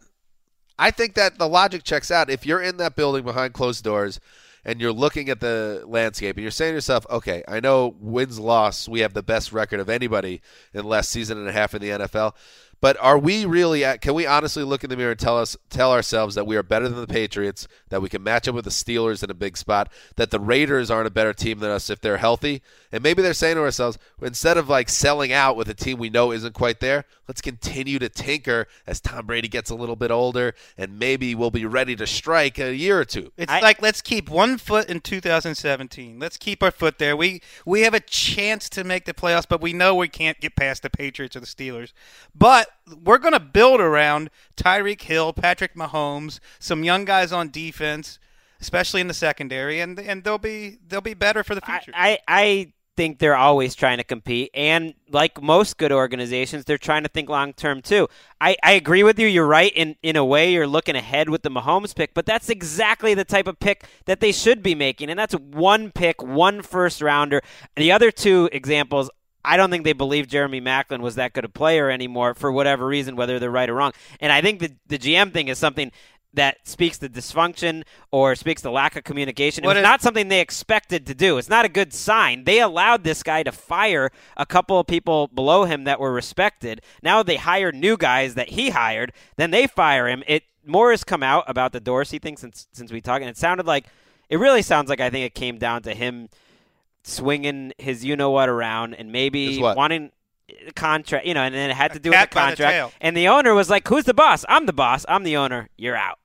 I 0.77 0.91
think 0.91 1.15
that 1.15 1.37
the 1.37 1.49
logic 1.49 1.83
checks 1.83 2.09
out. 2.11 2.29
If 2.29 2.45
you're 2.45 2.61
in 2.61 2.77
that 2.77 2.95
building 2.95 3.25
behind 3.25 3.53
closed 3.53 3.83
doors 3.83 4.19
and 4.63 4.79
you're 4.79 4.93
looking 4.93 5.29
at 5.29 5.39
the 5.39 5.83
landscape 5.87 6.37
and 6.37 6.43
you're 6.43 6.51
saying 6.51 6.71
to 6.71 6.75
yourself, 6.75 7.05
okay, 7.09 7.43
I 7.47 7.59
know 7.59 7.95
wins 7.99 8.39
loss, 8.39 8.87
we 8.87 8.99
have 8.99 9.13
the 9.13 9.23
best 9.23 9.51
record 9.51 9.79
of 9.79 9.89
anybody 9.89 10.41
in 10.73 10.83
the 10.83 10.87
last 10.87 11.09
season 11.09 11.37
and 11.37 11.49
a 11.49 11.51
half 11.51 11.73
in 11.73 11.81
the 11.81 11.89
NFL. 11.89 12.33
But 12.81 12.97
are 13.01 13.17
we 13.17 13.45
really 13.45 13.83
at? 13.83 14.01
Can 14.01 14.13
we 14.13 14.25
honestly 14.25 14.63
look 14.63 14.83
in 14.83 14.89
the 14.89 14.95
mirror 14.95 15.11
and 15.11 15.19
tell 15.19 15.37
us, 15.37 15.57
tell 15.69 15.91
ourselves 15.91 16.35
that 16.35 16.47
we 16.47 16.55
are 16.55 16.63
better 16.63 16.87
than 16.87 17.01
the 17.01 17.07
Patriots, 17.07 17.67
that 17.89 18.01
we 18.01 18.07
can 18.07 18.23
match 18.23 18.47
up 18.47 18.55
with 18.55 18.63
the 18.63 18.71
Steelers 18.71 19.21
in 19.21 19.29
a 19.29 19.33
big 19.33 19.57
spot, 19.57 19.91
that 20.15 20.31
the 20.31 20.39
Raiders 20.39 20.89
aren't 20.89 21.07
a 21.07 21.11
better 21.11 21.33
team 21.33 21.59
than 21.59 21.71
us 21.71 21.89
if 21.89 21.99
they're 21.99 22.17
healthy, 22.17 22.61
and 22.91 23.03
maybe 23.03 23.21
they're 23.21 23.33
saying 23.33 23.55
to 23.55 23.61
ourselves, 23.61 23.97
instead 24.21 24.57
of 24.57 24.69
like 24.69 24.87
selling 24.89 25.33
out 25.33 25.57
with 25.57 25.67
a 25.69 25.73
team 25.73 25.97
we 25.99 26.09
know 26.09 26.31
isn't 26.31 26.53
quite 26.53 26.79
there, 26.79 27.03
let's 27.27 27.41
continue 27.41 27.99
to 27.99 28.07
tinker 28.07 28.65
as 28.87 29.01
Tom 29.01 29.25
Brady 29.25 29.49
gets 29.49 29.69
a 29.69 29.75
little 29.75 29.97
bit 29.97 30.09
older, 30.09 30.55
and 30.77 30.97
maybe 30.97 31.35
we'll 31.35 31.51
be 31.51 31.65
ready 31.65 31.95
to 31.97 32.07
strike 32.07 32.57
a 32.59 32.73
year 32.73 32.99
or 32.99 33.05
two. 33.05 33.31
It's 33.35 33.51
I- 33.51 33.59
like 33.59 33.81
let's 33.81 34.01
keep 34.01 34.29
one 34.29 34.57
foot 34.57 34.89
in 34.89 35.01
2017. 35.01 36.17
Let's 36.17 36.37
keep 36.37 36.63
our 36.63 36.71
foot 36.71 36.97
there. 36.97 37.15
We 37.17 37.41
we 37.65 37.81
have 37.81 37.93
a 37.93 37.99
chance 37.99 38.69
to 38.69 38.83
make 38.85 39.03
the 39.05 39.13
playoffs, 39.13 39.45
but 39.49 39.59
we 39.61 39.73
know 39.73 39.95
we 39.95 40.07
can't 40.07 40.39
get 40.39 40.55
past 40.55 40.83
the 40.83 40.89
Patriots 40.89 41.35
or 41.35 41.41
the 41.41 41.45
Steelers. 41.45 41.91
But 42.33 42.68
we're 43.03 43.17
going 43.17 43.33
to 43.33 43.39
build 43.39 43.79
around 43.79 44.29
Tyreek 44.55 45.01
Hill, 45.01 45.33
Patrick 45.33 45.75
Mahomes, 45.75 46.39
some 46.59 46.83
young 46.83 47.05
guys 47.05 47.31
on 47.31 47.49
defense, 47.49 48.19
especially 48.61 49.01
in 49.01 49.07
the 49.07 49.13
secondary, 49.13 49.79
and 49.79 49.99
and 49.99 50.23
they'll 50.23 50.37
be 50.37 50.77
they'll 50.87 51.01
be 51.01 51.13
better 51.13 51.43
for 51.43 51.55
the 51.55 51.61
I, 51.63 51.79
future. 51.79 51.91
I, 51.95 52.19
I 52.27 52.73
think 52.97 53.19
they're 53.19 53.35
always 53.35 53.75
trying 53.75 53.97
to 53.97 54.03
compete, 54.03 54.51
and 54.53 54.93
like 55.09 55.41
most 55.41 55.77
good 55.77 55.91
organizations, 55.91 56.65
they're 56.65 56.77
trying 56.77 57.03
to 57.03 57.09
think 57.09 57.29
long 57.29 57.53
term 57.53 57.81
too. 57.81 58.09
I, 58.41 58.57
I 58.61 58.73
agree 58.73 59.03
with 59.03 59.17
you. 59.17 59.27
You're 59.27 59.47
right. 59.47 59.71
In 59.73 59.95
in 60.03 60.17
a 60.17 60.25
way, 60.25 60.51
you're 60.51 60.67
looking 60.67 60.95
ahead 60.97 61.29
with 61.29 61.43
the 61.43 61.49
Mahomes 61.49 61.95
pick, 61.95 62.13
but 62.13 62.25
that's 62.25 62.49
exactly 62.49 63.13
the 63.13 63.23
type 63.23 63.47
of 63.47 63.59
pick 63.59 63.87
that 64.05 64.19
they 64.19 64.33
should 64.33 64.61
be 64.61 64.75
making, 64.75 65.09
and 65.09 65.17
that's 65.17 65.33
one 65.33 65.91
pick, 65.91 66.21
one 66.21 66.61
first 66.61 67.01
rounder. 67.01 67.41
The 67.77 67.91
other 67.91 68.11
two 68.11 68.49
examples. 68.51 69.09
I 69.43 69.57
don't 69.57 69.69
think 69.69 69.83
they 69.83 69.93
believe 69.93 70.27
Jeremy 70.27 70.61
Maclin 70.61 70.99
was 70.99 71.15
that 71.15 71.33
good 71.33 71.45
a 71.45 71.49
player 71.49 71.89
anymore 71.89 72.33
for 72.33 72.51
whatever 72.51 72.85
reason, 72.85 73.15
whether 73.15 73.39
they're 73.39 73.51
right 73.51 73.69
or 73.69 73.75
wrong. 73.75 73.93
And 74.19 74.31
I 74.31 74.41
think 74.41 74.59
the 74.59 74.75
the 74.87 74.97
GM 74.97 75.31
thing 75.33 75.47
is 75.47 75.57
something 75.57 75.91
that 76.33 76.57
speaks 76.67 76.99
to 76.99 77.09
dysfunction 77.09 77.83
or 78.11 78.35
speaks 78.35 78.61
to 78.61 78.69
lack 78.69 78.95
of 78.95 79.03
communication. 79.03 79.63
What 79.63 79.71
it 79.77 79.79
was 79.79 79.83
is- 79.83 79.89
not 79.89 80.01
something 80.01 80.27
they 80.27 80.41
expected 80.41 81.07
to 81.07 81.15
do. 81.15 81.37
It's 81.37 81.49
not 81.49 81.65
a 81.65 81.69
good 81.69 81.91
sign. 81.93 82.43
They 82.43 82.59
allowed 82.59 83.03
this 83.03 83.23
guy 83.23 83.41
to 83.43 83.51
fire 83.51 84.11
a 84.37 84.45
couple 84.45 84.79
of 84.79 84.85
people 84.85 85.27
below 85.27 85.65
him 85.65 85.85
that 85.85 85.99
were 85.99 86.13
respected. 86.13 86.81
Now 87.01 87.23
they 87.23 87.37
hire 87.37 87.71
new 87.71 87.97
guys 87.97 88.35
that 88.35 88.49
he 88.49 88.69
hired. 88.69 89.11
Then 89.37 89.51
they 89.51 89.65
fire 89.65 90.07
him. 90.07 90.23
It 90.27 90.43
more 90.65 90.91
has 90.91 91.03
come 91.03 91.23
out 91.23 91.45
about 91.47 91.71
the 91.71 91.79
Dorsey 91.79 92.19
thing 92.19 92.37
since 92.37 92.67
since 92.73 92.91
we 92.91 93.01
talked, 93.01 93.21
and 93.21 93.29
it 93.29 93.37
sounded 93.37 93.65
like 93.65 93.87
it 94.29 94.37
really 94.37 94.61
sounds 94.61 94.89
like 94.89 94.99
I 94.99 95.09
think 95.09 95.25
it 95.25 95.33
came 95.33 95.57
down 95.57 95.81
to 95.83 95.95
him 95.95 96.29
swinging 97.09 97.73
his 97.77 98.05
you 98.05 98.15
know 98.15 98.31
what 98.31 98.49
around 98.49 98.93
and 98.93 99.11
maybe 99.11 99.59
wanting 99.61 100.11
contract, 100.75 101.25
you 101.25 101.33
know, 101.33 101.41
and 101.43 101.53
then 101.53 101.69
it 101.69 101.75
had 101.75 101.93
to 101.93 101.99
do 101.99 102.09
with 102.11 102.29
the 102.29 102.35
by 102.35 102.51
the 102.51 102.55
contract. 102.57 102.95
and 103.01 103.15
the 103.17 103.27
owner 103.27 103.53
was 103.53 103.69
like, 103.69 103.87
"Who's 103.87 104.05
the 104.05 104.13
boss? 104.13 104.45
I'm 104.49 104.65
the 104.65 104.73
boss. 104.73 105.05
I'm 105.09 105.23
the 105.23 105.37
owner. 105.37 105.69
You're 105.77 105.95
out." 105.95 106.19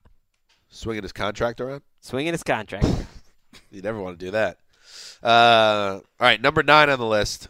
Swinging 0.68 1.02
his 1.02 1.12
contract 1.12 1.60
around. 1.60 1.82
Swinging 2.00 2.32
his 2.32 2.42
contract. 2.42 2.86
You 3.70 3.82
never 3.82 4.00
want 4.00 4.18
to 4.18 4.24
do 4.24 4.30
that. 4.32 4.58
Uh, 5.22 5.98
all 5.98 6.02
right, 6.20 6.40
number 6.40 6.62
nine 6.62 6.90
on 6.90 6.98
the 6.98 7.06
list. 7.06 7.48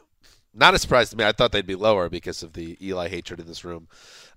Not 0.54 0.72
a 0.74 0.78
surprise 0.78 1.10
to 1.10 1.16
me. 1.16 1.24
I 1.24 1.32
thought 1.32 1.52
they'd 1.52 1.66
be 1.66 1.74
lower 1.74 2.08
because 2.08 2.42
of 2.42 2.52
the 2.54 2.78
Eli 2.80 3.08
hatred 3.08 3.40
in 3.40 3.46
this 3.46 3.64
room. 3.64 3.88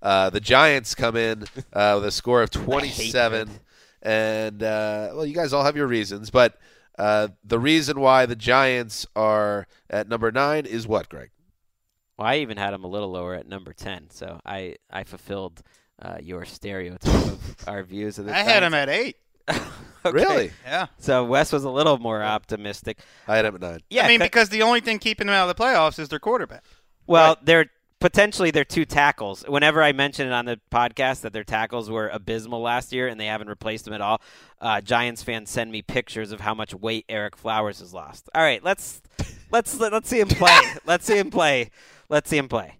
Uh, 0.02 0.28
the 0.30 0.40
Giants 0.40 0.94
come 0.94 1.16
in 1.16 1.44
uh, 1.72 1.92
with 1.96 2.06
a 2.06 2.10
score 2.10 2.42
of 2.42 2.50
27. 2.50 3.50
And, 4.02 4.62
uh, 4.62 5.10
well, 5.14 5.24
you 5.26 5.34
guys 5.34 5.52
all 5.52 5.64
have 5.64 5.76
your 5.76 5.86
reasons. 5.86 6.30
But 6.30 6.58
uh, 6.98 7.28
the 7.44 7.58
reason 7.58 8.00
why 8.00 8.26
the 8.26 8.36
Giants 8.36 9.06
are 9.14 9.66
at 9.88 10.08
number 10.08 10.30
nine 10.32 10.66
is 10.66 10.86
what, 10.86 11.08
Greg? 11.08 11.30
Well, 12.18 12.26
I 12.26 12.38
even 12.38 12.56
had 12.56 12.72
them 12.72 12.84
a 12.84 12.88
little 12.88 13.10
lower 13.10 13.34
at 13.34 13.46
number 13.46 13.72
ten, 13.72 14.10
so 14.10 14.40
I 14.44 14.76
I 14.90 15.04
fulfilled 15.04 15.62
uh, 16.02 16.18
your 16.20 16.44
stereotype 16.44 17.14
of 17.14 17.56
our 17.68 17.82
views 17.84 18.18
of 18.18 18.26
the. 18.26 18.34
I 18.34 18.40
had 18.40 18.62
them 18.62 18.74
at 18.74 18.88
eight. 18.88 19.16
Okay. 20.04 20.14
Really? 20.14 20.52
Yeah. 20.64 20.86
So 20.98 21.24
Wes 21.24 21.52
was 21.52 21.64
a 21.64 21.70
little 21.70 21.98
more 21.98 22.22
optimistic. 22.22 23.00
I 23.26 23.34
had 23.34 23.44
him 23.44 23.56
at 23.56 23.60
nine. 23.60 23.80
Yeah, 23.90 24.04
I 24.04 24.08
mean, 24.08 24.20
because 24.20 24.48
the 24.48 24.62
only 24.62 24.80
thing 24.80 25.00
keeping 25.00 25.26
them 25.26 25.34
out 25.34 25.50
of 25.50 25.56
the 25.56 25.60
playoffs 25.60 25.98
is 25.98 26.08
their 26.08 26.20
quarterback. 26.20 26.62
well, 27.08 27.34
right. 27.34 27.44
they're 27.44 27.66
potentially 28.00 28.50
they're 28.50 28.64
two 28.64 28.84
tackles. 28.84 29.42
Whenever 29.48 29.82
I 29.82 29.92
mention 29.92 30.26
it 30.26 30.32
on 30.32 30.44
the 30.44 30.60
podcast 30.70 31.22
that 31.22 31.32
their 31.32 31.44
tackles 31.44 31.90
were 31.90 32.08
abysmal 32.08 32.60
last 32.60 32.92
year 32.92 33.08
and 33.08 33.20
they 33.20 33.26
haven't 33.26 33.48
replaced 33.48 33.84
them 33.84 33.94
at 33.94 34.00
all, 34.00 34.20
uh, 34.60 34.80
Giants 34.80 35.22
fans 35.22 35.50
send 35.50 35.70
me 35.72 35.82
pictures 35.82 36.32
of 36.32 36.40
how 36.40 36.54
much 36.54 36.74
weight 36.74 37.06
Ereck 37.08 37.36
Flowers 37.36 37.80
has 37.80 37.92
lost. 37.94 38.28
All 38.34 38.42
right, 38.42 38.62
let's 38.62 39.02
let's 39.50 39.78
let's 39.78 40.08
see 40.08 40.20
him 40.20 40.28
play. 40.28 40.58
let's 40.86 41.04
see 41.06 41.18
him 41.18 41.30
play. 41.30 41.70
Let's 42.08 42.28
see 42.30 42.38
him 42.38 42.48
play. 42.48 42.78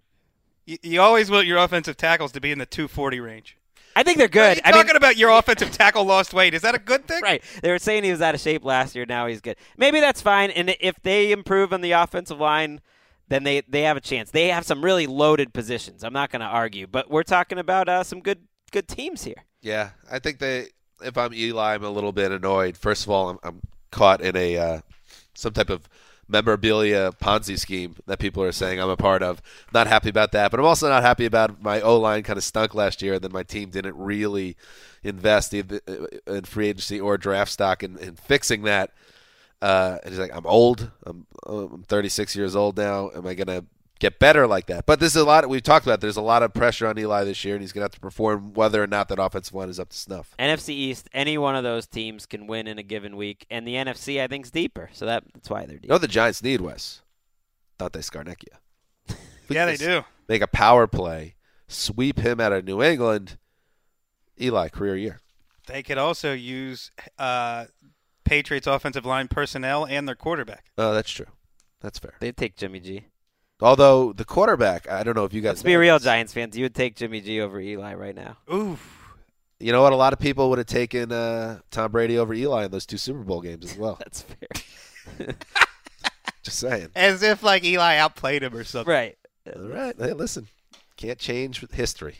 You, 0.65 0.77
you 0.83 1.01
always 1.01 1.29
want 1.31 1.47
your 1.47 1.57
offensive 1.57 1.97
tackles 1.97 2.31
to 2.33 2.41
be 2.41 2.51
in 2.51 2.59
the 2.59 2.65
240 2.65 3.19
range. 3.19 3.57
I 3.95 4.03
think 4.03 4.17
they're 4.17 4.27
What 4.27 4.35
are 4.37 4.55
good. 4.55 4.57
you 4.57 4.61
I 4.65 4.71
mean, 4.71 4.81
talking 4.83 4.95
about 4.95 5.17
your 5.17 5.31
offensive 5.31 5.71
tackle 5.71 6.05
lost 6.05 6.33
weight. 6.33 6.53
Is 6.53 6.61
that 6.61 6.75
a 6.75 6.79
good 6.79 7.05
thing? 7.07 7.21
right. 7.21 7.43
They 7.61 7.71
were 7.71 7.79
saying 7.79 8.03
he 8.05 8.11
was 8.11 8.21
out 8.21 8.35
of 8.35 8.39
shape 8.39 8.63
last 8.63 8.95
year. 8.95 9.05
Now 9.05 9.27
he's 9.27 9.41
good. 9.41 9.57
Maybe 9.77 9.99
that's 9.99 10.21
fine. 10.21 10.51
And 10.51 10.75
if 10.79 11.01
they 11.01 11.31
improve 11.31 11.73
on 11.73 11.81
the 11.81 11.91
offensive 11.91 12.39
line, 12.39 12.79
then 13.29 13.43
they, 13.43 13.61
they 13.61 13.83
have 13.83 13.97
a 13.97 14.01
chance. 14.01 14.31
They 14.31 14.47
have 14.49 14.65
some 14.65 14.83
really 14.83 15.07
loaded 15.07 15.53
positions. 15.53 16.03
I'm 16.03 16.13
not 16.13 16.31
going 16.31 16.41
to 16.41 16.47
argue, 16.47 16.87
but 16.87 17.09
we're 17.09 17.23
talking 17.23 17.57
about 17.57 17.87
uh, 17.87 18.03
some 18.03 18.21
good 18.21 18.39
good 18.71 18.87
teams 18.87 19.23
here. 19.23 19.45
Yeah, 19.61 19.91
I 20.11 20.19
think 20.19 20.39
they. 20.39 20.67
If 21.01 21.17
I'm 21.17 21.33
Eli, 21.33 21.75
I'm 21.75 21.83
a 21.83 21.89
little 21.89 22.11
bit 22.11 22.31
annoyed. 22.31 22.75
First 22.75 23.05
of 23.05 23.09
all, 23.09 23.29
I'm, 23.29 23.39
I'm 23.41 23.61
caught 23.91 24.21
in 24.21 24.35
a 24.35 24.57
uh, 24.57 24.81
some 25.33 25.53
type 25.53 25.69
of 25.69 25.87
memorabilia 26.29 27.11
Ponzi 27.11 27.57
scheme 27.57 27.95
that 28.05 28.19
people 28.19 28.43
are 28.43 28.51
saying 28.51 28.79
I'm 28.79 28.89
a 28.89 28.97
part 28.97 29.23
of. 29.23 29.41
Not 29.73 29.87
happy 29.87 30.09
about 30.09 30.31
that, 30.33 30.51
but 30.51 30.59
I'm 30.59 30.65
also 30.65 30.87
not 30.87 31.01
happy 31.01 31.25
about 31.25 31.61
my 31.61 31.81
O 31.81 31.97
line 31.97 32.23
kind 32.23 32.37
of 32.37 32.43
stunk 32.43 32.75
last 32.75 33.01
year. 33.01 33.15
And 33.15 33.23
then 33.23 33.31
my 33.31 33.43
team 33.43 33.69
didn't 33.69 33.97
really 33.97 34.55
invest 35.03 35.53
in 35.53 36.43
free 36.45 36.69
agency 36.69 36.99
or 36.99 37.17
draft 37.17 37.51
stock 37.51 37.83
in, 37.83 37.97
in 37.97 38.15
fixing 38.15 38.63
that. 38.63 38.91
Uh, 39.61 39.97
and 40.03 40.11
he's 40.11 40.19
like, 40.19 40.31
I'm 40.33 40.45
old. 40.45 40.91
I'm, 41.05 41.25
I'm 41.45 41.83
36 41.83 42.35
years 42.35 42.55
old 42.55 42.77
now. 42.77 43.11
Am 43.13 43.27
I 43.27 43.33
gonna 43.33 43.65
get 43.99 44.19
better 44.19 44.47
like 44.47 44.67
that? 44.67 44.85
But 44.85 44.99
this 44.99 45.15
is 45.15 45.21
a 45.21 45.25
lot. 45.25 45.47
We've 45.49 45.61
talked 45.61 45.85
about. 45.85 45.99
There's 46.01 46.17
a 46.17 46.21
lot 46.21 46.43
of 46.43 46.53
pressure 46.53 46.87
on 46.87 46.97
Eli 46.97 47.25
this 47.25 47.43
year, 47.43 47.55
and 47.55 47.61
he's 47.61 47.73
gonna 47.73 47.83
have 47.83 47.91
to 47.91 47.99
perform 47.99 48.53
whether 48.53 48.81
or 48.81 48.87
not 48.87 49.09
that 49.09 49.19
offensive 49.19 49.53
line 49.53 49.69
is 49.69 49.79
up 49.79 49.89
to 49.89 49.97
snuff. 49.97 50.33
NFC 50.39 50.69
East, 50.69 51.09
any 51.13 51.37
one 51.37 51.55
of 51.55 51.63
those 51.63 51.87
teams 51.87 52.25
can 52.25 52.47
win 52.47 52.67
in 52.67 52.79
a 52.79 52.83
given 52.83 53.17
week, 53.17 53.45
and 53.49 53.67
the 53.67 53.75
NFC 53.75 54.21
I 54.21 54.27
think 54.27 54.45
is 54.45 54.51
deeper, 54.51 54.89
so 54.93 55.05
that, 55.05 55.23
that's 55.33 55.49
why 55.49 55.65
they're 55.65 55.75
deep. 55.75 55.83
You 55.83 55.89
know 55.89 55.97
the 55.97 56.07
Giants 56.07 56.41
need, 56.41 56.61
Wes? 56.61 57.01
Dante 57.77 57.99
Scarnecchia. 57.99 58.57
Yeah, 59.51 59.65
they 59.65 59.77
do. 59.77 60.03
Make 60.27 60.43
a 60.43 60.47
power 60.47 60.85
play, 60.85 61.33
sweep 61.67 62.19
him 62.19 62.39
out 62.39 62.53
of 62.53 62.65
New 62.65 62.83
England. 62.83 63.39
Eli, 64.39 64.69
career 64.69 64.95
year. 64.95 65.19
They 65.65 65.81
could 65.81 65.97
also 65.97 66.33
use 66.33 66.91
uh, 67.17 67.65
Patriots 68.29 68.67
offensive 68.67 69.07
line 69.07 69.27
personnel 69.27 69.85
and 69.87 70.07
their 70.07 70.13
quarterback. 70.15 70.65
Oh, 70.77 70.93
that's 70.93 71.09
true. 71.09 71.25
That's 71.81 71.97
fair. 71.97 72.13
They'd 72.19 72.37
take 72.37 72.55
Jimmy 72.55 72.79
G. 72.79 73.05
Although 73.59 74.13
the 74.13 74.23
quarterback, 74.23 74.87
I 74.87 75.01
don't 75.03 75.15
know 75.15 75.25
if 75.25 75.33
you 75.33 75.41
guys. 75.41 75.49
Let's 75.49 75.63
be 75.63 75.75
real, 75.75 75.95
this. 75.95 76.05
Giants 76.05 76.31
fans. 76.31 76.55
You 76.55 76.63
would 76.65 76.75
take 76.75 76.95
Jimmy 76.95 77.21
G 77.21 77.41
over 77.41 77.59
Eli 77.59 77.95
right 77.95 78.15
now. 78.15 78.37
Oof. 78.53 78.97
You 79.59 79.71
know 79.71 79.81
what? 79.81 79.93
A 79.93 79.95
lot 79.95 80.13
of 80.13 80.19
people 80.19 80.49
would 80.49 80.59
have 80.59 80.67
taken 80.67 81.11
uh, 81.11 81.59
Tom 81.71 81.91
Brady 81.91 82.19
over 82.19 82.33
Eli 82.33 82.65
in 82.65 82.71
those 82.71 82.85
two 82.85 82.97
Super 82.97 83.23
Bowl 83.23 83.41
games 83.41 83.65
as 83.65 83.75
well. 83.75 83.95
That's 83.99 84.21
fair. 84.21 85.35
Just 86.43 86.59
saying. 86.59 86.89
As 86.95 87.23
if 87.23 87.41
like 87.41 87.63
Eli 87.63 87.97
outplayed 87.97 88.43
him 88.43 88.55
or 88.55 88.63
something. 88.63 88.93
right. 88.93 89.17
All 89.55 89.67
right. 89.67 89.95
Hey, 89.97 90.13
listen. 90.13 90.47
Can't 90.97 91.17
change 91.17 91.65
history. 91.71 92.15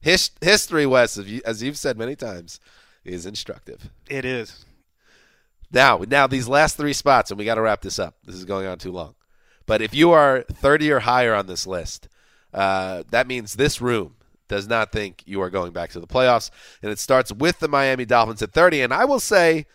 His- 0.00 0.30
history, 0.42 0.84
Wes, 0.84 1.16
as, 1.16 1.26
you, 1.26 1.40
as 1.46 1.62
you've 1.62 1.78
said 1.78 1.96
many 1.96 2.14
times, 2.16 2.60
is 3.02 3.24
instructive. 3.24 3.90
It 4.10 4.24
is. 4.26 4.66
Now, 5.72 6.02
now 6.06 6.26
these 6.26 6.48
last 6.48 6.76
three 6.76 6.92
spots, 6.92 7.30
and 7.30 7.38
we 7.38 7.44
got 7.44 7.56
to 7.56 7.60
wrap 7.60 7.82
this 7.82 7.98
up. 7.98 8.16
This 8.24 8.36
is 8.36 8.44
going 8.44 8.66
on 8.66 8.78
too 8.78 8.92
long. 8.92 9.14
But 9.66 9.82
if 9.82 9.94
you 9.94 10.12
are 10.12 10.44
30 10.50 10.90
or 10.92 11.00
higher 11.00 11.34
on 11.34 11.46
this 11.46 11.66
list, 11.66 12.08
uh, 12.54 13.02
that 13.10 13.26
means 13.26 13.54
this 13.54 13.80
room 13.80 14.16
does 14.48 14.66
not 14.66 14.92
think 14.92 15.22
you 15.26 15.42
are 15.42 15.50
going 15.50 15.72
back 15.72 15.90
to 15.90 16.00
the 16.00 16.06
playoffs, 16.06 16.50
and 16.82 16.90
it 16.90 16.98
starts 16.98 17.30
with 17.30 17.58
the 17.58 17.68
Miami 17.68 18.06
Dolphins 18.06 18.40
at 18.40 18.52
30. 18.52 18.80
And 18.80 18.94
I 18.94 19.04
will 19.04 19.20
say, 19.20 19.66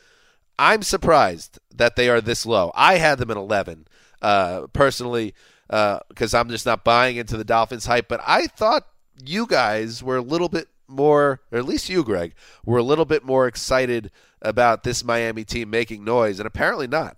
I'm 0.58 0.82
surprised 0.82 1.60
that 1.76 1.96
they 1.96 2.10
are 2.10 2.22
this 2.22 2.46
low. 2.46 2.72
I 2.74 2.96
had 2.96 3.20
them 3.20 3.32
at 3.32 3.38
11 3.38 3.88
uh, 4.22 4.68
personally 4.74 5.34
because 5.68 6.34
I'm 6.34 6.50
just 6.50 6.66
not 6.66 6.84
buying 6.84 7.18
into 7.18 7.38
the 7.38 7.44
Dolphins 7.44 7.86
hype. 7.86 8.08
But 8.08 8.22
I 8.26 8.48
thought 8.48 8.88
you 9.24 9.48
guys 9.48 10.04
were 10.04 10.18
a 10.18 10.22
little 10.22 10.50
bit 10.50 10.68
more, 10.88 11.42
or 11.52 11.60
at 11.60 11.66
least 11.66 11.90
you, 11.90 12.04
Greg, 12.04 12.34
were 12.66 12.78
a 12.78 12.84
little 12.84 13.06
bit 13.06 13.24
more 13.24 13.48
excited 13.48 14.12
about 14.44 14.84
this 14.84 15.04
Miami 15.04 15.44
team 15.44 15.70
making 15.70 16.04
noise, 16.04 16.40
and 16.40 16.48
apparently 16.48 16.88
not. 16.88 17.18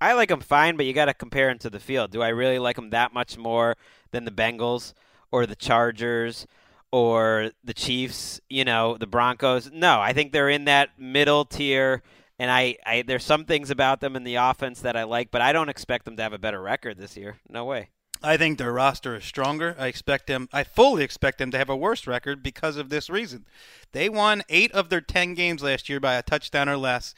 I 0.00 0.12
like 0.12 0.28
them 0.28 0.40
fine, 0.40 0.76
but 0.76 0.86
you 0.86 0.92
got 0.92 1.06
to 1.06 1.14
compare 1.14 1.48
them 1.48 1.58
to 1.60 1.70
the 1.70 1.80
field. 1.80 2.10
Do 2.10 2.22
I 2.22 2.28
really 2.28 2.58
like 2.58 2.76
them 2.76 2.90
that 2.90 3.14
much 3.14 3.38
more 3.38 3.76
than 4.10 4.24
the 4.24 4.30
Bengals 4.30 4.92
or 5.30 5.46
the 5.46 5.56
Chargers 5.56 6.46
or 6.90 7.50
the 7.64 7.74
Chiefs? 7.74 8.40
You 8.48 8.64
know, 8.64 8.96
the 8.98 9.06
Broncos? 9.06 9.70
No, 9.72 10.00
I 10.00 10.12
think 10.12 10.32
they're 10.32 10.50
in 10.50 10.66
that 10.66 10.98
middle 10.98 11.44
tier. 11.44 12.02
And 12.38 12.50
I, 12.50 12.76
I, 12.84 13.02
there's 13.02 13.24
some 13.24 13.46
things 13.46 13.70
about 13.70 14.00
them 14.00 14.14
in 14.14 14.22
the 14.22 14.34
offense 14.34 14.80
that 14.82 14.96
I 14.96 15.04
like, 15.04 15.30
but 15.30 15.40
I 15.40 15.52
don't 15.52 15.70
expect 15.70 16.04
them 16.04 16.16
to 16.16 16.22
have 16.22 16.34
a 16.34 16.38
better 16.38 16.60
record 16.60 16.98
this 16.98 17.16
year. 17.16 17.36
No 17.48 17.64
way. 17.64 17.88
I 18.22 18.36
think 18.36 18.58
their 18.58 18.72
roster 18.72 19.16
is 19.16 19.24
stronger. 19.24 19.76
I 19.78 19.86
expect 19.86 20.26
them. 20.26 20.48
I 20.52 20.64
fully 20.64 21.04
expect 21.04 21.38
them 21.38 21.50
to 21.50 21.58
have 21.58 21.70
a 21.70 21.76
worse 21.76 22.06
record 22.06 22.42
because 22.42 22.76
of 22.76 22.88
this 22.88 23.08
reason. 23.10 23.46
They 23.92 24.08
won 24.08 24.42
eight 24.48 24.72
of 24.72 24.88
their 24.88 25.00
ten 25.00 25.34
games 25.34 25.62
last 25.62 25.88
year 25.88 26.00
by 26.00 26.14
a 26.14 26.22
touchdown 26.22 26.68
or 26.68 26.76
less, 26.76 27.14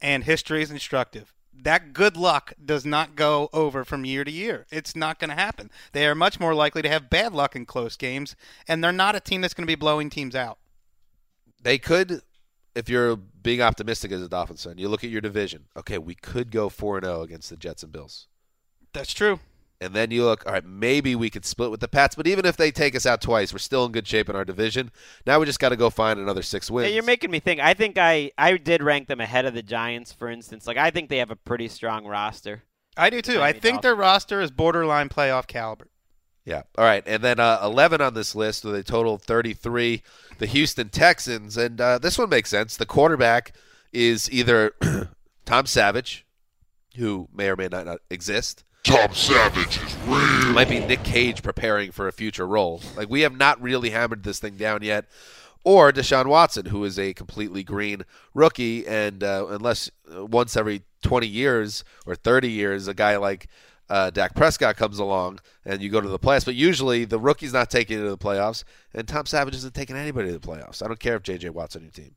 and 0.00 0.24
history 0.24 0.62
is 0.62 0.70
instructive. 0.70 1.32
That 1.54 1.92
good 1.92 2.16
luck 2.16 2.54
does 2.64 2.84
not 2.84 3.14
go 3.14 3.50
over 3.52 3.84
from 3.84 4.04
year 4.04 4.24
to 4.24 4.30
year. 4.30 4.66
It's 4.70 4.96
not 4.96 5.18
going 5.18 5.30
to 5.30 5.36
happen. 5.36 5.70
They 5.92 6.06
are 6.06 6.14
much 6.14 6.40
more 6.40 6.54
likely 6.54 6.82
to 6.82 6.88
have 6.88 7.10
bad 7.10 7.34
luck 7.34 7.54
in 7.54 7.66
close 7.66 7.96
games, 7.96 8.34
and 8.66 8.82
they're 8.82 8.92
not 8.92 9.14
a 9.14 9.20
team 9.20 9.42
that's 9.42 9.54
going 9.54 9.66
to 9.66 9.70
be 9.70 9.76
blowing 9.76 10.10
teams 10.10 10.34
out. 10.34 10.58
They 11.62 11.78
could, 11.78 12.22
if 12.74 12.88
you're 12.88 13.16
being 13.16 13.60
optimistic 13.60 14.12
as 14.12 14.22
a 14.22 14.28
Dolphins 14.28 14.64
fan, 14.64 14.78
you 14.78 14.88
look 14.88 15.04
at 15.04 15.10
your 15.10 15.20
division. 15.20 15.66
Okay, 15.76 15.98
we 15.98 16.14
could 16.14 16.50
go 16.50 16.68
four 16.68 16.96
and 16.96 17.04
zero 17.04 17.22
against 17.22 17.50
the 17.50 17.56
Jets 17.56 17.82
and 17.82 17.92
Bills. 17.92 18.28
That's 18.92 19.12
true. 19.12 19.38
And 19.82 19.94
then 19.94 20.10
you 20.10 20.24
look, 20.24 20.46
all 20.46 20.52
right, 20.52 20.64
maybe 20.64 21.14
we 21.14 21.28
could 21.28 21.44
split 21.44 21.70
with 21.70 21.80
the 21.80 21.88
Pats, 21.88 22.14
but 22.14 22.26
even 22.26 22.46
if 22.46 22.56
they 22.56 22.70
take 22.70 22.94
us 22.94 23.04
out 23.04 23.20
twice, 23.20 23.52
we're 23.52 23.58
still 23.58 23.84
in 23.84 23.92
good 23.92 24.06
shape 24.06 24.28
in 24.28 24.36
our 24.36 24.44
division. 24.44 24.90
Now 25.26 25.40
we 25.40 25.46
just 25.46 25.58
got 25.58 25.70
to 25.70 25.76
go 25.76 25.90
find 25.90 26.18
another 26.18 26.42
six 26.42 26.70
wins. 26.70 26.88
Yeah, 26.88 26.94
you're 26.94 27.04
making 27.04 27.30
me 27.30 27.40
think. 27.40 27.60
I 27.60 27.74
think 27.74 27.98
I, 27.98 28.30
I 28.38 28.56
did 28.56 28.82
rank 28.82 29.08
them 29.08 29.20
ahead 29.20 29.44
of 29.44 29.54
the 29.54 29.62
Giants, 29.62 30.12
for 30.12 30.28
instance. 30.28 30.66
Like 30.66 30.76
I 30.76 30.90
think 30.90 31.08
they 31.10 31.18
have 31.18 31.30
a 31.30 31.36
pretty 31.36 31.68
strong 31.68 32.06
roster. 32.06 32.62
I 32.96 33.10
do 33.10 33.22
too. 33.22 33.36
I 33.36 33.48
Miami 33.48 33.60
think 33.60 33.82
their 33.82 33.94
roster 33.94 34.40
is 34.40 34.50
borderline 34.50 35.08
playoff 35.08 35.46
caliber. 35.46 35.88
Yeah. 36.44 36.62
All 36.76 36.84
right. 36.84 37.02
And 37.06 37.22
then 37.22 37.38
uh, 37.38 37.60
11 37.62 38.00
on 38.00 38.14
this 38.14 38.34
list 38.34 38.64
with 38.64 38.74
a 38.74 38.82
total 38.82 39.14
of 39.14 39.22
33, 39.22 40.02
the 40.38 40.46
Houston 40.46 40.88
Texans. 40.88 41.56
And 41.56 41.80
uh, 41.80 41.98
this 41.98 42.18
one 42.18 42.28
makes 42.28 42.50
sense. 42.50 42.76
The 42.76 42.86
quarterback 42.86 43.52
is 43.92 44.30
either 44.32 44.74
Tom 45.44 45.66
Savage, 45.66 46.26
who 46.96 47.28
may 47.32 47.48
or 47.48 47.56
may 47.56 47.68
not, 47.68 47.86
not 47.86 48.00
exist. 48.10 48.64
Tom 48.82 49.14
Savage 49.14 49.80
is 49.80 49.96
real. 50.06 50.50
It 50.50 50.54
might 50.54 50.68
be 50.68 50.80
Nick 50.80 51.04
Cage 51.04 51.42
preparing 51.42 51.92
for 51.92 52.08
a 52.08 52.12
future 52.12 52.46
role. 52.46 52.80
Like, 52.96 53.08
we 53.08 53.20
have 53.20 53.36
not 53.36 53.62
really 53.62 53.90
hammered 53.90 54.24
this 54.24 54.40
thing 54.40 54.56
down 54.56 54.82
yet. 54.82 55.06
Or 55.64 55.92
Deshaun 55.92 56.26
Watson, 56.26 56.66
who 56.66 56.82
is 56.84 56.98
a 56.98 57.14
completely 57.14 57.62
green 57.62 58.02
rookie. 58.34 58.84
And 58.86 59.22
uh, 59.22 59.46
unless 59.50 59.90
uh, 60.12 60.26
once 60.26 60.56
every 60.56 60.82
20 61.02 61.28
years 61.28 61.84
or 62.04 62.16
30 62.16 62.50
years, 62.50 62.88
a 62.88 62.94
guy 62.94 63.16
like 63.16 63.46
uh, 63.88 64.10
Dak 64.10 64.34
Prescott 64.34 64.76
comes 64.76 64.98
along 64.98 65.38
and 65.64 65.80
you 65.82 65.88
go 65.88 66.00
to 66.00 66.08
the 66.08 66.18
playoffs. 66.18 66.44
But 66.44 66.56
usually 66.56 67.04
the 67.04 67.20
rookie's 67.20 67.52
not 67.52 67.70
taking 67.70 67.98
you 67.98 68.04
to 68.04 68.10
the 68.10 68.18
playoffs, 68.18 68.64
and 68.92 69.06
Tom 69.06 69.26
Savage 69.26 69.54
isn't 69.54 69.74
taking 69.74 69.96
anybody 69.96 70.32
to 70.32 70.38
the 70.38 70.46
playoffs. 70.46 70.82
I 70.82 70.88
don't 70.88 70.98
care 70.98 71.16
if 71.16 71.22
J.J. 71.22 71.50
Watt's 71.50 71.76
on 71.76 71.82
your 71.82 71.90
team. 71.90 72.16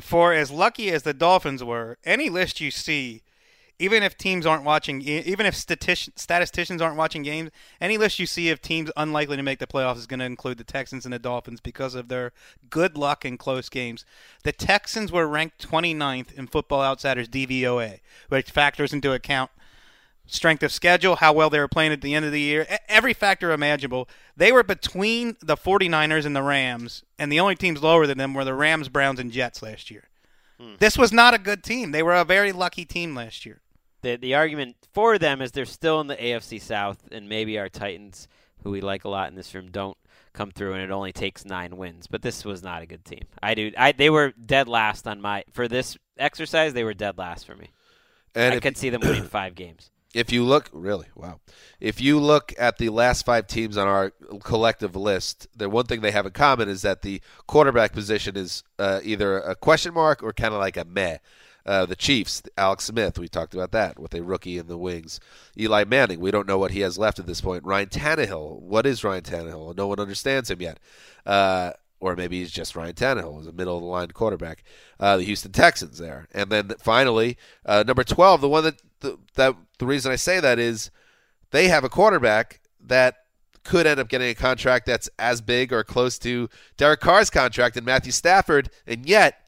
For 0.00 0.32
as 0.32 0.50
lucky 0.50 0.90
as 0.90 1.02
the 1.02 1.12
Dolphins 1.14 1.62
were, 1.62 1.98
any 2.04 2.30
list 2.30 2.60
you 2.60 2.70
see, 2.70 3.22
even 3.78 4.02
if 4.02 4.16
teams 4.16 4.46
aren't 4.46 4.64
watching, 4.64 5.02
even 5.02 5.46
if 5.46 5.56
statistics, 5.56 6.20
statisticians 6.20 6.80
aren't 6.80 6.96
watching 6.96 7.22
games, 7.22 7.50
any 7.80 7.98
list 7.98 8.18
you 8.18 8.26
see 8.26 8.50
of 8.50 8.62
teams 8.62 8.90
unlikely 8.96 9.36
to 9.36 9.42
make 9.42 9.58
the 9.58 9.66
playoffs 9.66 9.96
is 9.96 10.06
going 10.06 10.20
to 10.20 10.26
include 10.26 10.58
the 10.58 10.64
Texans 10.64 11.04
and 11.04 11.12
the 11.12 11.18
Dolphins 11.18 11.60
because 11.60 11.94
of 11.94 12.08
their 12.08 12.32
good 12.70 12.96
luck 12.96 13.24
in 13.24 13.36
close 13.36 13.68
games. 13.68 14.04
The 14.44 14.52
Texans 14.52 15.10
were 15.10 15.26
ranked 15.26 15.68
29th 15.68 16.32
in 16.32 16.46
Football 16.46 16.82
Outsiders 16.82 17.28
DVOA, 17.28 18.00
which 18.28 18.50
factors 18.50 18.92
into 18.92 19.12
account 19.12 19.50
strength 20.26 20.62
of 20.62 20.72
schedule, 20.72 21.16
how 21.16 21.32
well 21.32 21.50
they 21.50 21.58
were 21.58 21.68
playing 21.68 21.92
at 21.92 22.00
the 22.00 22.14
end 22.14 22.24
of 22.24 22.32
the 22.32 22.40
year, 22.40 22.66
every 22.88 23.12
factor 23.12 23.52
imaginable. 23.52 24.08
They 24.36 24.52
were 24.52 24.62
between 24.62 25.36
the 25.40 25.56
49ers 25.56 26.24
and 26.24 26.34
the 26.36 26.42
Rams, 26.42 27.02
and 27.18 27.30
the 27.30 27.40
only 27.40 27.56
teams 27.56 27.82
lower 27.82 28.06
than 28.06 28.18
them 28.18 28.32
were 28.32 28.44
the 28.44 28.54
Rams, 28.54 28.88
Browns, 28.88 29.20
and 29.20 29.32
Jets 29.32 29.62
last 29.62 29.90
year. 29.90 30.08
Hmm. 30.62 30.74
This 30.78 30.96
was 30.96 31.12
not 31.12 31.34
a 31.34 31.38
good 31.38 31.62
team. 31.64 31.92
They 31.92 32.02
were 32.02 32.14
a 32.14 32.24
very 32.24 32.52
lucky 32.52 32.84
team 32.84 33.14
last 33.14 33.44
year. 33.44 33.60
The 34.02 34.16
the 34.16 34.34
argument 34.34 34.76
for 34.92 35.18
them 35.18 35.40
is 35.40 35.52
they're 35.52 35.64
still 35.64 36.00
in 36.00 36.06
the 36.08 36.16
AFC 36.16 36.60
South, 36.60 36.98
and 37.12 37.28
maybe 37.28 37.58
our 37.58 37.68
Titans, 37.68 38.28
who 38.62 38.70
we 38.70 38.80
like 38.80 39.04
a 39.04 39.08
lot 39.08 39.28
in 39.28 39.36
this 39.36 39.54
room, 39.54 39.68
don't 39.70 39.96
come 40.32 40.50
through, 40.50 40.72
and 40.74 40.82
it 40.82 40.90
only 40.90 41.12
takes 41.12 41.44
nine 41.44 41.76
wins. 41.76 42.06
But 42.06 42.22
this 42.22 42.44
was 42.44 42.62
not 42.62 42.82
a 42.82 42.86
good 42.86 43.04
team. 43.04 43.22
I 43.42 43.54
do. 43.54 43.70
I 43.78 43.92
they 43.92 44.10
were 44.10 44.32
dead 44.32 44.68
last 44.68 45.06
on 45.06 45.20
my 45.20 45.44
for 45.52 45.68
this 45.68 45.96
exercise. 46.18 46.72
They 46.72 46.84
were 46.84 46.94
dead 46.94 47.16
last 47.16 47.46
for 47.46 47.54
me. 47.54 47.70
And 48.34 48.52
I 48.54 48.56
if- 48.56 48.62
could 48.62 48.76
see 48.76 48.90
them 48.90 49.02
winning 49.02 49.24
five 49.24 49.54
games. 49.54 49.91
If 50.14 50.30
you 50.30 50.44
look, 50.44 50.68
really, 50.72 51.06
wow. 51.14 51.40
If 51.80 52.00
you 52.00 52.18
look 52.20 52.52
at 52.58 52.76
the 52.76 52.90
last 52.90 53.24
five 53.24 53.46
teams 53.46 53.76
on 53.78 53.88
our 53.88 54.12
collective 54.42 54.94
list, 54.94 55.48
the 55.56 55.70
one 55.70 55.86
thing 55.86 56.00
they 56.00 56.10
have 56.10 56.26
in 56.26 56.32
common 56.32 56.68
is 56.68 56.82
that 56.82 57.02
the 57.02 57.22
quarterback 57.46 57.92
position 57.92 58.36
is 58.36 58.62
uh, 58.78 59.00
either 59.02 59.38
a 59.38 59.54
question 59.54 59.94
mark 59.94 60.22
or 60.22 60.32
kind 60.32 60.52
of 60.52 60.60
like 60.60 60.76
a 60.76 60.84
meh. 60.84 61.18
Uh, 61.64 61.86
the 61.86 61.96
Chiefs, 61.96 62.42
Alex 62.58 62.84
Smith, 62.84 63.18
we 63.18 63.28
talked 63.28 63.54
about 63.54 63.70
that 63.70 63.98
with 63.98 64.14
a 64.14 64.22
rookie 64.22 64.58
in 64.58 64.66
the 64.66 64.76
wings. 64.76 65.20
Eli 65.56 65.84
Manning, 65.84 66.18
we 66.18 66.32
don't 66.32 66.48
know 66.48 66.58
what 66.58 66.72
he 66.72 66.80
has 66.80 66.98
left 66.98 67.20
at 67.20 67.26
this 67.26 67.40
point. 67.40 67.64
Ryan 67.64 67.88
Tannehill, 67.88 68.60
what 68.60 68.84
is 68.84 69.04
Ryan 69.04 69.22
Tannehill? 69.22 69.76
No 69.76 69.86
one 69.86 70.00
understands 70.00 70.50
him 70.50 70.60
yet. 70.60 70.80
Uh, 71.24 71.70
or 72.00 72.16
maybe 72.16 72.40
he's 72.40 72.50
just 72.50 72.74
Ryan 72.74 72.94
Tannehill, 72.94 73.36
who's 73.36 73.46
a 73.46 73.52
middle 73.52 73.76
of 73.76 73.82
the 73.82 73.88
line 73.88 74.08
quarterback. 74.08 74.64
Uh, 74.98 75.16
the 75.16 75.22
Houston 75.22 75.52
Texans 75.52 75.98
there, 75.98 76.26
and 76.34 76.50
then 76.50 76.72
finally 76.80 77.38
uh, 77.64 77.84
number 77.86 78.02
twelve, 78.02 78.40
the 78.40 78.48
one 78.48 78.64
that 78.64 78.82
the, 79.00 79.18
that 79.34 79.54
the 79.82 79.86
reason 79.88 80.12
I 80.12 80.16
say 80.16 80.38
that 80.38 80.60
is 80.60 80.92
they 81.50 81.66
have 81.66 81.82
a 81.82 81.88
quarterback 81.88 82.60
that 82.86 83.16
could 83.64 83.84
end 83.84 83.98
up 83.98 84.08
getting 84.08 84.30
a 84.30 84.34
contract 84.34 84.86
that's 84.86 85.10
as 85.18 85.40
big 85.40 85.72
or 85.72 85.82
close 85.82 86.20
to 86.20 86.48
Derek 86.76 87.00
Carr's 87.00 87.30
contract 87.30 87.76
and 87.76 87.84
Matthew 87.84 88.12
Stafford, 88.12 88.70
and 88.86 89.06
yet 89.06 89.40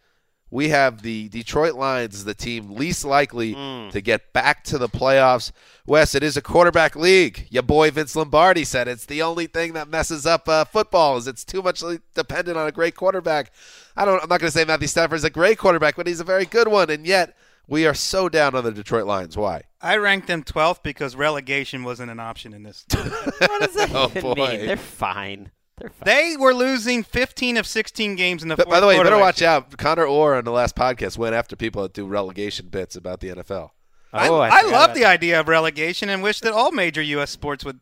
we 0.51 0.71
have 0.71 1.03
the 1.03 1.29
Detroit 1.29 1.75
Lions 1.75 2.17
as 2.17 2.25
the 2.25 2.35
team 2.35 2.75
least 2.75 3.05
likely 3.05 3.55
to 3.93 4.01
get 4.01 4.33
back 4.33 4.65
to 4.65 4.77
the 4.79 4.89
playoffs. 4.89 5.53
Wes, 5.87 6.17
it 6.17 6.25
is 6.25 6.37
a 6.37 6.43
quarterback 6.43 6.97
league. 6.97 7.47
Your 7.51 7.63
boy 7.63 7.93
Vince 7.93 8.17
Lombardi 8.17 8.65
said 8.65 8.89
it's 8.89 9.07
the 9.07 9.23
only 9.23 9.47
thing 9.47 9.75
that 9.75 9.89
messes 9.89 10.27
up 10.27 10.49
uh, 10.49 10.65
football 10.65 11.17
is 11.17 11.29
it's 11.29 11.45
too 11.45 11.63
much 11.63 11.81
dependent 12.15 12.59
on 12.59 12.67
a 12.67 12.73
great 12.73 12.97
quarterback. 12.97 13.53
I 13.97 14.05
don't. 14.05 14.21
I'm 14.21 14.29
not 14.29 14.41
going 14.41 14.51
to 14.51 14.59
say 14.59 14.65
Matthew 14.65 14.89
Stafford 14.89 15.19
is 15.19 15.25
a 15.25 15.31
great 15.31 15.59
quarterback, 15.59 15.95
but 15.95 16.09
he's 16.09 16.19
a 16.19 16.25
very 16.25 16.45
good 16.45 16.67
one, 16.67 16.91
and 16.91 17.07
yet 17.07 17.37
we 17.67 17.87
are 17.87 17.95
so 17.95 18.29
down 18.29 18.55
on 18.55 18.65
the 18.65 18.73
Detroit 18.73 19.07
Lions. 19.07 19.37
Why? 19.37 19.63
I 19.81 19.97
ranked 19.97 20.27
them 20.27 20.43
12th 20.43 20.83
because 20.83 21.15
relegation 21.17 21.85
wasn't 21.85 22.11
an 22.11 22.21
option 22.21 22.53
in 22.53 22.63
this. 22.63 22.85
What 22.95 23.61
does 23.61 23.75
that 23.75 23.91
Oh, 23.95 24.11
even 24.11 24.23
boy. 24.35 24.35
mean? 24.49 24.67
They're 24.67 24.77
fine. 24.77 25.51
They're 25.79 25.91
fine. 25.91 26.05
they 26.05 26.37
were 26.39 26.55
losing 26.55 27.03
15 27.03 27.57
of 27.57 27.67
16 27.67 28.15
games 28.17 28.43
in 28.43 28.49
the 28.49 28.57
But 28.57 28.67
fourth 28.67 28.75
by 28.77 28.81
the 28.81 28.87
way, 28.87 28.97
you 28.97 29.03
better 29.03 29.19
watch 29.19 29.43
out. 29.43 29.77
Connor 29.77 30.07
Orr 30.07 30.37
on 30.37 30.45
the 30.45 30.53
last 30.53 30.77
podcast 30.77 31.19
went 31.19 31.35
after 31.35 31.57
people 31.57 31.83
that 31.83 31.93
do 31.93 32.07
relegation 32.07 32.69
bits 32.69 32.95
about 32.97 33.21
the 33.21 33.29
NFL. 33.31 33.71
I, 34.13 34.29
Oh, 34.29 34.37
I 34.39 34.47
I 34.49 34.61
forgot 34.63 34.65
love 34.73 34.85
about 34.85 34.95
the 34.97 35.05
idea 35.07 35.41
of 35.41 35.49
relegation 35.49 36.09
and 36.09 36.23
wish 36.23 36.39
that 36.41 36.53
all 36.53 36.71
major 36.71 37.03
U.S. 37.03 37.31
sports 37.33 37.65
would 37.65 37.81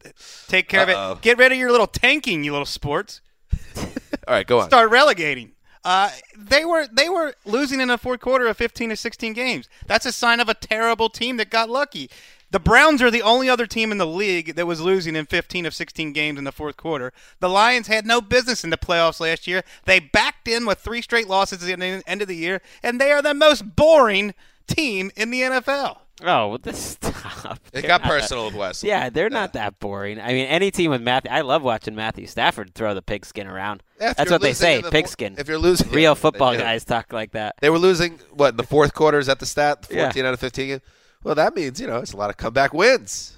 take 0.49 0.68
care 0.68 0.89
Uh-oh. 0.89 1.12
of 1.12 1.18
it. 1.18 1.22
Get 1.22 1.37
rid 1.37 1.53
of 1.53 1.59
your 1.59 1.70
little 1.70 1.87
tanking, 1.87 2.43
you 2.45 2.53
little 2.53 2.64
sports. 2.64 3.20
All 3.76 3.85
right, 4.28 4.47
go 4.47 4.61
on. 4.61 4.68
Start 4.68 4.91
relegating. 4.91 5.53
Uh, 5.85 6.11
they 6.37 6.64
were 6.64 6.87
they 6.93 7.09
were 7.09 7.35
losing 7.45 7.80
in 7.80 7.89
the 7.89 7.99
fourth 7.99 8.20
quarter 8.20 8.47
of 8.47 8.57
15 8.57 8.91
to 8.91 8.97
16 8.97 9.33
games. 9.33 9.68
That's 9.87 10.07
a 10.07 10.12
sign 10.12 10.39
of 10.41 10.49
a 10.49 10.55
terrible 10.55 11.09
team 11.09 11.37
that 11.39 11.51
got 11.51 11.68
lucky. 11.68 12.09
The 12.53 12.61
Browns 12.61 13.01
are 13.01 13.11
the 13.11 13.22
only 13.22 13.49
other 13.49 13.66
team 13.66 13.91
in 13.91 13.97
the 13.99 14.07
league 14.07 14.57
that 14.57 14.66
was 14.66 14.80
losing 14.80 15.16
in 15.16 15.24
15 15.24 15.64
of 15.64 15.74
16 15.74 16.12
games 16.12 16.39
in 16.39 16.45
the 16.45 16.53
fourth 16.53 16.76
quarter. 16.76 17.12
The 17.41 17.49
Lions 17.49 17.87
had 17.87 18.05
no 18.07 18.20
business 18.20 18.62
in 18.62 18.68
the 18.70 18.76
playoffs 18.76 19.20
last 19.20 19.47
year. 19.47 19.62
They 19.87 19.99
backed 20.01 20.47
in 20.47 20.66
with 20.66 20.78
three 20.78 21.01
straight 21.01 21.28
losses 21.28 21.66
at 21.66 21.78
the 21.80 22.03
end 22.07 22.20
of 22.22 22.28
the 22.28 22.37
year, 22.37 22.61
and 22.83 23.01
they 23.01 23.11
are 23.11 23.22
the 23.22 23.33
most 23.35 23.74
boring 23.74 24.35
team 24.66 25.11
in 25.16 25.30
the 25.30 25.41
NFL. 25.41 25.97
Oh, 26.22 26.49
well, 26.49 26.59
this 26.59 26.78
stop. 27.01 27.59
It 27.72 27.80
They're 27.80 27.83
got 27.83 27.89
not 27.89 28.03
that- 28.03 28.20
personal 28.20 28.45
with 28.47 28.55
Wes. 28.55 28.85
Yeah, 28.85 29.09
they're 29.09 29.30
not 29.30 29.55
that 29.55 29.80
boring. 29.80 30.20
I 30.20 30.28
mean, 30.35 30.47
any 30.47 30.70
team 30.70 30.91
with 30.91 31.01
Matthew, 31.01 31.30
I 31.30 31.41
love 31.41 31.62
watching 31.62 31.95
Matthew 31.95 32.26
Stafford 32.26 32.74
throw 32.74 32.93
the 32.95 33.01
pigskin 33.03 33.47
around. 33.47 33.83
Yeah, 34.03 34.13
That's 34.15 34.29
you're 34.31 34.35
what 34.35 34.43
they 34.43 34.53
say, 34.53 34.77
in 34.77 34.83
the 34.83 34.89
fo- 34.89 34.91
pigskin. 34.91 35.37
if 35.39 35.47
you're 35.47 35.59
losing- 35.59 35.89
real 35.91 36.17
football 36.17 36.57
guys 36.57 36.85
talk 36.85 37.13
like 37.13 37.33
that. 37.33 37.55
They 37.61 37.71
were 37.71 37.79
losing 37.79 38.19
what 38.33 38.49
in 38.51 38.57
the 38.57 38.65
fourth 38.65 38.95
quarter? 38.95 39.19
Is 39.21 39.27
that 39.29 39.39
the 39.39 39.47
stat? 39.47 39.87
Yeah. 39.91 40.05
Fourteen 40.07 40.27
out 40.27 40.35
of 40.35 40.41
fifteen. 40.41 40.81
Well, 41.23 41.37
that 41.37 41.55
means 41.55 41.81
you 41.81 41.87
know 41.87 41.99
it's 41.99 42.13
a 42.13 42.17
lot 42.17 42.29
of 42.29 42.37
comeback 42.37 42.75
wins. 42.75 43.35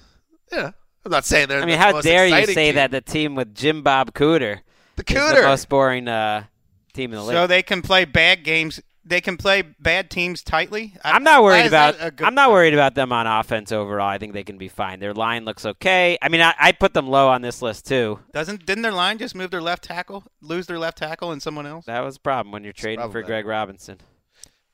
Yeah, 0.51 0.71
I'm 1.05 1.11
not 1.11 1.23
saying 1.23 1.49
they're. 1.49 1.59
I 1.59 1.61
the 1.61 1.67
mean, 1.67 1.77
how 1.77 1.91
most 1.91 2.03
dare 2.03 2.25
you 2.25 2.45
say 2.47 2.67
team. 2.69 2.75
that 2.75 2.89
the 2.89 3.01
team 3.01 3.35
with 3.35 3.53
Jim 3.53 3.83
Bob 3.83 4.13
Cooter, 4.13 4.61
The 4.95 5.03
is 5.03 5.05
the 5.07 5.13
Cooter. 5.13 5.43
most 5.43 5.69
boring 5.69 6.07
uh, 6.07 6.45
team 6.93 7.11
in 7.13 7.17
the 7.19 7.23
league? 7.23 7.35
So 7.35 7.45
they 7.45 7.61
can 7.61 7.83
play 7.83 8.05
bad 8.05 8.43
games. 8.43 8.81
They 9.07 9.21
can 9.21 9.37
play 9.37 9.61
bad 9.61 10.09
teams 10.09 10.41
tightly. 10.41 10.95
I- 11.03 11.11
I'm 11.11 11.23
not 11.23 11.43
worried 11.43 11.67
about. 11.67 11.95
I'm 12.23 12.33
not 12.33 12.51
worried 12.51 12.73
about 12.73 12.95
them 12.95 13.11
on 13.11 13.27
offense 13.27 13.71
overall. 13.71 14.07
I 14.07 14.17
think 14.17 14.33
they 14.33 14.43
can 14.43 14.57
be 14.57 14.67
fine. 14.67 14.99
Their 14.99 15.13
line 15.13 15.45
looks 15.45 15.63
okay. 15.63 16.17
I 16.23 16.29
mean, 16.29 16.41
I, 16.41 16.55
I 16.59 16.71
put 16.71 16.95
them 16.95 17.07
low 17.07 17.27
on 17.29 17.41
this 17.43 17.61
list 17.61 17.85
too. 17.85 18.19
Doesn't 18.33 18.65
didn't 18.65 18.81
their 18.81 18.91
line 18.91 19.19
just 19.19 19.35
move 19.35 19.51
their 19.51 19.61
left 19.61 19.83
tackle, 19.83 20.23
lose 20.41 20.65
their 20.65 20.79
left 20.79 20.97
tackle, 20.97 21.31
and 21.31 21.39
someone 21.41 21.67
else? 21.67 21.85
That 21.85 22.03
was 22.03 22.15
a 22.15 22.19
problem 22.19 22.51
when 22.51 22.63
you're 22.63 22.73
trading 22.73 23.09
for. 23.11 23.21
Greg 23.21 23.45
Robinson. 23.45 23.99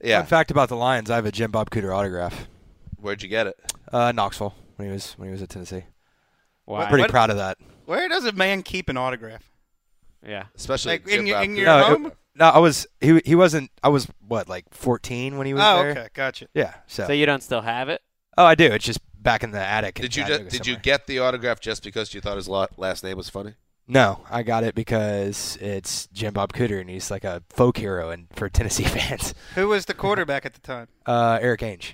Yeah. 0.02 0.20
Fun 0.22 0.28
fact 0.28 0.52
about 0.52 0.70
the 0.70 0.78
Lions: 0.78 1.12
I 1.12 1.16
have 1.16 1.26
a 1.26 1.32
Jim 1.32 1.52
Bob 1.52 1.70
Cooter 1.70 1.94
autograph. 1.94 2.48
Where'd 2.98 3.22
you 3.22 3.28
get 3.30 3.48
it? 3.48 3.56
Uh, 3.92 4.14
Knoxville 4.14 4.56
when 4.78 4.88
he 4.88 4.94
was 4.94 5.12
when 5.18 5.28
he 5.28 5.32
was 5.34 5.42
at 5.42 5.50
Tennessee. 5.50 5.84
Why? 6.64 6.84
I'm 6.84 6.88
pretty 6.88 7.02
What- 7.02 7.12
proud 7.12 7.32
of 7.32 7.38
that. 7.38 7.58
Where 7.86 8.08
does 8.08 8.24
a 8.24 8.32
man 8.32 8.64
keep 8.64 8.88
an 8.88 8.96
autograph? 8.96 9.52
Yeah. 10.26 10.46
Especially 10.56 10.94
Like, 10.94 11.08
in 11.10 11.28
your- 11.28 11.42
in 11.42 11.56
your 11.58 11.66
No, 11.66 11.80
it- 11.80 11.86
home? 11.88 12.12
No, 12.36 12.46
I 12.50 12.60
was 12.60 12.88
he 13.02 13.22
he 13.26 13.36
wasn't. 13.36 13.72
I 13.84 13.90
was 13.90 14.08
what 14.28 14.48
like 14.48 14.66
14 14.72 15.38
when 15.38 15.48
he 15.48 15.54
was 15.54 15.64
Oh, 15.66 15.78
there. 15.84 15.92
okay, 15.92 16.08
gotcha. 16.14 16.48
Yeah. 16.54 16.74
So, 16.88 17.08
So 17.08 17.14
you 17.14 17.26
don't 17.26 17.44
still 17.44 17.62
have 17.62 17.90
it? 17.90 18.02
oh, 18.38 18.46
I 18.46 18.56
do. 18.56 18.66
It's 18.66 18.86
just 18.86 19.00
back 19.22 19.44
in 19.44 19.52
the 19.52 19.60
attic. 19.60 20.00
in 20.00 20.04
Did 20.04 20.16
you 20.16 20.24
Chattanooga 20.24 20.50
did 20.50 20.66
you 20.66 20.74
somewhere. 20.74 20.82
get 20.82 21.08
the 21.08 21.20
autograph 21.20 21.60
just 21.60 21.84
because 21.84 22.14
you 22.14 22.22
thought 22.22 22.38
his 22.38 22.48
la- 22.48 22.68
last 22.78 23.04
name 23.04 23.18
was 23.18 23.30
funny? 23.30 23.56
No, 23.88 24.22
I 24.30 24.44
got 24.44 24.64
it 24.64 24.74
because 24.76 25.58
it's 25.60 26.08
Jim 26.14 26.34
Bob 26.34 26.54
Cooter 26.54 26.80
and 26.80 26.90
he's 26.90 27.12
like 27.12 27.26
a 27.26 27.44
folk 27.50 27.78
hero 27.78 28.10
and 28.10 28.28
for 28.34 28.48
Tennessee 28.48 28.84
fans. 28.86 29.34
Who 29.56 29.68
was 29.68 29.86
the 29.86 29.94
quarterback 29.94 30.46
at 30.46 30.54
the 30.54 30.62
time? 30.62 30.88
Uh, 31.06 31.38
Erik 31.42 31.60
Ainge. 31.62 31.94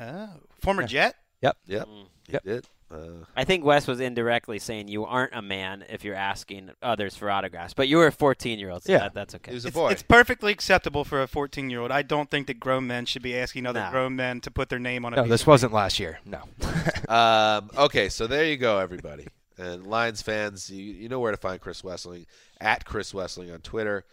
Oh, 0.00 0.30
former 0.58 0.82
Jet. 0.82 1.14
Yep. 1.42 1.56
Yep. 1.66 1.86
Mm. 1.86 2.06
He 2.26 2.32
Yep. 2.32 2.42
did. 2.44 2.66
Uh, 2.92 3.24
I 3.34 3.44
think 3.44 3.64
Wes 3.64 3.86
was 3.86 4.00
indirectly 4.00 4.58
saying 4.58 4.88
you 4.88 5.04
aren't 5.06 5.34
a 5.34 5.40
man 5.40 5.84
if 5.88 6.04
you're 6.04 6.14
asking 6.14 6.70
others 6.82 7.16
for 7.16 7.30
autographs, 7.30 7.72
but 7.72 7.88
you 7.88 7.96
were 7.96 8.08
a 8.08 8.12
14 8.12 8.58
year 8.58 8.70
old, 8.70 8.82
so 8.82 8.92
Yeah. 8.92 8.98
that, 8.98 9.14
that's 9.14 9.34
okay. 9.36 9.50
he 9.52 9.54
was 9.54 9.64
a 9.64 9.68
It's, 9.68 9.74
boy. 9.74 9.90
it's 9.90 10.02
perfectly 10.02 10.52
acceptable 10.52 11.04
for 11.04 11.22
a 11.22 11.26
14 11.26 11.70
year 11.70 11.80
old. 11.80 11.90
I 11.90 12.02
don't 12.02 12.30
think 12.30 12.46
that 12.48 12.60
grown 12.60 12.86
men 12.86 13.06
should 13.06 13.22
be 13.22 13.36
asking 13.36 13.66
other 13.66 13.80
No. 13.84 13.90
grown 13.90 14.14
men 14.16 14.40
to 14.42 14.50
put 14.50 14.68
their 14.68 14.78
name 14.78 15.04
on 15.06 15.14
a 15.14 15.16
No, 15.16 15.22
piece 15.22 15.30
this 15.30 15.40
of 15.42 15.46
wasn't 15.46 15.72
last 15.72 15.98
year. 15.98 16.18
No. 16.24 16.42
Um, 17.08 17.70
okay, 17.76 18.08
so 18.08 18.26
there 18.26 18.44
you 18.44 18.56
go, 18.56 18.78
everybody. 18.78 19.26
And 19.58 19.86
Lions 19.86 20.22
fans, 20.22 20.70
you, 20.70 20.82
you 20.92 21.08
know 21.08 21.20
where 21.20 21.30
to 21.32 21.36
find 21.36 21.60
Chris 21.60 21.82
Wesseling 21.82 22.26
at 22.60 22.84
Chris 22.84 23.12
Wesseling 23.12 23.52
on 23.52 23.60
Twitter. 23.60 24.04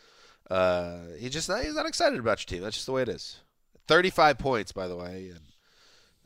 Uh, 0.50 1.00
he 1.18 1.30
just 1.30 1.48
not, 1.48 1.64
he's 1.64 1.76
not 1.76 1.86
excited 1.86 2.20
about 2.20 2.40
your 2.40 2.46
team. 2.58 2.64
That's 2.64 2.76
just 2.76 2.88
the 2.88 2.92
way 2.92 3.04
it 3.04 3.10
is. 3.10 3.38
Thirty-five 3.88 4.38
points, 4.38 4.72
by 4.72 4.88
the 4.88 4.96
way, 4.98 5.30
and, 5.30 5.40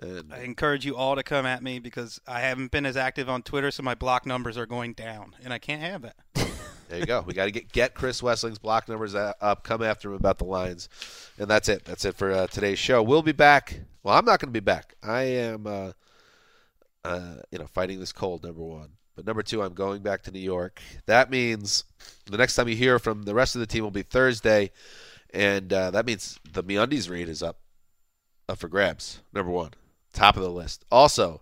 and 0.03 0.33
I 0.33 0.41
encourage 0.41 0.85
you 0.85 0.95
all 0.95 1.15
to 1.15 1.23
come 1.23 1.45
at 1.45 1.63
me 1.63 1.79
because 1.79 2.19
I 2.27 2.41
haven't 2.41 2.71
been 2.71 2.85
as 2.85 2.97
active 2.97 3.29
on 3.29 3.41
Twitter, 3.41 3.71
so 3.71 3.83
my 3.83 3.95
block 3.95 4.25
numbers 4.25 4.57
are 4.57 4.65
going 4.65 4.93
down, 4.93 5.35
and 5.43 5.53
I 5.53 5.59
can't 5.59 5.81
have 5.81 6.01
that. 6.01 6.15
there 6.89 6.99
you 6.99 7.05
go. 7.05 7.23
We 7.25 7.33
got 7.33 7.45
to 7.45 7.51
get 7.51 7.71
get 7.71 7.93
Chris 7.93 8.21
Wesseling's 8.21 8.59
block 8.59 8.87
numbers 8.89 9.15
up. 9.15 9.63
Come 9.63 9.81
after 9.81 10.09
him 10.09 10.15
about 10.15 10.37
the 10.37 10.45
lines, 10.45 10.89
and 11.37 11.47
that's 11.47 11.69
it. 11.69 11.85
That's 11.85 12.05
it 12.05 12.15
for 12.15 12.31
uh, 12.31 12.47
today's 12.47 12.79
show. 12.79 13.01
We'll 13.01 13.23
be 13.23 13.31
back. 13.31 13.79
Well, 14.03 14.15
I'm 14.15 14.25
not 14.25 14.39
going 14.39 14.49
to 14.49 14.53
be 14.53 14.59
back. 14.59 14.95
I 15.01 15.21
am, 15.21 15.65
uh, 15.65 15.91
uh, 17.05 17.35
you 17.51 17.59
know, 17.59 17.67
fighting 17.67 17.99
this 17.99 18.11
cold. 18.11 18.43
Number 18.43 18.63
one, 18.63 18.89
but 19.15 19.25
number 19.25 19.43
two, 19.43 19.61
I'm 19.61 19.73
going 19.73 20.01
back 20.01 20.23
to 20.23 20.31
New 20.31 20.39
York. 20.39 20.81
That 21.05 21.29
means 21.29 21.85
the 22.25 22.37
next 22.37 22.55
time 22.55 22.67
you 22.67 22.75
hear 22.75 22.99
from 22.99 23.23
the 23.23 23.35
rest 23.35 23.55
of 23.55 23.61
the 23.61 23.67
team 23.67 23.83
will 23.83 23.91
be 23.91 24.03
Thursday, 24.03 24.71
and 25.33 25.71
uh, 25.71 25.91
that 25.91 26.05
means 26.05 26.39
the 26.51 26.63
MeUndies 26.63 27.09
read 27.09 27.29
is 27.29 27.41
up, 27.41 27.59
up 28.49 28.59
for 28.59 28.67
grabs. 28.67 29.21
Number 29.33 29.51
one, 29.51 29.71
top 30.13 30.37
of 30.37 30.43
the 30.43 30.49
list. 30.49 30.85
Also, 30.91 31.41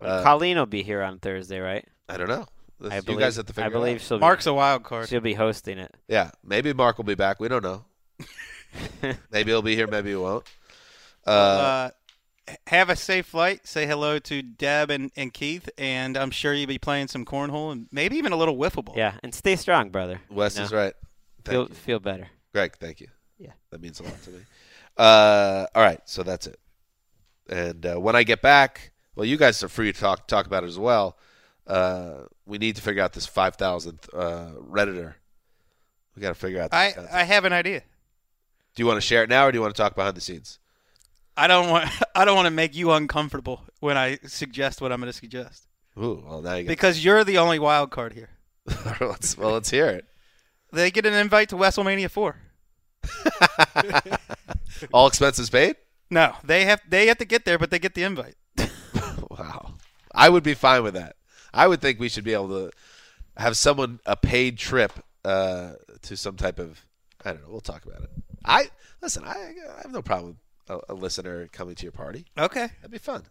uh, 0.00 0.22
Colleen 0.22 0.56
will 0.56 0.66
be 0.66 0.82
here 0.82 1.02
on 1.02 1.18
Thursday, 1.18 1.58
right? 1.58 1.86
I 2.08 2.16
don't 2.16 2.28
know. 2.28 2.46
I 2.90 2.96
you 2.96 3.02
believe, 3.02 3.20
guys 3.20 3.36
have 3.36 3.46
to 3.46 3.52
figure 3.52 3.64
I 3.64 3.66
it 3.68 3.72
believe 3.72 3.96
out. 3.96 4.00
she'll 4.02 4.18
Mark's 4.18 4.44
be, 4.46 4.50
a 4.50 4.54
wild 4.54 4.82
card. 4.84 5.08
she'll 5.08 5.20
be 5.20 5.34
hosting 5.34 5.78
it. 5.78 5.94
Yeah, 6.08 6.30
maybe 6.42 6.72
Mark 6.72 6.96
will 6.96 7.04
be 7.04 7.14
back. 7.14 7.38
We 7.40 7.48
don't 7.48 7.62
know. 7.62 7.84
maybe 9.30 9.50
he'll 9.50 9.62
be 9.62 9.74
here. 9.74 9.86
Maybe 9.86 10.10
he 10.10 10.16
won't. 10.16 10.44
Uh, 11.26 11.30
uh, 11.30 11.90
have 12.66 12.88
a 12.88 12.96
safe 12.96 13.26
flight. 13.26 13.66
Say 13.66 13.86
hello 13.86 14.18
to 14.20 14.42
Deb 14.42 14.90
and, 14.90 15.10
and 15.16 15.32
Keith, 15.32 15.68
and 15.76 16.16
I'm 16.16 16.30
sure 16.30 16.54
you'll 16.54 16.66
be 16.68 16.78
playing 16.78 17.08
some 17.08 17.24
cornhole 17.24 17.72
and 17.72 17.86
maybe 17.92 18.16
even 18.16 18.32
a 18.32 18.36
little 18.36 18.56
wiffle 18.56 18.84
ball. 18.84 18.94
Yeah, 18.96 19.14
and 19.22 19.34
stay 19.34 19.56
strong, 19.56 19.90
brother. 19.90 20.20
Wes 20.30 20.56
You 20.56 20.64
is 20.64 20.72
right. 20.72 20.94
Thank 21.44 21.54
Feel 21.54 21.68
you. 21.68 21.74
feel 21.74 22.00
better. 22.00 22.28
Greg, 22.52 22.76
thank 22.78 23.00
you. 23.00 23.08
Yeah. 23.38 23.52
That 23.70 23.80
means 23.80 24.00
a 24.00 24.04
lot 24.04 24.22
to 24.24 24.30
me. 24.30 24.40
Uh, 24.96 25.66
all 25.74 25.82
right, 25.82 26.00
so 26.04 26.22
that's 26.22 26.46
it. 26.46 26.58
And 27.50 27.84
uh, 27.84 27.96
when 27.96 28.14
I 28.14 28.22
get 28.22 28.40
back, 28.40 28.92
well, 29.16 29.26
you 29.26 29.36
guys 29.36 29.62
are 29.62 29.68
free 29.68 29.92
to 29.92 29.98
talk 29.98 30.28
talk 30.28 30.46
about 30.46 30.62
it 30.64 30.68
as 30.68 30.78
well. 30.78 31.18
Uh, 31.66 32.22
we 32.46 32.58
need 32.58 32.76
to 32.76 32.82
figure 32.82 33.02
out 33.02 33.12
this 33.12 33.26
five 33.26 33.56
thousandth 33.56 34.08
uh, 34.14 34.50
redditor. 34.56 35.14
We 36.14 36.22
got 36.22 36.28
to 36.28 36.34
figure 36.34 36.62
out. 36.62 36.72
I, 36.72 36.92
This 36.92 37.12
I 37.12 37.24
have 37.24 37.44
an 37.44 37.52
idea. 37.52 37.80
do 38.74 38.82
you 38.82 38.86
want 38.86 38.96
to 38.96 39.00
share 39.00 39.24
it 39.24 39.28
now, 39.28 39.46
or 39.46 39.52
do 39.52 39.58
you 39.58 39.62
want 39.62 39.74
to 39.74 39.82
talk 39.82 39.94
behind 39.94 40.16
the 40.16 40.20
scenes? 40.20 40.58
I 41.36 41.48
don't 41.48 41.70
want 41.70 41.90
I 42.14 42.24
don't 42.24 42.36
want 42.36 42.46
to 42.46 42.50
make 42.52 42.74
you 42.74 42.92
uncomfortable 42.92 43.64
when 43.80 43.96
I 43.96 44.18
suggest 44.26 44.80
what 44.80 44.92
I'm 44.92 45.00
going 45.00 45.12
to 45.12 45.18
suggest 45.18 45.66
Ooh, 45.98 46.22
well 46.26 46.42
now 46.42 46.54
you 46.54 46.66
because 46.66 47.04
you're 47.04 47.24
the 47.24 47.38
only 47.38 47.58
wild 47.58 47.90
card 47.90 48.12
here. 48.12 48.30
let's, 49.00 49.36
well, 49.36 49.52
let's 49.52 49.70
hear 49.70 49.88
it. 49.88 50.04
They 50.72 50.90
get 50.90 51.06
an 51.06 51.14
invite 51.14 51.48
to 51.48 51.56
WrestleMania 51.56 52.10
four. 52.10 52.36
All 54.92 55.08
expenses 55.08 55.50
paid. 55.50 55.76
No, 56.10 56.34
they 56.42 56.64
have 56.64 56.80
they 56.88 57.06
have 57.06 57.18
to 57.18 57.24
get 57.24 57.44
there, 57.44 57.58
but 57.58 57.70
they 57.70 57.78
get 57.78 57.94
the 57.94 58.02
invite. 58.02 58.36
Wow. 59.30 59.74
I 60.12 60.28
would 60.28 60.42
be 60.42 60.54
fine 60.54 60.82
with 60.82 60.94
that. 60.94 61.16
I 61.54 61.66
would 61.66 61.80
think 61.80 61.98
we 61.98 62.08
should 62.08 62.24
be 62.24 62.34
able 62.34 62.48
to 62.48 62.70
have 63.36 63.56
someone 63.56 64.00
a 64.04 64.16
paid 64.16 64.58
trip 64.58 64.92
uh, 65.24 65.74
to 66.02 66.16
some 66.16 66.36
type 66.36 66.58
of 66.58 66.84
I 67.24 67.32
don't 67.32 67.42
know. 67.42 67.50
We'll 67.50 67.60
talk 67.60 67.84
about 67.86 68.02
it. 68.02 68.10
I 68.44 68.70
listen. 69.00 69.24
I, 69.24 69.30
I 69.30 69.82
have 69.82 69.92
no 69.92 70.02
problem 70.02 70.36
with 70.68 70.80
a, 70.88 70.92
a 70.92 70.94
listener 70.94 71.46
coming 71.52 71.74
to 71.76 71.82
your 71.84 71.92
party. 71.92 72.26
Okay. 72.36 72.68
That'd 72.80 72.90
be 72.90 72.98
fun. 72.98 73.22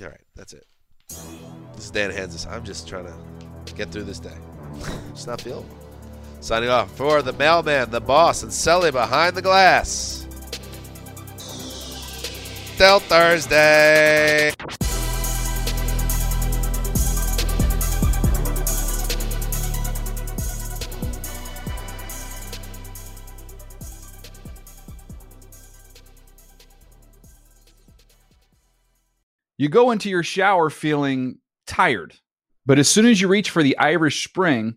All 0.00 0.08
right, 0.08 0.20
that's 0.34 0.52
it. 0.52 0.66
This 1.08 1.84
is 1.84 1.90
Dan 1.90 2.10
Hanzus. 2.10 2.46
I'm 2.46 2.64
just 2.64 2.88
trying 2.88 3.06
to 3.06 3.74
get 3.74 3.90
through 3.90 4.04
this 4.04 4.18
day. 4.18 4.36
It's 5.10 5.26
not 5.26 5.40
feeling. 5.40 5.68
Signing 6.40 6.70
off 6.70 6.90
for 6.96 7.22
the 7.22 7.32
mailman, 7.34 7.90
the 7.90 8.00
boss, 8.00 8.42
and 8.42 8.52
Sully 8.52 8.90
behind 8.90 9.36
the 9.36 9.42
glass. 9.42 10.21
Thursday. 12.82 14.52
You 29.56 29.68
go 29.68 29.92
into 29.92 30.10
your 30.10 30.24
shower 30.24 30.68
feeling 30.68 31.38
tired, 31.68 32.16
but 32.66 32.80
as 32.80 32.88
soon 32.88 33.06
as 33.06 33.20
you 33.20 33.28
reach 33.28 33.50
for 33.50 33.62
the 33.62 33.78
Irish 33.78 34.26
Spring, 34.26 34.76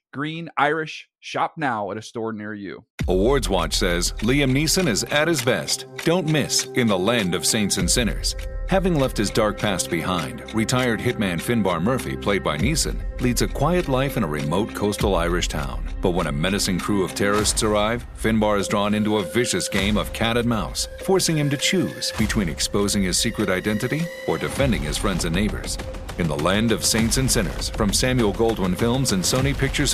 green, 0.11 0.49
Irish. 0.57 1.07
Shop 1.19 1.53
now 1.57 1.91
at 1.91 1.97
a 1.97 2.01
store 2.01 2.33
near 2.33 2.53
you. 2.53 2.85
Awards 3.07 3.49
Watch 3.49 3.73
says 3.75 4.13
Liam 4.19 4.51
Neeson 4.51 4.87
is 4.87 5.03
at 5.05 5.27
his 5.27 5.41
best. 5.41 5.85
Don't 6.03 6.27
miss 6.27 6.65
in 6.75 6.87
the 6.87 6.97
land 6.97 7.33
of 7.33 7.45
saints 7.45 7.77
and 7.77 7.89
sinners. 7.89 8.35
Having 8.69 8.99
left 8.99 9.17
his 9.17 9.29
dark 9.29 9.59
past 9.59 9.89
behind, 9.89 10.53
retired 10.55 11.01
hitman 11.01 11.41
Finbar 11.41 11.83
Murphy, 11.83 12.15
played 12.15 12.41
by 12.41 12.57
Neeson, 12.57 12.97
leads 13.19 13.41
a 13.41 13.47
quiet 13.47 13.89
life 13.89 14.15
in 14.15 14.23
a 14.23 14.27
remote 14.27 14.73
coastal 14.73 15.15
Irish 15.15 15.49
town. 15.49 15.83
But 16.01 16.11
when 16.11 16.27
a 16.27 16.31
menacing 16.31 16.79
crew 16.79 17.03
of 17.03 17.13
terrorists 17.13 17.63
arrive, 17.63 18.05
Finbar 18.17 18.57
is 18.57 18.69
drawn 18.69 18.93
into 18.93 19.17
a 19.17 19.23
vicious 19.23 19.67
game 19.67 19.97
of 19.97 20.13
cat 20.13 20.37
and 20.37 20.47
mouse, 20.47 20.87
forcing 21.03 21.37
him 21.37 21.49
to 21.49 21.57
choose 21.57 22.13
between 22.17 22.47
exposing 22.47 23.03
his 23.03 23.17
secret 23.17 23.49
identity 23.49 24.03
or 24.25 24.37
defending 24.37 24.81
his 24.83 24.97
friends 24.97 25.25
and 25.25 25.35
neighbors. 25.35 25.77
in 26.17 26.27
the 26.27 26.37
land 26.37 26.71
of 26.71 26.85
saints 26.85 27.17
and 27.17 27.29
sinners 27.29 27.69
from 27.69 27.91
Samuel 27.91 28.33
Goldwyn 28.33 28.77
Films 28.77 29.11
and 29.11 29.23
Sony 29.23 29.57
Pictures 29.57 29.91